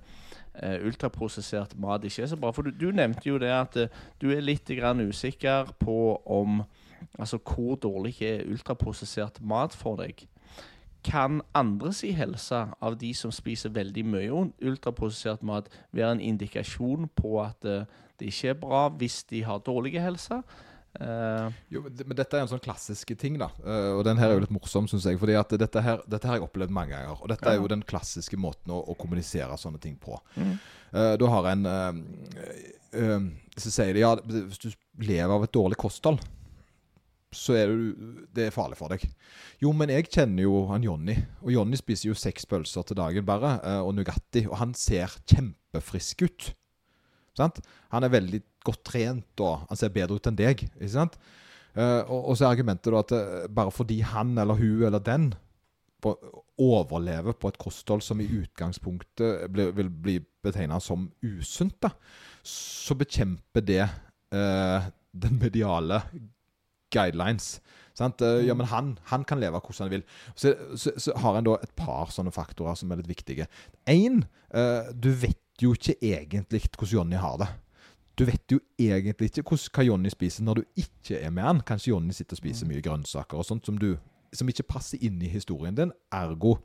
eh, 0.64 0.86
ultraprosessert 0.86 1.78
mat 1.80 2.04
ikke 2.04 2.24
er 2.24 2.28
så 2.28 2.38
bra? 2.38 2.52
For 2.52 2.62
du, 2.62 2.72
du 2.72 2.92
nevnte 2.92 3.30
jo 3.30 3.38
det 3.38 3.52
at 3.54 3.78
eh, 3.78 3.88
du 4.22 4.32
er 4.32 4.42
litt 4.42 4.70
usikker 4.70 5.76
på 5.80 6.22
om 6.26 6.64
Altså 7.20 7.38
hvor 7.38 7.76
dårlig 7.76 8.22
er 8.22 8.44
ultraprosessert 8.52 9.42
mat 9.42 9.74
for 9.74 9.96
deg? 9.96 10.28
Kan 11.06 11.42
andres 11.56 12.04
i 12.04 12.12
helse 12.12 12.66
av 12.84 12.98
de 13.00 13.14
som 13.16 13.32
spiser 13.32 13.72
veldig 13.72 14.04
mye 14.04 14.46
ultraprosessert 14.68 15.46
mat, 15.48 15.70
være 15.96 16.18
en 16.18 16.26
indikasjon 16.34 17.08
på 17.16 17.38
at 17.44 17.68
eh, 17.68 17.86
det 18.20 18.34
ikke 18.34 18.52
er 18.52 18.58
bra 18.60 18.82
hvis 19.00 19.22
de 19.30 19.46
har 19.48 19.62
dårlig 19.64 19.96
helse? 20.04 20.42
Uh, 21.00 21.54
Jo, 21.70 21.84
men 21.86 22.18
dette 22.18 22.36
er 22.36 22.44
en 22.44 22.50
sånn 22.50 22.64
klassiske 22.64 23.14
ting, 23.20 23.38
da. 23.40 23.48
Uh, 23.62 24.00
og 24.00 24.02
den 24.08 24.18
her 24.20 24.32
er 24.32 24.40
jo 24.40 24.44
litt 24.44 24.56
morsom, 24.56 24.88
syns 24.90 25.06
jeg. 25.06 25.20
fordi 25.22 25.38
at 25.38 25.54
dette 25.62 25.84
her, 25.86 26.02
dette 26.10 26.28
har 26.28 26.40
jeg 26.40 26.48
opplevd 26.48 26.74
mange 26.76 26.96
ganger. 26.96 27.22
Og 27.22 27.30
dette 27.32 27.48
er 27.48 27.60
jo 27.60 27.70
den 27.72 27.86
klassiske 27.88 28.40
måten 28.42 28.74
å, 28.74 28.82
å 28.90 28.98
kommunisere 29.00 29.56
sånne 29.62 29.80
ting 29.84 29.96
på. 30.02 30.18
Mm. 30.36 30.56
Uh, 30.90 31.14
du 31.22 31.28
har 31.30 31.52
en 31.54 31.68
Så 33.60 33.70
sier 33.70 33.94
de 33.94 34.02
ja, 34.02 34.16
hvis 34.18 34.62
du 34.64 34.72
lever 35.06 35.32
av 35.32 35.46
et 35.46 35.54
dårlig 35.54 35.78
kosthold, 35.80 36.24
så 37.36 37.54
er 37.60 37.70
det, 37.70 38.28
det 38.34 38.46
er 38.48 38.54
farlig 38.54 38.78
for 38.80 38.90
deg. 38.94 39.04
Jo, 39.62 39.72
men 39.76 39.92
jeg 39.94 40.08
kjenner 40.10 40.48
jo 40.48 40.64
han 40.72 40.86
Jonny. 40.86 41.16
Og 41.44 41.52
Jonny 41.54 41.78
spiser 41.78 42.10
jo 42.10 42.18
seks 42.18 42.48
pølser 42.50 42.88
til 42.88 42.98
dagen 42.98 43.28
bare, 43.28 43.58
eh, 43.62 43.82
og 43.86 43.94
Nugatti. 43.98 44.48
Og 44.50 44.58
han 44.58 44.74
ser 44.78 45.14
kjempefrisk 45.30 46.26
ut. 46.26 46.48
Sant? 47.38 47.60
Han 47.94 48.06
er 48.06 48.16
veldig 48.16 48.42
godt 48.66 48.82
trent, 48.90 49.44
og 49.46 49.68
han 49.70 49.80
ser 49.80 49.94
bedre 49.94 50.18
ut 50.18 50.30
enn 50.30 50.40
deg. 50.40 50.66
Ikke 50.72 50.96
sant? 50.96 51.20
Eh, 51.78 52.02
og, 52.10 52.34
så 52.34 52.48
er 52.48 52.56
argumentet 52.56 52.90
da 52.90 53.04
at 53.04 53.14
eh, 53.14 53.46
bare 53.60 53.74
fordi 53.74 54.00
han 54.10 54.34
eller 54.42 54.58
hun 54.58 54.88
eller 54.90 55.06
den 55.06 55.30
overlever 56.58 57.36
på 57.38 57.52
et 57.52 57.60
kosthold 57.62 58.02
som 58.02 58.22
i 58.24 58.28
utgangspunktet 58.40 59.52
vil 59.54 59.90
bli 59.92 60.16
betegna 60.42 60.80
som 60.82 61.10
usunt, 61.22 61.86
så 62.42 62.96
bekjemper 62.98 63.66
det 63.68 63.84
den 64.32 65.40
mediale 65.42 66.00
guidelines. 66.94 67.60
Sant? 67.98 68.22
Eh, 68.22 68.46
Ja, 68.48 68.56
men 68.56 68.70
han, 68.72 68.98
han 69.12 69.24
kan 69.28 69.42
leve 69.42 69.60
hvordan 69.60 69.88
han 69.88 69.96
vil. 69.98 70.06
Så, 70.36 70.54
så, 70.76 70.94
så 70.98 71.16
har 71.20 71.38
en 71.40 71.48
da 71.50 71.58
et 71.64 71.74
par 71.76 72.12
sånne 72.16 72.32
faktorer 72.36 72.78
som 72.80 72.92
er 72.92 73.02
litt 73.02 73.12
viktige. 73.12 73.50
Én, 73.90 74.24
du 74.96 75.10
vet 75.12 75.42
jo 75.62 75.74
ikke 75.76 75.98
egentlig 76.00 76.64
hvordan 76.70 76.94
Jonny 76.94 77.20
har 77.20 77.36
det. 77.42 77.50
Du 78.20 78.26
vet 78.28 78.52
jo 78.52 78.60
egentlig 78.80 79.30
ikke 79.30 79.46
hvordan, 79.48 79.72
hva 79.76 79.84
Jonny 79.88 80.10
spiser 80.12 80.44
når 80.44 80.60
du 80.60 80.82
ikke 80.82 81.20
er 81.20 81.32
med 81.32 81.46
han. 81.46 81.62
Kanskje 81.68 81.94
Jonny 81.94 82.16
sitter 82.16 82.36
og 82.36 82.42
spiser 82.42 82.68
mye 82.68 82.84
grønnsaker 82.84 83.40
og 83.40 83.48
sånt 83.48 83.68
som, 83.68 83.78
du, 83.80 83.94
som 84.36 84.50
ikke 84.52 84.68
passer 84.68 85.00
inn 85.08 85.22
i 85.24 85.32
historien 85.32 85.76
din. 85.78 85.94
Ergo 86.12 86.58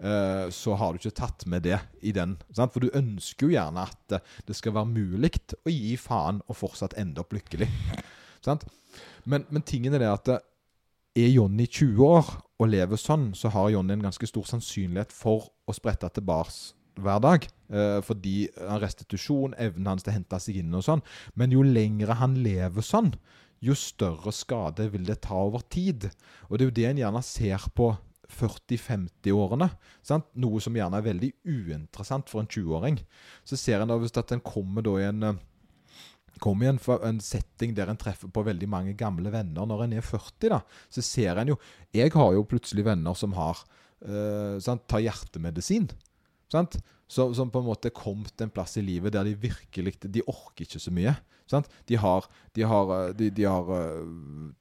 eh, 0.00 0.46
så 0.52 0.76
har 0.80 0.92
du 0.92 1.00
ikke 1.00 1.16
tatt 1.20 1.44
med 1.52 1.66
det 1.68 1.80
i 2.00 2.14
den. 2.16 2.36
Sant? 2.56 2.72
For 2.72 2.84
du 2.84 2.88
ønsker 2.96 3.48
jo 3.48 3.56
gjerne 3.56 3.84
at 3.88 4.16
eh, 4.16 4.24
det 4.48 4.56
skal 4.56 4.76
være 4.78 4.92
mulig 4.94 5.32
å 5.64 5.72
gi 5.72 5.96
faen 6.00 6.40
og 6.46 6.60
fortsatt 6.62 6.96
ende 7.00 7.20
opp 7.24 7.36
lykkelig. 7.36 7.68
Sant? 8.44 8.64
Men, 9.24 9.46
men 9.50 9.64
tingen 9.66 9.94
er 9.94 10.04
det 10.04 10.12
at 10.12 10.32
er 11.16 11.32
Jonny 11.32 11.66
20 11.66 12.02
år 12.04 12.32
og 12.60 12.70
lever 12.72 13.00
sånn, 13.00 13.30
så 13.36 13.50
har 13.52 13.70
Jonny 13.72 13.96
en 13.96 14.06
ganske 14.08 14.28
stor 14.28 14.46
sannsynlighet 14.48 15.12
for 15.14 15.50
å 15.66 15.74
sprette 15.76 16.08
tilbake 16.16 16.52
hver 17.02 17.20
dag. 17.20 17.46
Eh, 17.68 17.98
fordi 18.04 18.48
restitusjon, 18.80 19.56
evnen 19.60 19.90
hans 19.90 20.04
til 20.04 20.14
å 20.14 20.16
hente 20.16 20.40
seg 20.40 20.60
inn 20.62 20.76
og 20.76 20.84
sånn. 20.86 21.04
Men 21.34 21.54
jo 21.54 21.64
lengre 21.66 22.16
han 22.20 22.38
lever 22.44 22.84
sånn, 22.84 23.12
jo 23.64 23.76
større 23.76 24.32
skade 24.36 24.88
vil 24.92 25.06
det 25.08 25.22
ta 25.24 25.38
over 25.46 25.64
tid. 25.72 26.08
Og 26.48 26.56
det 26.56 26.66
er 26.66 26.70
jo 26.70 26.76
det 26.78 26.86
en 26.90 27.02
gjerne 27.04 27.24
ser 27.24 27.68
på 27.76 27.90
40-50-årene. 28.36 29.68
Noe 30.42 30.62
som 30.62 30.76
gjerne 30.76 31.00
er 31.00 31.06
veldig 31.06 31.30
uinteressant 31.46 32.30
for 32.30 32.42
en 32.42 32.50
20-åring. 32.50 32.98
Så 33.46 33.58
ser 33.60 33.82
en 33.82 33.92
da 33.92 33.98
hvis 34.00 34.16
at 34.18 34.34
en 34.34 34.44
kommer 34.44 34.84
da 34.84 34.96
i 35.00 35.06
en 35.08 35.28
eh, 35.30 35.44
kommer 36.42 36.66
i 36.66 36.70
en, 36.72 36.80
en 37.08 37.20
setting 37.22 37.74
der 37.76 37.90
en 37.90 37.98
treffer 38.00 38.30
på 38.32 38.44
veldig 38.46 38.68
mange 38.70 38.96
gamle 38.98 39.32
venner 39.32 39.68
når 39.68 39.86
en 39.86 39.96
er 39.98 40.04
40, 40.04 40.50
da, 40.52 40.60
så 40.92 41.04
ser 41.04 41.40
en 41.40 41.54
jo 41.54 41.60
Jeg 41.94 42.12
har 42.14 42.34
jo 42.36 42.46
plutselig 42.48 42.84
venner 42.86 43.16
som 43.18 43.36
har 43.38 43.62
eh, 44.04 44.58
sant, 44.62 44.86
tar 44.88 45.04
hjertemedisin. 45.04 45.88
Sant? 46.52 46.78
Så, 47.08 47.28
som 47.38 47.52
på 47.54 47.62
en 47.62 47.68
måte 47.68 47.88
er 47.90 47.96
kommet 47.96 48.42
en 48.42 48.50
plass 48.50 48.76
i 48.80 48.82
livet 48.82 49.14
der 49.14 49.28
de 49.28 49.36
virkelig 49.38 49.92
De 50.02 50.24
orker 50.26 50.66
ikke 50.66 50.82
så 50.82 50.92
mye. 50.94 51.14
Sant? 51.46 51.70
De 51.86 51.98
har, 52.02 52.26
de 52.58 52.66
har, 52.66 52.92
eh, 52.96 53.14
de, 53.18 53.30
de 53.30 53.46
har 53.46 53.72
eh, 53.78 54.04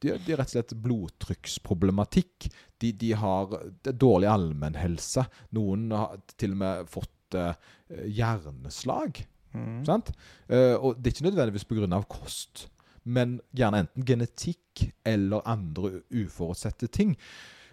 de, 0.03 0.15
de 0.28 0.38
rett 0.38 0.51
og 0.51 0.55
slett 0.55 0.76
blodtrykksproblematikk. 0.86 2.49
De, 2.82 2.93
de 2.93 3.13
har 3.17 3.59
dårlig 3.91 4.30
allmennhelse. 4.30 5.26
Noen 5.57 5.89
har 5.95 6.19
til 6.38 6.55
og 6.55 6.63
med 6.63 6.91
fått 6.91 7.11
hjerneslag. 7.36 9.26
Mm. 9.55 9.83
Sant? 9.87 10.11
Eh, 10.49 10.75
og 10.75 10.99
det 10.99 11.11
er 11.11 11.15
ikke 11.15 11.29
nødvendigvis 11.29 11.67
pga. 11.69 12.01
kost, 12.09 12.67
men 13.03 13.39
gjerne 13.55 13.85
enten 13.85 14.05
genetikk 14.05 14.89
eller 15.05 15.45
andre 15.45 16.01
uforutsette 16.09 16.87
ting. 16.87 17.15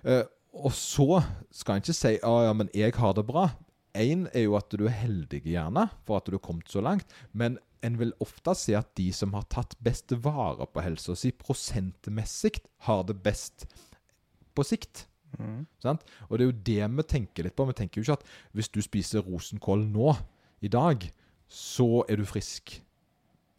Uh, 0.05 0.25
og 0.53 0.73
så 0.77 1.23
skal 1.55 1.79
en 1.79 1.85
ikke 1.85 1.97
si 1.97 2.17
at 2.19 2.47
ja, 2.47 2.53
men 2.53 2.69
jeg 2.77 2.93
har 2.99 3.15
det 3.17 3.25
bra. 3.27 3.49
Én 3.97 4.27
er 4.33 4.47
jo 4.47 4.57
at 4.57 4.73
du 4.73 4.85
er 4.87 4.97
heldig, 4.97 5.43
gjerne, 5.45 5.87
for 6.07 6.19
at 6.19 6.27
du 6.27 6.37
har 6.37 6.45
kommet 6.45 6.69
så 6.69 6.83
langt. 6.85 7.09
Men 7.33 7.59
en 7.83 7.97
vil 7.99 8.13
ofte 8.23 8.55
se 8.57 8.77
at 8.79 8.93
de 8.99 9.09
som 9.13 9.33
har 9.37 9.49
tatt 9.53 9.75
best 9.83 10.13
vare 10.25 10.67
på 10.69 10.85
helsa 10.85 11.17
si 11.19 11.33
prosentmessig, 11.35 12.61
har 12.87 13.03
det 13.09 13.19
best 13.25 13.67
på 14.55 14.65
sikt. 14.67 15.07
Mm. 15.39 15.65
Sant? 15.83 16.05
Og 16.29 16.37
det 16.37 16.45
er 16.45 16.51
jo 16.51 16.61
det 16.69 16.91
vi 16.99 17.09
tenker 17.09 17.49
litt 17.49 17.57
på. 17.57 17.67
Vi 17.69 17.77
tenker 17.77 18.01
jo 18.01 18.07
ikke 18.07 18.21
at 18.21 18.29
hvis 18.53 18.71
du 18.73 18.81
spiser 18.85 19.25
rosenkål 19.25 19.87
nå, 19.89 20.15
i 20.63 20.71
dag, 20.71 21.03
så 21.53 22.03
er 22.09 22.21
du 22.21 22.27
frisk. 22.29 22.79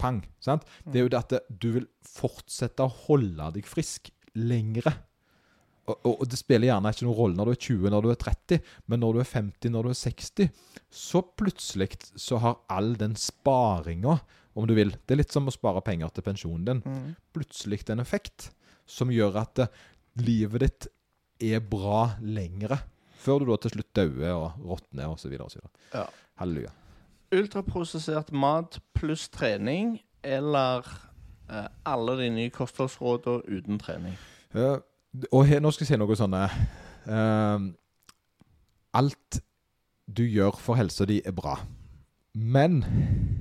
Pang. 0.00 0.20
Sant? 0.42 0.66
Det 0.82 1.00
er 1.00 1.06
jo 1.06 1.12
det 1.14 1.20
at 1.20 1.34
du 1.48 1.68
vil 1.78 1.88
fortsette 2.04 2.84
å 2.84 2.94
holde 3.06 3.52
deg 3.54 3.68
frisk 3.68 4.10
lengre. 4.34 4.92
Og, 5.84 5.98
og, 6.00 6.12
og 6.24 6.28
det 6.32 6.38
spiller 6.40 6.70
gjerne 6.70 6.92
ikke 6.94 7.06
noen 7.06 7.18
rolle 7.18 7.38
når 7.38 7.50
du 7.50 7.52
er 7.54 7.60
20, 7.66 7.90
når 7.92 8.04
du 8.04 8.10
er 8.10 8.20
30, 8.22 8.70
men 8.90 9.02
når 9.04 9.16
du 9.16 9.20
er 9.20 9.30
50, 9.30 9.72
når 9.74 9.86
du 9.86 9.90
er 9.92 9.98
60, 10.00 10.62
så 11.04 11.22
plutselig 11.36 11.90
så 12.20 12.40
har 12.40 12.62
all 12.72 12.94
den 13.00 13.16
sparinga, 13.20 14.18
om 14.54 14.68
du 14.70 14.74
vil 14.76 14.92
Det 14.94 15.16
er 15.16 15.18
litt 15.18 15.34
som 15.34 15.50
å 15.50 15.54
spare 15.54 15.82
penger 15.82 16.12
til 16.14 16.24
pensjonen 16.26 16.66
din. 16.68 16.82
Mm. 16.86 17.08
Plutselig 17.34 17.80
en 17.90 18.02
effekt 18.04 18.52
som 18.86 19.10
gjør 19.10 19.40
at 19.42 19.64
eh, 19.64 19.72
livet 20.22 20.62
ditt 20.62 20.86
er 21.42 21.64
bra 21.66 22.14
lengre. 22.22 22.78
Før 23.18 23.42
du 23.42 23.50
da 23.50 23.58
til 23.64 23.74
slutt 23.74 23.90
dauer 23.98 24.30
og 24.36 24.62
råtner 24.62 25.10
osv. 25.10 25.34
Ja. 25.90 26.06
Halleluja. 26.38 26.70
Ultraprosessert 27.34 28.32
mat 28.32 28.78
pluss 28.94 29.28
trening, 29.34 29.98
eller 30.22 30.86
eh, 31.50 31.66
alle 31.84 32.18
de 32.20 32.28
nye 32.30 32.52
kostholdsrådene 32.54 33.42
uten 33.58 33.80
trening? 33.82 34.14
Uh, 34.54 34.78
og 35.32 35.46
her, 35.48 35.62
nå 35.62 35.72
skal 35.74 35.84
jeg 35.84 35.94
si 35.94 35.98
noe 35.98 36.16
sånne 36.18 36.44
uh, 37.10 37.64
Alt 38.94 39.40
du 40.06 40.22
gjør 40.28 40.58
for 40.60 40.78
helsa 40.78 41.06
di, 41.08 41.18
er 41.24 41.34
bra. 41.34 41.56
Men 42.34 42.82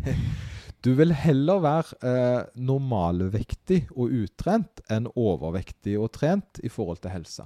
du 0.86 0.94
vil 0.98 1.14
heller 1.16 1.62
være 1.64 1.98
eh, 2.08 2.46
normalvektig 2.56 3.84
og 3.92 4.14
utrent 4.24 4.82
enn 4.92 5.10
overvektig 5.14 5.98
og 6.00 6.12
trent 6.16 6.62
i 6.64 6.72
forhold 6.72 7.04
til 7.04 7.14
helse. 7.14 7.46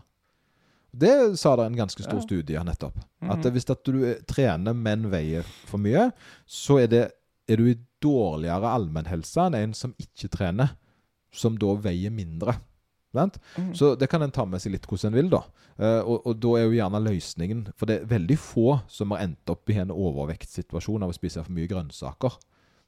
Det 0.91 1.38
sa 1.39 1.55
det 1.59 1.65
en 1.67 1.77
ganske 1.77 2.03
stor 2.03 2.21
studie 2.23 2.63
nettopp. 2.63 2.97
Mhm. 3.21 3.31
At 3.31 3.49
hvis 3.53 3.69
at 3.69 3.83
du 3.85 4.05
eh, 4.05 4.21
trener, 4.27 4.73
men 4.73 5.09
veier 5.11 5.45
for 5.67 5.81
mye, 5.81 6.09
så 6.45 6.79
er, 6.83 6.88
det, 6.88 7.03
er 7.47 7.59
du 7.59 7.69
i 7.69 7.77
dårligere 8.03 8.71
allmennhelse 8.77 9.47
enn 9.47 9.57
en 9.57 9.75
som 9.77 9.93
ikke 10.01 10.29
trener, 10.33 10.75
som 11.33 11.57
da 11.59 11.75
veier 11.81 12.13
mindre. 12.13 12.57
Mhm. 13.17 13.73
Så 13.73 13.95
det 13.95 14.09
kan 14.11 14.21
en 14.21 14.31
ta 14.31 14.45
med 14.45 14.61
seg 14.61 14.75
litt 14.75 14.85
hvordan 14.85 15.13
en 15.13 15.17
vil, 15.17 15.29
da. 15.31 15.43
Eh, 15.77 16.01
og, 16.01 16.25
og 16.27 16.38
da 16.41 16.53
er 16.57 16.67
jo 16.67 16.73
gjerne 16.73 16.99
løsningen 17.05 17.59
For 17.77 17.85
det 17.85 17.99
er 17.99 18.07
veldig 18.09 18.38
få 18.41 18.79
som 18.89 19.11
har 19.13 19.21
endt 19.27 19.51
opp 19.53 19.69
i 19.69 19.75
en 19.77 19.93
overvektssituasjon 19.93 21.05
av 21.05 21.13
å 21.13 21.17
spise 21.17 21.43
for 21.43 21.53
mye 21.53 21.69
grønnsaker. 21.69 22.38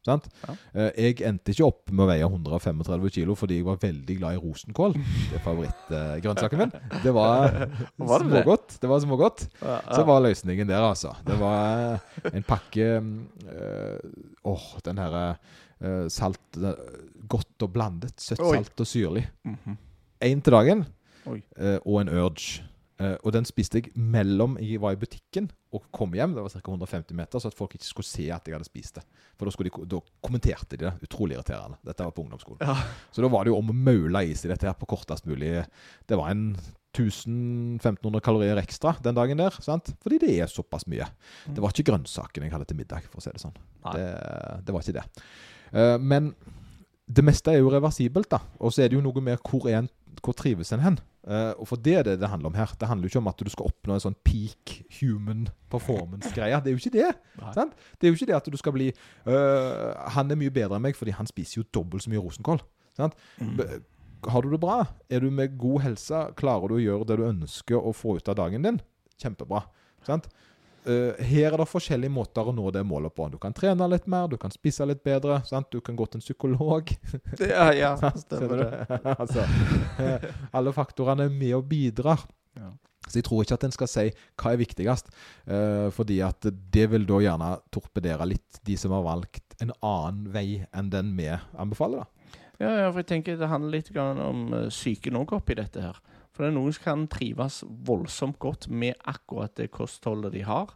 Sant? 0.07 0.29
Ja. 0.45 0.53
Eh, 0.79 0.89
jeg 0.95 1.17
endte 1.27 1.51
ikke 1.51 1.65
opp 1.67 1.91
med 1.91 2.05
å 2.05 2.07
veie 2.07 2.27
135 2.27 3.09
kilo 3.17 3.35
fordi 3.37 3.57
jeg 3.59 3.67
var 3.67 3.81
veldig 3.81 4.15
glad 4.21 4.37
i 4.37 4.39
rosenkål. 4.39 4.95
Det 4.95 5.35
er 5.35 5.43
favorittgrønnsaken 5.43 6.61
min. 6.63 6.71
Det 7.03 7.13
var 7.15 7.57
Var 7.97 8.23
det 8.23 8.29
smågodt. 8.29 8.77
Det 8.79 8.91
var 8.91 9.03
smågodt. 9.03 9.45
Ja, 9.59 9.79
Så 9.91 10.05
var 10.07 10.23
løsningen 10.23 10.71
der, 10.71 10.85
altså. 10.87 11.11
Det 11.27 11.35
var 11.39 11.97
eh, 11.97 12.31
en 12.31 12.47
pakke 12.47 12.87
eh, 12.95 13.99
Åh, 14.47 14.69
den 14.87 15.03
herre 15.03 15.25
øh, 15.83 16.07
salt 16.07 16.61
Godt 17.29 17.67
og 17.67 17.75
blandet. 17.75 18.15
Søtt, 18.23 18.39
Oi. 18.39 18.55
salt 18.55 18.79
og 18.79 18.87
syrlig. 18.87 19.27
Én 19.43 19.51
mm 19.51 19.57
-hmm. 19.67 20.41
til 20.41 20.53
dagen 20.53 20.85
Oi. 21.25 21.41
og 21.85 22.01
en 22.01 22.09
Urge. 22.09 22.68
Eh, 22.99 23.15
og 23.23 23.31
den 23.31 23.47
spiste 23.47 23.79
jeg 23.79 23.93
mellom 23.95 24.57
jeg 24.59 24.81
var 24.83 24.95
i 24.95 24.99
butikken 24.99 25.47
og 25.75 25.85
kom 25.95 26.15
hjem. 26.17 26.33
Det 26.35 26.43
var 26.43 26.51
ca. 26.51 26.61
150 26.65 27.15
meter, 27.15 27.39
så 27.39 27.51
at 27.51 27.55
folk 27.55 27.77
ikke 27.77 27.87
skulle 27.87 28.09
se 28.09 28.27
at 28.33 28.47
jeg 28.47 28.57
hadde 28.57 28.67
spist 28.67 28.99
det. 28.99 29.05
For 29.39 29.47
da, 29.47 29.67
de, 29.69 29.85
da 29.93 30.01
kommenterte 30.25 30.75
de 30.75 30.87
det. 30.87 30.95
Utrolig 31.07 31.37
irriterende. 31.37 31.79
Dette 31.87 32.07
var 32.07 32.15
på 32.15 32.25
ungdomsskolen. 32.25 32.65
Ja. 32.65 32.75
Så 33.15 33.23
da 33.23 33.31
var 33.31 33.45
det 33.45 33.53
jo 33.53 33.61
om 33.61 33.71
å 33.71 33.77
maule 33.77 34.25
i 34.27 34.35
seg 34.35 34.51
dette 34.51 34.67
her 34.67 34.75
på 34.77 34.89
kortest 34.89 35.29
mulig 35.29 35.61
Det 36.09 36.19
var 36.19 36.33
en 36.33 36.51
1000-1500 36.97 38.23
kalorier 38.25 38.59
ekstra 38.59 38.95
den 39.05 39.15
dagen 39.15 39.39
der. 39.39 39.55
sant? 39.63 39.93
Fordi 40.03 40.19
det 40.19 40.33
er 40.35 40.51
såpass 40.51 40.87
mye. 40.89 41.07
Det 41.47 41.61
var 41.61 41.71
ikke 41.71 41.91
grønnsakene 41.91 42.49
jeg 42.49 42.55
hadde 42.55 42.67
til 42.71 42.79
middag, 42.79 43.05
for 43.11 43.21
å 43.21 43.23
si 43.23 43.31
det 43.31 43.43
sånn. 43.43 43.55
Det, 43.93 44.07
det 44.65 44.75
var 44.75 44.83
ikke 44.83 44.97
det. 44.97 45.05
Eh, 45.71 45.95
men 46.01 46.33
det 47.09 47.23
meste 47.25 47.53
er 47.53 47.63
jo 47.63 47.71
reversibelt, 47.73 48.29
da. 48.29 48.41
Og 48.61 48.73
så 48.73 48.83
er 48.83 48.91
det 48.91 48.97
jo 48.97 49.05
noe 49.05 49.23
med 49.23 49.39
hvor, 49.41 49.65
er 49.69 49.83
en, 49.83 49.89
hvor 50.23 50.35
trives 50.37 50.73
en 50.75 50.83
hen. 50.83 50.99
Uh, 51.29 51.53
og 51.59 51.67
for 51.69 51.81
det 51.83 51.93
er 51.99 52.05
det 52.07 52.15
det 52.21 52.29
handler 52.31 52.49
om 52.49 52.57
her. 52.57 52.71
Det 52.79 52.87
handler 52.87 53.05
jo 53.07 53.11
ikke 53.13 53.21
om 53.21 53.29
at 53.31 53.41
du 53.43 53.51
skal 53.51 53.69
oppnå 53.69 53.95
en 53.95 54.03
sånn 54.03 54.17
peak 54.25 54.79
human 54.99 55.47
performance-greie. 55.71 56.57
Det 56.63 56.71
er 56.71 56.75
jo 56.77 56.81
ikke 56.81 56.95
det. 56.95 57.11
Sant? 57.55 57.75
Det 57.99 58.07
er 58.07 58.13
jo 58.13 58.17
ikke 58.17 58.29
det 58.31 58.37
at 58.39 58.49
du 58.49 58.57
skal 58.59 58.75
bli 58.75 58.89
uh, 59.27 59.93
Han 60.15 60.31
er 60.31 60.39
mye 60.39 60.53
bedre 60.53 60.79
enn 60.79 60.85
meg 60.87 60.97
fordi 60.97 61.15
han 61.17 61.29
spiser 61.29 61.61
jo 61.61 61.67
dobbelt 61.75 62.05
så 62.05 62.13
mye 62.13 62.23
rosenkål. 62.23 62.63
Sant? 62.97 63.17
Mm. 63.39 63.59
Har 64.27 64.43
du 64.43 64.51
det 64.51 64.61
bra? 64.63 64.81
Er 65.09 65.23
du 65.23 65.29
med 65.31 65.57
god 65.59 65.83
helse? 65.85 66.23
Klarer 66.39 66.71
du 66.71 66.79
å 66.79 66.83
gjøre 66.83 67.07
det 67.07 67.19
du 67.21 67.27
ønsker 67.29 67.79
å 67.79 67.93
få 67.95 68.17
ut 68.19 68.31
av 68.31 68.39
dagen 68.39 68.65
din? 68.65 68.81
Kjempebra. 69.21 69.63
Sant? 70.07 70.27
Eh, 70.87 71.19
her 71.27 71.53
er 71.53 71.59
det 71.59 71.67
forskjellige 71.67 72.13
måter 72.13 72.47
å 72.47 72.53
nå 72.55 72.69
det 72.71 72.83
målet 72.87 73.13
på. 73.15 73.27
Du 73.31 73.37
kan 73.41 73.55
trene 73.55 73.87
litt 73.91 74.07
mer, 74.09 74.29
du 74.31 74.37
kan 74.39 74.53
spise 74.53 74.87
litt 74.87 75.01
bedre. 75.03 75.41
Sant? 75.47 75.69
Du 75.73 75.81
kan 75.83 75.97
gå 75.99 76.07
til 76.07 76.21
en 76.21 76.25
psykolog. 76.25 76.93
Ja, 77.39 77.69
ja, 77.75 77.93
stemmer 78.25 78.61
det. 78.63 78.99
altså, 79.21 79.45
eh, 80.01 80.29
alle 80.55 80.73
faktorene 80.75 81.27
er 81.27 81.33
med 81.33 81.55
og 81.57 81.65
bidrar. 81.69 82.23
Ja. 82.59 82.71
Så 83.09 83.19
jeg 83.19 83.25
tror 83.25 83.41
ikke 83.43 83.57
at 83.57 83.65
en 83.65 83.73
skal 83.73 83.89
si 83.89 84.05
hva 84.37 84.53
er 84.53 84.59
viktigst, 84.61 85.09
eh, 85.49 85.87
fordi 85.95 86.19
at 86.25 86.45
det 86.45 86.85
vil 86.91 87.07
da 87.09 87.21
gjerne 87.23 87.49
torpedere 87.73 88.27
litt 88.29 88.59
de 88.67 88.75
som 88.77 88.93
har 88.93 89.05
valgt 89.07 89.57
en 89.63 89.73
annen 89.81 90.29
vei 90.33 90.61
enn 90.69 90.91
den 90.93 91.15
vi 91.17 91.31
anbefaler. 91.31 92.05
da. 92.05 92.37
Ja, 92.59 92.71
ja, 92.75 92.87
for 92.91 92.99
jeg 92.99 93.07
tenker 93.07 93.39
det 93.39 93.47
handler 93.47 93.77
litt 93.79 93.89
om 93.95 94.49
psyken 94.67 95.17
òg 95.21 95.31
oppi 95.37 95.55
dette 95.57 95.83
her. 95.83 95.99
For 96.39 96.45
det 96.45 96.53
er 96.53 96.55
noen 96.55 96.71
som 96.71 96.83
kan 96.85 97.01
trives 97.11 97.57
voldsomt 97.67 98.37
godt 98.39 98.69
med 98.71 98.95
akkurat 99.03 99.51
det 99.59 99.65
kostholdet 99.75 100.31
de 100.37 100.45
har. 100.47 100.71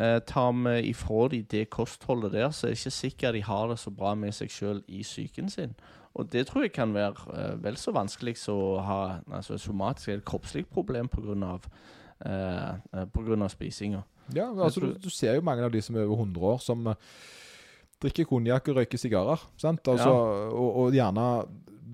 Eh, 0.00 0.16
tar 0.24 0.54
vi 0.56 0.78
ifra 0.88 1.26
de 1.28 1.42
det 1.44 1.66
kostholdet 1.68 2.32
der, 2.32 2.48
så 2.48 2.66
er 2.66 2.72
det 2.72 2.78
ikke 2.78 2.94
sikkert 2.96 3.36
de 3.36 3.42
har 3.44 3.68
det 3.68 3.76
så 3.82 3.92
bra 3.92 4.14
med 4.16 4.32
seg 4.32 4.48
sjøl 4.48 4.80
i 4.88 5.02
psyken 5.04 5.52
sin. 5.52 5.76
Og 6.16 6.32
det 6.32 6.46
tror 6.48 6.64
jeg 6.64 6.72
kan 6.72 6.96
være 6.96 7.36
eh, 7.36 7.52
vel 7.66 7.76
så 7.76 7.92
vanskelig 7.92 8.38
som 8.40 8.56
å 8.56 8.72
ha 8.80 8.98
altså, 9.28 9.58
et 9.58 9.66
somatisk 9.66 10.08
eller 10.08 10.24
kroppslig 10.24 10.64
problem 10.72 11.12
pga. 11.12 11.58
Eh, 12.24 13.04
på 13.12 13.28
grunn 13.28 13.44
av 13.44 13.52
spisinga. 13.52 14.00
Ja, 14.32 14.48
altså, 14.48 14.80
du, 14.80 14.96
du 15.04 15.12
ser 15.12 15.36
jo 15.36 15.44
mange 15.44 15.68
av 15.68 15.70
de 15.70 15.84
som 15.84 16.00
er 16.00 16.08
over 16.08 16.24
100 16.24 16.48
år, 16.48 16.58
som 16.64 16.88
eh, 16.88 17.06
drikker 18.00 18.24
konjakk 18.32 18.72
og 18.72 18.80
røyker 18.80 19.04
sigarer. 19.04 19.44
Sant? 19.60 19.84
Altså, 19.84 20.16
og, 20.48 20.68
og 20.80 20.96
gjerne 20.96 21.30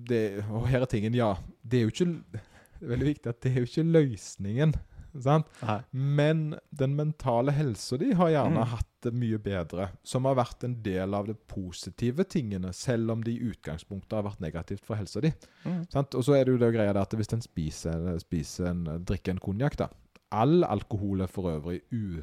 det, 0.05 0.45
Og 0.47 0.69
her 0.71 0.85
er 0.85 0.89
tingen, 0.89 1.13
ja. 1.17 1.33
Det 1.61 1.81
er 1.81 1.89
jo 1.89 1.93
ikke 1.93 2.45
Det 2.79 2.85
er 2.87 2.93
veldig 2.97 3.07
viktig 3.13 3.29
at 3.31 3.41
det 3.41 3.51
er 3.51 3.61
jo 3.63 3.69
ikke 3.69 3.87
løsningen. 3.95 4.75
Sant? 5.23 5.47
Nei. 5.63 5.77
Men 5.93 6.39
den 6.75 6.95
mentale 6.97 7.53
helsa 7.55 7.95
di 7.97 8.09
har 8.19 8.33
gjerne 8.33 8.59
Mm. 8.65 8.67
hatt 8.67 8.89
det 9.05 9.13
mye 9.13 9.37
bedre. 9.39 9.89
Som 10.03 10.25
har 10.25 10.35
vært 10.35 10.63
en 10.65 10.73
del 10.83 11.13
av 11.13 11.27
de 11.27 11.33
positive 11.47 12.25
tingene, 12.27 12.73
selv 12.73 13.11
om 13.11 13.21
det 13.23 13.31
i 13.37 13.49
utgangspunktet 13.51 14.11
har 14.11 14.23
vært 14.23 14.41
negativt 14.41 14.83
for 14.83 14.95
helsa 14.99 15.21
di. 15.21 15.31
Mm. 15.63 15.85
Og 15.95 16.23
så 16.23 16.35
er 16.35 16.43
det 16.43 16.51
jo 16.51 16.57
det 16.57 16.73
greia 16.75 16.95
at 16.99 17.09
hvis 17.15 17.31
en 17.31 17.41
spiser, 17.41 18.19
spiser 18.19 18.67
en, 18.73 18.83
drikker 19.05 19.31
en 19.31 19.39
konjakk, 19.39 19.77
da 19.77 19.87
All 20.31 20.63
alkohol 20.65 21.21
er 21.21 21.27
for 21.27 21.43
øvrig 21.47 21.81
u, 21.93 22.21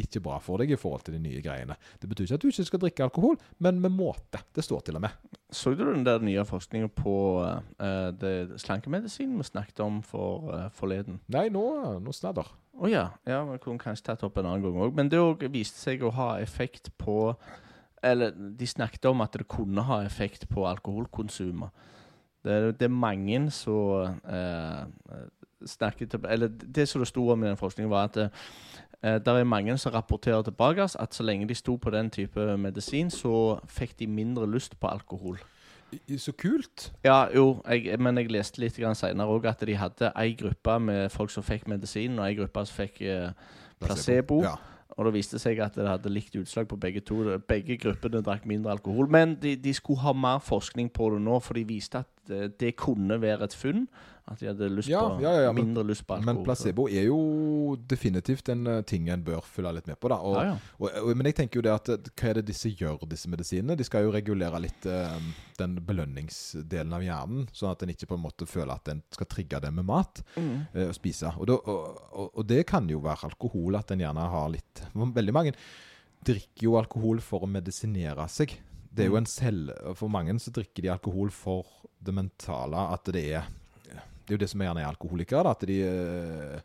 ikke 0.00 0.22
bra 0.24 0.38
for 0.42 0.62
deg 0.62 0.72
i 0.74 0.78
forhold 0.80 1.06
til 1.06 1.16
de 1.16 1.22
nye 1.22 1.42
greiene. 1.44 1.76
Det 2.00 2.10
betyr 2.10 2.26
ikke 2.26 2.38
at 2.38 2.44
du 2.44 2.48
ikke 2.52 2.68
skal 2.68 2.82
drikke 2.84 3.06
alkohol, 3.08 3.38
men 3.64 3.80
med 3.82 3.94
måte. 3.94 4.42
Det 4.54 4.64
står 4.64 4.86
til 4.86 5.00
og 5.00 5.04
med. 5.06 5.34
Så 5.50 5.72
du 5.74 5.84
den 5.86 6.06
der 6.06 6.22
nye 6.24 6.44
forskningen 6.44 6.92
på 6.96 7.16
uh, 7.42 8.08
det 8.20 8.60
slankemedisinen 8.62 9.38
vi 9.40 9.48
snakket 9.48 9.80
om 9.84 10.02
for 10.04 10.50
uh, 10.52 10.66
forleden? 10.74 11.20
Nei, 11.32 11.48
nå, 11.52 11.64
nå 12.04 12.14
snadder. 12.16 12.48
Å 12.78 12.90
ja. 12.90 13.06
ja. 13.26 13.42
Vi 13.48 13.58
kunne 13.62 13.82
kanskje 13.82 14.10
tatt 14.10 14.24
opp 14.26 14.38
en 14.38 14.50
annen 14.50 14.64
gang 14.64 14.78
òg. 14.86 14.94
Men 14.96 15.10
det 15.10 15.20
òg 15.22 15.46
viste 15.52 15.80
seg 15.80 16.04
å 16.04 16.14
ha 16.14 16.34
effekt 16.42 16.92
på 17.00 17.34
Eller 18.02 18.30
de 18.30 18.66
snakket 18.66 19.08
om 19.10 19.24
at 19.24 19.34
det 19.34 19.48
kunne 19.50 19.82
ha 19.82 20.04
effekt 20.06 20.46
på 20.48 20.66
alkoholkonsumet. 20.68 21.86
Det, 22.46 22.78
det 22.78 22.86
er 22.86 22.94
mange 22.94 23.40
som 23.50 24.14
eh, 24.30 24.84
snakket 25.66 26.14
Eller 26.22 26.48
det 26.48 26.86
som 26.88 27.02
det 27.02 27.08
sto 27.10 27.24
om 27.32 27.42
i 27.42 27.48
den 27.48 27.58
forskningen, 27.58 27.90
var 27.90 28.06
at 28.06 28.16
eh, 28.16 28.28
det 29.02 29.30
er 29.30 29.44
mange 29.46 29.76
som 29.78 29.92
rapporterer 29.94 30.42
tilbake 30.42 30.82
at 30.82 31.14
så 31.14 31.22
lenge 31.22 31.46
de 31.48 31.54
sto 31.54 31.76
på 31.76 31.90
den 31.94 32.10
type 32.10 32.56
medisin, 32.58 33.10
så 33.10 33.60
fikk 33.70 33.98
de 33.98 34.06
mindre 34.10 34.48
lyst 34.50 34.74
på 34.80 34.90
alkohol. 34.90 35.38
Så 36.18 36.32
kult. 36.32 36.92
Ja, 37.04 37.26
jo, 37.34 37.62
jeg, 37.68 38.00
men 38.00 38.18
jeg 38.20 38.28
leste 38.32 38.60
litt 38.60 38.76
seinere 38.76 39.32
òg 39.32 39.46
at 39.48 39.62
de 39.64 39.76
hadde 39.76 40.10
ei 40.20 40.34
gruppe 40.36 40.78
med 40.78 41.08
folk 41.12 41.30
som 41.32 41.42
fikk 41.42 41.68
medisin, 41.68 42.18
og 42.18 42.26
ei 42.26 42.36
gruppe 42.36 42.64
som 42.66 42.76
fikk 42.82 43.00
eh, 43.02 43.30
placebo. 43.80 44.42
Ja. 44.44 44.56
Og 44.98 45.06
det 45.06 45.14
viste 45.14 45.38
seg 45.38 45.60
at 45.62 45.76
det 45.78 45.86
hadde 45.86 46.10
likt 46.10 46.34
utslag 46.36 46.66
på 46.68 46.76
begge 46.76 47.00
to. 47.00 47.22
Begge 47.48 47.78
gruppene 47.78 48.20
drakk 48.24 48.44
mindre 48.50 48.74
alkohol. 48.74 49.08
Men 49.08 49.36
de, 49.40 49.54
de 49.56 49.74
skulle 49.74 50.02
ha 50.02 50.12
mer 50.12 50.42
forskning 50.44 50.90
på 50.92 51.12
det 51.14 51.22
nå, 51.22 51.38
for 51.40 51.54
de 51.54 51.64
viste 51.68 52.02
at 52.02 52.10
det, 52.28 52.52
det 52.60 52.76
kunne 52.76 53.18
være 53.20 53.48
et 53.48 53.54
funn. 53.56 53.88
At 54.28 54.42
de 54.42 54.46
hadde 54.50 54.66
lyst 54.68 54.90
Ja, 54.92 55.00
på 55.08 55.22
ja, 55.22 55.30
ja, 55.32 55.42
ja, 55.46 55.52
men- 55.56 55.70
mindre 55.70 55.82
lyst 55.88 56.04
på 56.04 56.12
alkohol. 56.18 56.34
Men 56.34 56.44
placebo 56.44 56.84
er 56.92 57.06
jo 57.06 57.76
definitivt 57.88 58.50
en 58.52 58.66
eh, 58.68 58.82
ting 58.84 59.06
en 59.08 59.22
bør 59.24 59.40
følge 59.40 59.72
litt 59.78 59.86
med 59.88 59.96
på. 59.98 60.10
da 60.12 60.18
og, 60.20 60.34
Ja, 60.36 60.42
ja. 60.50 60.56
Og, 60.78 60.90
og, 61.00 61.16
Men 61.16 61.30
jeg 61.30 61.34
tenker 61.38 61.56
jo 61.56 61.62
det 61.64 61.72
at 61.72 61.88
eh, 61.94 62.10
hva 62.12 62.28
er 62.28 62.34
det 62.34 62.44
disse 62.50 62.68
gjør, 62.76 63.06
disse 63.08 63.30
medisinene? 63.32 63.74
De 63.80 63.86
skal 63.88 64.04
jo 64.04 64.12
regulere 64.12 64.60
litt 64.60 64.84
eh, 64.84 65.16
den 65.56 65.78
belønningsdelen 65.80 66.92
av 66.92 67.02
hjernen, 67.06 67.48
sånn 67.56 67.72
at 67.72 67.82
en 67.86 67.94
ikke 67.94 68.06
på 68.12 68.18
en 68.18 68.24
måte 68.26 68.44
føler 68.46 68.74
at 68.76 68.92
en 68.92 69.02
skal 69.16 69.26
trigge 69.32 69.60
det 69.64 69.72
med 69.72 69.88
mat 69.88 70.20
Mm. 70.36 70.66
eh, 70.74 70.88
og 70.90 70.94
spise. 70.94 71.32
Og, 71.38 71.46
da, 71.48 71.54
og, 71.64 71.98
og, 72.12 72.30
og 72.42 72.46
det 72.52 72.66
kan 72.68 72.86
jo 72.92 73.00
være 73.00 73.30
alkohol, 73.32 73.76
at 73.80 73.90
en 73.96 74.04
gjerne 74.04 74.28
har 74.28 74.48
litt 74.52 74.84
Veldig 74.94 75.32
mange 75.32 75.52
drikker 76.26 76.64
jo 76.68 76.76
alkohol 76.76 77.20
for 77.24 77.46
å 77.46 77.48
medisinere 77.48 78.28
seg. 78.28 78.58
Det 78.98 79.04
er 79.06 79.10
jo 79.12 79.14
Mm. 79.14 79.22
en 79.22 79.26
selv, 79.30 79.70
For 79.96 80.10
mange 80.10 80.34
så 80.42 80.50
drikker 80.50 80.82
de 80.82 80.90
alkohol 80.90 81.30
for 81.30 81.66
det 82.04 82.14
mentale, 82.14 82.80
at 82.92 83.04
det 83.14 83.24
er 83.34 83.42
Det 84.28 84.34
er 84.34 84.36
jo 84.36 84.42
det 84.42 84.50
som 84.50 84.60
gjerne 84.60 84.82
er 84.82 84.90
alkoholikere, 84.90 85.50
at 85.50 85.62
de 85.66 85.76
eh, 85.86 86.60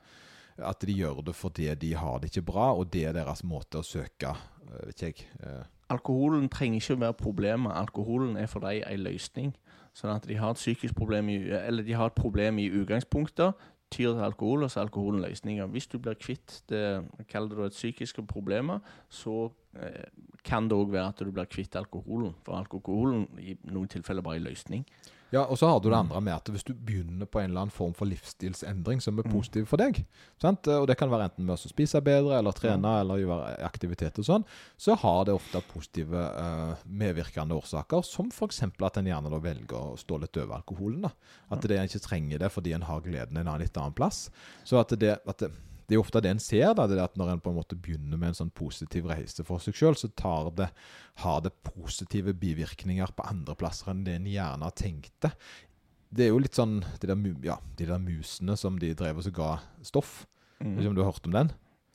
at 0.57 0.79
de 0.86 0.93
gjør 0.93 1.21
det 1.25 1.34
fordi 1.36 1.69
de 1.75 1.93
har 1.95 2.19
det 2.19 2.29
ikke 2.29 2.45
bra, 2.45 2.73
og 2.75 2.91
det 2.91 3.05
er 3.05 3.13
deres 3.13 3.43
måte 3.43 3.79
å 3.79 3.86
søke 3.86 4.34
eh, 4.34 4.86
Vet 4.88 5.01
ikke 5.01 5.05
jeg. 5.05 5.27
eh, 5.45 5.63
Alkoholen 5.89 6.49
trenger 6.49 6.81
ikke 6.81 6.93
å 6.97 6.99
være 6.99 7.13
problemet. 7.13 7.71
Alkoholen 7.75 8.38
er 8.38 8.47
for 8.47 8.59
dem 8.59 8.84
en 8.88 8.99
løsning. 9.05 9.53
Sånn 9.93 10.15
at 10.15 10.27
de 10.27 10.36
har 10.36 10.51
et 10.51 10.57
psykisk 10.57 10.95
problem 10.95 11.29
i, 11.29 11.38
eller 11.49 11.84
de 11.84 11.93
har 11.93 12.07
et 12.09 12.15
problem 12.17 12.57
i 12.59 12.69
utgangspunktet, 12.69 13.53
tyr 13.91 14.13
til 14.15 14.23
alkohol, 14.25 14.63
og 14.63 14.71
så 14.71 14.79
er 14.79 14.88
alkoholen 14.88 15.21
løsninga. 15.21 15.67
Hvis 15.69 15.88
du 15.88 15.99
blir 15.99 16.15
kvitt 16.17 16.63
det, 16.69 17.03
kall 17.29 17.47
det 17.49 17.59
et 17.59 17.71
psykiske 17.77 18.25
problemet, 18.27 18.81
så 19.09 19.51
eh, 19.77 20.07
kan 20.43 20.67
det 20.67 20.75
òg 20.77 20.91
være 20.91 21.09
at 21.13 21.23
du 21.23 21.31
blir 21.31 21.45
kvitt 21.49 21.75
alkoholen. 21.79 22.33
For 22.43 22.55
alkoholen 22.59 23.27
i 23.39 23.57
noen 23.71 23.87
tilfeller 23.91 24.21
bare 24.25 24.35
er 24.41 24.47
løsning. 24.49 24.85
Ja, 25.33 25.47
og 25.49 25.57
så 25.57 25.65
har 25.65 25.79
du 25.81 25.87
det 25.89 25.97
andre 25.97 26.19
med 26.21 26.35
at 26.35 26.45
hvis 26.53 26.61
du 26.67 26.75
begynner 26.77 27.25
på 27.25 27.39
en 27.41 27.47
eller 27.49 27.63
annen 27.63 27.73
form 27.73 27.95
for 27.97 28.05
livsstilsendring 28.05 28.99
som 29.01 29.17
er 29.17 29.23
Mm. 29.25 29.31
positiv 29.33 29.65
for 29.65 29.77
deg, 29.81 30.05
sant? 30.39 30.67
og 30.67 30.85
det 30.85 30.95
kan 30.99 31.09
være 31.09 31.23
enten 31.31 31.47
med 31.47 31.55
å 31.57 31.69
spise 31.71 31.99
bedre, 32.05 32.37
eller 32.37 32.51
trene, 32.53 32.99
eller 33.01 33.17
gjøre 33.17 33.57
aktivitet 33.65 34.19
og 34.19 34.25
sånn, 34.25 34.45
så 34.77 34.93
har 34.95 35.25
det 35.25 35.33
ofte 35.33 35.59
positive 35.73 36.13
eh, 36.37 36.75
medvirkende 36.85 37.57
årsaker, 37.57 38.03
som 38.05 38.29
f.eks. 38.29 38.61
at 38.61 38.97
en 38.97 39.05
gjerne 39.09 39.41
velger 39.41 39.73
å 39.73 39.97
stå 39.97 40.19
litt 40.21 40.37
over 40.37 40.55
alkoholen. 40.61 41.01
da. 41.01 41.09
At 41.49 41.61
det 41.61 41.79
en 41.79 41.87
ikke 41.89 42.05
trenger 42.07 42.37
det 42.37 42.51
fordi 42.51 42.73
en 42.75 42.83
har 42.85 43.01
gleden 43.01 43.35
en 43.37 43.47
annen 43.47 43.61
litt 43.65 43.75
annen 43.75 43.93
plass. 43.97 44.29
Så 44.63 44.77
at 44.79 44.89
det, 44.99 45.17
at 45.25 45.37
det 45.39 45.49
det 45.86 45.95
er 45.95 45.99
jo 45.99 46.03
ofte 46.05 46.21
det 46.23 46.31
en 46.31 46.41
ser, 46.41 46.71
da, 46.77 46.88
det 46.88 47.01
at 47.03 47.17
når 47.19 47.34
en 47.34 47.43
på 47.43 47.51
en 47.51 47.57
måte 47.59 47.77
begynner 47.79 48.19
med 48.19 48.31
en 48.31 48.39
sånn 48.43 48.53
positiv 48.55 49.09
reise 49.11 49.43
for 49.47 49.63
seg 49.63 49.75
sjøl, 49.77 49.97
så 49.99 50.09
tar 50.19 50.51
det, 50.57 50.69
har 51.25 51.41
det 51.43 51.53
positive 51.67 52.36
bivirkninger 52.39 53.15
på 53.15 53.27
andre 53.27 53.55
plasser 53.59 53.91
enn 53.91 54.05
det 54.07 54.17
en 54.19 54.29
gjerne 54.31 54.71
tenkte. 54.79 55.34
Det 56.13 56.27
er 56.27 56.31
jo 56.31 56.41
litt 56.43 56.55
sånn 56.57 56.79
de 57.01 57.09
der, 57.09 57.19
ja, 57.45 57.57
de 57.77 57.89
der 57.89 58.01
musene 58.01 58.55
som 58.59 58.77
de 58.79 58.93
drev 58.97 59.19
og 59.19 59.34
ga 59.36 59.55
stoff. 59.86 60.23
Mm. 60.63 60.77
om 60.88 60.95
du 60.95 61.01
har 61.01 61.11
hørt 61.11 61.25
om 61.27 61.34
den? 61.36 61.49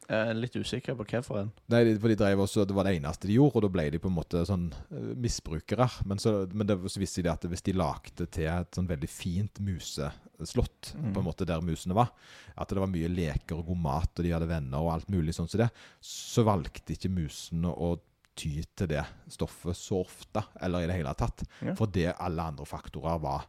Jeg 0.09 0.29
er 0.31 0.39
litt 0.41 0.55
usikker 0.57 0.95
på 0.97 1.05
hvorfor 1.05 1.37
en. 1.43 1.51
Nei, 1.69 1.83
for 2.01 2.09
de 2.09 2.17
drev 2.17 2.41
også, 2.41 2.63
Det 2.65 2.73
var 2.77 2.87
det 2.89 2.95
eneste 2.97 3.29
de 3.29 3.35
gjorde, 3.37 3.59
og 3.61 3.65
da 3.67 3.69
ble 3.75 3.85
de 3.93 3.99
på 4.01 4.09
en 4.09 4.15
måte 4.17 4.41
sånn 4.49 4.71
eh, 4.73 5.11
misbrukere. 5.21 5.85
Men 6.09 6.19
så, 6.23 6.33
men 6.49 6.67
det, 6.71 6.79
så 6.89 7.03
visste 7.03 7.23
de 7.27 7.29
at 7.33 7.45
hvis 7.45 7.65
de 7.67 7.75
lagde 7.77 8.25
til 8.33 8.49
et 8.49 8.73
sånn 8.79 8.89
veldig 8.89 9.11
fint 9.13 9.61
museslott, 9.61 10.95
Mm. 10.99 11.13
på 11.13 11.21
en 11.21 11.27
måte 11.27 11.45
der 11.47 11.61
musene 11.61 11.95
var, 11.99 12.09
at 12.57 12.69
det 12.71 12.79
var 12.81 12.89
mye 12.91 13.09
leker 13.11 13.59
og 13.59 13.67
god 13.67 13.81
mat, 13.85 14.13
og 14.17 14.25
de 14.25 14.33
hadde 14.33 14.49
venner 14.49 14.79
og 14.81 14.93
alt 14.95 15.09
mulig 15.13 15.35
sånn 15.37 15.49
som 15.51 15.61
det, 15.61 15.69
så 16.01 16.45
valgte 16.47 16.95
ikke 16.95 17.11
musene 17.13 17.69
å 17.69 17.99
ty 18.39 18.63
til 18.79 18.87
det 18.89 19.03
stoffet 19.29 19.77
så 19.77 20.01
ofte, 20.05 20.43
eller 20.63 20.85
i 20.85 20.89
det 20.89 20.97
hele 21.01 21.13
tatt. 21.19 21.43
Ja. 21.61 21.75
det 21.91 22.15
alle 22.17 22.43
andre 22.53 22.65
faktorer 22.65 23.19
var 23.21 23.45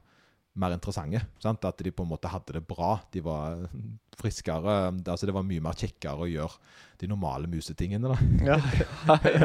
mer 0.59 0.75
interessante. 0.75 1.21
Sant? 1.43 1.65
At 1.67 1.81
de 1.83 1.91
på 1.95 2.05
en 2.05 2.11
måte 2.11 2.31
hadde 2.31 2.57
det 2.57 2.65
bra. 2.67 2.97
De 3.13 3.23
var 3.25 3.63
friskere. 4.19 4.79
Altså 5.05 5.29
det 5.29 5.35
var 5.35 5.47
mye 5.47 5.63
mer 5.63 5.77
kjekkere 5.79 6.25
å 6.25 6.29
gjøre 6.29 6.75
de 6.99 7.07
normale 7.07 7.47
musetingene. 7.47 8.11
da. 8.11 8.17
Ja, 8.49 8.59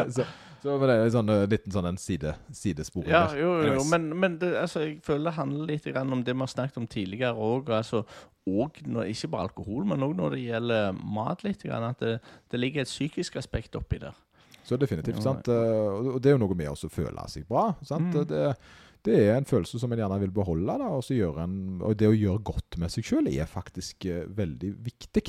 så, 0.16 0.26
så 0.64 0.76
var 0.80 0.90
det 0.90 0.96
en 1.04 1.14
sånn, 1.14 1.32
eh, 1.34 1.44
liten 1.52 1.74
sånn 1.74 1.86
en 1.92 2.00
side, 2.00 2.34
sidespor. 2.56 3.06
Ja, 3.06 3.26
der. 3.30 3.40
jo, 3.44 3.50
jo, 3.68 3.86
men, 3.92 4.08
men 4.18 4.38
det, 4.42 4.54
altså, 4.58 4.82
jeg 4.86 4.98
føler 5.06 5.30
det 5.30 5.36
handler 5.38 5.70
litt 5.74 5.88
grann 5.92 6.12
om 6.16 6.24
det 6.26 6.34
vi 6.34 6.44
har 6.46 6.52
snakket 6.54 6.82
om 6.82 6.90
tidligere 6.90 7.48
òg. 7.50 7.70
Altså, 7.78 8.02
og 8.50 8.82
når, 8.84 9.12
ikke 9.14 9.30
bare 9.32 9.48
alkohol, 9.48 9.86
men 9.88 10.02
òg 10.04 10.16
når 10.18 10.36
det 10.36 10.44
gjelder 10.48 10.98
mat. 10.98 11.44
litt, 11.46 11.64
At 11.70 12.02
det, 12.02 12.18
det 12.50 12.60
ligger 12.60 12.82
et 12.84 12.90
psykisk 12.90 13.36
aspekt 13.40 13.76
oppi 13.78 14.02
der. 14.02 14.16
Så 14.64 14.78
definitivt. 14.80 15.20
Sant? 15.22 15.48
Eh, 15.52 16.14
Og 16.14 16.20
det 16.24 16.32
er 16.32 16.38
jo 16.38 16.42
noe 16.42 16.56
med 16.56 16.72
å 16.72 16.88
føle 16.88 17.28
seg 17.28 17.46
bra. 17.48 17.68
sant? 17.84 18.14
Mm. 18.16 18.24
Det, 18.30 18.44
det 19.04 19.16
er 19.20 19.34
en 19.36 19.46
følelse 19.48 19.78
som 19.80 19.92
en 19.92 20.00
gjerne 20.00 20.16
vil 20.22 20.32
beholde. 20.32 20.76
da, 20.80 20.88
og, 20.96 21.38
en, 21.42 21.56
og 21.84 21.96
det 22.00 22.08
å 22.08 22.16
gjøre 22.16 22.40
godt 22.48 22.78
med 22.80 22.92
seg 22.92 23.04
sjøl 23.04 23.28
er 23.28 23.50
faktisk 23.50 24.06
uh, 24.08 24.22
veldig 24.32 24.70
viktig. 24.86 25.24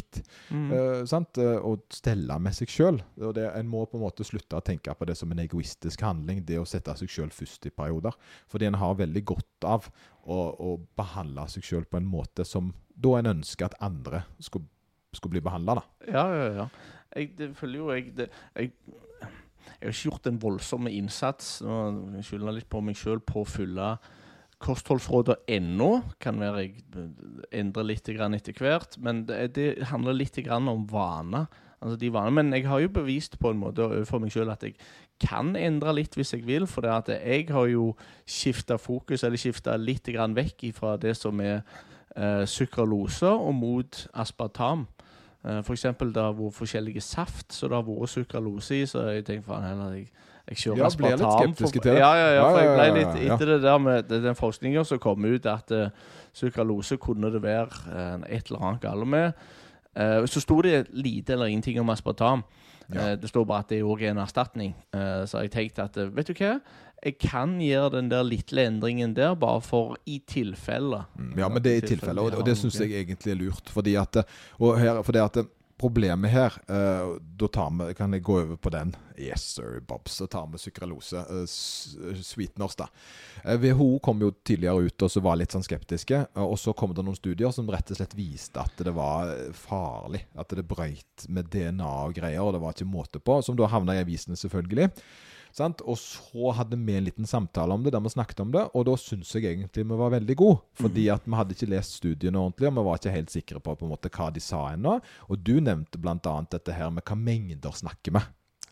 Mm. 0.50 0.72
Uh. 0.72 1.42
Å 1.60 1.74
stelle 1.94 2.40
med 2.40 2.56
seg 2.56 2.72
sjøl. 2.72 3.02
En 3.20 3.70
må 3.72 3.84
på 3.90 4.00
en 4.00 4.06
måte 4.06 4.28
slutte 4.28 4.58
å 4.60 4.64
tenke 4.66 4.96
på 4.96 5.10
det 5.10 5.18
som 5.20 5.32
en 5.32 5.44
egoistisk 5.44 6.06
handling. 6.08 6.44
Det 6.48 6.60
å 6.62 6.68
sette 6.70 6.96
seg 7.02 7.12
sjøl 7.12 7.34
først 7.36 7.68
i 7.68 7.74
perioder. 7.76 8.16
Fordi 8.52 8.70
en 8.70 8.80
har 8.80 9.00
veldig 9.02 9.26
godt 9.28 9.68
av 9.68 9.90
å, 10.24 10.40
å 10.56 10.78
behandle 10.98 11.48
seg 11.52 11.68
sjøl 11.68 11.88
på 11.90 12.00
en 12.00 12.10
måte 12.10 12.48
som 12.48 12.72
da 12.96 13.18
en 13.20 13.34
ønsker 13.36 13.68
at 13.68 13.80
andre 13.84 14.24
skulle, 14.40 14.70
skulle 15.12 15.36
bli 15.36 15.44
behandla. 15.46 15.82
Ja, 16.08 16.30
ja, 16.32 16.52
ja. 16.62 16.70
Jeg 17.16 17.36
det 17.38 17.54
føler 17.56 17.80
jo 17.80 17.92
jeg 17.94 18.16
det, 18.18 18.32
jeg, 18.56 18.74
jeg 19.80 19.88
har 19.88 19.94
ikke 19.94 20.10
gjort 20.10 20.30
en 20.30 20.42
voldsom 20.42 20.88
innsats. 20.92 21.58
Nå 21.66 22.22
skylder 22.26 22.56
litt 22.56 22.70
på 22.72 22.82
meg 22.86 22.98
sjøl 23.00 23.22
på 23.24 23.44
å 23.44 23.50
følge 23.50 23.96
kostholdsrådene 24.64 25.58
ennå. 25.58 25.92
Kan 26.22 26.40
være 26.42 26.66
jeg 26.66 26.76
endrer 27.56 27.90
litt 27.92 28.10
etter 28.10 28.62
hvert. 28.62 28.98
Men 28.98 29.26
det, 29.28 29.68
handler 29.92 30.18
litt 30.18 30.40
om 30.48 30.86
vaner. 30.90 31.48
Altså. 31.82 32.30
Men 32.32 32.54
jeg 32.54 32.68
har 32.68 32.80
jo 32.80 32.90
bevist 32.90 33.40
på 33.40 33.52
en 33.52 33.62
måte 33.62 33.84
overfor 33.84 34.24
meg 34.24 34.34
sjøl 34.34 34.54
at 34.54 34.64
jeg 34.64 34.78
kan 35.22 35.56
endre 35.56 35.94
litt 35.94 36.16
hvis 36.16 36.34
jeg 36.34 36.46
vil. 36.48 36.68
For 36.68 36.86
jeg 36.86 37.50
har 37.52 37.68
jo 37.68 37.94
skifta 38.26 38.78
fokus, 38.78 39.24
eller 39.24 39.38
skifta 39.38 39.78
litt 39.78 40.08
vekk 40.08 40.72
fra 40.74 40.96
det 40.98 41.16
som 41.18 41.40
er 41.42 41.62
eh, 42.16 42.46
og 43.32 43.54
mot 43.54 44.08
aspartam. 44.14 44.88
Uh, 45.46 45.62
for 45.62 45.76
eksempel 45.76 46.14
det 46.14 46.24
har 46.24 46.34
vært 46.34 46.58
forskjellige 46.58 47.02
saft, 47.06 47.54
så 47.54 47.70
det 47.70 47.78
har 47.78 47.86
vært 47.86 48.10
sukralose 48.10 48.80
i. 48.80 48.86
Så 48.90 49.04
jeg 49.14 49.26
tenkte 49.28 49.52
faen 49.52 49.68
heller 49.68 49.94
jeg, 49.94 50.08
jeg 50.50 50.62
kjører 50.64 50.82
Ja, 50.82 50.90
ble 50.98 51.12
litt 51.14 51.36
skeptisk 51.38 51.78
til 51.80 51.92
det. 51.92 52.00
Ja, 52.00 52.12
ja, 52.18 52.28
ja, 52.40 52.46
for 52.50 52.62
jeg 52.64 52.74
ble 52.74 52.88
litt 53.00 53.32
etter 53.32 53.52
det 53.54 53.62
der 53.66 53.82
med 53.82 54.10
den 54.10 54.38
forskninga 54.40 54.86
som 54.90 55.02
kom 55.02 55.26
ut, 55.26 55.46
at 55.50 55.74
uh, 55.76 56.14
sukralose 56.36 56.98
kunne 57.00 57.32
det 57.32 57.40
være 57.44 57.86
eh, 57.96 58.38
et 58.38 58.50
eller 58.50 58.66
annet 58.68 58.82
galt 58.84 59.08
med. 59.08 59.46
Uh, 59.96 60.26
så 60.28 60.42
sto 60.44 60.60
det 60.66 60.88
lite 60.92 61.34
eller 61.34 61.54
ingenting 61.54 61.80
om 61.80 61.90
aspartam. 61.94 62.44
Ja. 62.94 63.14
Uh, 63.14 63.22
det 63.22 63.30
står 63.30 63.46
bare 63.46 63.64
at 63.66 63.70
det 63.70 63.84
òg 63.84 64.04
er 64.04 64.14
en 64.14 64.22
erstatning. 64.22 64.76
Eh, 64.94 65.24
så 65.26 65.42
jeg 65.46 65.52
tenkte 65.52 65.86
at 65.88 65.98
eh, 65.98 66.12
vet 66.16 66.28
du 66.30 66.34
hva, 66.38 66.60
jeg 67.04 67.18
kan 67.22 67.58
gjøre 67.62 67.92
den 67.98 68.10
der 68.10 68.24
lille 68.24 68.66
endringen 68.70 69.14
der, 69.18 69.36
bare 69.36 69.62
for 69.62 69.98
i 70.06 70.22
tilfelle. 70.28 71.04
Mm, 71.18 71.36
Ja, 71.40 71.50
men 71.50 71.62
det 71.62 71.74
er 71.74 71.84
i 71.84 71.88
tilfelle, 71.96 72.22
og, 72.22 72.34
og 72.40 72.46
det 72.48 72.58
syns 72.58 72.80
jeg 72.80 72.94
egentlig 72.94 73.32
er 73.36 73.42
lurt. 73.44 73.70
Fordi 73.70 73.96
at, 74.00 74.24
her, 74.60 75.02
fordi 75.04 75.20
at 75.20 75.46
Problemet 75.78 76.32
her 76.32 76.54
uh, 76.72 77.18
Da 77.20 77.48
tar 77.52 77.72
vi, 77.76 77.94
kan 77.94 78.14
jeg 78.14 78.24
gå 78.24 78.38
over 78.40 78.56
på 78.56 78.72
den. 78.72 78.94
Yes, 79.20 79.44
sir, 79.58 79.82
Bobs. 79.88 80.14
Så 80.16 80.28
tar 80.32 80.48
vi 80.48 80.58
sukralose. 80.58 81.20
Uh, 81.28 81.44
sweeteners, 82.24 82.78
da. 82.80 82.88
Uh, 83.44 83.58
WHO 83.60 84.00
kom 84.00 84.24
jo 84.24 84.32
tidligere 84.48 84.88
ut 84.88 85.04
og 85.04 85.12
så 85.12 85.20
var 85.24 85.36
litt 85.36 85.52
sånn 85.52 85.66
skeptiske. 85.68 86.22
eh, 86.32 86.42
Og 86.46 86.56
så 86.60 86.72
kom 86.74 86.96
det 86.96 87.04
noen 87.04 87.20
studier 87.20 87.52
som 87.52 87.68
rett 87.68 87.92
og 87.92 88.00
slett 88.00 88.16
viste 88.16 88.64
at 88.64 88.86
det 88.88 88.96
var 88.96 89.34
eh, 89.34 89.52
farlig. 89.52 90.24
At 90.40 90.56
det 90.56 90.64
brøyt 90.70 91.28
med 91.28 91.52
DNA 91.52 91.92
og 92.08 92.16
greier, 92.16 92.40
og 92.46 92.56
det 92.56 92.64
var 92.64 92.76
ikke 92.76 92.88
måte 92.96 93.20
på. 93.20 93.42
Som 93.44 93.60
da 93.60 93.68
havna 93.68 93.98
i 93.98 94.04
avisene, 94.06 94.40
selvfølgelig. 94.40 94.94
Sant? 95.56 95.80
Og 95.88 95.96
så 96.00 96.52
hadde 96.58 96.76
vi 96.76 96.98
en 96.98 97.06
liten 97.06 97.28
samtale 97.30 97.72
om 97.74 97.84
det, 97.84 97.94
der 97.96 98.04
vi 98.04 98.12
snakket 98.12 98.42
om 98.44 98.50
det, 98.52 98.66
og 98.76 98.86
da 98.90 98.96
syns 99.00 99.30
jeg 99.38 99.48
egentlig 99.54 99.86
vi 99.88 100.00
var 100.02 100.12
veldig 100.12 100.36
gode. 100.36 100.58
Fordi 100.82 101.06
at 101.14 101.24
vi 101.24 101.38
hadde 101.40 101.56
ikke 101.56 101.70
lest 101.72 102.00
studiene 102.02 102.42
ordentlig, 102.42 102.68
og 102.68 102.76
vi 102.76 102.84
var 102.90 103.00
ikke 103.00 103.14
helt 103.14 103.32
sikre 103.32 103.62
på, 103.64 103.76
på 103.80 103.88
måte, 103.88 104.12
hva 104.12 104.28
de 104.36 104.44
sa 104.44 104.66
ennå. 104.74 104.98
Og 105.30 105.46
du 105.48 105.54
nevnte 105.64 106.02
bl.a. 106.02 106.18
dette 106.52 106.76
her 106.76 106.92
med 106.92 107.08
hva 107.08 107.16
mengder 107.20 107.78
snakker 107.80 108.18
vi. 108.18 108.24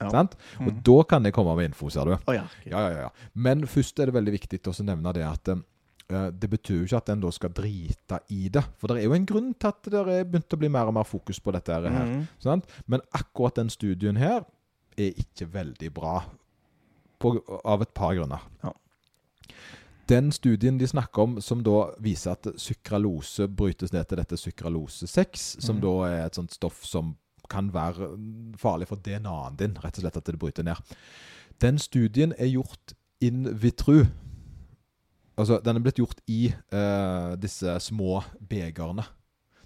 Ja. 0.01 0.09
Sant? 0.11 0.35
Og 0.59 0.81
da 0.83 0.97
kan 1.07 1.23
jeg 1.23 1.35
komme 1.37 1.55
med 1.55 1.71
info, 1.71 1.87
ser 1.93 2.09
du. 2.09 2.17
Oh, 2.17 2.35
ja. 2.35 2.43
Ja. 2.67 3.07
Men 3.31 3.63
først 3.69 4.03
er 4.03 4.11
det 4.11 4.17
veldig 4.17 4.35
viktig 4.35 4.59
å 4.67 4.75
nevne 4.83 5.15
det 5.15 5.23
at 5.23 5.53
eh, 5.53 6.29
det 6.35 6.51
betyr 6.51 6.81
jo 6.81 6.89
ikke 6.89 6.99
at 6.99 7.13
en 7.13 7.23
da 7.23 7.31
skal 7.31 7.55
drite 7.55 8.19
i 8.35 8.49
det. 8.51 8.65
For 8.81 8.91
det 8.91 8.99
er 8.99 9.07
jo 9.07 9.15
en 9.15 9.29
grunn 9.29 9.51
til 9.55 9.71
at 9.71 9.91
det 9.93 10.03
er 10.03 10.27
begynt 10.27 10.59
å 10.59 10.59
bli 10.59 10.73
mer 10.73 10.91
og 10.91 10.99
mer 10.99 11.07
fokus 11.07 11.39
på 11.39 11.55
dette 11.55 11.79
her. 11.79 11.87
Mm. 11.87 12.25
Sant? 12.43 12.67
Men 12.91 13.05
akkurat 13.15 13.61
den 13.61 13.71
studien 13.71 14.19
her 14.19 14.43
er 14.99 15.15
ikke 15.23 15.47
veldig 15.53 15.95
bra 15.95 16.19
på, 17.23 17.37
av 17.63 17.85
et 17.85 17.93
par 17.95 18.15
grunner. 18.17 18.43
Ja. 18.63 18.73
Den 20.11 20.31
studien 20.35 20.77
de 20.77 20.87
snakker 20.87 21.23
om, 21.23 21.35
som 21.41 21.61
da 21.63 21.93
viser 22.03 22.35
at 22.35 22.49
sukralose 22.59 23.47
brytes 23.47 23.93
ned 23.95 24.09
til 24.09 24.19
dette 24.19 24.39
sukralose 24.39 25.07
6, 25.07 25.45
som 25.63 25.79
mm. 25.79 25.83
da 25.85 25.93
er 26.09 26.25
et 26.25 26.39
sånt 26.39 26.55
stoff 26.55 26.83
som 26.85 27.15
kan 27.51 27.69
være 27.73 28.09
farlig 28.59 28.89
for 28.89 28.99
DNA-en 29.03 29.55
din, 29.59 29.77
rett 29.83 29.99
og 29.99 30.05
slett 30.05 30.19
at 30.19 30.27
det 30.27 30.39
bryter 30.41 30.67
ned. 30.67 30.93
Den 31.63 31.79
studien 31.79 32.35
er 32.37 32.51
gjort 32.51 32.95
in 33.23 33.47
vitru. 33.61 34.03
Altså, 35.39 35.59
den 35.63 35.79
er 35.79 35.85
blitt 35.85 36.01
gjort 36.01 36.19
i 36.29 36.49
uh, 36.51 37.33
disse 37.39 37.77
små 37.81 38.21
begerne. 38.49 39.05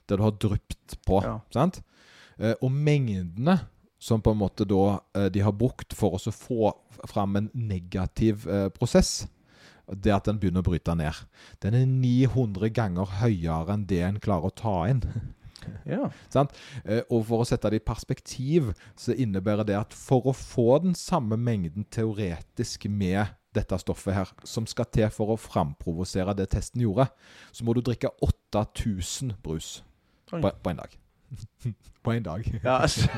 Der 0.07 0.19
du 0.19 0.23
har 0.23 0.37
drypt 0.37 0.99
på. 1.07 1.21
Ja. 1.25 1.39
Sant? 1.53 1.81
Uh, 2.37 2.53
og 2.61 2.71
mengdene 2.71 3.57
som 3.99 4.21
på 4.21 4.33
en 4.33 4.41
måte 4.41 4.67
da 4.69 4.99
eh, 5.17 5.29
de 5.33 5.41
har 5.45 5.55
brukt 5.57 5.95
for 5.97 6.17
å 6.17 6.33
få 6.33 6.73
fram 7.09 7.35
en 7.39 7.49
negativ 7.53 8.47
eh, 8.49 8.67
prosess, 8.73 9.27
det 9.87 10.11
at 10.11 10.27
den 10.27 10.39
begynner 10.41 10.65
å 10.65 10.67
bryte 10.67 10.93
ned, 10.99 11.15
den 11.63 11.77
er 11.77 11.87
900 11.87 12.69
ganger 12.75 13.17
høyere 13.21 13.77
enn 13.77 13.85
det 13.87 14.01
en 14.03 14.19
klarer 14.23 14.51
å 14.51 14.55
ta 14.63 14.77
inn. 14.91 15.03
Ja. 15.83 16.05
Sant? 16.31 16.53
Eh, 16.85 17.01
Og 17.11 17.25
for 17.27 17.43
å 17.43 17.45
sette 17.47 17.67
det 17.73 17.81
i 17.81 17.83
perspektiv, 17.83 18.69
så 18.95 19.11
innebærer 19.11 19.67
det 19.67 19.75
at 19.75 19.95
for 19.95 20.29
å 20.29 20.33
få 20.35 20.77
den 20.83 20.93
samme 20.95 21.35
mengden 21.35 21.83
teoretisk 21.91 22.85
med 22.87 23.33
dette 23.57 23.75
stoffet 23.81 24.15
her, 24.15 24.31
som 24.47 24.67
skal 24.69 24.87
til 24.93 25.09
for 25.11 25.33
å 25.33 25.39
framprovosere 25.41 26.35
det 26.37 26.49
testen 26.53 26.85
gjorde, 26.85 27.09
så 27.51 27.67
må 27.67 27.75
du 27.75 27.81
drikke 27.83 28.13
8000 28.23 29.33
brus 29.43 29.81
på, 30.29 30.39
på 30.39 30.71
en 30.71 30.79
dag. 30.79 30.95
på 32.03 32.13
en 32.13 32.23
dag. 32.23 32.59
ja 32.63 32.77
altså. 32.85 33.07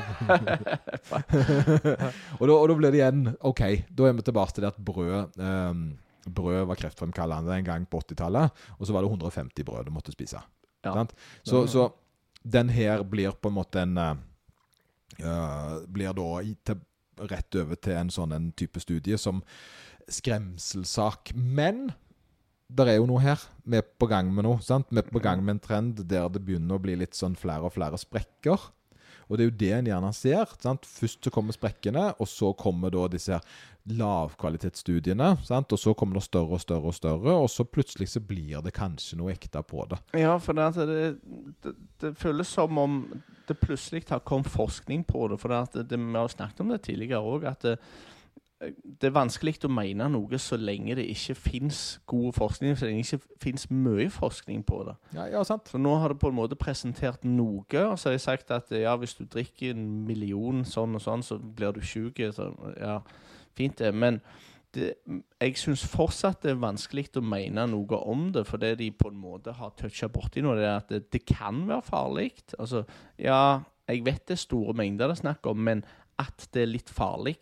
og, 2.40 2.48
da, 2.48 2.54
og 2.54 2.68
da 2.68 2.74
blir 2.76 2.90
det 2.90 3.00
igjen 3.00 3.36
OK, 3.46 3.62
da 3.88 4.08
er 4.08 4.12
vi 4.18 4.22
tilbake 4.26 4.56
til 4.56 4.66
det 4.66 4.72
at 4.74 4.84
brød 4.84 5.40
um, 5.40 5.98
Brød 6.30 6.66
var 6.68 6.76
kreftfremkallende 6.76 7.54
en 7.56 7.64
gang 7.64 7.86
på 7.88 7.98
80-tallet, 8.02 8.50
og 8.76 8.86
så 8.86 8.92
var 8.92 9.02
det 9.02 9.08
150 9.08 9.64
brød 9.64 9.84
du 9.88 9.94
måtte 9.94 10.12
spise. 10.12 10.36
Ja. 10.84 10.92
Sant? 10.92 11.14
Så, 11.42 11.66
så 11.66 11.88
den 12.42 12.68
her 12.68 13.02
blir 13.08 13.32
på 13.32 13.48
en 13.48 13.56
måte 13.56 13.82
en 13.82 13.98
eh, 13.98 14.16
Blir 15.88 16.12
da 16.16 16.42
i, 16.44 16.54
til, 16.64 16.76
rett 17.30 17.56
over 17.56 17.74
til 17.80 17.92
en 17.96 18.10
sånn 18.12 18.32
en 18.36 18.52
type 18.52 18.80
studie 18.80 19.18
som 19.20 19.42
skremselsak. 20.12 21.32
Men 21.34 21.90
det 22.76 22.88
er 22.88 22.98
jo 23.00 23.08
noe 23.10 23.22
her. 23.22 23.40
Vi 23.66 23.78
er 23.80 23.86
på 23.86 24.08
gang 24.10 24.28
med 24.34 24.46
noe. 24.46 24.60
sant? 24.64 24.90
Vi 24.90 25.00
er 25.02 25.08
på 25.08 25.22
gang 25.22 25.42
med 25.44 25.56
en 25.56 25.64
trend 25.64 26.04
der 26.08 26.28
det 26.30 26.44
begynner 26.46 26.78
å 26.78 26.82
bli 26.82 26.96
litt 27.00 27.18
sånn 27.18 27.38
flere 27.38 27.66
og 27.66 27.74
flere 27.74 27.98
sprekker. 28.00 28.70
Og 29.30 29.38
det 29.38 29.44
er 29.44 29.50
jo 29.50 29.58
det 29.58 29.72
en 29.76 29.90
gjerne 29.92 30.12
ser. 30.14 30.54
sant? 30.62 30.86
Først 30.86 31.26
så 31.26 31.30
kommer 31.34 31.54
sprekkene, 31.54 32.08
og 32.18 32.28
så 32.28 32.50
kommer 32.58 32.90
da 32.94 33.06
disse 33.10 33.36
her 33.38 33.44
lavkvalitetsstudiene. 33.88 35.36
sant? 35.44 35.72
Og 35.72 35.78
så 35.78 35.94
kommer 35.94 36.18
det 36.18 36.24
større 36.26 36.58
og 36.58 36.60
større 36.60 36.90
og 36.90 36.94
større, 36.94 37.34
og 37.34 37.50
så 37.50 37.64
plutselig 37.64 38.10
så 38.12 38.20
blir 38.20 38.60
det 38.64 38.74
kanskje 38.76 39.18
noe 39.18 39.32
ekte 39.32 39.62
på 39.66 39.86
det. 39.90 40.00
Ja, 40.20 40.36
for 40.38 40.58
det, 40.58 40.70
det, 40.76 41.10
det, 41.64 41.74
det 42.02 42.14
føles 42.18 42.48
som 42.48 42.78
om 42.78 43.02
det 43.48 43.58
plutselig 43.58 44.04
har 44.10 44.22
kommet 44.26 44.50
forskning 44.52 45.04
på 45.08 45.28
det. 45.30 45.40
For 45.40 45.52
det 45.52 45.60
at 45.66 45.90
det, 45.90 45.98
vi 45.98 46.18
har 46.18 46.30
snakket 46.30 46.64
om 46.64 46.74
det 46.74 46.82
tidligere 46.86 47.22
òg, 47.22 47.48
at 47.50 47.66
det, 47.66 47.78
det 48.60 49.08
er 49.08 49.14
vanskelig 49.16 49.54
å 49.64 49.70
mene 49.72 50.04
noe 50.12 50.38
så 50.40 50.58
lenge 50.60 50.98
det 50.98 51.06
ikke 51.08 51.36
fins 51.38 51.78
god 52.10 52.34
forskning, 52.36 52.74
så 52.76 52.90
lenge 52.90 53.00
det 53.00 53.14
ikke 53.14 53.38
fins 53.40 53.64
mye 53.72 54.10
forskning 54.12 54.60
på 54.68 54.82
det. 54.88 54.96
Ja, 55.16 55.24
ja 55.32 55.44
sant? 55.48 55.70
For 55.70 55.80
nå 55.80 55.94
har 56.02 56.12
det 56.12 56.20
på 56.20 56.28
en 56.28 56.36
måte 56.36 56.58
presentert 56.60 57.24
noe, 57.24 57.64
og 57.86 57.96
så 57.96 58.10
har 58.10 58.18
jeg 58.18 58.26
sagt 58.26 58.52
at 58.52 58.68
ja, 58.76 58.92
hvis 59.00 59.16
du 59.16 59.24
drikker 59.24 59.72
en 59.72 59.88
million 60.04 60.60
sånn 60.68 60.98
og 60.98 61.04
sånn, 61.06 61.24
så 61.24 61.40
blir 61.40 61.72
du 61.76 61.80
sjuk. 61.80 62.20
Så 62.36 62.50
ja, 62.76 62.98
fint 63.56 63.80
det. 63.80 63.94
Men 63.96 64.20
det, 64.76 64.92
jeg 65.40 65.56
syns 65.58 65.86
fortsatt 65.88 66.44
det 66.44 66.52
er 66.52 66.60
vanskelig 66.60 67.08
å 67.16 67.24
mene 67.24 67.64
noe 67.72 68.04
om 68.12 68.28
det, 68.34 68.44
for 68.48 68.60
det 68.60 68.76
de 68.82 68.92
på 68.92 69.08
en 69.08 69.20
måte 69.24 69.56
har 69.56 69.72
toucha 69.80 70.12
borti 70.12 70.44
noe. 70.44 70.60
Det 70.60 70.68
er 70.68 70.76
at 70.76 70.92
det, 70.92 71.04
det 71.16 71.24
kan 71.32 71.64
være 71.70 71.88
farlig. 71.88 72.34
Altså, 72.58 72.84
ja, 73.16 73.62
jeg 73.88 74.04
vet 74.04 74.26
det 74.28 74.36
er 74.36 74.44
store 74.44 74.76
mengder 74.76 75.08
det 75.08 75.16
er 75.16 75.24
snakk 75.24 75.48
om, 75.48 75.64
men 75.64 75.86
at 76.20 76.50
det 76.52 76.66
er 76.66 76.74
litt 76.76 76.92
farlig, 76.92 77.38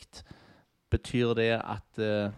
betyr 0.91 1.35
det 1.39 1.51
at 1.61 1.99
eh, 2.05 2.31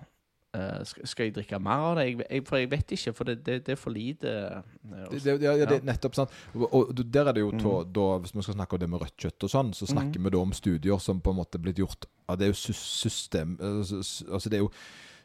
skal, 0.85 1.27
jeg 1.28 1.35
drikke 1.36 1.59
mer 1.62 1.85
av 1.90 1.97
det? 2.01 2.05
Jeg, 2.09 2.16
jeg, 2.31 2.44
for 2.48 2.59
jeg 2.59 2.70
vet 2.72 2.94
ikke, 2.97 3.12
for 3.14 3.24
det, 3.28 3.36
det, 3.47 3.59
det 3.66 3.72
er 3.77 3.78
for 3.78 3.94
lite. 3.94 4.32
eh, 4.32 5.05
Det, 5.12 5.36
ja, 5.43 5.52
ja, 5.55 5.68
det 5.70 5.77
er 5.81 5.86
nettopp 5.86 6.14
sant. 6.18 6.31
Og, 6.55 6.66
og 6.74 6.90
der 7.14 7.31
er 7.31 7.32
det 7.36 7.44
jo 7.44 7.52
Mm. 7.52 7.93
da, 7.93 8.06
Hvis 8.18 8.35
vi 8.35 8.43
skal 8.43 8.55
snakke 8.55 8.74
om 8.74 8.81
det 8.81 8.90
med 8.90 9.01
rødt 9.01 9.16
kjøtt 9.16 9.44
og 9.47 9.51
sånn, 9.51 9.70
så 9.74 9.86
snakker 9.86 10.18
vi 10.20 10.31
da 10.31 10.39
om 10.43 10.52
studier 10.52 10.98
som 10.98 11.20
på 11.20 11.31
en 11.31 11.36
måte 11.39 11.59
er 11.59 11.62
blitt 11.62 11.78
gjort 11.78 12.06
ja, 12.28 12.35
Det 12.36 12.48
er 12.48 12.51
jo 12.51 12.74
system 12.74 13.56
altså 13.60 14.48
Det 14.51 14.59
er 14.59 14.64
jo 14.66 14.70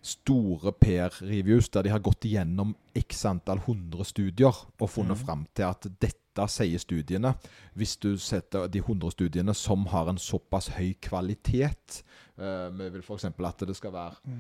store 0.06 0.72
peer-reviews 0.78 1.70
der 1.74 1.86
de 1.86 1.94
har 1.94 2.04
gått 2.04 2.28
igjennom 2.28 2.76
x 2.96 3.26
antall 3.26 3.64
hundre 3.66 4.06
studier 4.06 4.54
og 4.54 4.90
funnet 4.90 5.18
mm. 5.18 5.26
fram 5.26 5.46
til 5.58 5.68
at 5.68 5.88
dette 5.90 6.46
sier 6.52 6.82
studiene. 6.82 7.32
Hvis 7.80 7.96
du 8.04 8.18
setter 8.20 8.68
de 8.72 8.82
100 8.84 9.16
studiene 9.16 9.56
som 9.56 9.86
har 9.90 10.12
en 10.12 10.20
såpass 10.20 10.68
høy 10.76 10.92
kvalitet 11.02 12.02
eh, 12.38 12.68
Vi 12.76 12.90
vil 12.92 13.02
f.eks. 13.02 13.30
at 13.32 13.64
det 13.66 13.78
skal 13.78 13.96
være 13.96 14.36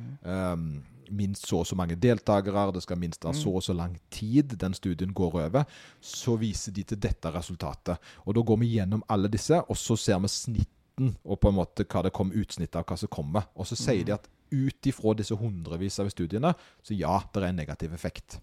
um, 0.53 0.67
minst 1.15 1.47
så 1.47 1.61
og 1.63 1.69
så 1.69 1.77
mange 1.79 1.95
deltakere, 1.95 2.67
det 2.75 2.83
skal 2.83 2.99
minst 2.99 3.25
være 3.25 3.39
så 3.39 3.55
og 3.55 3.63
så 3.63 3.73
lang 3.73 3.95
tid 4.11 4.57
den 4.59 4.73
studien 4.73 5.13
går 5.13 5.39
over, 5.47 5.63
så 6.01 6.35
viser 6.35 6.75
de 6.75 6.83
til 6.83 6.99
dette 6.99 7.31
resultatet. 7.31 7.97
Og 8.25 8.35
da 8.35 8.43
går 8.43 8.61
vi 8.61 8.73
gjennom 8.75 9.03
alle 9.09 9.31
disse, 9.31 9.61
og 9.61 9.77
så 9.77 9.95
ser 9.95 10.19
vi 10.19 10.31
snitten 10.31 11.15
og 11.23 11.39
på 11.39 11.51
en 11.51 11.57
måte 11.57 11.83
hva 11.87 12.05
det 12.05 12.13
kommer 12.15 12.39
utsnitt 12.39 12.75
av 12.75 12.85
hva 12.87 12.97
som 12.99 13.11
kommer. 13.11 13.47
Og 13.55 13.67
så 13.67 13.75
sier 13.79 14.03
de 14.05 14.15
at 14.15 14.27
ut 14.51 14.89
ifra 14.89 15.15
disse 15.17 15.35
hundrevis 15.39 15.99
av 16.01 16.11
studiene, 16.13 16.53
så 16.85 16.97
ja, 16.97 17.17
det 17.33 17.41
er 17.41 17.49
en 17.49 17.59
negativ 17.59 17.93
effekt. 17.95 18.39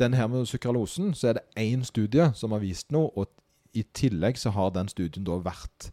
Den 0.00 0.16
her 0.16 0.30
med 0.30 0.48
sukralosen, 0.48 1.12
så 1.14 1.30
er 1.30 1.40
det 1.40 1.46
én 1.60 1.84
studie 1.86 2.30
som 2.38 2.54
har 2.54 2.62
vist 2.64 2.92
noe, 2.94 3.10
og 3.16 3.30
i 3.76 3.84
tillegg 3.94 4.38
så 4.40 4.52
har 4.54 4.72
den 4.74 4.90
studien 4.90 5.26
da 5.26 5.38
vært 5.42 5.90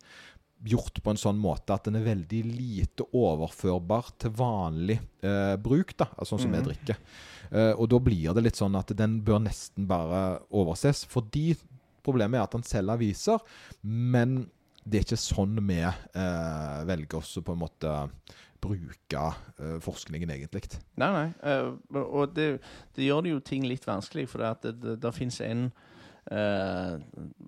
gjort 0.65 0.97
på 1.03 1.13
en 1.13 1.19
sånn 1.19 1.37
måte 1.37 1.75
at 1.75 1.85
den 1.85 1.99
er 1.99 2.07
veldig 2.07 2.39
lite 2.49 3.05
overførbar 3.15 4.09
til 4.21 4.33
vanlig 4.37 4.97
eh, 5.21 5.53
bruk, 5.61 5.93
da, 5.99 6.09
altså 6.15 6.33
sånn 6.33 6.47
som 6.47 6.55
vi 6.55 6.61
mm. 6.61 6.67
drikker. 6.67 7.01
Eh, 7.51 7.73
og 7.75 7.89
da 7.93 7.99
blir 8.03 8.33
det 8.33 8.45
litt 8.47 8.59
sånn 8.59 8.77
at 8.79 8.93
den 8.97 9.19
bør 9.25 9.43
nesten 9.45 9.87
bare 9.89 10.41
overses, 10.49 11.03
fordi 11.09 11.51
problemet 12.05 12.39
er 12.39 12.47
at 12.47 12.55
den 12.55 12.65
selger 12.65 12.97
aviser, 12.97 13.43
men 13.83 14.45
det 14.87 15.01
er 15.01 15.05
ikke 15.05 15.19
sånn 15.19 15.59
vi 15.67 15.81
eh, 15.83 16.77
velger 16.87 17.19
oss 17.19 17.35
å 17.37 17.45
på 17.45 17.53
en 17.53 17.63
måte 17.65 17.93
bruke 18.61 19.25
uh, 19.59 19.77
forskningen 19.83 20.31
egentlig. 20.33 20.63
Nei, 20.99 21.11
nei. 21.13 21.27
Uh, 21.43 22.01
og 22.03 22.33
det, 22.35 22.57
det 22.95 23.09
gjør 23.09 23.25
det 23.25 23.35
jo 23.35 23.43
ting 23.45 23.67
litt 23.67 23.87
vanskelig, 23.87 24.27
for 24.31 24.43
det, 24.43 24.73
det, 24.81 24.97
det, 25.03 25.13
fins 25.15 25.41
en 25.45 25.69
Uh, 26.27 26.99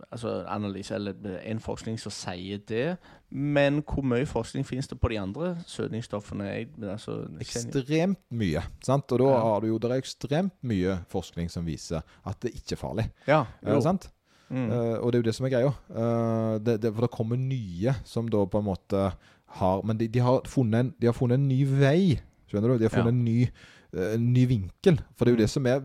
altså 0.07 0.45
analyse 0.47 0.95
eller 0.95 1.33
en 1.43 1.59
forskning 1.59 1.97
som 1.99 2.13
sier 2.15 2.61
det. 2.63 2.93
Men 3.27 3.81
hvor 3.83 4.05
mye 4.07 4.23
forskning 4.29 4.63
finnes 4.63 4.87
det 4.87 4.95
på 5.01 5.09
de 5.11 5.17
andre 5.19 5.49
søtningsstoffene? 5.67 6.47
Altså, 6.87 7.17
Ekstremt 7.43 8.21
mye. 8.31 8.63
sant? 8.79 9.11
Og 9.11 9.19
da 9.19 9.25
Ja. 9.25 9.41
har 9.43 9.59
du 9.59 9.67
jo, 9.67 9.77
det 9.77 9.91
er 9.91 9.99
ekstremt 9.99 10.55
mye 10.63 10.95
forskning 11.11 11.51
som 11.51 11.65
viser 11.65 12.01
at 12.25 12.39
det 12.39 12.53
ikke 12.55 12.77
er 12.77 12.81
farlig. 12.85 13.11
ja, 13.27 13.45
jo. 13.67 13.81
sant? 13.81 14.09
Mm. 14.49 14.71
Uh, 14.71 14.97
og 15.03 15.11
det 15.11 15.19
er 15.19 15.21
jo 15.21 15.27
det 15.27 15.35
som 15.35 15.45
er 15.45 15.53
greia. 15.53 15.73
Uh, 15.89 16.57
det, 16.57 16.81
det, 16.81 16.93
for 16.93 17.01
det 17.05 17.11
kommer 17.13 17.37
nye 17.37 17.93
som 18.05 18.29
da 18.29 18.45
på 18.45 18.61
en 18.61 18.65
måte 18.65 19.11
har 19.57 19.83
Men 19.83 19.97
de, 19.97 20.07
de, 20.07 20.19
har, 20.19 20.41
en, 20.57 20.93
de 20.99 21.07
har 21.07 21.13
funnet 21.17 21.39
en 21.39 21.47
ny 21.49 21.63
vei. 21.65 22.19
Skjønner 22.49 22.73
du? 22.73 22.77
De 22.77 22.87
har 22.89 22.93
funnet 22.93 23.13
Ja. 23.13 23.17
en, 23.17 23.25
ny, 23.25 23.51
eh, 23.93 24.13
en 24.15 24.33
ny 24.33 24.45
vinkel. 24.45 24.99
For 25.17 25.25
det 25.25 25.31
er 25.31 25.35
jo 25.35 25.39
Mm. 25.39 25.45
det 25.45 25.49
som 25.49 25.65
er 25.65 25.81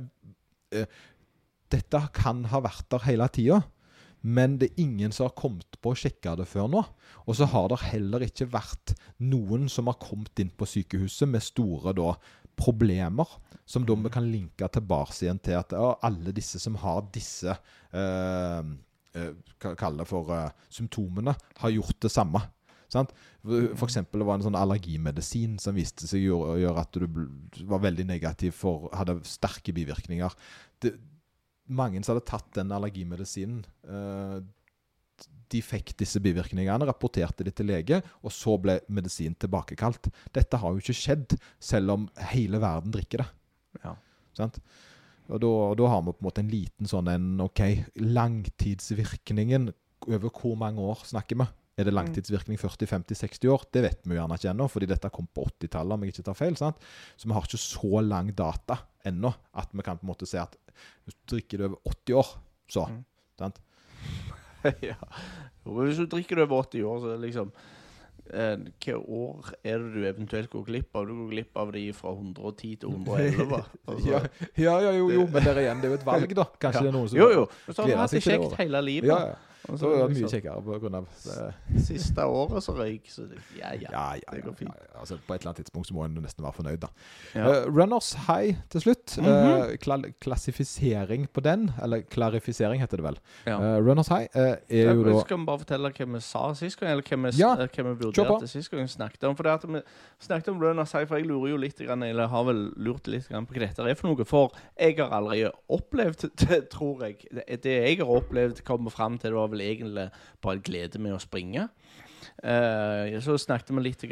eh, 0.73 0.87
Dette 1.71 2.01
kan 2.15 2.45
ha 2.45 2.61
vært 2.61 2.89
der 2.91 2.99
hele 3.07 3.27
tida. 3.29 3.63
Men 4.23 4.59
det 4.59 4.71
er 4.71 4.83
ingen 4.85 5.13
som 5.13 5.27
har 5.27 5.35
kommet 5.37 5.77
på 5.83 5.93
å 5.93 5.97
sjekke 5.99 6.37
det 6.37 6.47
før 6.49 6.69
nå. 6.71 6.85
Og 7.27 7.37
så 7.37 7.45
har 7.51 7.69
det 7.69 7.81
heller 7.91 8.25
ikke 8.25 8.47
vært 8.49 8.95
noen 9.21 9.69
som 9.69 9.87
har 9.91 9.99
kommet 10.01 10.39
inn 10.41 10.51
på 10.51 10.65
sykehuset 10.65 11.29
med 11.29 11.43
store 11.45 11.93
da, 11.93 12.15
problemer, 12.57 13.27
som 13.67 13.85
da 13.85 13.95
vi 13.95 14.13
kan 14.15 14.31
linke 14.31 14.69
tilbake 14.73 15.17
igjen 15.25 15.41
til 15.45 15.59
at 15.59 15.75
ja, 15.77 15.91
alle 16.07 16.33
disse 16.33 16.61
som 16.63 16.77
har 16.81 17.03
disse 17.13 17.51
eh, 17.93 18.63
eh, 19.15 19.33
det 19.61 20.07
for 20.07 20.31
uh, 20.31 20.51
symptomene, 20.71 21.35
har 21.61 21.71
gjort 21.71 22.01
det 22.01 22.11
samme. 22.13 22.41
Sant? 22.95 23.15
For 23.43 23.87
eksempel 23.89 24.23
det 24.23 24.29
var 24.29 24.39
en 24.39 24.47
sånn 24.47 24.59
allergimedisin 24.59 25.59
som 25.63 25.77
viste 25.77 26.09
seg 26.11 26.29
å 26.33 26.55
gjøre 26.61 26.85
at 26.85 26.95
du 26.95 27.65
var 27.67 27.83
veldig 27.83 28.07
negativ 28.09 28.55
for 28.61 28.89
hadde 28.95 29.19
sterke 29.29 29.75
bivirkninger. 29.77 30.37
Det, 30.83 30.95
mange 31.75 32.03
som 32.05 32.15
hadde 32.15 32.29
tatt 32.29 32.51
den 32.59 32.73
allergimedisinen, 32.77 33.65
eh, 33.89 34.39
de 35.53 35.61
fikk 35.63 35.95
disse 36.01 36.21
bivirkningene, 36.23 36.87
rapporterte 36.89 37.45
de 37.47 37.53
til 37.55 37.69
lege, 37.71 38.01
og 38.25 38.33
så 38.35 38.57
ble 38.61 38.79
medisinen 38.93 39.37
tilbakekalt. 39.39 40.09
Dette 40.35 40.59
har 40.61 40.73
jo 40.75 40.83
ikke 40.83 40.97
skjedd, 40.99 41.37
selv 41.63 41.95
om 41.95 42.09
hele 42.33 42.59
verden 42.63 42.95
drikker 42.95 43.23
det. 43.23 43.29
Ja. 43.85 43.95
Sant? 44.35 44.59
Og 45.31 45.41
da, 45.41 45.51
da 45.79 45.91
har 45.93 46.03
vi 46.05 46.13
på 46.13 46.21
en 46.21 46.27
måte 46.27 46.43
en 46.43 46.53
liten 46.53 46.91
sånn 46.91 47.09
en 47.09 47.29
OK, 47.41 47.63
langtidsvirkningen 47.97 49.71
Over 50.05 50.29
hvor 50.29 50.53
mange 50.61 50.83
år 50.85 51.01
snakker 51.09 51.39
vi? 51.41 51.47
Er 51.77 51.89
det 51.89 51.95
langtidsvirkning 51.95 52.59
40-50-60 52.61 53.49
år? 53.51 53.65
Det 53.75 53.83
vet 53.83 54.01
vi 54.07 54.15
jo 54.15 54.21
gjerne 54.21 54.37
ikke 54.39 54.51
ennå, 54.53 54.69
fordi 54.71 54.87
dette 54.93 55.11
kom 55.11 55.27
på 55.35 55.47
80-tallet, 55.51 55.97
om 55.97 56.05
jeg 56.07 56.15
ikke 56.15 56.27
tar 56.29 56.37
feil. 56.39 56.55
sant? 56.61 56.77
Så 57.19 57.27
vi 57.27 57.35
har 57.35 57.43
ikke 57.49 57.59
så 57.59 58.03
lang 58.07 58.31
data 58.39 58.77
ennå 59.05 59.33
at 59.59 59.73
vi 59.75 59.83
kan 59.83 59.99
på 59.99 60.07
en 60.07 60.13
måte 60.13 60.29
si 60.31 60.39
at 60.39 60.55
hvis 61.05 61.17
du 61.19 61.35
drikker 61.35 61.59
det 61.59 61.67
over 61.73 61.81
80 61.91 62.15
år, 62.21 62.35
så 62.71 62.87
Mm. 62.89 63.01
sant? 63.39 63.59
ja. 64.83 64.95
Hvis 65.65 65.99
du 65.99 66.07
drikker 66.07 66.37
det 66.37 66.45
over 66.47 66.63
80 66.63 66.85
år, 66.89 67.01
så 67.03 67.17
liksom 67.21 67.51
eh, 68.33 68.55
Hvilke 68.57 68.95
år 68.97 69.51
er 69.65 69.79
det 69.83 69.91
du 69.95 70.07
eventuelt 70.09 70.51
går 70.53 70.65
glipp 70.69 70.95
av? 70.97 71.07
Du 71.09 71.15
går 71.19 71.31
glipp 71.35 71.57
av 71.61 71.73
de 71.75 71.83
fra 71.93 72.13
110 72.15 72.77
til 72.81 72.89
111. 72.89 73.65
Altså. 73.89 74.09
Ja, 74.09 74.21
ja, 74.57 74.77
ja, 74.87 74.93
jo, 74.97 75.11
jo, 75.13 75.27
men 75.27 75.43
der 75.45 75.59
igjen, 75.61 75.83
det 75.83 75.91
er 75.91 75.97
jo 75.97 75.99
et 76.01 76.07
valg, 76.07 76.35
da. 76.39 76.47
Kanskje 76.63 76.81
Ja. 76.81 76.87
det 76.87 76.93
er 76.93 76.97
noen 76.97 77.09
som 77.11 77.19
Jo, 77.19 77.29
jo. 77.35 77.45
Så 77.69 77.83
har 77.83 77.91
vi 77.91 77.99
hatt 78.01 78.15
det 78.17 78.23
kjekt 78.25 78.57
hele 78.63 78.81
livet. 78.87 79.11
Ja, 79.11 79.19
ja. 79.35 79.35
Og 79.69 79.79
Så 79.79 79.89
er 79.89 79.95
det 79.97 80.09
mye 80.11 80.19
liksom, 80.19 80.33
kjekkere 80.35 80.63
på 80.65 80.79
grunn 80.83 80.97
av 80.99 81.07
det. 81.25 81.81
Siste 81.87 82.25
året 82.29 82.65
så 82.67 82.75
røyk, 82.77 83.07
så 83.09 83.25
det, 83.31 83.39
ja, 83.57 83.71
ja. 83.81 83.89
Ja, 83.89 84.05
ja, 84.21 84.35
det 84.35 84.43
går 84.45 84.57
fint. 84.59 84.75
ja. 84.77 84.99
Altså, 85.01 85.17
på 85.17 85.35
et 85.35 85.41
eller 85.41 85.53
annet 85.55 85.63
tidspunkt 85.63 85.89
så 85.89 85.97
må 85.97 86.05
en 86.05 86.19
nesten 86.21 86.45
være 86.45 86.57
fornøyd, 86.59 86.81
da. 86.83 86.91
Ja. 87.33 87.47
Eh, 87.49 87.69
runners 87.73 88.13
high 88.27 88.59
til 88.71 88.85
slutt. 88.85 89.17
Mm 89.19 89.25
-hmm. 89.25 89.73
uh, 89.73 89.77
kla 89.77 89.99
klassifisering 90.21 91.29
på 91.33 91.41
den, 91.41 91.71
eller 91.83 92.01
klarifisering 92.01 92.81
heter 92.81 92.97
det 92.97 93.05
vel. 93.05 93.19
Ja. 93.47 93.57
Eh, 93.61 93.79
runners 93.87 94.09
high 94.09 94.29
er 94.35 94.95
jo 94.95 95.05
da 95.05 95.21
Skal 95.21 95.39
vi 95.39 95.45
bare 95.45 95.59
fortelle 95.59 95.93
hva 95.93 96.15
vi 96.15 96.21
sa 96.21 96.55
sist 96.55 96.81
gang, 96.81 96.91
eller 96.91 97.03
hva 97.03 97.17
vi, 97.17 97.39
Ja, 97.39 97.55
hva 97.57 97.83
vi 97.83 98.05
vurderte 98.05 98.49
sist 98.49 98.71
gang 98.71 98.83
vi 98.83 98.89
snakket 98.89 99.25
om? 99.25 99.37
For 99.37 99.43
det 99.43 99.53
at 99.53 99.65
vi 99.69 99.81
snakket 100.21 100.49
om 100.49 100.63
Runners 100.63 100.93
High, 100.93 101.07
for 101.07 101.17
jeg 101.17 101.27
lurer 101.27 101.51
jo 101.51 101.57
litt, 101.57 101.79
grann, 101.79 102.03
eller 102.03 102.27
har 102.27 102.45
vel 102.45 102.73
lurt 102.77 103.07
litt 103.07 103.29
grann 103.29 103.47
på 103.47 103.55
hva 103.55 103.61
dette 103.61 103.83
er 103.83 103.95
for 103.95 104.09
noe. 104.09 104.25
For 104.25 104.53
jeg 104.79 104.97
har 104.99 105.11
aldri 105.11 105.51
opplevd, 105.69 106.29
det, 106.49 106.69
tror 106.69 107.05
jeg 107.05 107.17
Det 107.31 107.63
det 107.63 107.77
jeg 107.89 107.99
har 107.99 108.11
opplevd, 108.11 108.65
kommer 108.65 108.91
fram 108.91 109.19
til, 109.19 109.31
det 109.31 109.39
var 109.39 109.54
vel 109.55 109.65
egentlig 109.65 110.09
bare 110.45 110.63
glede 110.65 111.01
med 111.03 111.17
å 111.17 111.23
springe. 111.23 111.69
Eh, 112.43 113.15
så 113.23 113.39
snakket 113.39 113.75
vi 113.77 113.85
litt 113.85 114.05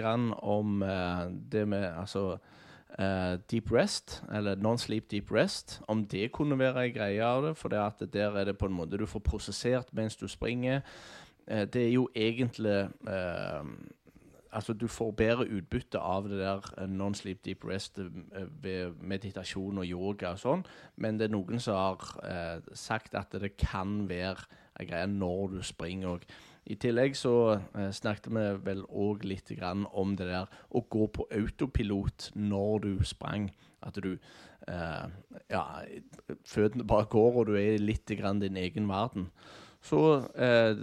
om 0.43 0.83
eh, 0.83 1.29
det 1.53 1.67
med 1.69 1.85
altså 1.91 2.39
eh, 2.99 3.39
deep 3.51 3.73
rest, 3.73 4.23
eller 4.33 4.57
non-sleep 4.57 5.11
deep 5.11 5.33
rest, 5.33 5.81
om 5.89 6.05
det 6.07 6.33
kunne 6.33 6.59
være 6.59 6.87
en 6.87 6.95
greie 6.95 7.25
av 7.25 7.43
det. 7.47 7.57
For 7.57 7.69
det 7.69 8.13
der 8.13 8.37
er 8.37 8.45
det 8.45 8.59
på 8.59 8.67
en 8.67 8.77
måte 8.77 8.99
du 8.99 9.07
får 9.07 9.21
prosessert 9.21 9.93
mens 9.93 10.17
du 10.17 10.29
springer. 10.29 10.83
Eh, 11.47 11.67
det 11.67 11.87
er 11.87 11.93
jo 11.93 12.09
egentlig 12.15 12.89
eh, 13.09 13.65
Altså, 14.53 14.73
du 14.73 14.85
får 14.87 15.13
bedre 15.17 15.47
utbytte 15.49 15.99
av 15.99 16.27
det 16.29 16.39
der 16.39 16.67
eh, 16.79 16.89
non-sleep 16.89 17.39
deep 17.45 17.65
rest 17.65 17.99
ved 18.63 18.93
meditasjon 19.01 19.79
og 19.79 19.87
yoga 19.87 20.35
og 20.35 20.43
sånn, 20.43 20.65
men 21.01 21.17
det 21.17 21.31
er 21.31 21.33
noen 21.33 21.61
som 21.61 21.79
har 21.79 22.05
eh, 22.29 22.75
sagt 22.77 23.17
at 23.17 23.33
det 23.33 23.55
kan 23.57 24.03
være 24.11 24.45
en 24.81 24.89
greie 24.89 25.11
når 25.11 25.57
du 25.57 25.63
springer 25.67 26.17
òg. 26.17 26.27
I 26.71 26.77
tillegg 26.79 27.17
så 27.19 27.35
eh, 27.57 27.91
snakket 27.95 28.31
vi 28.31 28.45
vel 28.67 28.85
òg 28.87 29.25
litt 29.27 29.51
om 29.63 30.15
det 30.17 30.29
der 30.31 30.47
å 30.71 30.85
gå 30.89 31.09
på 31.11 31.27
autopilot 31.31 32.31
når 32.39 32.79
du 32.85 32.93
sprang. 33.05 33.51
At 33.83 33.99
du 33.99 34.13
eh, 34.15 35.07
Ja, 35.51 35.65
føttene 36.47 36.87
bare 36.87 37.11
går, 37.11 37.41
og 37.41 37.51
du 37.51 37.59
er 37.59 37.83
litt 37.83 38.07
grann 38.07 38.41
din 38.41 38.57
egen 38.57 38.89
verden. 38.89 39.31
Så 39.83 39.99
eh, 40.39 40.79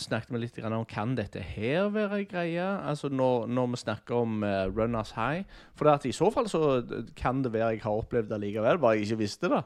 snakket 0.00 0.32
vi 0.32 0.40
litt 0.40 0.58
om 0.64 0.86
kan 0.88 1.12
dette 1.18 1.42
her 1.44 1.90
være 1.92 2.22
greie, 2.24 2.64
altså 2.64 3.10
når, 3.12 3.44
når 3.52 3.74
vi 3.74 3.80
snakker 3.82 4.22
om 4.22 4.42
eh, 4.42 4.64
runners 4.72 5.12
high. 5.12 5.44
For 5.76 5.92
i 6.08 6.16
så 6.16 6.30
fall 6.32 6.48
så 6.48 6.80
kan 7.16 7.44
det 7.44 7.52
være 7.52 7.76
jeg 7.76 7.84
har 7.84 8.00
opplevd 8.00 8.32
det 8.32 8.40
likevel, 8.40 8.80
bare 8.80 8.96
jeg 8.96 9.10
ikke 9.10 9.22
visste 9.26 9.52
det. 9.52 9.62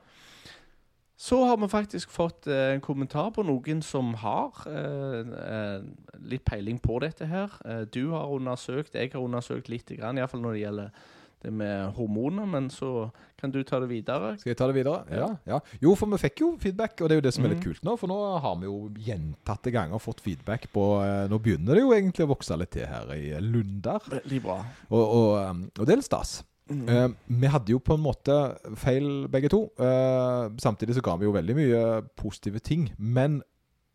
Så 1.23 1.39
har 1.47 1.57
vi 1.63 1.69
faktisk 1.71 2.11
fått 2.11 2.49
eh, 2.51 2.73
en 2.75 2.81
kommentar 2.83 3.29
på 3.37 3.45
noen 3.47 3.83
som 3.87 4.09
har 4.25 4.65
eh, 4.67 5.33
eh, 5.39 5.83
litt 6.27 6.43
peiling 6.49 6.81
på 6.83 6.99
dette 7.05 7.29
her. 7.31 7.53
Eh, 7.65 7.85
du 7.95 8.09
har 8.11 8.27
undersøkt, 8.35 8.97
jeg 8.99 9.13
har 9.15 9.23
undersøkt 9.23 9.71
litt, 9.71 9.93
grann, 10.01 10.19
iallfall 10.19 10.43
når 10.43 10.57
det 10.57 10.65
gjelder 10.65 11.05
det 11.43 11.51
med 11.59 11.95
hormoner, 11.97 12.47
men 12.47 12.69
så 12.71 13.09
kan 13.39 13.51
du 13.51 13.61
ta 13.67 13.81
det 13.83 13.89
videre. 13.91 14.33
Skal 14.39 14.53
jeg 14.53 14.59
ta 14.61 14.67
det 14.71 14.77
videre? 14.77 15.01
Ja. 15.11 15.29
ja. 15.51 15.57
Jo, 15.83 15.95
for 15.99 16.07
vi 16.13 16.21
fikk 16.23 16.43
jo 16.45 16.53
feedback, 16.63 17.01
og 17.03 17.09
det 17.11 17.17
er 17.17 17.19
jo 17.19 17.25
det 17.27 17.33
som 17.35 17.47
er 17.47 17.55
litt 17.55 17.59
Mhm. 17.63 17.65
kult 17.71 17.83
nå. 17.87 17.97
For 17.99 18.11
nå 18.11 18.19
har 18.45 18.55
vi 18.61 18.69
jo 18.71 18.77
gjentatte 19.11 19.73
ganger 19.75 19.99
fått 20.03 20.23
feedback 20.23 20.69
på 20.75 20.85
eh, 21.03 21.25
Nå 21.31 21.39
begynner 21.43 21.75
det 21.79 21.83
jo 21.83 21.91
egentlig 21.95 22.27
å 22.27 22.31
vokse 22.35 22.59
litt 22.59 22.71
til 22.79 22.87
her 22.87 23.11
i 23.15 23.33
Lunder, 23.43 23.99
Veldig 24.11 24.43
bra. 24.43 24.59
og, 24.91 25.03
og, 25.03 25.67
og 25.79 25.87
det 25.87 25.93
er 25.97 26.03
litt 26.03 26.11
stas. 26.11 26.41
Mm. 26.71 26.89
Eh, 26.89 27.09
vi 27.43 27.51
hadde 27.51 27.73
jo 27.75 27.81
på 27.83 27.97
en 27.97 28.05
måte 28.05 28.37
feil 28.79 29.27
begge 29.33 29.51
to. 29.53 29.65
Eh, 29.79 30.51
samtidig 30.63 30.97
så 30.97 31.03
ga 31.05 31.17
vi 31.17 31.27
jo 31.27 31.35
veldig 31.35 31.57
mye 31.59 31.83
positive 32.17 32.63
ting. 32.63 32.91
Men 32.99 33.43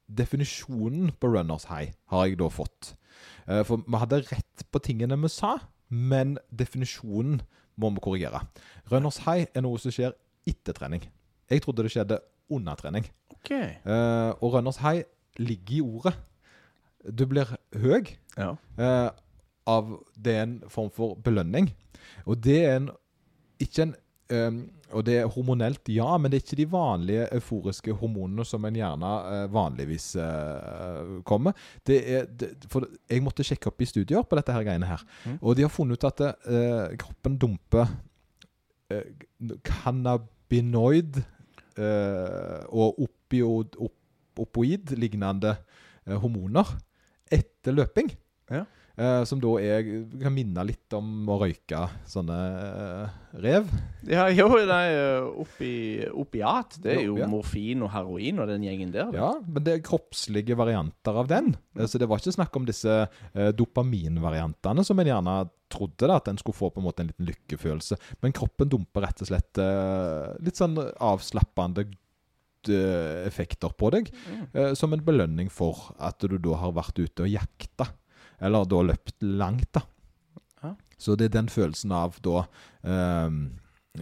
definisjonen 0.07 1.11
på 1.19 1.31
runners 1.34 1.68
high 1.72 1.94
har 2.11 2.27
jeg 2.27 2.39
da 2.39 2.49
fått. 2.52 2.94
Eh, 3.48 3.64
for 3.68 3.84
vi 3.84 4.02
hadde 4.02 4.23
rett 4.31 4.65
på 4.72 4.81
tingene 4.84 5.18
vi 5.22 5.31
sa, 5.31 5.57
men 5.89 6.38
definisjonen 6.52 7.41
må 7.77 7.91
vi 7.95 8.03
korrigere. 8.03 8.41
Runners 8.91 9.22
high 9.26 9.48
er 9.53 9.64
noe 9.65 9.80
som 9.80 9.94
skjer 9.94 10.15
etter 10.48 10.76
trening. 10.77 11.03
Jeg 11.49 11.64
trodde 11.64 11.85
det 11.85 11.94
skjedde 11.94 12.19
under 12.52 12.76
trening. 12.80 13.07
Okay. 13.39 13.77
Eh, 13.85 14.31
og 14.41 14.53
runners 14.53 14.81
high 14.84 15.03
ligger 15.38 15.77
i 15.77 15.81
ordet. 15.85 16.15
Du 17.07 17.26
blir 17.30 17.48
høy 17.77 18.15
Ja. 18.38 18.56
Av 19.68 19.98
Det 20.15 20.34
er 20.34 20.45
en 20.48 20.57
form 20.72 20.89
for 20.94 21.19
belønning. 21.23 21.69
Og 22.26 22.39
det 22.44 22.57
er 22.65 22.80
en 22.80 22.89
ikke 23.60 23.88
en 23.88 23.95
um, 24.31 24.57
Og 24.94 25.03
det 25.03 25.18
er 25.19 25.27
hormonelt, 25.27 25.89
ja, 25.91 26.14
men 26.18 26.31
det 26.31 26.38
er 26.38 26.44
ikke 26.45 26.60
de 26.61 26.72
vanlige 26.72 27.26
euforiske 27.35 27.91
hormonene 27.99 28.45
som 28.48 28.64
en 28.64 28.76
gjerne 28.77 29.10
uh, 29.27 29.48
vanligvis 29.52 30.06
uh, 30.15 31.18
kommer. 31.27 31.52
Det 31.84 31.98
er, 32.15 32.30
det, 32.31 32.53
for 32.72 32.88
jeg 33.10 33.23
måtte 33.26 33.44
sjekke 33.44 33.68
opp 33.68 33.84
i 33.84 33.89
studier 33.89 34.23
på 34.23 34.38
dette 34.39 34.56
her 34.56 34.64
greiene 34.64 34.88
her. 34.88 35.03
Mm. 35.26 35.41
Og 35.41 35.57
de 35.57 35.65
har 35.65 35.73
funnet 35.73 35.99
ut 35.99 36.07
at 36.07 36.23
uh, 36.48 36.95
kroppen 37.03 37.35
dumper 37.41 37.91
cannabinoid 39.68 41.19
og 42.72 43.02
opioid, 43.03 43.76
op, 43.84 43.94
opoid-lignende 44.39 45.52
hormoner 46.23 46.72
etter 47.27 47.76
løping. 47.76 48.14
Ja. 48.48 48.64
Eh, 48.98 49.24
som 49.30 49.38
da 49.38 49.52
er, 49.61 49.86
kan 50.18 50.34
minne 50.34 50.64
litt 50.65 50.94
om 50.98 51.28
å 51.30 51.36
røyke 51.44 51.84
sånne 52.10 52.38
uh, 52.38 53.18
rev. 53.44 53.68
Ja, 54.10 54.24
jo, 54.34 54.48
nei, 54.65 54.86
oppi, 55.38 55.74
opiat, 56.10 56.80
det 56.82 56.95
er 56.95 57.03
jo 57.06 57.19
morfin 57.30 57.84
og 57.86 57.91
heroin 57.94 58.41
og 58.41 58.49
den 58.49 58.65
gjengen 58.65 58.95
der. 58.95 59.11
Ja, 59.14 59.36
men 59.45 59.68
det 59.68 59.76
er 59.76 59.86
kroppslige 59.86 60.57
varianter 60.57 61.22
av 61.22 61.30
den. 61.30 61.53
Eh, 61.78 61.86
Så 61.86 62.02
det 62.02 62.10
var 62.10 62.24
ikke 62.24 62.34
snakk 62.40 62.57
om 62.57 62.65
disse 62.65 63.03
uh, 63.06 63.52
dopaminvariantene 63.53 64.86
som 64.88 64.98
en 64.98 65.11
gjerne 65.14 65.38
trodde 65.69 66.07
da, 66.07 66.18
at 66.18 66.32
en 66.32 66.40
skulle 66.40 66.57
få 66.57 66.72
på 66.72 66.82
en 66.82 66.88
måte 66.88 67.03
en 67.03 67.11
liten 67.11 67.28
lykkefølelse. 67.28 67.99
Men 68.24 68.36
kroppen 68.36 68.72
dumper 68.72 69.06
rett 69.06 69.22
og 69.24 69.30
slett 69.30 69.61
eh, 69.61 70.34
litt 70.44 70.60
sånn 70.60 70.78
avslappende 70.80 71.86
eh, 72.72 73.26
effekter 73.28 73.74
på 73.78 73.91
deg. 73.94 74.11
Mm. 74.28 74.44
eh, 74.53 74.74
som 74.80 74.95
en 74.95 75.03
belønning 75.03 75.52
for 75.53 75.90
at 75.99 76.24
du 76.24 76.38
da 76.40 76.60
har 76.64 76.76
vært 76.78 77.02
ute 77.03 77.28
og 77.28 77.34
jakta. 77.34 77.91
Eller 78.40 78.66
da 78.70 78.82
løpt 78.86 79.24
langt, 79.24 79.72
da. 79.74 79.82
Ja. 80.64 80.76
Så 80.98 81.16
det 81.18 81.30
er 81.32 81.36
den 81.40 81.50
følelsen 81.50 81.92
av 81.96 82.18
da 82.26 82.44
eh, 82.84 83.38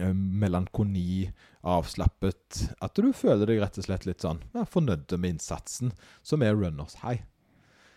eh, 0.00 0.12
melankoni, 0.16 1.30
avslappet 1.66 2.60
At 2.84 2.94
du 3.00 3.08
føler 3.16 3.48
deg 3.48 3.58
rett 3.62 3.78
og 3.80 3.86
slett 3.88 4.04
litt 4.06 4.22
sånn 4.22 4.38
ja, 4.54 4.62
fornøyd 4.70 5.16
med 5.18 5.34
innsatsen, 5.36 5.90
som 6.22 6.44
er 6.46 6.54
runners 6.54 6.94
high. 7.02 7.24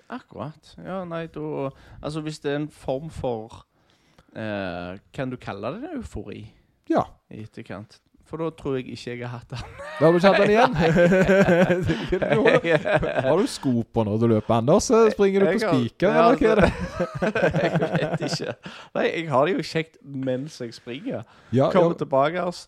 Akkurat. 0.10 0.72
Ja, 0.82 1.03
nei, 1.06 1.28
da 1.30 1.70
Altså, 2.02 2.24
hvis 2.26 2.40
det 2.41 2.52
er 2.56 2.61
en 2.64 2.70
form 2.74 3.11
for 3.14 3.60
eh, 4.34 4.98
Kan 5.14 5.30
du 5.30 5.38
kalle 5.38 5.76
det 5.78 5.91
eufori 5.99 6.48
Ja. 6.90 7.03
i 7.30 7.44
etterkant? 7.45 7.99
For 8.30 8.38
da 8.38 8.51
tror 8.53 8.76
jeg 8.77 8.85
ikke 8.93 9.10
jeg 9.15 9.26
har 9.26 9.39
hatt 9.39 9.49
den. 9.49 9.57
Da 9.97 10.06
har 10.06 10.11
du 10.14 10.18
ikke 10.19 10.30
hatt 10.30 10.41
den 10.43 10.53
igjen? 10.53 10.73
Har- 13.26 13.39
du 13.41 13.47
sko 13.49 13.72
på 13.93 14.03
når 14.06 14.15
du 14.22 14.27
løper, 14.35 14.53
Anders? 14.60 14.84
Så 14.91 14.97
Springer 15.15 15.39
du 15.39 15.45
på 15.49 15.57
spiker, 15.64 16.10
eller 16.14 16.35
hva 16.38 16.49
er 16.51 16.56
det? 16.61 16.72
jeg 17.64 17.72
vet 17.81 18.22
ikke. 18.27 18.53
Nei, 18.99 19.06
jeg 19.10 19.26
har 19.31 19.41
det 19.49 19.53
jo 19.57 19.61
kjekt 19.72 19.93
mens 20.06 20.60
jeg 20.61 20.69
springer. 20.77 21.22
Ja, 21.51 21.72
Kommer 21.73 21.93
ja, 21.95 21.99
tilbake 22.03 22.38
altså. 22.45 22.68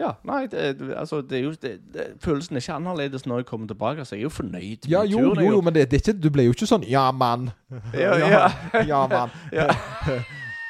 Ja, 0.00 0.08
nei, 0.26 0.46
det, 0.50 0.78
det- 0.80 0.96
altså, 0.98 1.20
det 1.22 1.36
er 1.38 1.42
jo 1.44 1.52
det, 1.62 1.70
det, 1.94 2.04
Følelsen 2.24 2.56
er 2.56 2.60
ikke 2.64 2.74
annerledes 2.80 3.26
når 3.30 3.36
jeg 3.44 3.46
kommer 3.46 3.66
tilbake, 3.70 4.02
så 4.04 4.14
jeg 4.16 4.20
er 4.24 4.26
jo 4.26 4.30
fornøyd 4.34 4.80
med 4.88 4.90
ja 4.90 5.02
jo, 5.06 5.18
turen. 5.20 5.44
jo, 5.44 5.50
jo, 5.52 5.60
men 5.62 5.74
det, 5.76 5.84
det 5.90 5.96
er 6.00 6.02
ikke, 6.08 6.18
du 6.24 6.30
ble 6.34 6.42
jo 6.48 6.52
ikke 6.56 6.66
sånn 6.66 6.82
Ja, 6.90 7.04
mann. 7.14 7.52
Ja, 7.94 8.16
ja. 8.18 8.50
ja 8.88 9.04
mann. 9.12 9.30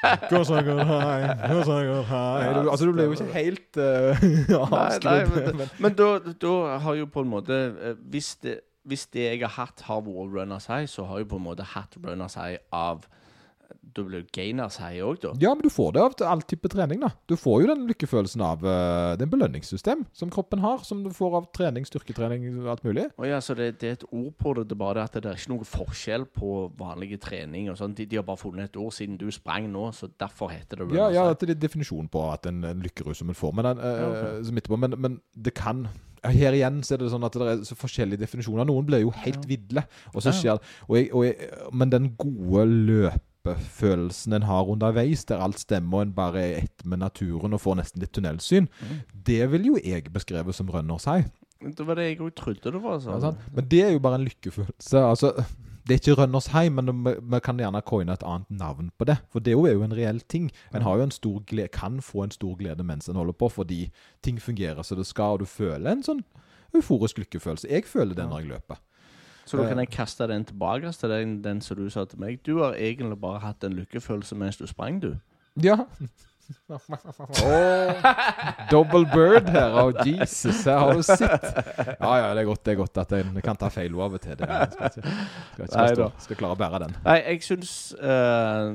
Ja. 0.04 0.12
Gå 0.30 0.42
så 0.44 0.60
godt 0.66 0.84
hei, 0.90 1.18
gå 1.48 1.58
så 1.64 1.78
godt 1.88 2.06
hei. 2.10 2.52
Du, 2.58 2.70
altså, 2.70 2.86
du 2.86 2.92
ble 2.92 3.06
jo 3.08 3.16
ikke 3.16 3.32
helt 3.32 3.78
uh, 3.80 4.24
avskrudd. 4.68 5.34
men, 5.34 5.56
men- 5.62 5.74
men 5.86 5.96
da, 5.98 6.08
da 6.44 6.54
har 6.84 6.98
jo 7.00 7.06
på 7.14 7.24
en 7.24 7.30
måte 7.32 7.58
eh, 7.72 7.94
Hvis 8.12 8.34
det, 8.44 8.58
hvis 8.84 9.06
det 9.16 9.24
jeg 9.30 9.40
har 9.46 9.54
hatt, 9.64 9.80
har 9.88 10.02
vært 10.04 10.34
runners 10.36 10.66
high, 10.68 10.84
så 10.90 11.06
har 11.08 11.22
jo 11.24 11.28
på 11.30 11.40
en 11.40 11.46
måte 11.46 11.64
hatt 11.74 11.96
runners 12.04 12.36
high 12.36 12.58
av 12.72 13.06
Da 13.94 14.04
blir 14.06 14.24
det 14.24 14.32
gainers 14.34 14.78
high 14.82 15.02
òg, 15.04 15.20
da. 15.22 15.32
Ja, 15.42 15.52
men 15.54 15.64
du 15.66 15.70
får 15.72 15.94
det 15.94 16.02
av 16.02 16.24
all 16.28 16.42
type 16.42 16.70
trening, 16.72 17.02
da. 17.04 17.12
Du 17.30 17.36
får 17.38 17.62
jo 17.62 17.70
den 17.70 17.86
lykkefølelsen 17.90 18.42
av 18.44 18.64
uh, 18.66 19.14
Det 19.14 19.22
er 19.22 19.28
en 19.28 19.34
belønningssystem 19.34 20.04
som 20.16 20.32
kroppen 20.34 20.62
har, 20.64 20.82
som 20.86 21.04
du 21.04 21.10
får 21.14 21.38
av 21.38 21.48
trening, 21.56 21.86
styrketrening, 21.88 22.46
alt 22.70 22.84
mulig. 22.86 23.06
Og 23.20 23.28
ja, 23.28 23.40
så 23.44 23.56
det, 23.58 23.74
det 23.82 23.90
er 23.90 23.98
et 23.98 24.06
ord 24.10 24.32
på 24.40 24.54
det. 24.58 24.66
Det 24.70 24.78
bare 24.80 24.98
det 25.00 25.04
at 25.08 25.18
det 25.20 25.30
er 25.30 25.40
ikke 25.40 25.54
noen 25.54 25.68
forskjell 25.68 26.26
på 26.34 26.54
vanlige 26.78 27.20
trening 27.22 27.70
og 27.72 27.78
sånn. 27.80 27.94
De, 27.96 28.08
de 28.10 28.20
har 28.20 28.26
bare 28.26 28.40
funnet 28.40 28.72
et 28.72 28.80
ord 28.80 28.94
siden 28.96 29.18
du 29.20 29.28
sprang 29.34 29.68
nå, 29.70 29.88
så 29.96 30.10
derfor 30.20 30.52
heter 30.54 30.82
det 30.82 30.98
Ja, 30.98 31.10
ja, 31.14 31.28
det 31.38 31.54
er 31.54 31.60
definisjon 31.60 32.10
på 32.10 32.24
at 32.32 32.48
en, 32.50 32.64
en 32.66 32.82
lykkerus 32.84 33.22
som 33.22 33.30
en 33.30 33.38
får. 33.38 33.54
Men, 33.54 33.70
den, 33.70 33.84
eh, 33.84 34.00
Ja, 34.04 34.10
okay. 34.10 34.42
som 34.48 34.58
etterpå, 34.58 34.80
men, 34.80 34.98
men 35.00 35.20
det 35.34 35.54
kan 35.56 35.86
her 36.24 36.56
igjen 36.56 36.80
så 36.84 36.94
er 36.94 37.02
det 37.02 37.10
sånn 37.12 37.26
at 37.26 37.36
det 37.36 37.48
er 37.50 37.62
så 37.68 37.76
forskjellige 37.76 38.22
definisjoner. 38.22 38.66
Noen 38.68 38.86
blir 38.88 39.04
jo 39.04 39.12
helt 39.24 39.44
vidle 39.48 39.84
Og 40.14 40.22
så 40.24 40.32
skjer 40.32 40.56
og 40.56 40.96
jeg, 40.96 41.10
og 41.12 41.26
jeg, 41.26 41.50
Men 41.76 41.92
den 41.92 42.10
gode 42.16 42.64
løpefølelsen 43.44 44.32
en 44.32 44.42
har 44.48 44.68
underveis, 44.70 45.24
der 45.24 45.42
alt 45.42 45.58
stemmer 45.60 45.98
og 45.98 46.02
en 46.06 46.12
bare 46.16 46.40
er 46.42 46.62
ett 46.64 46.84
med 46.84 46.98
naturen 46.98 47.52
og 47.54 47.60
får 47.60 47.76
nesten 47.80 48.00
litt 48.00 48.12
tunnelsyn, 48.12 48.68
Mm. 48.80 49.00
det 49.26 49.50
vil 49.52 49.66
jo 49.66 49.76
jeg 49.84 50.04
beskrive 50.12 50.52
som 50.52 50.68
runners 50.70 51.04
high. 51.04 51.24
Det 51.60 51.86
var 51.86 51.94
det 51.94 52.04
jeg 52.04 52.18
òg 52.20 52.34
trodde 52.34 52.72
det 52.72 52.82
var. 52.82 53.00
Ja? 53.00 53.32
Men 53.54 53.68
det 53.68 53.82
er 53.82 53.92
jo 53.92 53.98
bare 53.98 54.14
en 54.16 54.24
lykkefølelse. 54.28 54.98
Altså, 54.98 55.32
det 55.86 55.94
er 55.94 55.98
ikke 56.12 56.22
runners 56.22 56.46
high, 56.46 56.70
men 56.72 57.04
vi, 57.04 57.40
kan 57.40 57.56
gjerne 57.56 57.80
coine 57.80 58.12
et 58.12 58.22
annet 58.22 58.50
navn 58.50 58.90
på 58.98 59.04
det. 59.04 59.16
For 59.30 59.38
det 59.40 59.52
er 59.52 59.72
jo 59.72 59.82
en 59.82 59.92
reell 59.96 60.20
ting. 60.20 60.50
En 60.74 60.82
har 60.82 60.96
jo 60.96 61.02
en 61.02 61.10
stor 61.10 61.40
glede, 61.46 61.68
kan 61.68 62.00
få 62.02 62.24
en 62.24 62.30
stor 62.30 62.54
glede 62.56 62.82
mens 62.84 63.08
en 63.08 63.16
holder 63.16 63.32
på, 63.32 63.48
fordi 63.48 63.90
ting 64.22 64.38
fungerer 64.40 64.82
som 64.82 64.96
det 64.98 65.06
skal, 65.06 65.24
og 65.24 65.40
du 65.40 65.44
føler 65.44 65.90
en 65.92 66.02
sånn 66.02 66.24
euforisk 66.74 67.18
lykkefølelse. 67.18 67.68
Jeg 67.70 67.84
føler 67.84 68.14
det 68.14 68.28
når 68.28 68.38
jeg 68.40 68.48
løper. 68.48 68.76
Så 69.44 69.60
da 69.60 69.68
kan 69.68 69.78
jeg 69.78 69.92
kaste 69.92 70.28
den 70.28 70.44
tilbake 70.44 70.92
til 70.92 71.10
den, 71.10 71.44
den 71.44 71.60
som 71.60 71.76
du 71.76 71.90
sa 71.90 72.04
til 72.04 72.20
meg. 72.20 72.40
Du 72.46 72.62
har 72.62 72.74
egentlig 72.74 73.20
bare 73.20 73.42
hatt 73.44 73.64
en 73.64 73.76
lykkefølelse 73.76 74.36
mens 74.40 74.56
du 74.56 74.66
sprang, 74.66 75.02
du. 75.02 75.16
Ja. 75.62 75.84
Double 78.70 79.06
bird 79.12 79.48
her. 79.48 79.72
Oh, 79.72 79.92
Jesus, 80.06 80.64
her 80.64 80.78
har 80.78 80.94
du 80.94 81.02
sett. 81.02 81.44
Ja, 82.00 82.16
ja, 82.18 82.34
det 82.34 82.40
er 82.42 82.44
godt, 82.48 82.66
det 82.66 82.72
er 82.72 82.76
godt 82.80 82.98
at 83.00 83.12
jeg 83.16 83.42
kan 83.44 83.56
ta 83.60 83.68
feil 83.72 83.94
av 83.96 84.12
og 84.16 84.20
til. 84.20 84.36
Det 84.36 84.46
skal, 84.46 84.90
ikke, 84.90 85.02
skal, 85.54 85.64
ikke 85.64 85.78
Nei 85.78 85.94
stå, 85.94 86.06
skal 86.26 86.36
klare 86.40 86.54
å 86.56 86.58
bære 86.60 86.78
den. 86.84 86.92
Nei, 87.06 87.18
jeg 87.22 87.38
syns 87.46 87.72
uh, 88.00 88.68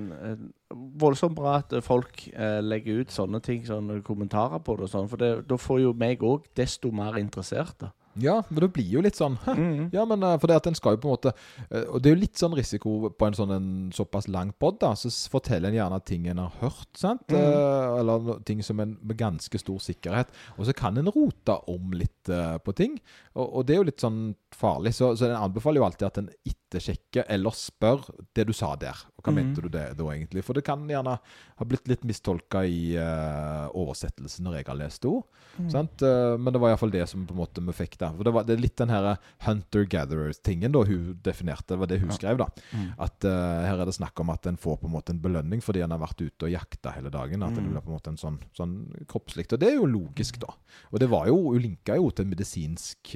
voldsomt 1.02 1.36
bra 1.38 1.52
at 1.62 1.70
folk 1.86 2.16
uh, 2.34 2.60
legger 2.66 2.94
ut 3.04 3.12
sånne 3.14 3.40
ting, 3.46 3.62
sånne 3.68 4.02
kommentarer 4.06 4.60
på 4.66 4.72
det 4.80 4.84
og 4.90 4.94
sånn, 4.94 5.10
for 5.12 5.18
da 5.22 5.56
får 5.60 5.78
jo 5.86 5.92
meg 5.98 6.18
òg 6.26 6.42
desto 6.58 6.88
mer 6.96 7.14
interessert. 7.22 7.78
da. 7.82 7.88
Ja, 8.18 8.44
men 8.50 8.60
det 8.64 8.72
blir 8.74 8.90
jo 8.90 9.02
litt 9.06 9.16
sånn 9.20 9.38
«Hæ, 9.46 9.54
Mm. 9.60 9.90
Ja, 9.94 10.06
men 10.06 10.24
eh, 10.24 10.38
for 10.40 10.48
det 10.48 10.56
at 10.56 10.68
en 10.68 10.76
skal 10.76 10.96
jo 10.96 11.02
på 11.04 11.10
en 11.10 11.14
måte 11.14 11.32
eh, 11.70 11.84
Og 11.94 12.02
det 12.02 12.10
er 12.10 12.16
jo 12.16 12.22
litt 12.22 12.40
sånn 12.40 12.56
risiko 12.58 13.10
på 13.12 13.28
en 13.28 13.36
sånn 13.38 13.52
en 13.54 13.68
såpass 13.96 14.28
lang 14.28 14.52
pod, 14.60 14.80
da. 14.82 14.94
Så 14.98 15.12
forteller 15.32 15.70
en 15.70 15.78
gjerne 15.78 16.00
ting 16.08 16.28
en 16.28 16.42
har 16.42 16.54
hørt, 16.62 16.90
sant? 16.98 17.26
Mm. 17.30 17.38
Eh, 17.40 18.00
eller 18.00 18.40
ting 18.48 18.64
som 18.66 18.80
en 18.80 18.98
med 19.02 19.18
ganske 19.20 19.60
stor 19.62 19.80
sikkerhet. 19.84 20.32
Og 20.58 20.66
så 20.68 20.74
kan 20.76 20.98
en 20.98 21.12
rote 21.12 21.56
om 21.70 21.92
litt 21.94 22.30
på 22.64 22.74
ting. 22.76 22.98
Og, 23.36 23.46
og 23.46 23.68
det 23.68 23.76
er 23.76 23.80
jo 23.82 23.88
litt 23.90 24.04
sånn 24.04 24.20
farlig. 24.56 24.94
Så, 24.98 25.14
så 25.18 25.30
en 25.30 25.38
anbefaler 25.40 25.82
jo 25.82 25.88
alltid 25.88 26.08
at 26.10 26.20
en 26.22 26.30
ettersjekker 26.70 27.26
eller 27.34 27.50
spør 27.58 28.06
det 28.38 28.46
du 28.48 28.54
sa 28.54 28.76
der. 28.76 28.96
Og 29.18 29.24
hva 29.26 29.34
Mm. 29.34 29.36
mente 29.36 29.62
du 29.62 29.70
det 29.70 29.98
da 29.98 30.04
egentlig? 30.14 30.44
For 30.44 30.54
det 30.54 30.64
kan 30.64 30.88
gjerne 30.88 31.18
ha 31.58 31.66
blitt 31.66 31.88
litt 31.88 32.04
mistolka 32.06 32.62
i 32.64 32.96
uh, 32.96 33.68
oversettelsen 33.74 34.46
når 34.46 34.56
jeg 34.60 34.66
har 34.68 34.76
lest 34.78 35.06
ord. 35.06 35.26
Mm. 35.60 35.70
Sant? 35.72 36.02
Eh, 36.02 36.38
men 36.38 36.54
det 36.54 36.62
var 36.62 36.70
iallfall 36.72 36.92
det 36.92 37.10
som 37.10 37.26
på 37.28 37.34
en 37.34 37.40
måte 37.42 37.60
vi 37.66 37.74
fikk 37.74 37.98
der. 38.00 38.14
For 38.16 38.24
det, 38.24 38.32
var, 38.34 38.44
det 38.48 38.54
er 38.56 38.62
litt 38.62 38.78
den 38.78 38.90
her 38.94 39.18
hunter-gatherer-tingen 39.44 40.72
da 40.72 40.84
hun 40.88 41.20
definerte. 41.24 41.68
Det 41.74 41.80
var 41.82 41.88
det 41.88 42.00
hun 42.00 42.10
Ja. 42.10 42.16
skrev, 42.16 42.38
da. 42.38 42.48
Mm. 42.72 42.94
At 42.98 43.26
uh, 43.26 43.66
her 43.66 43.80
er 43.82 43.86
det 43.86 43.96
snakk 43.98 44.20
om 44.20 44.30
at 44.30 44.46
en 44.48 44.58
får 44.58 44.80
på 44.80 44.86
en 44.88 44.94
måte 44.94 45.10
en 45.12 45.20
belønning 45.20 45.62
fordi 45.62 45.82
en 45.84 45.92
har 45.92 46.00
vært 46.00 46.22
ute 46.22 46.46
og 46.48 46.52
jakta 46.54 46.94
hele 46.96 47.10
dagen. 47.10 47.44
At 47.44 47.56
det 47.56 47.64
Mm. 47.64 47.72
blir 47.74 47.82
på 47.82 47.90
en 47.92 47.98
måte 47.98 48.08
en 48.10 48.18
sånn, 48.18 48.40
sånn 48.56 49.06
kroppslikt. 49.08 49.54
Og 49.54 49.60
det 49.60 49.70
er 49.70 49.76
jo 49.76 49.86
logisk, 49.86 50.40
da. 50.40 50.54
Og 50.94 51.00
det 51.00 51.10
var 51.10 51.28
jo, 51.28 51.52
hun 51.52 51.62
linka 51.62 51.96
jo 51.96 52.10
til 52.12 52.26
medisinsk, 52.26 53.16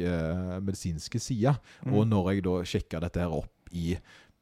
medisinske 0.61 1.19
sider. 1.19 1.59
Mm. 1.85 1.93
Og 1.93 2.07
når 2.07 2.33
jeg 2.33 2.43
da 2.43 2.49
sjekka 2.63 2.99
dette 2.99 3.19
her 3.19 3.31
opp 3.31 3.42
i 3.73 3.97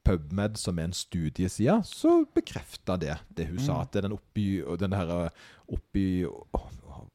PubMed, 0.06 0.56
som 0.58 0.80
er 0.82 0.88
en 0.90 0.96
studieside, 0.98 1.76
så 1.86 2.24
bekrefta 2.36 2.96
det 2.98 3.18
det 3.38 3.48
hun 3.52 3.60
sa. 3.62 3.76
Mm. 3.78 3.82
At 3.86 3.92
det 3.94 4.00
er 4.02 4.08
den 4.08 4.16
oppi 4.18 4.46
Den 4.82 4.96
her 4.98 5.12
oppi 5.72 6.06
å, 6.26 6.64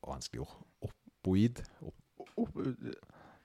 Vanskelig 0.07 0.45
ord. 0.45 0.57
Oppoid. 0.87 1.63
Opp, 1.83 1.95
Opp, 2.37 2.59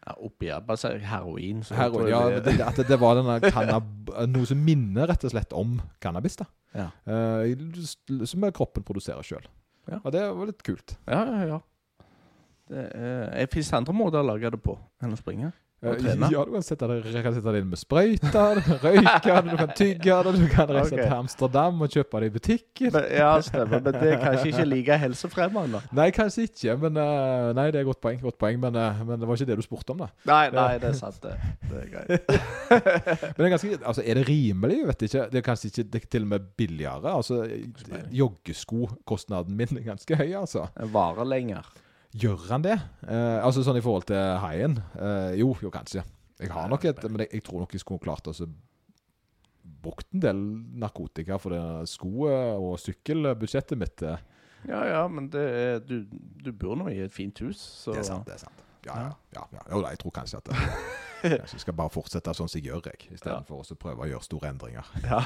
ja, 0.01 0.13
oppi 0.25 0.47
ja, 0.49 0.59
bare 0.65 0.77
si 0.77 0.91
heroin. 1.09 1.63
så 1.63 1.75
heroin. 1.77 2.07
Ja, 2.11 2.19
det- 2.39 2.57
det, 2.77 2.87
det 2.87 2.99
var 2.99 3.15
denne 3.17 4.27
noe 4.27 4.45
som 4.45 4.61
minner 4.65 5.07
rett 5.07 5.23
og 5.25 5.31
slett 5.33 5.53
om 5.53 5.79
cannabis. 6.01 6.35
da 6.37 6.45
Ja. 6.73 6.89
Uh, 7.07 8.25
Som 8.25 8.45
kroppen 8.51 8.83
produserer 8.83 9.23
sjøl. 9.23 9.45
Ja. 9.89 9.99
Og 10.05 10.11
det 10.11 10.21
var 10.21 10.45
litt 10.45 10.61
kult. 10.63 10.97
Ja, 11.07 11.25
ja, 11.25 11.45
ja. 11.45 11.59
Det 12.69 12.85
er, 12.95 13.33
jeg 13.41 13.49
finnes 13.51 13.73
andre 13.73 13.93
måter 13.93 14.21
å 14.21 14.25
lage 14.25 14.51
det 14.53 14.61
på 14.63 14.77
enn 15.03 15.11
å 15.11 15.17
springe. 15.19 15.51
Eh. 15.81 16.29
Ja, 16.31 16.43
du 16.45 16.51
kan 16.53 16.61
sette 16.61 16.85
det, 16.85 17.23
kan 17.25 17.33
sette 17.33 17.51
det 17.55 17.59
inn 17.63 17.69
med 17.71 17.79
sprøyter, 17.81 18.59
du 18.59 18.67
kan 18.67 18.83
røyke 18.83 19.37
du 19.47 19.55
kan 19.57 19.71
tygge 19.73 20.17
det, 20.27 20.33
du 20.37 20.43
kan 20.51 20.69
reise 20.69 20.93
okay. 20.93 21.07
til 21.07 21.15
Amsterdam 21.15 21.81
og 21.81 21.95
kjøpe 21.95 22.21
det 22.21 22.29
i 22.29 22.33
butikken. 22.35 22.91
Men, 22.93 23.07
ja, 23.17 23.31
stemmer. 23.41 23.81
Men 23.81 23.97
det 23.97 24.11
er 24.11 24.21
kanskje 24.21 24.51
ikke 24.51 24.67
like 24.69 24.99
helsefremmende. 25.01 25.81
Nei, 25.97 26.07
kanskje 26.13 26.45
ikke, 26.45 26.77
men 26.83 27.01
eh, 27.01 27.49
Nei, 27.57 27.65
det 27.73 27.81
er 27.81 27.89
godt 27.89 28.01
poeng. 28.05 28.21
Godt 28.21 28.37
poeng 28.37 28.61
men, 28.61 28.77
eh, 28.77 29.01
men 29.09 29.17
det 29.17 29.31
var 29.31 29.41
ikke 29.41 29.49
det 29.49 29.57
du 29.57 29.65
spurte 29.65 29.95
om, 29.95 30.05
da. 30.05 30.11
Nei, 30.29 30.43
nei, 30.53 30.69
det 30.83 30.91
er 30.91 30.97
sant, 31.01 31.17
det. 31.25 31.33
Det 31.65 31.81
er 31.81 31.91
greit. 31.95 32.31
Men 33.31 33.37
det 33.39 33.45
er 33.47 33.53
ganske 33.55 33.77
Altså, 33.79 34.03
er 34.05 34.19
det 34.19 34.29
rimelig? 34.29 34.77
Jeg 34.81 34.87
vet 34.91 35.05
ikke. 35.07 35.27
Det 35.31 35.39
er 35.39 35.45
kanskje 35.45 35.71
ikke 35.71 35.83
det 35.89 36.01
er 36.01 36.09
til 36.13 36.27
og 36.27 36.33
med 36.35 36.49
billigere. 36.61 37.13
Altså, 37.17 37.41
Joggeskokostnaden 38.21 39.57
min 39.57 39.79
er 39.81 39.87
ganske 39.93 40.17
høy, 40.19 40.29
altså. 40.43 40.67
En 40.77 40.93
varer 40.93 41.25
lenger. 41.25 41.71
Gjør 42.11 42.41
han 42.49 42.63
det? 42.65 42.75
Eh, 43.07 43.37
altså 43.45 43.63
sånn 43.63 43.77
i 43.79 43.83
forhold 43.85 44.05
til 44.09 44.19
haien? 44.43 44.75
Eh, 44.99 45.37
jo, 45.39 45.53
jo, 45.63 45.69
kanskje. 45.71 46.03
Jeg 46.41 46.49
har 46.51 46.67
nok 46.71 46.83
et 46.89 47.03
Men 47.05 47.21
jeg, 47.23 47.29
jeg 47.37 47.43
tror 47.45 47.59
nok 47.63 47.71
jeg 47.77 47.83
skulle 47.83 48.01
klart 48.03 48.27
å 48.27 48.33
bruke 48.35 48.49
brukt 49.81 50.07
en 50.13 50.19
del 50.21 50.39
narkotika 50.81 51.37
for 51.41 51.53
det 51.53 51.87
sko- 51.89 52.27
og 52.29 52.75
sykkelbudsjettet 52.81 53.77
mitt. 53.77 54.01
eh, 54.03 54.17
Ja, 54.67 54.81
ja, 54.85 55.07
men 55.07 55.29
det 55.33 55.41
er, 55.41 55.79
du, 55.79 56.03
du 56.43 56.51
bor 56.51 56.75
nå 56.77 56.89
i 56.91 56.99
et 57.01 57.13
fint 57.13 57.37
hus, 57.41 57.57
så 57.57 57.93
Det 57.95 57.99
er 58.03 58.09
sant, 58.09 58.25
det 58.27 58.33
er 58.35 58.43
sant. 58.43 58.59
Ja, 58.85 58.93
ja. 58.97 59.11
ja, 59.37 59.45
ja. 59.53 59.63
Jo 59.71 59.81
da, 59.81 59.89
jeg 59.93 59.99
tror 60.03 60.11
kanskje 60.19 60.37
at 60.41 60.49
det, 60.51 60.57
Kanskje 61.41 61.57
jeg 61.57 61.63
skal 61.63 61.77
bare 61.77 61.93
fortsette 61.93 62.33
sånn 62.37 62.49
som 62.49 62.59
jeg 62.59 62.71
gjør, 62.71 62.87
jeg. 62.89 63.11
Istedenfor 63.17 63.61
å 63.61 63.77
prøve 63.79 64.05
å 64.05 64.09
gjøre 64.09 64.25
store 64.25 64.51
endringer. 64.53 64.89
Ja, 65.11 65.21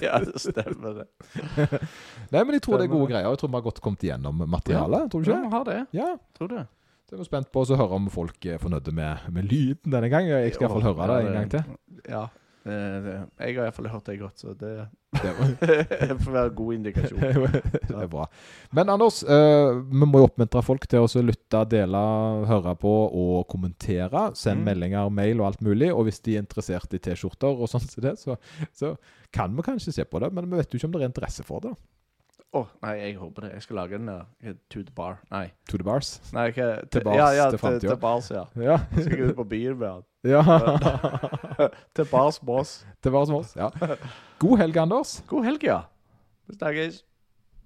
ja 0.00 0.18
det 0.24 0.40
stemmer 0.42 1.00
det. 1.00 1.06
Nei, 2.32 2.42
men 2.42 2.56
jeg 2.56 2.64
tror 2.66 2.80
det 2.80 2.88
er 2.88 2.92
gode 2.92 3.10
greier. 3.12 3.28
Jeg 3.28 3.40
tror 3.42 3.52
vi 3.52 3.58
har 3.58 3.64
godt 3.68 3.80
kommet 3.84 4.04
igjennom 4.06 4.44
materialet. 4.50 5.08
Tror 5.12 5.22
du 5.22 5.30
ikke 5.30 5.38
Ja, 5.38 5.46
vi 5.46 5.54
har 5.54 5.66
det. 5.68 5.80
Ja. 5.96 6.10
Tror 6.38 6.52
det. 6.52 6.66
Så 7.10 7.16
jeg 7.16 7.24
er 7.24 7.26
spent 7.26 7.48
på 7.50 7.64
å 7.64 7.78
høre 7.78 7.96
om 7.96 8.04
folk 8.12 8.46
er 8.46 8.60
fornøyde 8.62 8.92
med, 8.94 9.24
med 9.34 9.48
lyden 9.50 9.90
denne 9.90 10.10
gang. 10.12 10.28
Jeg 10.30 10.54
skal 10.54 10.68
iallfall 10.68 10.84
høre 10.92 11.08
det 11.10 11.16
en 11.26 11.38
gang 11.38 11.50
til. 11.50 11.72
Ja. 12.06 12.28
Det- 12.64 13.28
Jeg 13.40 13.56
har 13.56 13.64
iallfall 13.64 13.88
hørt 13.88 14.04
det 14.04 14.18
godt, 14.20 14.36
så 14.38 14.54
det 14.58 14.88
Det 15.10 16.16
får 16.22 16.32
være 16.32 16.50
god 16.54 16.74
indikasjon. 16.74 17.18
det 17.88 17.96
er 18.02 18.06
bra. 18.06 18.26
Men 18.72 18.88
Anders, 18.92 19.22
eh, 19.24 19.80
vi 19.90 20.06
må 20.06 20.20
jo 20.20 20.28
oppmuntre 20.28 20.62
folk 20.62 20.86
til 20.86 21.00
å 21.02 21.22
lytte, 21.24 21.64
dele, 21.72 22.02
høre 22.46 22.76
på 22.78 22.92
og 23.10 23.48
kommentere. 23.50 24.30
Send 24.36 24.60
Mm. 24.60 24.64
meldinger, 24.70 25.10
mail 25.10 25.40
og 25.40 25.46
alt 25.46 25.60
mulig. 25.62 25.90
Og 25.94 26.04
hvis 26.06 26.20
de 26.22 26.36
er 26.36 26.42
interessert 26.44 26.92
i 26.94 26.98
T-skjorter 26.98 27.48
og 27.58 27.68
sånt, 27.68 27.90
så, 28.18 28.36
så 28.72 28.96
kan 29.32 29.56
vi 29.56 29.62
kanskje 29.62 29.92
se 29.92 30.04
på 30.04 30.20
det. 30.20 30.32
Men 30.32 30.48
vi 30.50 30.56
vet 30.60 30.70
jo 30.70 30.78
ikke 30.78 30.84
om 30.92 30.92
det 30.92 31.02
er 31.02 31.08
interesse 31.10 31.42
for 31.44 31.60
det. 31.60 31.74
Å, 32.50 32.64
nei, 32.82 32.94
jeg 32.98 33.14
håper 33.14 33.44
det. 33.44 33.48
Jeg 33.54 33.62
skal 33.62 33.76
lage 33.78 33.94
en 33.94 34.08
uh, 34.10 34.54
to 34.74 34.80
the 34.82 34.94
bar. 34.94 35.20
Nei. 35.30 35.44
To 35.70 35.78
the 35.78 35.86
bars. 35.86 36.16
Nei, 36.34 36.48
ikke 36.50 36.66
Til 36.90 37.04
bars, 37.06 37.18
ja, 37.20 37.28
ja, 37.36 37.44
til 37.52 37.62
fremtiden. 37.62 37.92
til 37.92 38.00
bars, 38.02 38.30
ja. 38.34 38.42
Ja. 38.58 38.78
Skal 38.96 39.20
gå 39.20 39.28
ut 39.28 39.36
på 39.38 39.46
byen 39.52 39.78
med 39.78 39.86
han. 39.92 40.02
ja. 40.34 40.42
til 41.96 42.08
bars 42.10 42.40
med 42.42 42.54
oss. 42.64 42.72
Til 43.02 43.14
bars 43.14 43.30
med 43.30 43.44
oss. 43.44 43.54
Ja. 43.54 43.70
God 44.42 44.58
helg, 44.64 44.80
Anders. 44.82 45.20
God 45.30 45.46
helg, 45.46 45.62
ja. 45.70 45.84
Snakkes. 46.50 47.04